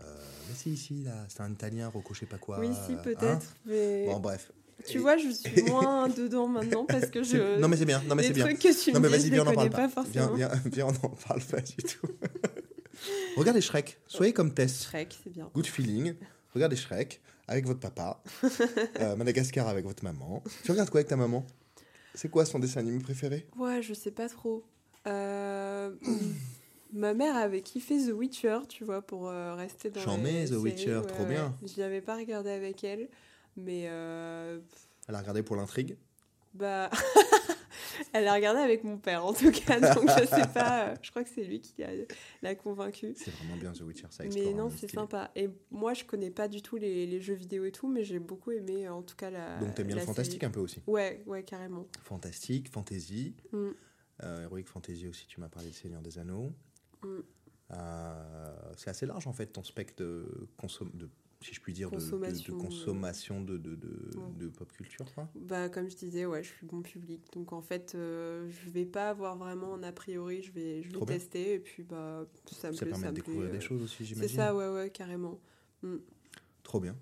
Mais 0.01 0.55
si, 0.55 0.73
ici, 0.73 1.03
là, 1.05 1.25
c'est 1.31 1.41
un 1.41 1.51
italien, 1.51 1.89
Rocco, 1.89 2.13
je 2.13 2.21
sais 2.21 2.27
pas 2.27 2.37
quoi. 2.39 2.59
Oui, 2.61 2.69
si, 2.87 2.93
hein. 2.93 3.01
peut-être. 3.03 3.55
mais 3.65 4.05
Bon, 4.07 4.21
bref. 4.21 4.53
Tu 4.87 4.97
Et- 4.99 5.01
vois, 5.01 5.17
je 5.17 5.29
suis 5.31 5.63
moins 5.71 6.09
dedans 6.09 6.49
maintenant 6.49 6.85
parce 6.85 7.07
que 7.07 7.23
je. 7.23 7.59
Non, 7.61 7.69
mais 7.69 7.77
c'est 7.77 7.85
bien. 7.87 8.03
Non, 8.09 8.15
mais 8.15 8.23
c'est 8.25 8.33
bien. 8.33 8.45
trucs 8.45 8.59
que 8.59 8.83
tu 8.85 8.93
Non, 8.93 9.01
me 9.01 9.09
mais 9.09 9.19
dis, 9.19 9.23
vas-y, 9.25 9.29
je 9.29 9.35
viens, 9.35 9.45
les 9.45 9.49
on 9.49 9.53
en 9.53 9.55
connais 9.57 9.71
parle 9.71 9.89
pas 9.91 10.03
pas. 10.03 10.09
Viens, 10.11 10.23
forcément. 10.29 10.37
viens, 10.37 10.63
viens, 10.73 10.87
on 10.87 10.93
n'en 11.09 11.15
parle 11.27 11.43
pas 11.43 11.61
du 11.61 11.77
tout. 11.77 12.07
Regardez 13.37 13.61
Shrek. 13.61 13.99
Soyez 14.07 14.33
comme 14.33 14.53
Tess. 14.55 14.85
Shrek, 14.85 15.17
c'est 15.23 15.31
bien. 15.31 15.51
Good 15.55 15.67
feeling. 15.67 16.15
Regardez 16.55 16.77
Shrek 16.77 17.21
avec 17.49 17.67
votre 17.67 17.81
papa. 17.81 18.23
Euh, 19.01 19.15
Madagascar 19.17 19.69
avec 19.69 19.85
votre 19.85 20.03
maman. 20.05 20.43
Tu 20.65 20.71
regardes 20.73 20.91
quoi 20.91 20.99
avec 21.01 21.09
ta 21.09 21.17
maman? 21.17 21.47
C'est 22.15 22.31
quoi 22.31 22.45
son 22.47 22.59
dessin 22.59 22.81
animé 22.81 22.99
préféré? 22.99 23.47
Ouais, 23.59 23.83
je 23.83 23.93
sais 23.95 24.11
pas 24.11 24.29
trop. 24.29 24.65
Euh, 25.07 25.91
ma 26.93 27.13
mère 27.15 27.37
avait 27.37 27.61
kiffé 27.61 27.99
The 27.99 28.13
Witcher, 28.13 28.61
tu 28.69 28.85
vois, 28.85 29.03
pour 29.03 29.29
euh, 29.29 29.55
rester 29.55 29.91
dans 29.91 30.01
J'en 30.01 30.19
mets, 30.19 30.45
The 30.45 30.49
séries, 30.49 30.61
Witcher, 30.63 30.97
ouais, 30.97 31.03
trop 31.07 31.23
ouais. 31.25 31.29
bien. 31.29 31.55
Je 31.63 31.81
l'avais 31.81 32.01
pas 32.01 32.17
regardé 32.17 32.51
avec 32.51 32.83
elle, 32.83 33.09
mais 33.57 33.87
euh, 33.89 34.61
Elle 35.09 35.15
a 35.15 35.19
regardé 35.21 35.43
pour 35.43 35.57
l'intrigue. 35.57 35.97
bah, 36.55 36.91
elle 38.13 38.25
l'a 38.25 38.35
regardé 38.35 38.61
avec 38.61 38.85
mon 38.85 38.99
père 38.99 39.25
en 39.25 39.33
tout 39.33 39.51
cas, 39.51 39.81
donc 39.95 40.09
je 40.11 40.27
sais 40.27 40.47
pas. 40.55 40.89
euh, 40.91 40.95
je 41.03 41.11
crois 41.11 41.25
que 41.25 41.31
c'est 41.35 41.45
lui 41.45 41.61
qui 41.61 41.83
a- 41.83 41.91
l'a 42.43 42.55
convaincu. 42.55 43.15
C'est 43.17 43.31
vraiment 43.33 43.57
bien 43.57 43.73
The 43.73 43.81
Witcher, 43.83 44.07
ça 44.11 44.25
explore. 44.25 44.47
Mais 44.47 44.53
non, 44.55 44.71
c'est 44.71 44.91
sympa. 44.91 45.31
Et 45.37 45.49
moi, 45.71 45.95
je 45.95 46.05
connais 46.05 46.31
pas 46.31 46.49
du 46.49 46.63
tout 46.63 46.77
les, 46.77 47.07
les 47.07 47.21
jeux 47.21 47.35
vidéo 47.35 47.65
et 47.65 47.73
tout, 47.73 47.89
mais 47.89 48.05
j'ai 48.05 48.19
beaucoup 48.19 48.51
aimé, 48.53 48.89
en 48.89 49.03
tout 49.03 49.17
cas, 49.17 49.31
la. 49.31 49.59
Donc 49.59 49.75
t'aimes 49.75 49.87
bien 49.89 49.97
le 49.97 50.03
fantastique 50.03 50.41
série. 50.41 50.51
un 50.51 50.53
peu 50.53 50.61
aussi. 50.61 50.83
Ouais, 50.87 51.23
ouais, 51.27 51.43
carrément. 51.43 51.87
Fantastique, 52.03 52.71
fantasy, 52.71 53.35
Mm. 53.53 53.69
euh, 54.23 54.43
heroic 54.45 54.65
fantasy 54.67 55.07
aussi. 55.09 55.27
Tu 55.27 55.41
m'as 55.41 55.49
parlé 55.49 55.71
de 55.71 55.75
Seigneur 55.75 56.03
des 56.03 56.19
Anneaux. 56.19 56.53
Mm. 57.03 57.19
Euh, 57.73 58.55
c'est 58.77 58.91
assez 58.91 59.07
large 59.07 59.27
en 59.27 59.33
fait 59.33 59.47
ton 59.47 59.65
spectre 59.65 59.95
de 59.97 60.49
de 60.95 61.09
si 61.43 61.55
je 61.55 61.61
puis 61.61 61.73
dire 61.73 61.91
de- 61.91 61.97
de- 61.97 62.01
de 62.01 62.11
Consommation. 62.11 62.59
consommation 62.59 63.41
de, 63.43 63.57
de, 63.59 63.75
de, 63.75 64.17
Ouais. 64.19 64.33
de 64.39 64.49
pop 64.49 64.73
culture 64.73 65.05
quoi. 65.15 65.29
Bah, 65.35 65.69
comme 65.69 65.89
je 65.89 65.97
disais, 65.97 66.25
ouais, 66.27 66.43
je 66.43 66.49
suis 66.49 66.67
bon 66.67 66.83
public. 66.83 67.23
Donc, 67.33 67.53
en 67.53 67.61
fait, 67.63 67.93
euh, 67.95 68.49
je 68.51 68.71
vais 68.71 68.87
pas 68.87 69.11
avoir 69.11 69.37
vraiment 69.37 69.75
un 69.75 69.83
a 69.83 69.93
priori. 69.93 70.43
Je 70.43 70.53
vais, 70.53 70.83
je 70.83 70.89
vais 70.89 70.95
Trop 70.95 71.05
bien. 71.07 71.17
tester. 71.17 71.55
Et 71.55 71.59
puis, 71.59 71.83
bah, 71.83 72.27
ça 72.53 72.69
me 72.71 72.73
Ça 72.75 72.81
plaît. 72.85 72.91
permet 72.93 73.07
ça 73.07 73.13
de 73.13 73.15
plaît, 73.21 73.23
découvrir 73.27 73.51
euh, 73.51 73.53
des 73.53 73.61
choses 73.61 73.83
aussi 73.83 73.97
C'est 73.99 74.05
j'imagine. 74.05 74.37
ça, 74.37 74.55
ouais, 74.55 74.69
ouais, 74.69 74.91
carrément. 74.91 75.39
Trop 76.63 76.81
bien. 76.81 76.97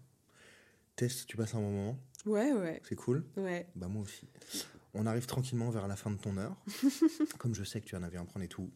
Test, 0.97 1.27
tu 1.27 1.37
passes 1.37 1.55
un 1.55 1.61
bon 1.61 1.71
moment, 1.71 1.99
Ouais, 2.27 2.53
ouais, 2.53 2.81
c'est 2.89 2.95
cool. 2.97 3.25
ouais. 3.37 3.67
Bah 3.75 3.89
moi 3.89 4.03
aussi. 4.03 4.27
On 4.95 5.07
arrive 5.07 5.27
tranquillement 5.27 5.71
vers 5.71 5.89
la 5.89 5.97
fin 5.97 6.11
de 6.11 6.17
ton 6.17 6.37
heure. 6.37 6.57
Comme 7.39 7.55
je 7.55 7.65
sais 7.65 7.81
que 7.81 7.87
tu 7.87 7.97
en 7.97 8.03
avais 8.03 8.17
un 8.17 8.25
prendre 8.25 8.45
et 8.45 8.49
tout, 8.49 8.71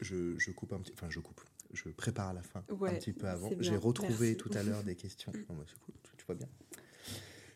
je, 0.00 0.38
je 0.38 0.50
coupe 0.50 0.72
un 0.72 0.80
petit, 0.80 0.92
enfin 0.94 1.08
je 1.10 1.20
coupe, 1.20 1.40
je 1.72 1.88
prépare 1.90 2.28
à 2.28 2.32
la 2.32 2.42
fin 2.42 2.64
Ouais, 2.70 2.90
un 2.90 2.94
petit 2.94 3.12
peu 3.12 3.26
avant. 3.28 3.50
J'ai 3.60 3.76
retrouvé 3.76 4.28
merci. 4.30 4.36
tout 4.36 4.50
à 4.54 4.62
l'heure 4.62 4.82
des 4.84 4.94
questions. 4.96 5.32
Non, 5.48 5.56
bah, 5.56 5.64
cool, 5.84 5.94
tu, 6.02 6.16
tu 6.16 6.24
vois 6.26 6.34
bien. 6.34 6.48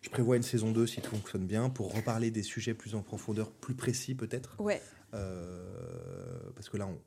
Je 0.02 0.10
prévois 0.10 0.36
une 0.36 0.42
saison 0.42 0.72
2 0.72 0.86
si 0.86 1.00
tout 1.00 1.10
fonctionne 1.12 1.46
bien 1.46 1.70
pour 1.70 1.94
reparler 1.94 2.30
des 2.30 2.42
sujets 2.42 2.74
plus 2.74 2.94
en 2.94 3.02
profondeur, 3.02 3.50
plus 3.52 3.74
précis 3.74 4.14
peut-être. 4.14 4.60
Ouais, 4.60 4.82
Euh, 5.14 6.50
parce 6.54 6.68
que 6.68 6.76
là, 6.76 6.86
on, 6.86 6.98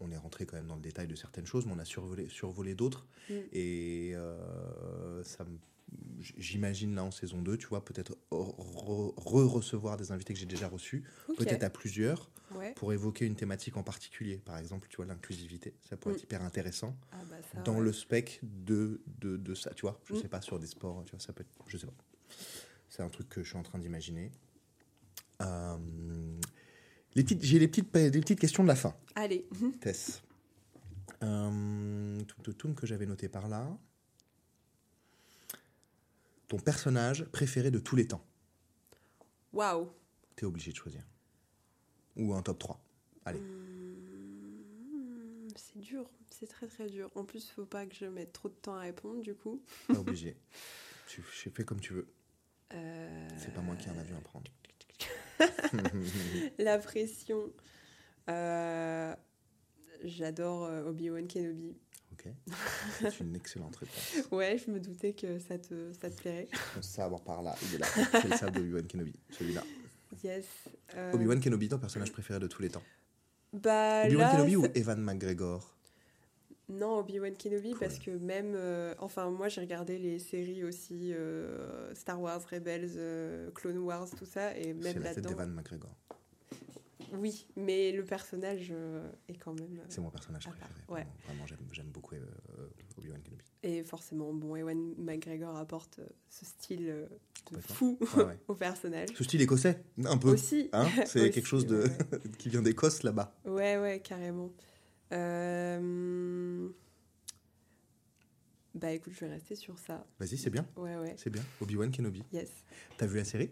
on 0.00 0.10
est 0.10 0.16
rentré 0.16 0.44
quand 0.46 0.56
même 0.56 0.66
dans 0.66 0.74
le 0.76 0.80
détail 0.82 1.06
de 1.06 1.14
certaines 1.14 1.46
choses, 1.46 1.66
mais 1.66 1.72
on 1.74 1.78
a 1.78 1.84
survolé, 1.84 2.28
survolé 2.28 2.74
d'autres. 2.74 3.06
Mm. 3.30 3.34
Et 3.52 4.12
euh, 4.14 5.22
ça 5.24 5.44
me- 5.44 5.58
j'imagine 6.36 6.94
là 6.94 7.04
en 7.04 7.10
saison 7.10 7.40
2, 7.42 7.56
tu 7.56 7.66
vois, 7.68 7.84
peut-être 7.84 8.16
re- 8.30 9.14
re-recevoir 9.16 9.96
des 9.96 10.10
invités 10.12 10.34
que 10.34 10.38
j'ai 10.40 10.46
déjà 10.46 10.68
reçus, 10.68 11.04
peut-être 11.36 11.62
à 11.62 11.70
plusieurs, 11.70 12.30
Ouais. 12.54 12.72
pour 12.76 12.92
évoquer 12.94 13.26
une 13.26 13.36
thématique 13.36 13.76
en 13.76 13.82
particulier. 13.82 14.38
Par 14.38 14.56
exemple, 14.56 14.88
tu 14.88 14.96
vois, 14.96 15.04
l'inclusivité, 15.04 15.74
ça 15.88 15.96
pourrait 15.98 16.14
Mm. 16.14 16.16
être 16.16 16.22
hyper 16.24 16.42
intéressant 16.42 16.96
Ah, 17.12 17.16
bah, 17.30 17.36
ça, 17.52 17.60
dans 17.60 17.76
ouais. 17.76 17.84
le 17.84 17.92
spec 17.92 18.40
de, 18.42 19.02
de, 19.20 19.36
de 19.36 19.54
ça, 19.54 19.70
tu 19.74 19.82
vois. 19.82 20.00
Je 20.06 20.14
Mm. 20.14 20.22
sais 20.22 20.28
pas, 20.28 20.40
sur 20.40 20.58
des 20.58 20.66
sports, 20.66 21.02
tu 21.04 21.10
vois, 21.12 21.20
ça 21.20 21.32
peut 21.34 21.42
être, 21.42 21.50
je 21.66 21.76
sais 21.76 21.86
pas. 21.86 21.92
C'est 22.88 23.02
un 23.02 23.08
truc 23.10 23.28
que 23.28 23.42
je 23.42 23.48
suis 23.50 23.58
en 23.58 23.62
train 23.62 23.78
d'imaginer. 23.78 24.32
Euh, 25.42 25.76
les 27.14 27.22
petites, 27.22 27.42
j'ai 27.44 27.58
les 27.58 27.68
petites, 27.68 27.92
des 27.92 28.20
petites 28.20 28.40
questions 28.40 28.62
de 28.62 28.68
la 28.68 28.76
fin. 28.76 28.94
Allez. 29.14 29.46
Tess. 29.80 30.22
Euh, 31.22 32.20
tout, 32.26 32.40
tout, 32.42 32.52
tout 32.54 32.74
que 32.74 32.86
j'avais 32.86 33.06
noté 33.06 33.28
par 33.28 33.48
là. 33.48 33.76
Ton 36.48 36.58
personnage 36.58 37.24
préféré 37.26 37.70
de 37.70 37.78
tous 37.78 37.96
les 37.96 38.06
temps. 38.08 38.24
Waouh. 39.52 39.88
T'es 40.36 40.46
obligé 40.46 40.72
de 40.72 40.76
choisir. 40.76 41.02
Ou 42.16 42.34
un 42.34 42.42
top 42.42 42.58
3. 42.58 42.80
Allez. 43.24 43.40
Hmm, 43.40 45.48
C'est 45.56 45.78
dur, 45.78 46.08
c'est 46.30 46.46
très 46.46 46.66
très 46.66 46.88
dur. 46.88 47.10
En 47.14 47.24
plus, 47.24 47.50
faut 47.50 47.66
pas 47.66 47.86
que 47.86 47.94
je 47.94 48.06
mette 48.06 48.32
trop 48.32 48.48
de 48.48 48.54
temps 48.54 48.74
à 48.74 48.80
répondre, 48.80 49.20
du 49.20 49.34
coup. 49.34 49.62
Obligé. 49.90 50.36
tu 51.06 51.22
je 51.22 51.50
fais 51.50 51.64
comme 51.64 51.80
tu 51.80 51.92
veux. 51.92 52.08
Euh, 52.74 53.28
C'est 53.38 53.52
pas 53.52 53.60
moi 53.62 53.76
qui 53.76 53.88
en 53.90 53.98
a 53.98 54.02
vu 54.02 54.14
en 54.14 54.20
prendre. 54.20 54.50
La 56.58 56.78
pression. 56.78 57.52
Euh, 58.28 59.14
J'adore 60.04 60.64
euh, 60.64 60.88
Obi-Wan 60.88 61.26
Kenobi. 61.26 61.76
Ok. 62.18 62.32
C'est 63.00 63.20
une 63.20 63.36
excellente 63.36 63.76
réponse. 63.76 64.16
Ouais, 64.32 64.58
je 64.58 64.70
me 64.70 64.80
doutais 64.80 65.12
que 65.12 65.38
ça 65.38 65.58
te, 65.58 65.92
ça 66.00 66.10
te 66.10 66.16
plairait. 66.20 66.48
Sait 66.76 66.82
savoir 66.82 67.20
par 67.22 67.42
là. 67.42 67.54
Il 67.62 67.74
est 67.76 67.78
là. 67.78 67.86
C'est 68.12 68.28
le 68.28 68.36
sable 68.36 68.52
d'Obi-Wan 68.58 68.86
Kenobi. 68.86 69.14
Celui-là. 69.30 69.62
Yes. 70.24 70.46
euh, 70.96 71.12
Obi-Wan 71.12 71.40
Kenobi, 71.40 71.68
ton 71.68 71.78
personnage 71.78 72.12
préféré 72.12 72.38
de 72.40 72.46
tous 72.46 72.62
les 72.62 72.70
temps. 72.70 72.82
Bah, 73.52 74.02
Obi-Wan 74.06 74.30
Kenobi 74.32 74.56
ou 74.56 74.66
Evan 74.74 75.00
McGregor? 75.02 75.74
Non, 76.70 76.98
Obi-Wan 76.98 77.34
Kenobi, 77.36 77.70
Cool. 77.70 77.78
parce 77.78 77.98
que 77.98 78.10
même. 78.10 78.52
euh, 78.54 78.94
enfin, 78.98 79.30
moi, 79.30 79.48
j'ai 79.48 79.60
regardé 79.62 79.96
les 79.98 80.18
séries 80.18 80.64
aussi 80.64 81.12
euh, 81.14 81.94
Star 81.94 82.20
Wars, 82.20 82.42
Rebels, 82.50 82.90
euh, 82.96 83.50
Clone 83.52 83.78
Wars, 83.78 84.08
tout 84.18 84.26
ça. 84.26 84.56
Et 84.58 84.64
C'est 84.64 84.74
même 84.74 84.82
la 84.82 84.92
tête 84.92 85.02
là-dedans. 85.04 85.28
d'Evan 85.30 85.50
McGregor. 85.54 85.94
Oui, 87.12 87.46
mais 87.56 87.92
le 87.92 88.04
personnage 88.04 88.68
euh, 88.70 89.10
est 89.28 89.34
quand 89.36 89.52
même. 89.58 89.78
euh, 89.78 89.84
C'est 89.88 90.00
mon 90.00 90.10
personnage 90.10 90.46
à 90.46 90.50
part, 90.50 90.68
préféré. 90.68 90.82
ouais. 90.88 91.06
Vraiment, 91.26 91.46
j'aime, 91.72 91.86
beaucoup 91.88 92.14
euh, 92.14 92.68
Obi-Wan 92.98 93.20
Kenobi. 93.22 93.44
Et 93.62 93.82
forcément, 93.82 94.32
bon, 94.32 94.56
Ewan 94.56 94.94
McGregor 94.98 95.56
apporte 95.56 96.00
ce 96.28 96.44
style 96.44 97.08
de 97.52 97.60
fou 97.60 97.98
Ouais, 98.16 98.24
ouais. 98.24 98.38
au 98.48 98.54
personnage. 98.54 99.08
Ce 99.14 99.24
style 99.24 99.40
écossais, 99.42 99.82
un 100.04 100.16
peu. 100.18 100.30
Aussi. 100.30 100.68
Hein 100.72 100.86
c'est 101.06 101.22
Aussi, 101.22 101.30
quelque 101.30 101.46
chose 101.46 101.66
de 101.66 101.84
qui 102.38 102.48
vient 102.50 102.62
d'Écosse 102.62 103.02
là-bas. 103.02 103.34
Ouais, 103.44 103.78
ouais, 103.78 104.00
carrément. 104.00 104.50
Euh, 105.12 106.68
Bah 108.74 108.92
écoute, 108.92 109.12
je 109.14 109.20
vais 109.24 109.30
rester 109.32 109.54
sur 109.56 109.78
ça. 109.78 110.06
Vas-y, 110.20 110.36
c'est 110.38 110.50
bien, 110.50 110.66
Ouais, 110.76 110.96
ouais. 110.96 111.14
c'est 111.16 111.30
bien. 111.30 111.42
Obi-Wan 111.60 111.90
Kenobi. 111.90 112.22
Yes. 112.32 112.50
T'as 112.96 113.06
vu 113.06 113.16
la 113.16 113.24
série? 113.24 113.50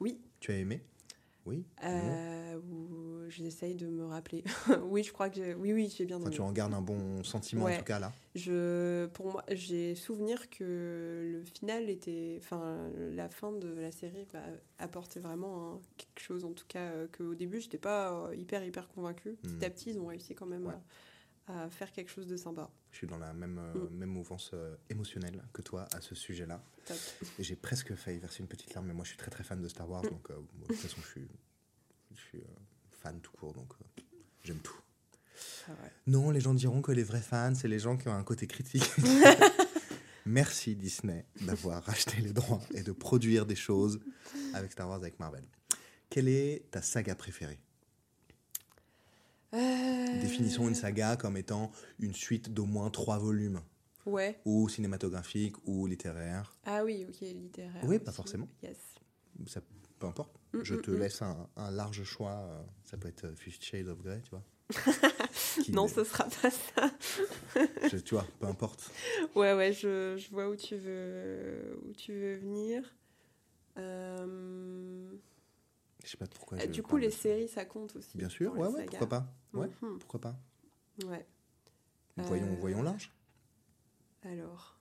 Oui. 0.00 0.20
Tu 0.40 0.52
as 0.52 0.56
aimé? 0.56 0.82
Oui. 1.48 1.64
Euh, 1.84 2.56
ou- 2.70 3.28
J'essaye 3.30 3.74
de 3.74 3.86
me 3.88 4.06
rappeler. 4.06 4.42
oui, 4.84 5.02
je 5.02 5.12
crois 5.12 5.28
que 5.28 5.54
oui, 5.54 5.72
oui, 5.74 5.92
j'ai 5.94 6.06
bien 6.06 6.16
Enfin, 6.18 6.30
tu 6.30 6.40
en 6.40 6.50
gardes 6.50 6.72
un 6.72 6.80
bon 6.80 7.22
sentiment 7.24 7.66
en 7.66 7.76
tout 7.76 7.84
cas 7.84 7.98
là. 7.98 8.10
Je, 8.34 9.04
pour 9.08 9.30
moi, 9.32 9.44
j'ai 9.50 9.94
souvenir 9.94 10.48
que 10.48 11.28
le 11.32 11.44
final 11.44 11.90
était, 11.90 12.36
enfin, 12.40 12.88
la 13.12 13.28
fin 13.28 13.52
de 13.52 13.68
la 13.68 13.90
série 13.92 14.26
bah, 14.32 14.40
apportait 14.78 15.20
vraiment 15.20 15.72
un- 15.74 15.80
quelque 15.98 16.20
chose, 16.20 16.44
en 16.46 16.52
tout 16.52 16.64
cas, 16.68 16.90
euh, 16.92 17.06
qu'au 17.16 17.34
début, 17.34 17.60
j'étais 17.60 17.76
pas 17.78 18.28
euh, 18.28 18.34
hyper 18.34 18.64
hyper 18.64 18.88
convaincue. 18.88 19.36
Petit 19.42 19.56
Mm. 19.56 19.64
à 19.64 19.70
petit, 19.70 19.90
ils 19.90 19.98
ont 20.00 20.06
réussi 20.06 20.34
quand 20.34 20.46
même 20.46 20.64
Ouais. 20.66 20.72
à, 20.72 20.80
à 21.50 21.68
faire 21.70 21.90
quelque 21.92 22.10
chose 22.10 22.26
de 22.26 22.36
sympa. 22.36 22.70
Je 22.92 22.98
suis 22.98 23.06
dans 23.06 23.18
la 23.18 23.32
même, 23.32 23.58
euh, 23.58 23.88
Mm. 23.88 23.94
même 23.96 24.08
mouvance 24.10 24.50
euh, 24.54 24.76
émotionnelle 24.90 25.42
que 25.52 25.62
toi 25.62 25.86
à 25.94 26.00
ce 26.00 26.14
sujet-là. 26.14 26.62
J'ai 27.38 27.56
presque 27.56 27.94
failli 27.94 28.18
verser 28.18 28.40
une 28.40 28.48
petite 28.48 28.72
larme, 28.74 28.86
mais 28.86 28.94
moi 28.94 29.04
je 29.04 29.10
suis 29.10 29.18
très 29.18 29.30
très 29.30 29.44
fan 29.44 29.60
de 29.60 29.68
Star 29.68 29.88
Wars, 29.88 30.04
Mm. 30.04 30.08
donc 30.10 30.30
euh, 30.30 30.36
de 30.60 30.66
toute 30.66 30.76
façon 30.76 30.96
je 31.02 31.06
suis, 31.08 31.28
je 32.14 32.20
suis 32.20 32.38
euh, 32.38 32.44
fan 32.90 33.20
tout 33.20 33.32
court, 33.32 33.52
donc 33.54 33.72
J'aime 34.44 34.60
tout. 34.60 34.80
Ah 35.68 35.72
ouais. 35.72 35.90
Non, 36.06 36.30
les 36.30 36.40
gens 36.40 36.54
diront 36.54 36.80
que 36.80 36.92
les 36.92 37.02
vrais 37.02 37.20
fans, 37.20 37.54
c'est 37.54 37.68
les 37.68 37.78
gens 37.78 37.96
qui 37.96 38.08
ont 38.08 38.14
un 38.14 38.24
côté 38.24 38.46
critique. 38.46 38.88
Merci 40.26 40.76
Disney 40.76 41.26
d'avoir 41.40 41.82
racheté 41.84 42.20
les 42.20 42.32
droits 42.32 42.60
et 42.74 42.82
de 42.82 42.92
produire 42.92 43.46
des 43.46 43.56
choses 43.56 43.98
avec 44.54 44.72
Star 44.72 44.88
Wars, 44.88 44.98
avec 44.98 45.18
Marvel. 45.18 45.44
Quelle 46.10 46.28
est 46.28 46.70
ta 46.70 46.82
saga 46.82 47.14
préférée? 47.14 47.58
Euh, 49.54 50.20
Définissons 50.20 50.68
une 50.68 50.74
saga 50.74 51.16
comme 51.16 51.36
étant 51.36 51.70
une 52.00 52.14
suite 52.14 52.52
d'au 52.52 52.66
moins 52.66 52.90
trois 52.90 53.18
volumes, 53.18 53.60
Ouais. 54.06 54.38
ou 54.44 54.68
cinématographique, 54.68 55.56
ou 55.66 55.86
littéraire. 55.86 56.54
Ah 56.66 56.84
oui, 56.84 57.06
ok, 57.08 57.20
littéraire. 57.20 57.82
Oui, 57.84 57.98
pas 57.98 58.12
forcément. 58.12 58.48
Yes. 58.62 58.76
Ça, 59.46 59.60
peu 59.98 60.06
importe. 60.06 60.38
Mm, 60.52 60.58
Je 60.62 60.74
mm, 60.74 60.82
te 60.82 60.90
mm. 60.90 60.98
laisse 60.98 61.22
un, 61.22 61.48
un 61.56 61.70
large 61.70 62.02
choix. 62.04 62.32
euh, 62.32 62.62
Ça 62.84 62.96
peut 62.96 63.08
être 63.08 63.24
euh, 63.24 63.34
Fifty 63.36 63.66
Shades 63.66 63.88
of 63.88 64.02
Grey, 64.02 64.20
tu 64.22 64.30
vois. 64.30 64.44
Non, 65.72 65.88
ce 65.88 66.04
sera 66.04 66.24
pas 66.24 66.50
ça. 66.50 66.90
je- 67.90 67.96
tu 67.98 68.14
vois, 68.14 68.26
peu 68.38 68.46
importe. 68.46 68.90
Ouais, 69.34 69.54
ouais, 69.54 69.72
je, 69.72 70.16
je 70.16 70.30
vois 70.30 70.48
où 70.48 70.56
tu 70.56 70.76
veux, 70.76 71.78
où 71.88 71.92
tu 71.92 72.12
veux 72.12 72.36
venir. 72.36 72.82
Euh, 73.76 75.10
Je 76.08 76.12
sais 76.12 76.16
pas 76.16 76.26
pourquoi. 76.26 76.56
euh, 76.56 76.66
du 76.66 76.82
coup, 76.82 76.96
les 76.96 77.10
séries, 77.10 77.48
ça 77.48 77.66
compte 77.66 77.94
aussi. 77.94 78.16
Bien 78.16 78.30
sûr, 78.30 78.50
ouais, 78.56 78.66
ouais, 78.66 78.86
pourquoi 78.86 79.10
pas. 79.10 79.30
Ouais, 79.52 79.68
Mhm, 79.82 79.98
pourquoi 79.98 80.20
pas. 80.22 80.36
ouais. 81.04 81.26
Voyons, 82.16 82.46
Euh, 82.50 82.56
voyons 82.58 82.80
large. 82.82 83.12
Alors. 84.22 84.78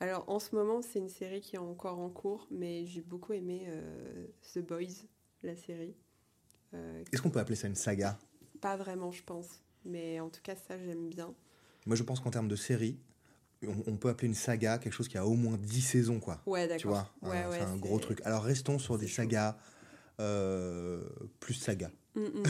Alors, 0.00 0.24
en 0.28 0.40
ce 0.40 0.56
moment, 0.56 0.82
c'est 0.82 0.98
une 0.98 1.08
série 1.08 1.40
qui 1.40 1.54
est 1.54 1.60
encore 1.60 2.00
en 2.00 2.08
cours, 2.10 2.48
mais 2.50 2.86
j'ai 2.86 3.02
beaucoup 3.02 3.34
aimé 3.34 3.66
euh, 3.68 4.26
The 4.52 4.58
Boys, 4.58 5.06
la 5.44 5.54
série. 5.54 5.94
Euh, 6.74 7.04
Est-ce 7.12 7.22
qu'on 7.22 7.30
peut 7.30 7.38
appeler 7.38 7.54
ça 7.54 7.68
une 7.68 7.76
saga? 7.76 8.18
Pas 8.60 8.76
vraiment, 8.76 9.12
je 9.12 9.22
pense. 9.22 9.62
Mais 9.84 10.18
en 10.18 10.28
tout 10.28 10.40
cas, 10.42 10.56
ça, 10.56 10.76
j'aime 10.76 11.08
bien. 11.08 11.32
Moi, 11.86 11.94
je 11.94 12.02
pense 12.02 12.18
qu'en 12.18 12.30
termes 12.32 12.48
de 12.48 12.56
série, 12.56 12.98
on, 13.64 13.76
on 13.86 13.96
peut 13.96 14.08
appeler 14.08 14.26
une 14.26 14.34
saga 14.34 14.78
quelque 14.78 14.92
chose 14.92 15.06
qui 15.08 15.18
a 15.18 15.24
au 15.24 15.34
moins 15.34 15.56
10 15.56 15.82
saisons, 15.82 16.18
quoi. 16.18 16.42
Ouais, 16.46 16.66
Tu 16.76 16.88
d'accord. 16.88 17.12
vois, 17.22 17.30
Ouais, 17.30 17.36
un- 17.44 17.48
ouais, 17.50 17.56
c'est 17.58 17.62
un 17.64 17.74
c'est- 17.74 17.78
gros 17.80 18.00
truc. 18.00 18.20
Alors 18.24 18.42
restons 18.42 18.80
sur 18.80 18.94
c'est 18.96 19.02
des 19.02 19.08
sagas 19.08 19.56
euh, 20.20 21.02
plus 21.40 21.54
saga. 21.54 21.90
Mm, 22.14 22.20
mm. 22.20 22.42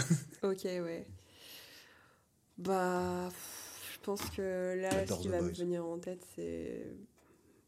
ok, 0.43 0.64
ouais. 0.64 1.07
Bah, 2.59 3.29
pff, 3.31 3.95
je 3.95 4.01
pense 4.01 4.31
que 4.31 4.79
là, 4.81 5.07
ce 5.07 5.14
qui 5.21 5.29
va 5.29 5.41
me 5.41 5.51
venir 5.51 5.85
en 5.85 5.99
tête, 5.99 6.27
c'est. 6.35 6.87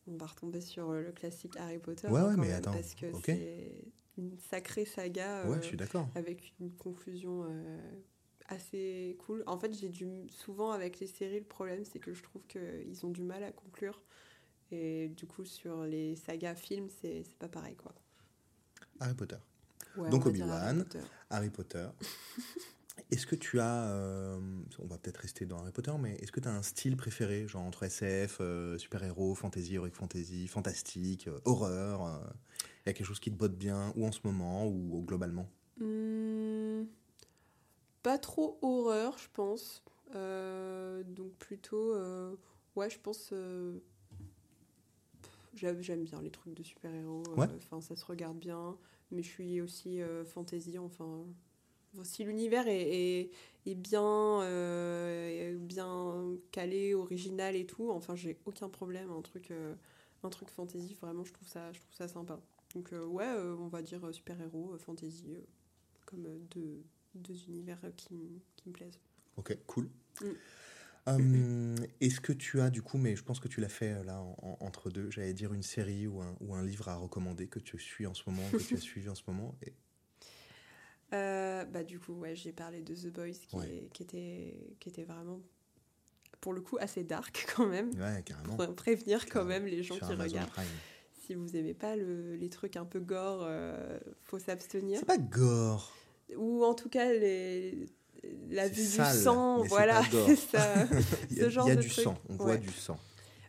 On 0.08 0.16
va 0.16 0.26
retomber 0.26 0.60
sur 0.60 0.90
euh, 0.90 1.00
le 1.00 1.12
classique 1.12 1.56
Harry 1.56 1.78
Potter. 1.78 2.08
Ouais, 2.08 2.20
hein, 2.20 2.30
ouais, 2.30 2.36
mais 2.36 2.48
même, 2.48 2.56
attends, 2.56 2.72
Parce 2.72 2.94
que 2.94 3.06
c'est 3.24 3.84
une 4.18 4.36
sacrée 4.50 4.84
saga. 4.84 5.46
Ouais, 5.46 5.56
euh, 5.56 5.62
je 5.62 5.66
suis 5.68 5.76
d'accord. 5.76 6.08
avec 6.16 6.52
une 6.58 6.72
conclusion 6.72 7.44
euh, 7.48 7.78
assez 8.48 9.16
cool. 9.24 9.44
En 9.46 9.58
fait, 9.58 9.72
j'ai 9.72 9.88
du 9.88 10.08
souvent 10.28 10.72
avec 10.72 10.98
les 10.98 11.06
séries, 11.06 11.38
le 11.38 11.44
problème 11.44 11.84
c'est 11.84 12.00
que 12.00 12.12
je 12.12 12.22
trouve 12.22 12.42
qu'ils 12.48 13.06
ont 13.06 13.10
du 13.10 13.22
mal 13.22 13.44
à 13.44 13.52
conclure. 13.52 14.02
Et 14.72 15.08
du 15.08 15.26
coup, 15.26 15.44
sur 15.44 15.84
les 15.84 16.16
sagas 16.16 16.56
films, 16.56 16.88
c'est 17.00 17.24
pas 17.38 17.48
pareil 17.48 17.76
quoi. 17.76 17.94
Harry 18.98 19.14
Potter. 19.14 19.36
Ouais, 19.96 20.10
Donc 20.10 20.26
Obi-Wan. 20.26 20.84
Harry 21.30 21.50
Potter. 21.50 21.86
Est-ce 23.10 23.26
que 23.26 23.36
tu 23.36 23.60
as, 23.60 23.90
euh, 23.90 24.38
on 24.78 24.86
va 24.86 24.98
peut-être 24.98 25.18
rester 25.18 25.46
dans 25.46 25.58
Harry 25.58 25.72
Potter, 25.72 25.92
mais 25.98 26.14
est-ce 26.16 26.32
que 26.32 26.40
tu 26.40 26.48
as 26.48 26.54
un 26.54 26.62
style 26.62 26.96
préféré, 26.96 27.46
genre 27.48 27.62
entre 27.62 27.82
SF, 27.84 28.38
euh, 28.40 28.78
super-héros, 28.78 29.34
fantasy, 29.34 29.74
heroic 29.74 29.92
fantasy, 29.92 30.46
fantastique, 30.48 31.28
euh, 31.28 31.38
horreur 31.44 32.22
Il 32.84 32.88
y 32.88 32.90
a 32.90 32.92
quelque 32.92 33.06
chose 33.06 33.20
qui 33.20 33.30
te 33.30 33.36
botte 33.36 33.56
bien, 33.56 33.92
ou 33.96 34.06
en 34.06 34.12
ce 34.12 34.20
moment, 34.24 34.66
ou, 34.66 34.98
ou 34.98 35.02
globalement? 35.02 35.48
Hmm, 35.78 36.84
pas 38.02 38.18
trop 38.18 38.58
horreur, 38.62 39.18
je 39.18 39.28
pense. 39.32 39.82
Donc 40.14 41.32
plutôt, 41.38 41.94
ouais, 42.76 42.90
je 42.90 42.98
pense. 42.98 43.32
j'aime 45.54 46.04
bien 46.04 46.20
les 46.22 46.30
trucs 46.30 46.54
de 46.54 46.62
super-héros. 46.62 47.24
Ouais. 47.36 47.48
Enfin, 47.56 47.80
ça 47.80 47.96
se 47.96 48.04
regarde 48.04 48.38
bien. 48.38 48.76
Mais 49.12 49.22
je 49.22 49.28
suis 49.28 49.60
aussi 49.60 50.00
euh, 50.02 50.24
fantasy. 50.24 50.78
Enfin, 50.78 51.24
si 52.02 52.24
l'univers 52.24 52.66
est, 52.66 52.80
est, 52.80 53.30
est 53.66 53.74
bien, 53.74 54.42
euh, 54.42 55.56
bien 55.58 56.36
calé, 56.50 56.94
original 56.94 57.54
et 57.54 57.66
tout, 57.66 57.90
enfin, 57.90 58.16
j'ai 58.16 58.38
aucun 58.46 58.68
problème. 58.68 59.10
Un 59.10 59.22
truc, 59.22 59.50
euh, 59.50 59.74
un 60.22 60.30
truc 60.30 60.48
fantasy, 60.48 60.96
vraiment, 61.00 61.24
je 61.24 61.32
trouve 61.32 61.48
ça, 61.48 61.72
je 61.72 61.80
trouve 61.80 61.94
ça 61.94 62.08
sympa. 62.08 62.40
Donc 62.74 62.92
euh, 62.92 63.04
ouais, 63.04 63.28
on 63.58 63.68
va 63.68 63.82
dire 63.82 64.00
super-héros, 64.12 64.76
fantasy, 64.78 65.36
comme 66.06 66.24
deux, 66.50 66.82
deux 67.14 67.44
univers 67.48 67.78
qui, 67.96 68.42
qui 68.56 68.68
me 68.68 68.72
plaisent. 68.72 68.98
Ok, 69.36 69.56
cool. 69.66 69.90
Mm. 70.22 70.26
Hum, 71.06 71.74
Est-ce 72.00 72.20
que 72.20 72.32
tu 72.32 72.60
as 72.60 72.70
du 72.70 72.80
coup, 72.82 72.96
mais 72.96 73.16
je 73.16 73.24
pense 73.24 73.40
que 73.40 73.48
tu 73.48 73.60
l'as 73.60 73.68
fait 73.68 73.92
euh, 73.92 74.04
là 74.04 74.20
en- 74.20 74.36
en- 74.42 74.56
entre 74.64 74.88
deux, 74.90 75.10
j'allais 75.10 75.32
dire 75.34 75.52
une 75.52 75.62
série 75.64 76.06
ou 76.06 76.20
un, 76.20 76.36
ou 76.40 76.54
un 76.54 76.64
livre 76.64 76.88
à 76.88 76.94
recommander 76.94 77.48
que 77.48 77.58
tu 77.58 77.76
suis 77.78 78.06
en 78.06 78.14
ce 78.14 78.22
moment, 78.28 78.42
que 78.52 78.58
tu 78.58 78.74
as 78.74 78.80
suivi 78.80 79.08
en 79.08 79.14
ce 79.16 79.22
moment 79.26 79.56
et... 79.62 79.72
Euh, 81.14 81.64
bah 81.66 81.82
du 81.84 81.98
coup, 81.98 82.14
ouais, 82.14 82.34
j'ai 82.34 82.52
parlé 82.52 82.80
de 82.82 82.94
The 82.94 83.08
Boys 83.12 83.32
qui, 83.32 83.56
Ouais. 83.56 83.68
est- 83.68 83.88
qui, 83.92 84.02
était, 84.02 84.54
qui 84.80 84.88
était 84.88 85.04
vraiment, 85.04 85.40
pour 86.40 86.52
le 86.54 86.60
coup, 86.62 86.78
assez 86.80 87.04
dark 87.04 87.46
quand 87.56 87.66
même. 87.66 87.90
Ouais, 88.00 88.22
carrément. 88.24 88.56
Pour 88.56 88.74
prévenir 88.74 89.24
quand 89.26 89.32
Carrément. 89.44 89.48
même 89.50 89.66
les 89.66 89.82
gens 89.82 89.96
Sur 89.96 90.06
qui 90.06 90.12
Amazon 90.14 90.36
regardent. 90.36 90.50
Prime. 90.50 90.66
Si 91.26 91.34
vous 91.34 91.54
aimez 91.56 91.74
pas 91.74 91.96
le- 91.96 92.34
les 92.36 92.48
trucs 92.48 92.76
un 92.76 92.84
peu 92.86 93.00
gore, 93.00 93.42
euh, 93.44 93.98
faut 94.22 94.38
s'abstenir. 94.38 94.98
C'est 95.00 95.04
pas 95.06 95.18
gore. 95.18 95.94
Ou 96.36 96.64
en 96.64 96.74
tout 96.74 96.88
cas, 96.88 97.12
les, 97.12 97.86
la 98.50 98.68
vue 98.68 98.84
sale, 98.84 99.16
du 99.16 99.22
sang, 99.22 99.62
c'est 99.62 99.68
voilà, 99.68 100.02
c'est 100.26 100.36
ça. 100.36 100.74
Il 101.30 101.38
y 101.38 101.42
a, 101.42 101.48
y 101.48 101.76
du 101.76 101.88
truc. 101.88 102.04
sang, 102.04 102.18
on 102.28 102.36
voit 102.36 102.56
du 102.56 102.70
sang. 102.70 102.98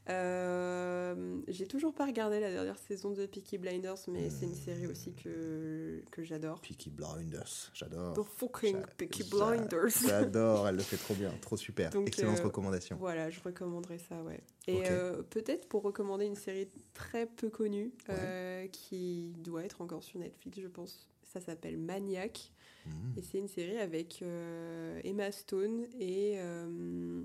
Euh, 0.10 1.42
j'ai 1.48 1.66
toujours 1.66 1.94
pas 1.94 2.06
regardé 2.06 2.42
la 2.42 2.52
dernière 2.52 2.78
saison 2.78 3.12
de 3.12 3.26
Peaky 3.26 3.58
Blinders, 3.58 4.00
mais 4.10 4.30
c'est 4.30 4.46
une 4.46 4.56
série 4.56 4.86
aussi 4.86 5.14
que, 5.14 6.04
que 6.12 6.24
j'adore. 6.24 6.60
Peaky 6.60 6.90
Blinders, 6.90 7.72
j'adore. 7.74 8.14
The 8.14 8.24
fucking 8.24 8.82
Peaky 8.98 9.24
Blinders. 9.24 9.92
J'adore, 10.06 10.68
elle 10.68 10.76
le 10.76 10.82
fait 10.82 10.98
trop 10.98 11.14
bien, 11.14 11.32
trop 11.42 11.56
super. 11.56 11.92
Donc, 11.92 12.08
Excellente 12.08 12.40
euh, 12.40 12.44
recommandation. 12.44 12.98
Voilà, 13.00 13.30
je 13.30 13.40
recommanderais 13.40 13.98
ça, 13.98 14.22
ouais. 14.24 14.42
Et 14.68 14.84
euh, 14.90 15.24
peut-être 15.24 15.70
pour 15.70 15.84
recommander 15.84 16.26
une 16.26 16.36
série 16.36 16.68
très 16.94 17.26
peu 17.26 17.50
connue, 17.50 17.94
euh, 18.10 18.68
qui 18.68 19.34
doit 19.38 19.64
être 19.64 19.82
encore 19.82 20.04
sur 20.04 20.20
Netflix, 20.20 20.60
je 20.60 20.68
pense. 20.68 21.08
Ça 21.32 21.40
s'appelle 21.40 21.78
Maniac. 21.78 22.52
Mm. 22.86 23.18
Et 23.18 23.22
c'est 23.22 23.38
une 23.38 23.48
série 23.48 23.78
avec 23.78 24.22
euh, 24.22 25.00
Emma 25.04 25.32
Stone 25.32 25.86
et 26.00 26.34
euh, 26.38 27.24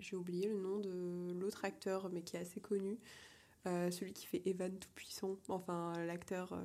j'ai 0.00 0.16
oublié 0.16 0.48
le 0.48 0.56
nom 0.56 0.78
de 0.78 1.32
l'autre 1.38 1.64
acteur, 1.64 2.10
mais 2.10 2.22
qui 2.22 2.36
est 2.36 2.40
assez 2.40 2.60
connu. 2.60 2.98
Euh, 3.66 3.90
celui 3.92 4.12
qui 4.12 4.26
fait 4.26 4.42
Evan 4.46 4.76
Tout-Puissant. 4.76 5.36
Enfin, 5.48 5.92
l'acteur. 6.04 6.58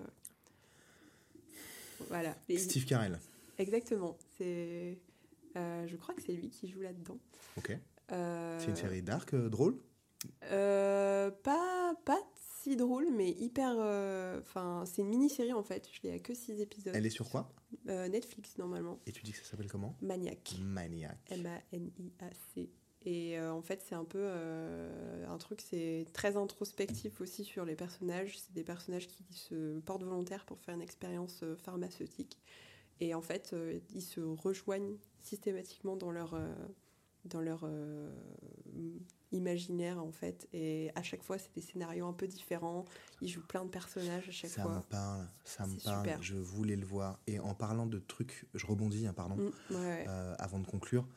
Voilà. 2.09 2.36
Steve 2.57 2.86
Carell. 2.86 3.20
Exactement. 3.59 4.18
C'est. 4.38 4.97
je 5.55 5.95
crois 5.95 6.15
que 6.15 6.22
c'est 6.22 6.34
lui 6.34 6.49
qui 6.49 6.68
joue 6.68 6.82
là-dedans. 6.82 7.20
Ok. 7.57 7.78
C'est 8.09 8.68
une 8.68 8.76
série 8.76 9.01
dark, 9.01 9.36
drôle? 9.36 9.78
Pas, 10.41 11.93
pas 12.05 12.20
si 12.70 12.76
drôle, 12.76 13.07
mais 13.15 13.32
hyper. 13.32 13.76
euh, 13.80 14.39
Enfin, 14.41 14.84
c'est 14.86 15.01
une 15.01 15.09
mini-série 15.09 15.53
en 15.53 15.63
fait. 15.63 15.88
Je 15.91 16.01
l'ai 16.03 16.11
à 16.13 16.20
que 16.20 16.34
6 16.34 16.59
épisodes. 16.61 16.93
Elle 16.95 17.05
est 17.05 17.09
sur 17.11 17.30
quoi? 17.30 17.51
Euh, 17.88 18.07
Netflix 18.07 18.57
normalement. 18.57 18.99
Et 19.05 19.11
tu 19.11 19.24
dis 19.24 19.32
que 19.32 19.38
ça 19.38 19.43
s'appelle 19.45 19.70
comment? 19.70 19.95
Maniac. 20.01 20.55
Maniac. 20.61 21.18
M-A-N-I-A-C. 21.30 22.70
Et 23.05 23.39
euh, 23.39 23.53
en 23.53 23.61
fait, 23.61 23.82
c'est 23.88 23.95
un 23.95 24.03
peu 24.03 24.28
un 24.28 25.38
truc, 25.38 25.61
c'est 25.61 26.05
très 26.13 26.36
introspectif 26.36 27.22
aussi 27.22 27.43
sur 27.45 27.63
les 27.63 27.76
personnages. 27.76 28.38
C'est 28.39 28.53
des 28.53 28.63
personnages 28.63 29.07
qui 29.07 29.24
se 29.32 29.80
portent 29.80 30.03
volontaires 30.03 30.45
pour 30.45 30.59
faire 30.59 30.76
une 30.76 30.82
expérience 30.82 31.43
pharmaceutique. 31.63 32.38
Et 32.99 33.13
en 33.13 33.22
fait, 33.22 33.55
ils 33.93 34.01
se 34.01 34.20
rejoignent 34.20 34.97
systématiquement 35.22 35.95
dans 35.95 36.11
leur, 36.11 36.36
dans 37.26 37.41
leur 37.41 37.61
euh, 37.63 38.09
imaginaire, 39.32 40.01
en 40.03 40.11
fait. 40.11 40.47
Et 40.53 40.91
à 40.95 41.03
chaque 41.03 41.23
fois, 41.23 41.38
c'est 41.38 41.53
des 41.53 41.61
scénarios 41.61 42.05
un 42.07 42.13
peu 42.13 42.28
différents. 42.28 42.86
Ils 43.21 43.28
jouent 43.30 43.45
plein 43.45 43.63
de 43.65 43.69
personnages 43.69 44.28
à 44.30 44.32
chaque 44.32 44.49
Ça 44.51 44.63
me 44.65 44.69
fois. 44.73 44.86
parle, 44.89 45.28
ça 45.43 45.65
me 45.67 45.75
parle. 45.84 45.97
super. 46.05 46.21
Je 46.23 46.36
voulais 46.36 46.75
le 46.75 46.86
voir. 46.86 47.19
Et 47.28 47.39
en 47.39 47.53
parlant 47.53 47.86
de 47.86 47.99
trucs, 47.99 48.45
je 48.53 48.65
rebondis, 48.65 49.07
hein, 49.07 49.13
pardon, 49.13 49.36
Mm, 49.36 49.75
ouais. 49.75 50.05
euh, 50.07 50.36
avant 50.39 50.59
de 50.59 50.67
conclure. 50.67 51.07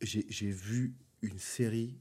J'ai 0.00 0.50
vu 0.50 0.94
une 1.22 1.38
série, 1.38 1.98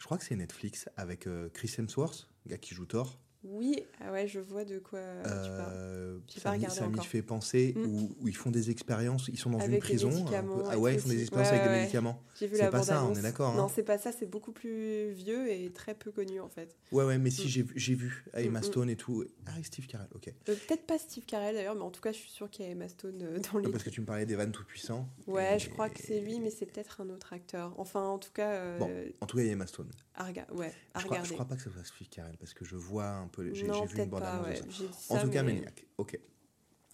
je 0.00 0.04
crois 0.04 0.16
que 0.18 0.24
c'est 0.24 0.36
Netflix, 0.36 0.88
avec 0.96 1.26
euh, 1.26 1.50
Chris 1.50 1.74
Hemsworth, 1.78 2.28
gars 2.46 2.56
qui 2.58 2.74
joue 2.74 2.86
Thor. 2.86 3.20
Oui, 3.44 3.84
ah 4.00 4.10
ouais, 4.12 4.26
je 4.26 4.40
vois 4.40 4.64
de 4.64 4.78
quoi 4.80 4.98
tu 5.22 5.28
parles. 5.30 5.72
Euh, 5.76 6.18
pas 6.42 6.58
ça 6.70 6.88
m'y 6.88 7.04
fait 7.04 7.22
penser 7.22 7.72
Mm. 7.76 7.86
où, 7.86 8.16
où 8.20 8.28
ils 8.28 8.34
font 8.36 8.50
des 8.50 8.70
expériences, 8.70 9.28
ils 9.28 9.38
sont 9.38 9.50
dans 9.50 9.58
une 9.60 9.66
Avec 9.66 9.80
prison. 9.80 10.10
un 10.10 10.42
peu- 10.42 10.62
Ah 10.68 10.78
ouais, 10.78 10.94
ils 10.94 11.00
font 11.00 11.08
des 11.08 11.20
expériences 11.20 11.50
Ouais, 11.52 11.58
avec 11.60 11.70
des 11.70 11.78
médicaments. 11.78 12.20
C'est 12.34 12.70
pas 12.70 12.82
ça, 12.82 13.04
on 13.04 13.14
est 13.14 13.22
d'accord, 13.22 13.52
hein. 13.54 13.56
Non, 13.56 13.68
c'est 13.68 13.84
pas 13.84 13.96
ça, 13.98 14.10
c'est 14.12 14.26
beaucoup 14.26 14.50
plus 14.52 15.10
vieux 15.12 15.50
et 15.50 15.70
très 15.70 15.94
peu 15.94 16.10
connu 16.10 16.40
en 16.40 16.48
fait. 16.48 16.74
Ouais, 16.90 17.04
ouais, 17.04 17.18
mais 17.18 17.30
si 17.30 17.46
Mm. 17.46 17.64
j'ai 17.76 17.94
vu- 17.94 18.24
à 18.32 18.42
Emma 18.42 18.60
Mm. 18.60 18.64
Stone 18.64 18.90
et 18.90 18.96
tout. 18.96 19.24
Ah, 19.46 19.58
et 19.58 19.62
Steve 19.62 19.86
Carell, 19.86 20.08
ok. 20.14 20.28
Euh, 20.28 20.32
Peut-être 20.66 20.84
pas 20.86 20.98
Steve 20.98 21.24
Carell 21.24 21.54
d'ailleurs, 21.54 21.74
mais 21.76 21.82
en 21.82 21.90
tout 21.90 22.00
cas, 22.00 22.10
je 22.12 22.18
suis 22.18 22.30
sûre 22.30 22.50
qu'il 22.50 22.64
y 22.64 22.68
a 22.68 22.72
Emma 22.72 22.88
Stone 22.88 23.20
euh, 23.22 23.38
dans 23.52 23.58
les. 23.60 23.70
Parce 23.70 23.84
que 23.84 23.90
tu 23.90 24.00
me 24.00 24.06
parlais 24.06 24.26
d'Evan 24.26 24.50
Tout-Puissant. 24.50 25.08
Ouais, 25.28 25.56
et- 25.56 25.58
je 25.60 25.70
crois 25.70 25.88
que 25.88 26.00
c'est 26.02 26.20
lui, 26.20 26.40
mais 26.40 26.50
c'est 26.50 26.66
peut-être 26.66 27.00
un 27.00 27.08
autre 27.10 27.32
acteur. 27.32 27.72
Enfin, 27.78 28.04
en 28.04 28.18
tout 28.18 28.32
cas, 28.32 28.50
euh, 28.50 28.78
Bon, 28.78 28.90
En 29.20 29.26
tout 29.26 29.36
cas, 29.36 29.42
il 29.42 29.46
y 29.46 29.50
a 29.50 29.52
Emma 29.52 29.66
Stone. 29.68 29.90
à, 30.14 30.24
rega- 30.24 30.46
ouais, 30.54 30.72
à 30.94 30.98
Je 31.00 31.04
crois, 31.04 31.22
je 31.22 31.32
crois 31.32 31.44
pas 31.44 31.54
que 31.56 31.62
ce 31.62 31.70
soit 31.70 31.84
Steve 31.84 32.08
Carell 32.08 32.36
parce 32.38 32.52
que 32.54 32.64
je 32.64 32.74
vois 32.76 33.27
un 33.28 33.30
peu. 33.30 33.54
J'ai 33.54 33.62
vu 33.66 33.98
une 33.98 34.06
bande 34.10 34.20
pas. 34.20 34.30
annonce 34.32 34.46
de 34.46 34.50
Ouais. 34.50 34.56
ça. 34.56 34.64
J'ai 34.70 34.86
dit 34.88 34.92
En 35.10 35.20
tout 35.22 35.30
cas, 35.30 35.42
Maniac. 35.42 35.86
Ok. 35.98 36.18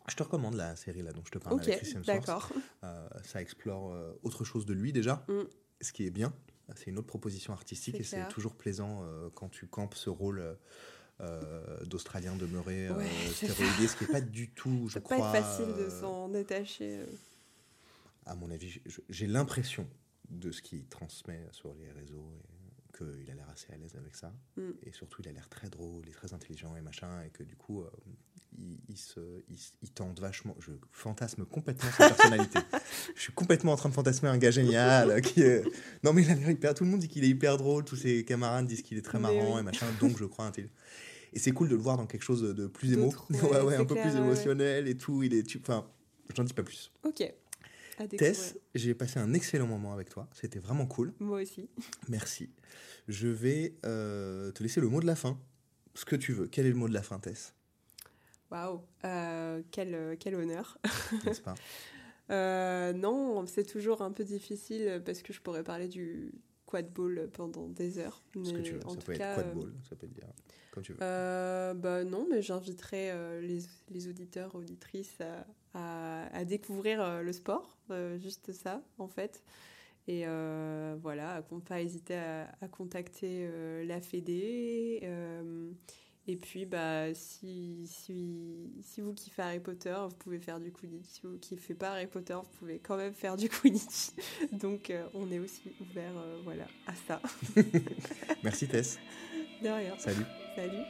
Je 0.09 0.16
te 0.16 0.22
recommande 0.22 0.55
la 0.57 0.76
série 0.76 1.01
là 1.03 1.12
dont 1.12 1.22
je 1.24 1.30
te 1.30 1.39
parle 1.39 1.55
Ok, 1.57 1.62
avec 1.62 1.78
Chris 1.78 1.93
Hemsworth. 1.97 2.07
d'accord. 2.07 2.53
Euh, 2.85 3.09
ça 3.24 3.41
explore 3.41 3.93
euh, 3.95 4.12
autre 4.22 4.45
chose 4.45 4.66
de 4.66 4.74
lui 4.74 4.93
déjà, 4.93 5.24
Mm. 5.28 5.43
ce 5.80 5.93
qui 5.93 6.05
est 6.07 6.11
bien. 6.11 6.35
C'est 6.76 6.87
une 6.91 6.99
autre 6.99 7.07
proposition 7.07 7.53
artistique 7.53 7.95
et 8.01 8.03
c'est 8.05 8.26
toujours 8.28 8.55
plaisant 8.55 9.03
euh, 9.05 9.28
quand 9.35 9.49
tu 9.51 9.66
campes 9.66 9.95
ce 9.95 10.11
rôle 10.11 10.57
d'Australien 11.87 12.37
demeuré 12.37 12.91
Ouais, 12.91 13.07
stéroïdé, 13.32 13.87
ce 13.89 13.97
qui 13.97 14.05
n'est 14.05 14.11
pas 14.12 14.20
du 14.20 14.51
tout, 14.51 14.89
je 14.89 14.99
crois. 15.01 15.16
pas 15.18 15.39
être 15.39 15.45
facile 15.47 15.74
de 15.76 15.89
s'en 15.89 16.28
détacher. 16.28 17.01
à 18.26 18.35
mon 18.35 18.51
avis, 18.51 18.80
j'ai- 19.09 19.26
l'impression 19.26 19.87
de 20.30 20.51
ce 20.51 20.61
qu'il 20.62 20.87
transmet 20.87 21.47
sur 21.53 21.72
les 21.74 21.91
réseaux 21.93 22.32
et 22.49 22.54
qu'il 22.97 23.30
a 23.30 23.34
l'air 23.34 23.49
assez 23.53 23.72
à 23.72 23.76
l'aise 23.76 23.95
avec 23.97 24.14
ça. 24.14 24.32
Mm. 24.57 24.70
Et 24.84 24.92
surtout, 24.92 25.22
il 25.22 25.28
a 25.28 25.32
l'air 25.32 25.49
très 25.49 25.68
drôle, 25.68 26.03
il 26.05 26.11
est 26.11 26.14
très 26.14 26.32
intelligent 26.32 26.74
et 26.76 26.80
machin, 26.80 27.22
et 27.26 27.30
que 27.30 27.42
du 27.42 27.57
coup, 27.57 27.82
euh, 27.82 27.90
il, 28.59 28.78
il 28.88 28.97
se, 28.97 29.20
il, 29.82 29.90
tente 29.90 30.20
vachement. 30.20 30.55
Je 30.61 30.70
fantasme 30.92 31.45
complètement 31.45 31.90
sa 31.90 32.09
personnalité. 32.11 32.59
je 33.16 33.20
suis 33.20 33.32
complètement 33.32 33.72
en 33.72 33.76
train 33.76 33.88
de 33.88 33.95
fantasmer 33.95 34.28
un 34.28 34.38
gars 34.38 34.51
génial. 34.51 35.11
euh, 35.11 35.20
qui 35.20 35.42
est- 35.42 35.64
Non, 36.03 36.12
mais 36.12 36.22
il 36.22 36.30
a 36.30 36.34
l'air 36.34 36.51
hyper. 36.51 36.74
Tout 36.74 36.84
le 36.84 36.90
monde 36.90 37.01
dit 37.01 37.09
qu'il 37.09 37.24
est 37.24 37.28
hyper 37.28 37.57
drôle, 37.57 37.84
tous 37.84 37.97
ses 37.97 38.24
camarades 38.24 38.66
disent 38.66 38.82
qu'il 38.82 38.99
est 38.99 39.03
très 39.03 39.18
Mais 39.18 39.34
marrant 39.34 39.55
oui. 39.55 39.61
et 39.61 39.64
machin, 39.64 39.86
donc 40.01 40.16
je 40.18 40.24
crois 40.24 40.45
intelligent. 40.47 40.72
Et 41.32 41.40
c'est 41.40 41.51
cool 41.51 41.68
de 41.68 41.74
le 41.74 41.82
voir 41.82 41.97
dans 41.97 42.07
quelque 42.07 42.22
chose 42.22 42.42
de 42.42 42.66
plus 42.68 42.92
émo. 42.92 43.12
Ouais, 43.30 43.61
ouais, 43.61 43.76
un 43.76 43.84
peu 43.84 43.97
plus 43.97 44.11
ouais. 44.12 44.18
émotionnel 44.18 44.86
et 44.86 44.97
tout. 44.97 45.24
Il 45.24 45.34
est. 45.34 45.57
Enfin, 45.57 45.84
j'en 46.36 46.45
dis 46.45 46.53
pas 46.55 46.62
plus. 46.62 46.92
Ok. 47.03 47.24
Tess, 48.16 48.59
j'ai 48.74 48.95
passé 48.95 49.18
un 49.18 49.32
excellent 49.34 49.66
moment 49.66 49.92
avec 49.92 50.09
toi. 50.09 50.28
C'était 50.32 50.59
vraiment 50.59 50.86
cool. 50.86 51.12
Moi 51.20 51.42
aussi. 51.42 51.68
Merci. 52.09 52.51
Je 53.09 53.28
vais 53.28 53.74
euh, 53.84 54.51
te 54.53 54.62
laisser 54.62 54.80
le 54.80 54.88
mot 54.88 55.01
de 55.01 55.07
la 55.07 55.16
fin. 55.16 55.38
Ce 55.95 56.05
que 56.05 56.16
tu 56.16 56.32
veux. 56.32 56.49
Quel 56.49 56.66
est 56.66 56.70
le 56.70 56.74
mot 56.76 56.88
de 56.88 56.95
la 56.95 57.03
fin, 57.03 57.18
Tess? 57.18 57.55
Waouh. 58.51 58.80
Euh, 59.05 59.62
quel, 59.70 59.95
euh, 59.95 60.16
quel 60.18 60.34
honneur. 60.34 60.78
N'est-ce 61.24 61.40
pas? 61.40 61.55
Euh, 62.30 62.92
non, 62.92 63.47
c'est 63.47 63.64
toujours 63.64 64.03
un 64.03 64.12
peu 64.12 64.24
difficile 64.24 65.03
parce 65.05 65.22
que 65.22 65.32
je 65.32 65.40
pourrais 65.40 65.62
parler 65.62 65.88
du 65.88 66.32
quad 66.66 66.90
ball 66.92 67.28
pendant 67.32 67.68
des 67.68 67.99
heures. 67.99 68.22
Ce 68.34 68.53
que 68.53 68.61
tu 68.61 68.72
veux. 68.72 68.86
en 68.86 68.90
Ça 68.90 68.97
tout 68.97 69.07
peut 69.07 69.14
cas, 69.14 69.32
être 69.38 69.42
quad 69.42 69.55
ball, 69.55 69.72
ça 69.88 69.97
peut 69.97 70.07
dire 70.07 70.24
comme 70.70 70.82
tu 70.82 70.92
veux. 70.92 70.99
Euh, 71.03 71.74
bah 71.74 72.03
non, 72.03 72.26
mais 72.28 72.42
j'inviterai 72.42 73.40
les, 73.42 73.61
les 73.90 74.09
auditeurs, 74.09 74.55
auditrices 74.55 75.20
à, 75.20 75.47
à- 75.75 76.27
à 76.35 76.45
découvrir 76.45 77.01
euh, 77.03 77.22
le 77.22 77.33
sport, 77.33 77.77
euh, 77.91 78.18
juste 78.18 78.53
ça 78.53 78.83
en 78.99 79.09
fait. 79.09 79.43
Et 80.07 80.25
euh, 80.27 80.97
voilà, 81.01 81.43
pas 81.66 81.81
hésiter 81.81 82.14
à, 82.16 82.49
à 82.61 82.68
contacter 82.68 83.47
euh, 83.49 83.85
la 83.85 84.01
Fédé. 84.01 85.01
euh, 85.03 85.70
et 86.27 86.37
puis, 86.37 86.64
bah, 86.64 87.12
si, 87.12 87.87
si, 87.87 88.72
si 88.83 89.03
vous 89.03 89.12
kiffez 89.12 89.43
Harry 89.43 89.61
Potter, 89.61 89.95
vous 90.09 90.14
pouvez 90.16 90.39
faire 90.39 90.59
du 90.59 90.72
Quidditch. 90.72 91.05
Si 91.07 91.20
vous 91.22 91.37
kiffez 91.37 91.75
pas 91.75 91.91
Harry 91.93 92.07
Potter, 92.07 92.33
vous 92.35 92.59
pouvez 92.59 92.79
quand 92.79 92.97
même 92.97 93.12
faire 93.12 93.37
du 93.37 93.51
Quidditch. 93.51 94.09
Donc, 94.53 94.91
on 95.12 95.31
est 95.31 95.39
aussi 95.39 95.61
ouvert 95.83 96.14
voilà, 96.45 96.64
à 96.87 96.95
ça. 96.95 97.20
Merci, 98.43 98.66
Tess. 98.66 98.99
De 99.62 99.68
rien. 99.68 99.95
Salut. 99.99 100.25
Salut. 100.57 100.83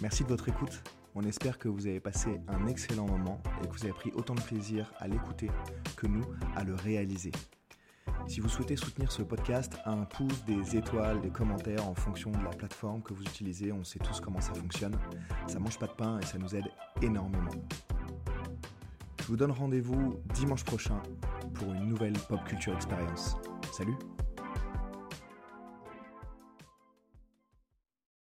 Merci 0.00 0.22
de 0.24 0.28
votre 0.28 0.48
écoute. 0.48 0.82
On 1.14 1.22
espère 1.24 1.58
que 1.58 1.68
vous 1.68 1.86
avez 1.86 2.00
passé 2.00 2.40
un 2.48 2.66
excellent 2.66 3.06
moment 3.06 3.42
et 3.62 3.68
que 3.68 3.72
vous 3.72 3.84
avez 3.84 3.92
pris 3.92 4.12
autant 4.14 4.34
de 4.34 4.40
plaisir 4.40 4.92
à 4.98 5.08
l'écouter 5.08 5.50
que 5.96 6.06
nous 6.06 6.24
à 6.56 6.64
le 6.64 6.74
réaliser. 6.74 7.32
Si 8.26 8.40
vous 8.40 8.48
souhaitez 8.48 8.76
soutenir 8.76 9.12
ce 9.12 9.22
podcast, 9.22 9.74
un 9.84 10.04
pouce, 10.04 10.44
des 10.44 10.76
étoiles, 10.76 11.20
des 11.20 11.30
commentaires 11.30 11.86
en 11.86 11.94
fonction 11.94 12.30
de 12.30 12.42
la 12.42 12.50
plateforme 12.50 13.02
que 13.02 13.12
vous 13.12 13.22
utilisez, 13.22 13.72
on 13.72 13.84
sait 13.84 13.98
tous 13.98 14.20
comment 14.20 14.40
ça 14.40 14.54
fonctionne. 14.54 14.96
Ça 15.46 15.58
mange 15.58 15.78
pas 15.78 15.86
de 15.86 15.92
pain 15.92 16.18
et 16.20 16.24
ça 16.24 16.38
nous 16.38 16.54
aide 16.54 16.70
énormément. 17.02 17.50
Je 19.20 19.26
vous 19.26 19.36
donne 19.36 19.52
rendez-vous 19.52 20.20
dimanche 20.34 20.64
prochain 20.64 21.02
pour 21.54 21.72
une 21.72 21.88
nouvelle 21.88 22.14
pop 22.28 22.42
culture 22.44 22.74
expérience. 22.74 23.36
Salut 23.72 23.96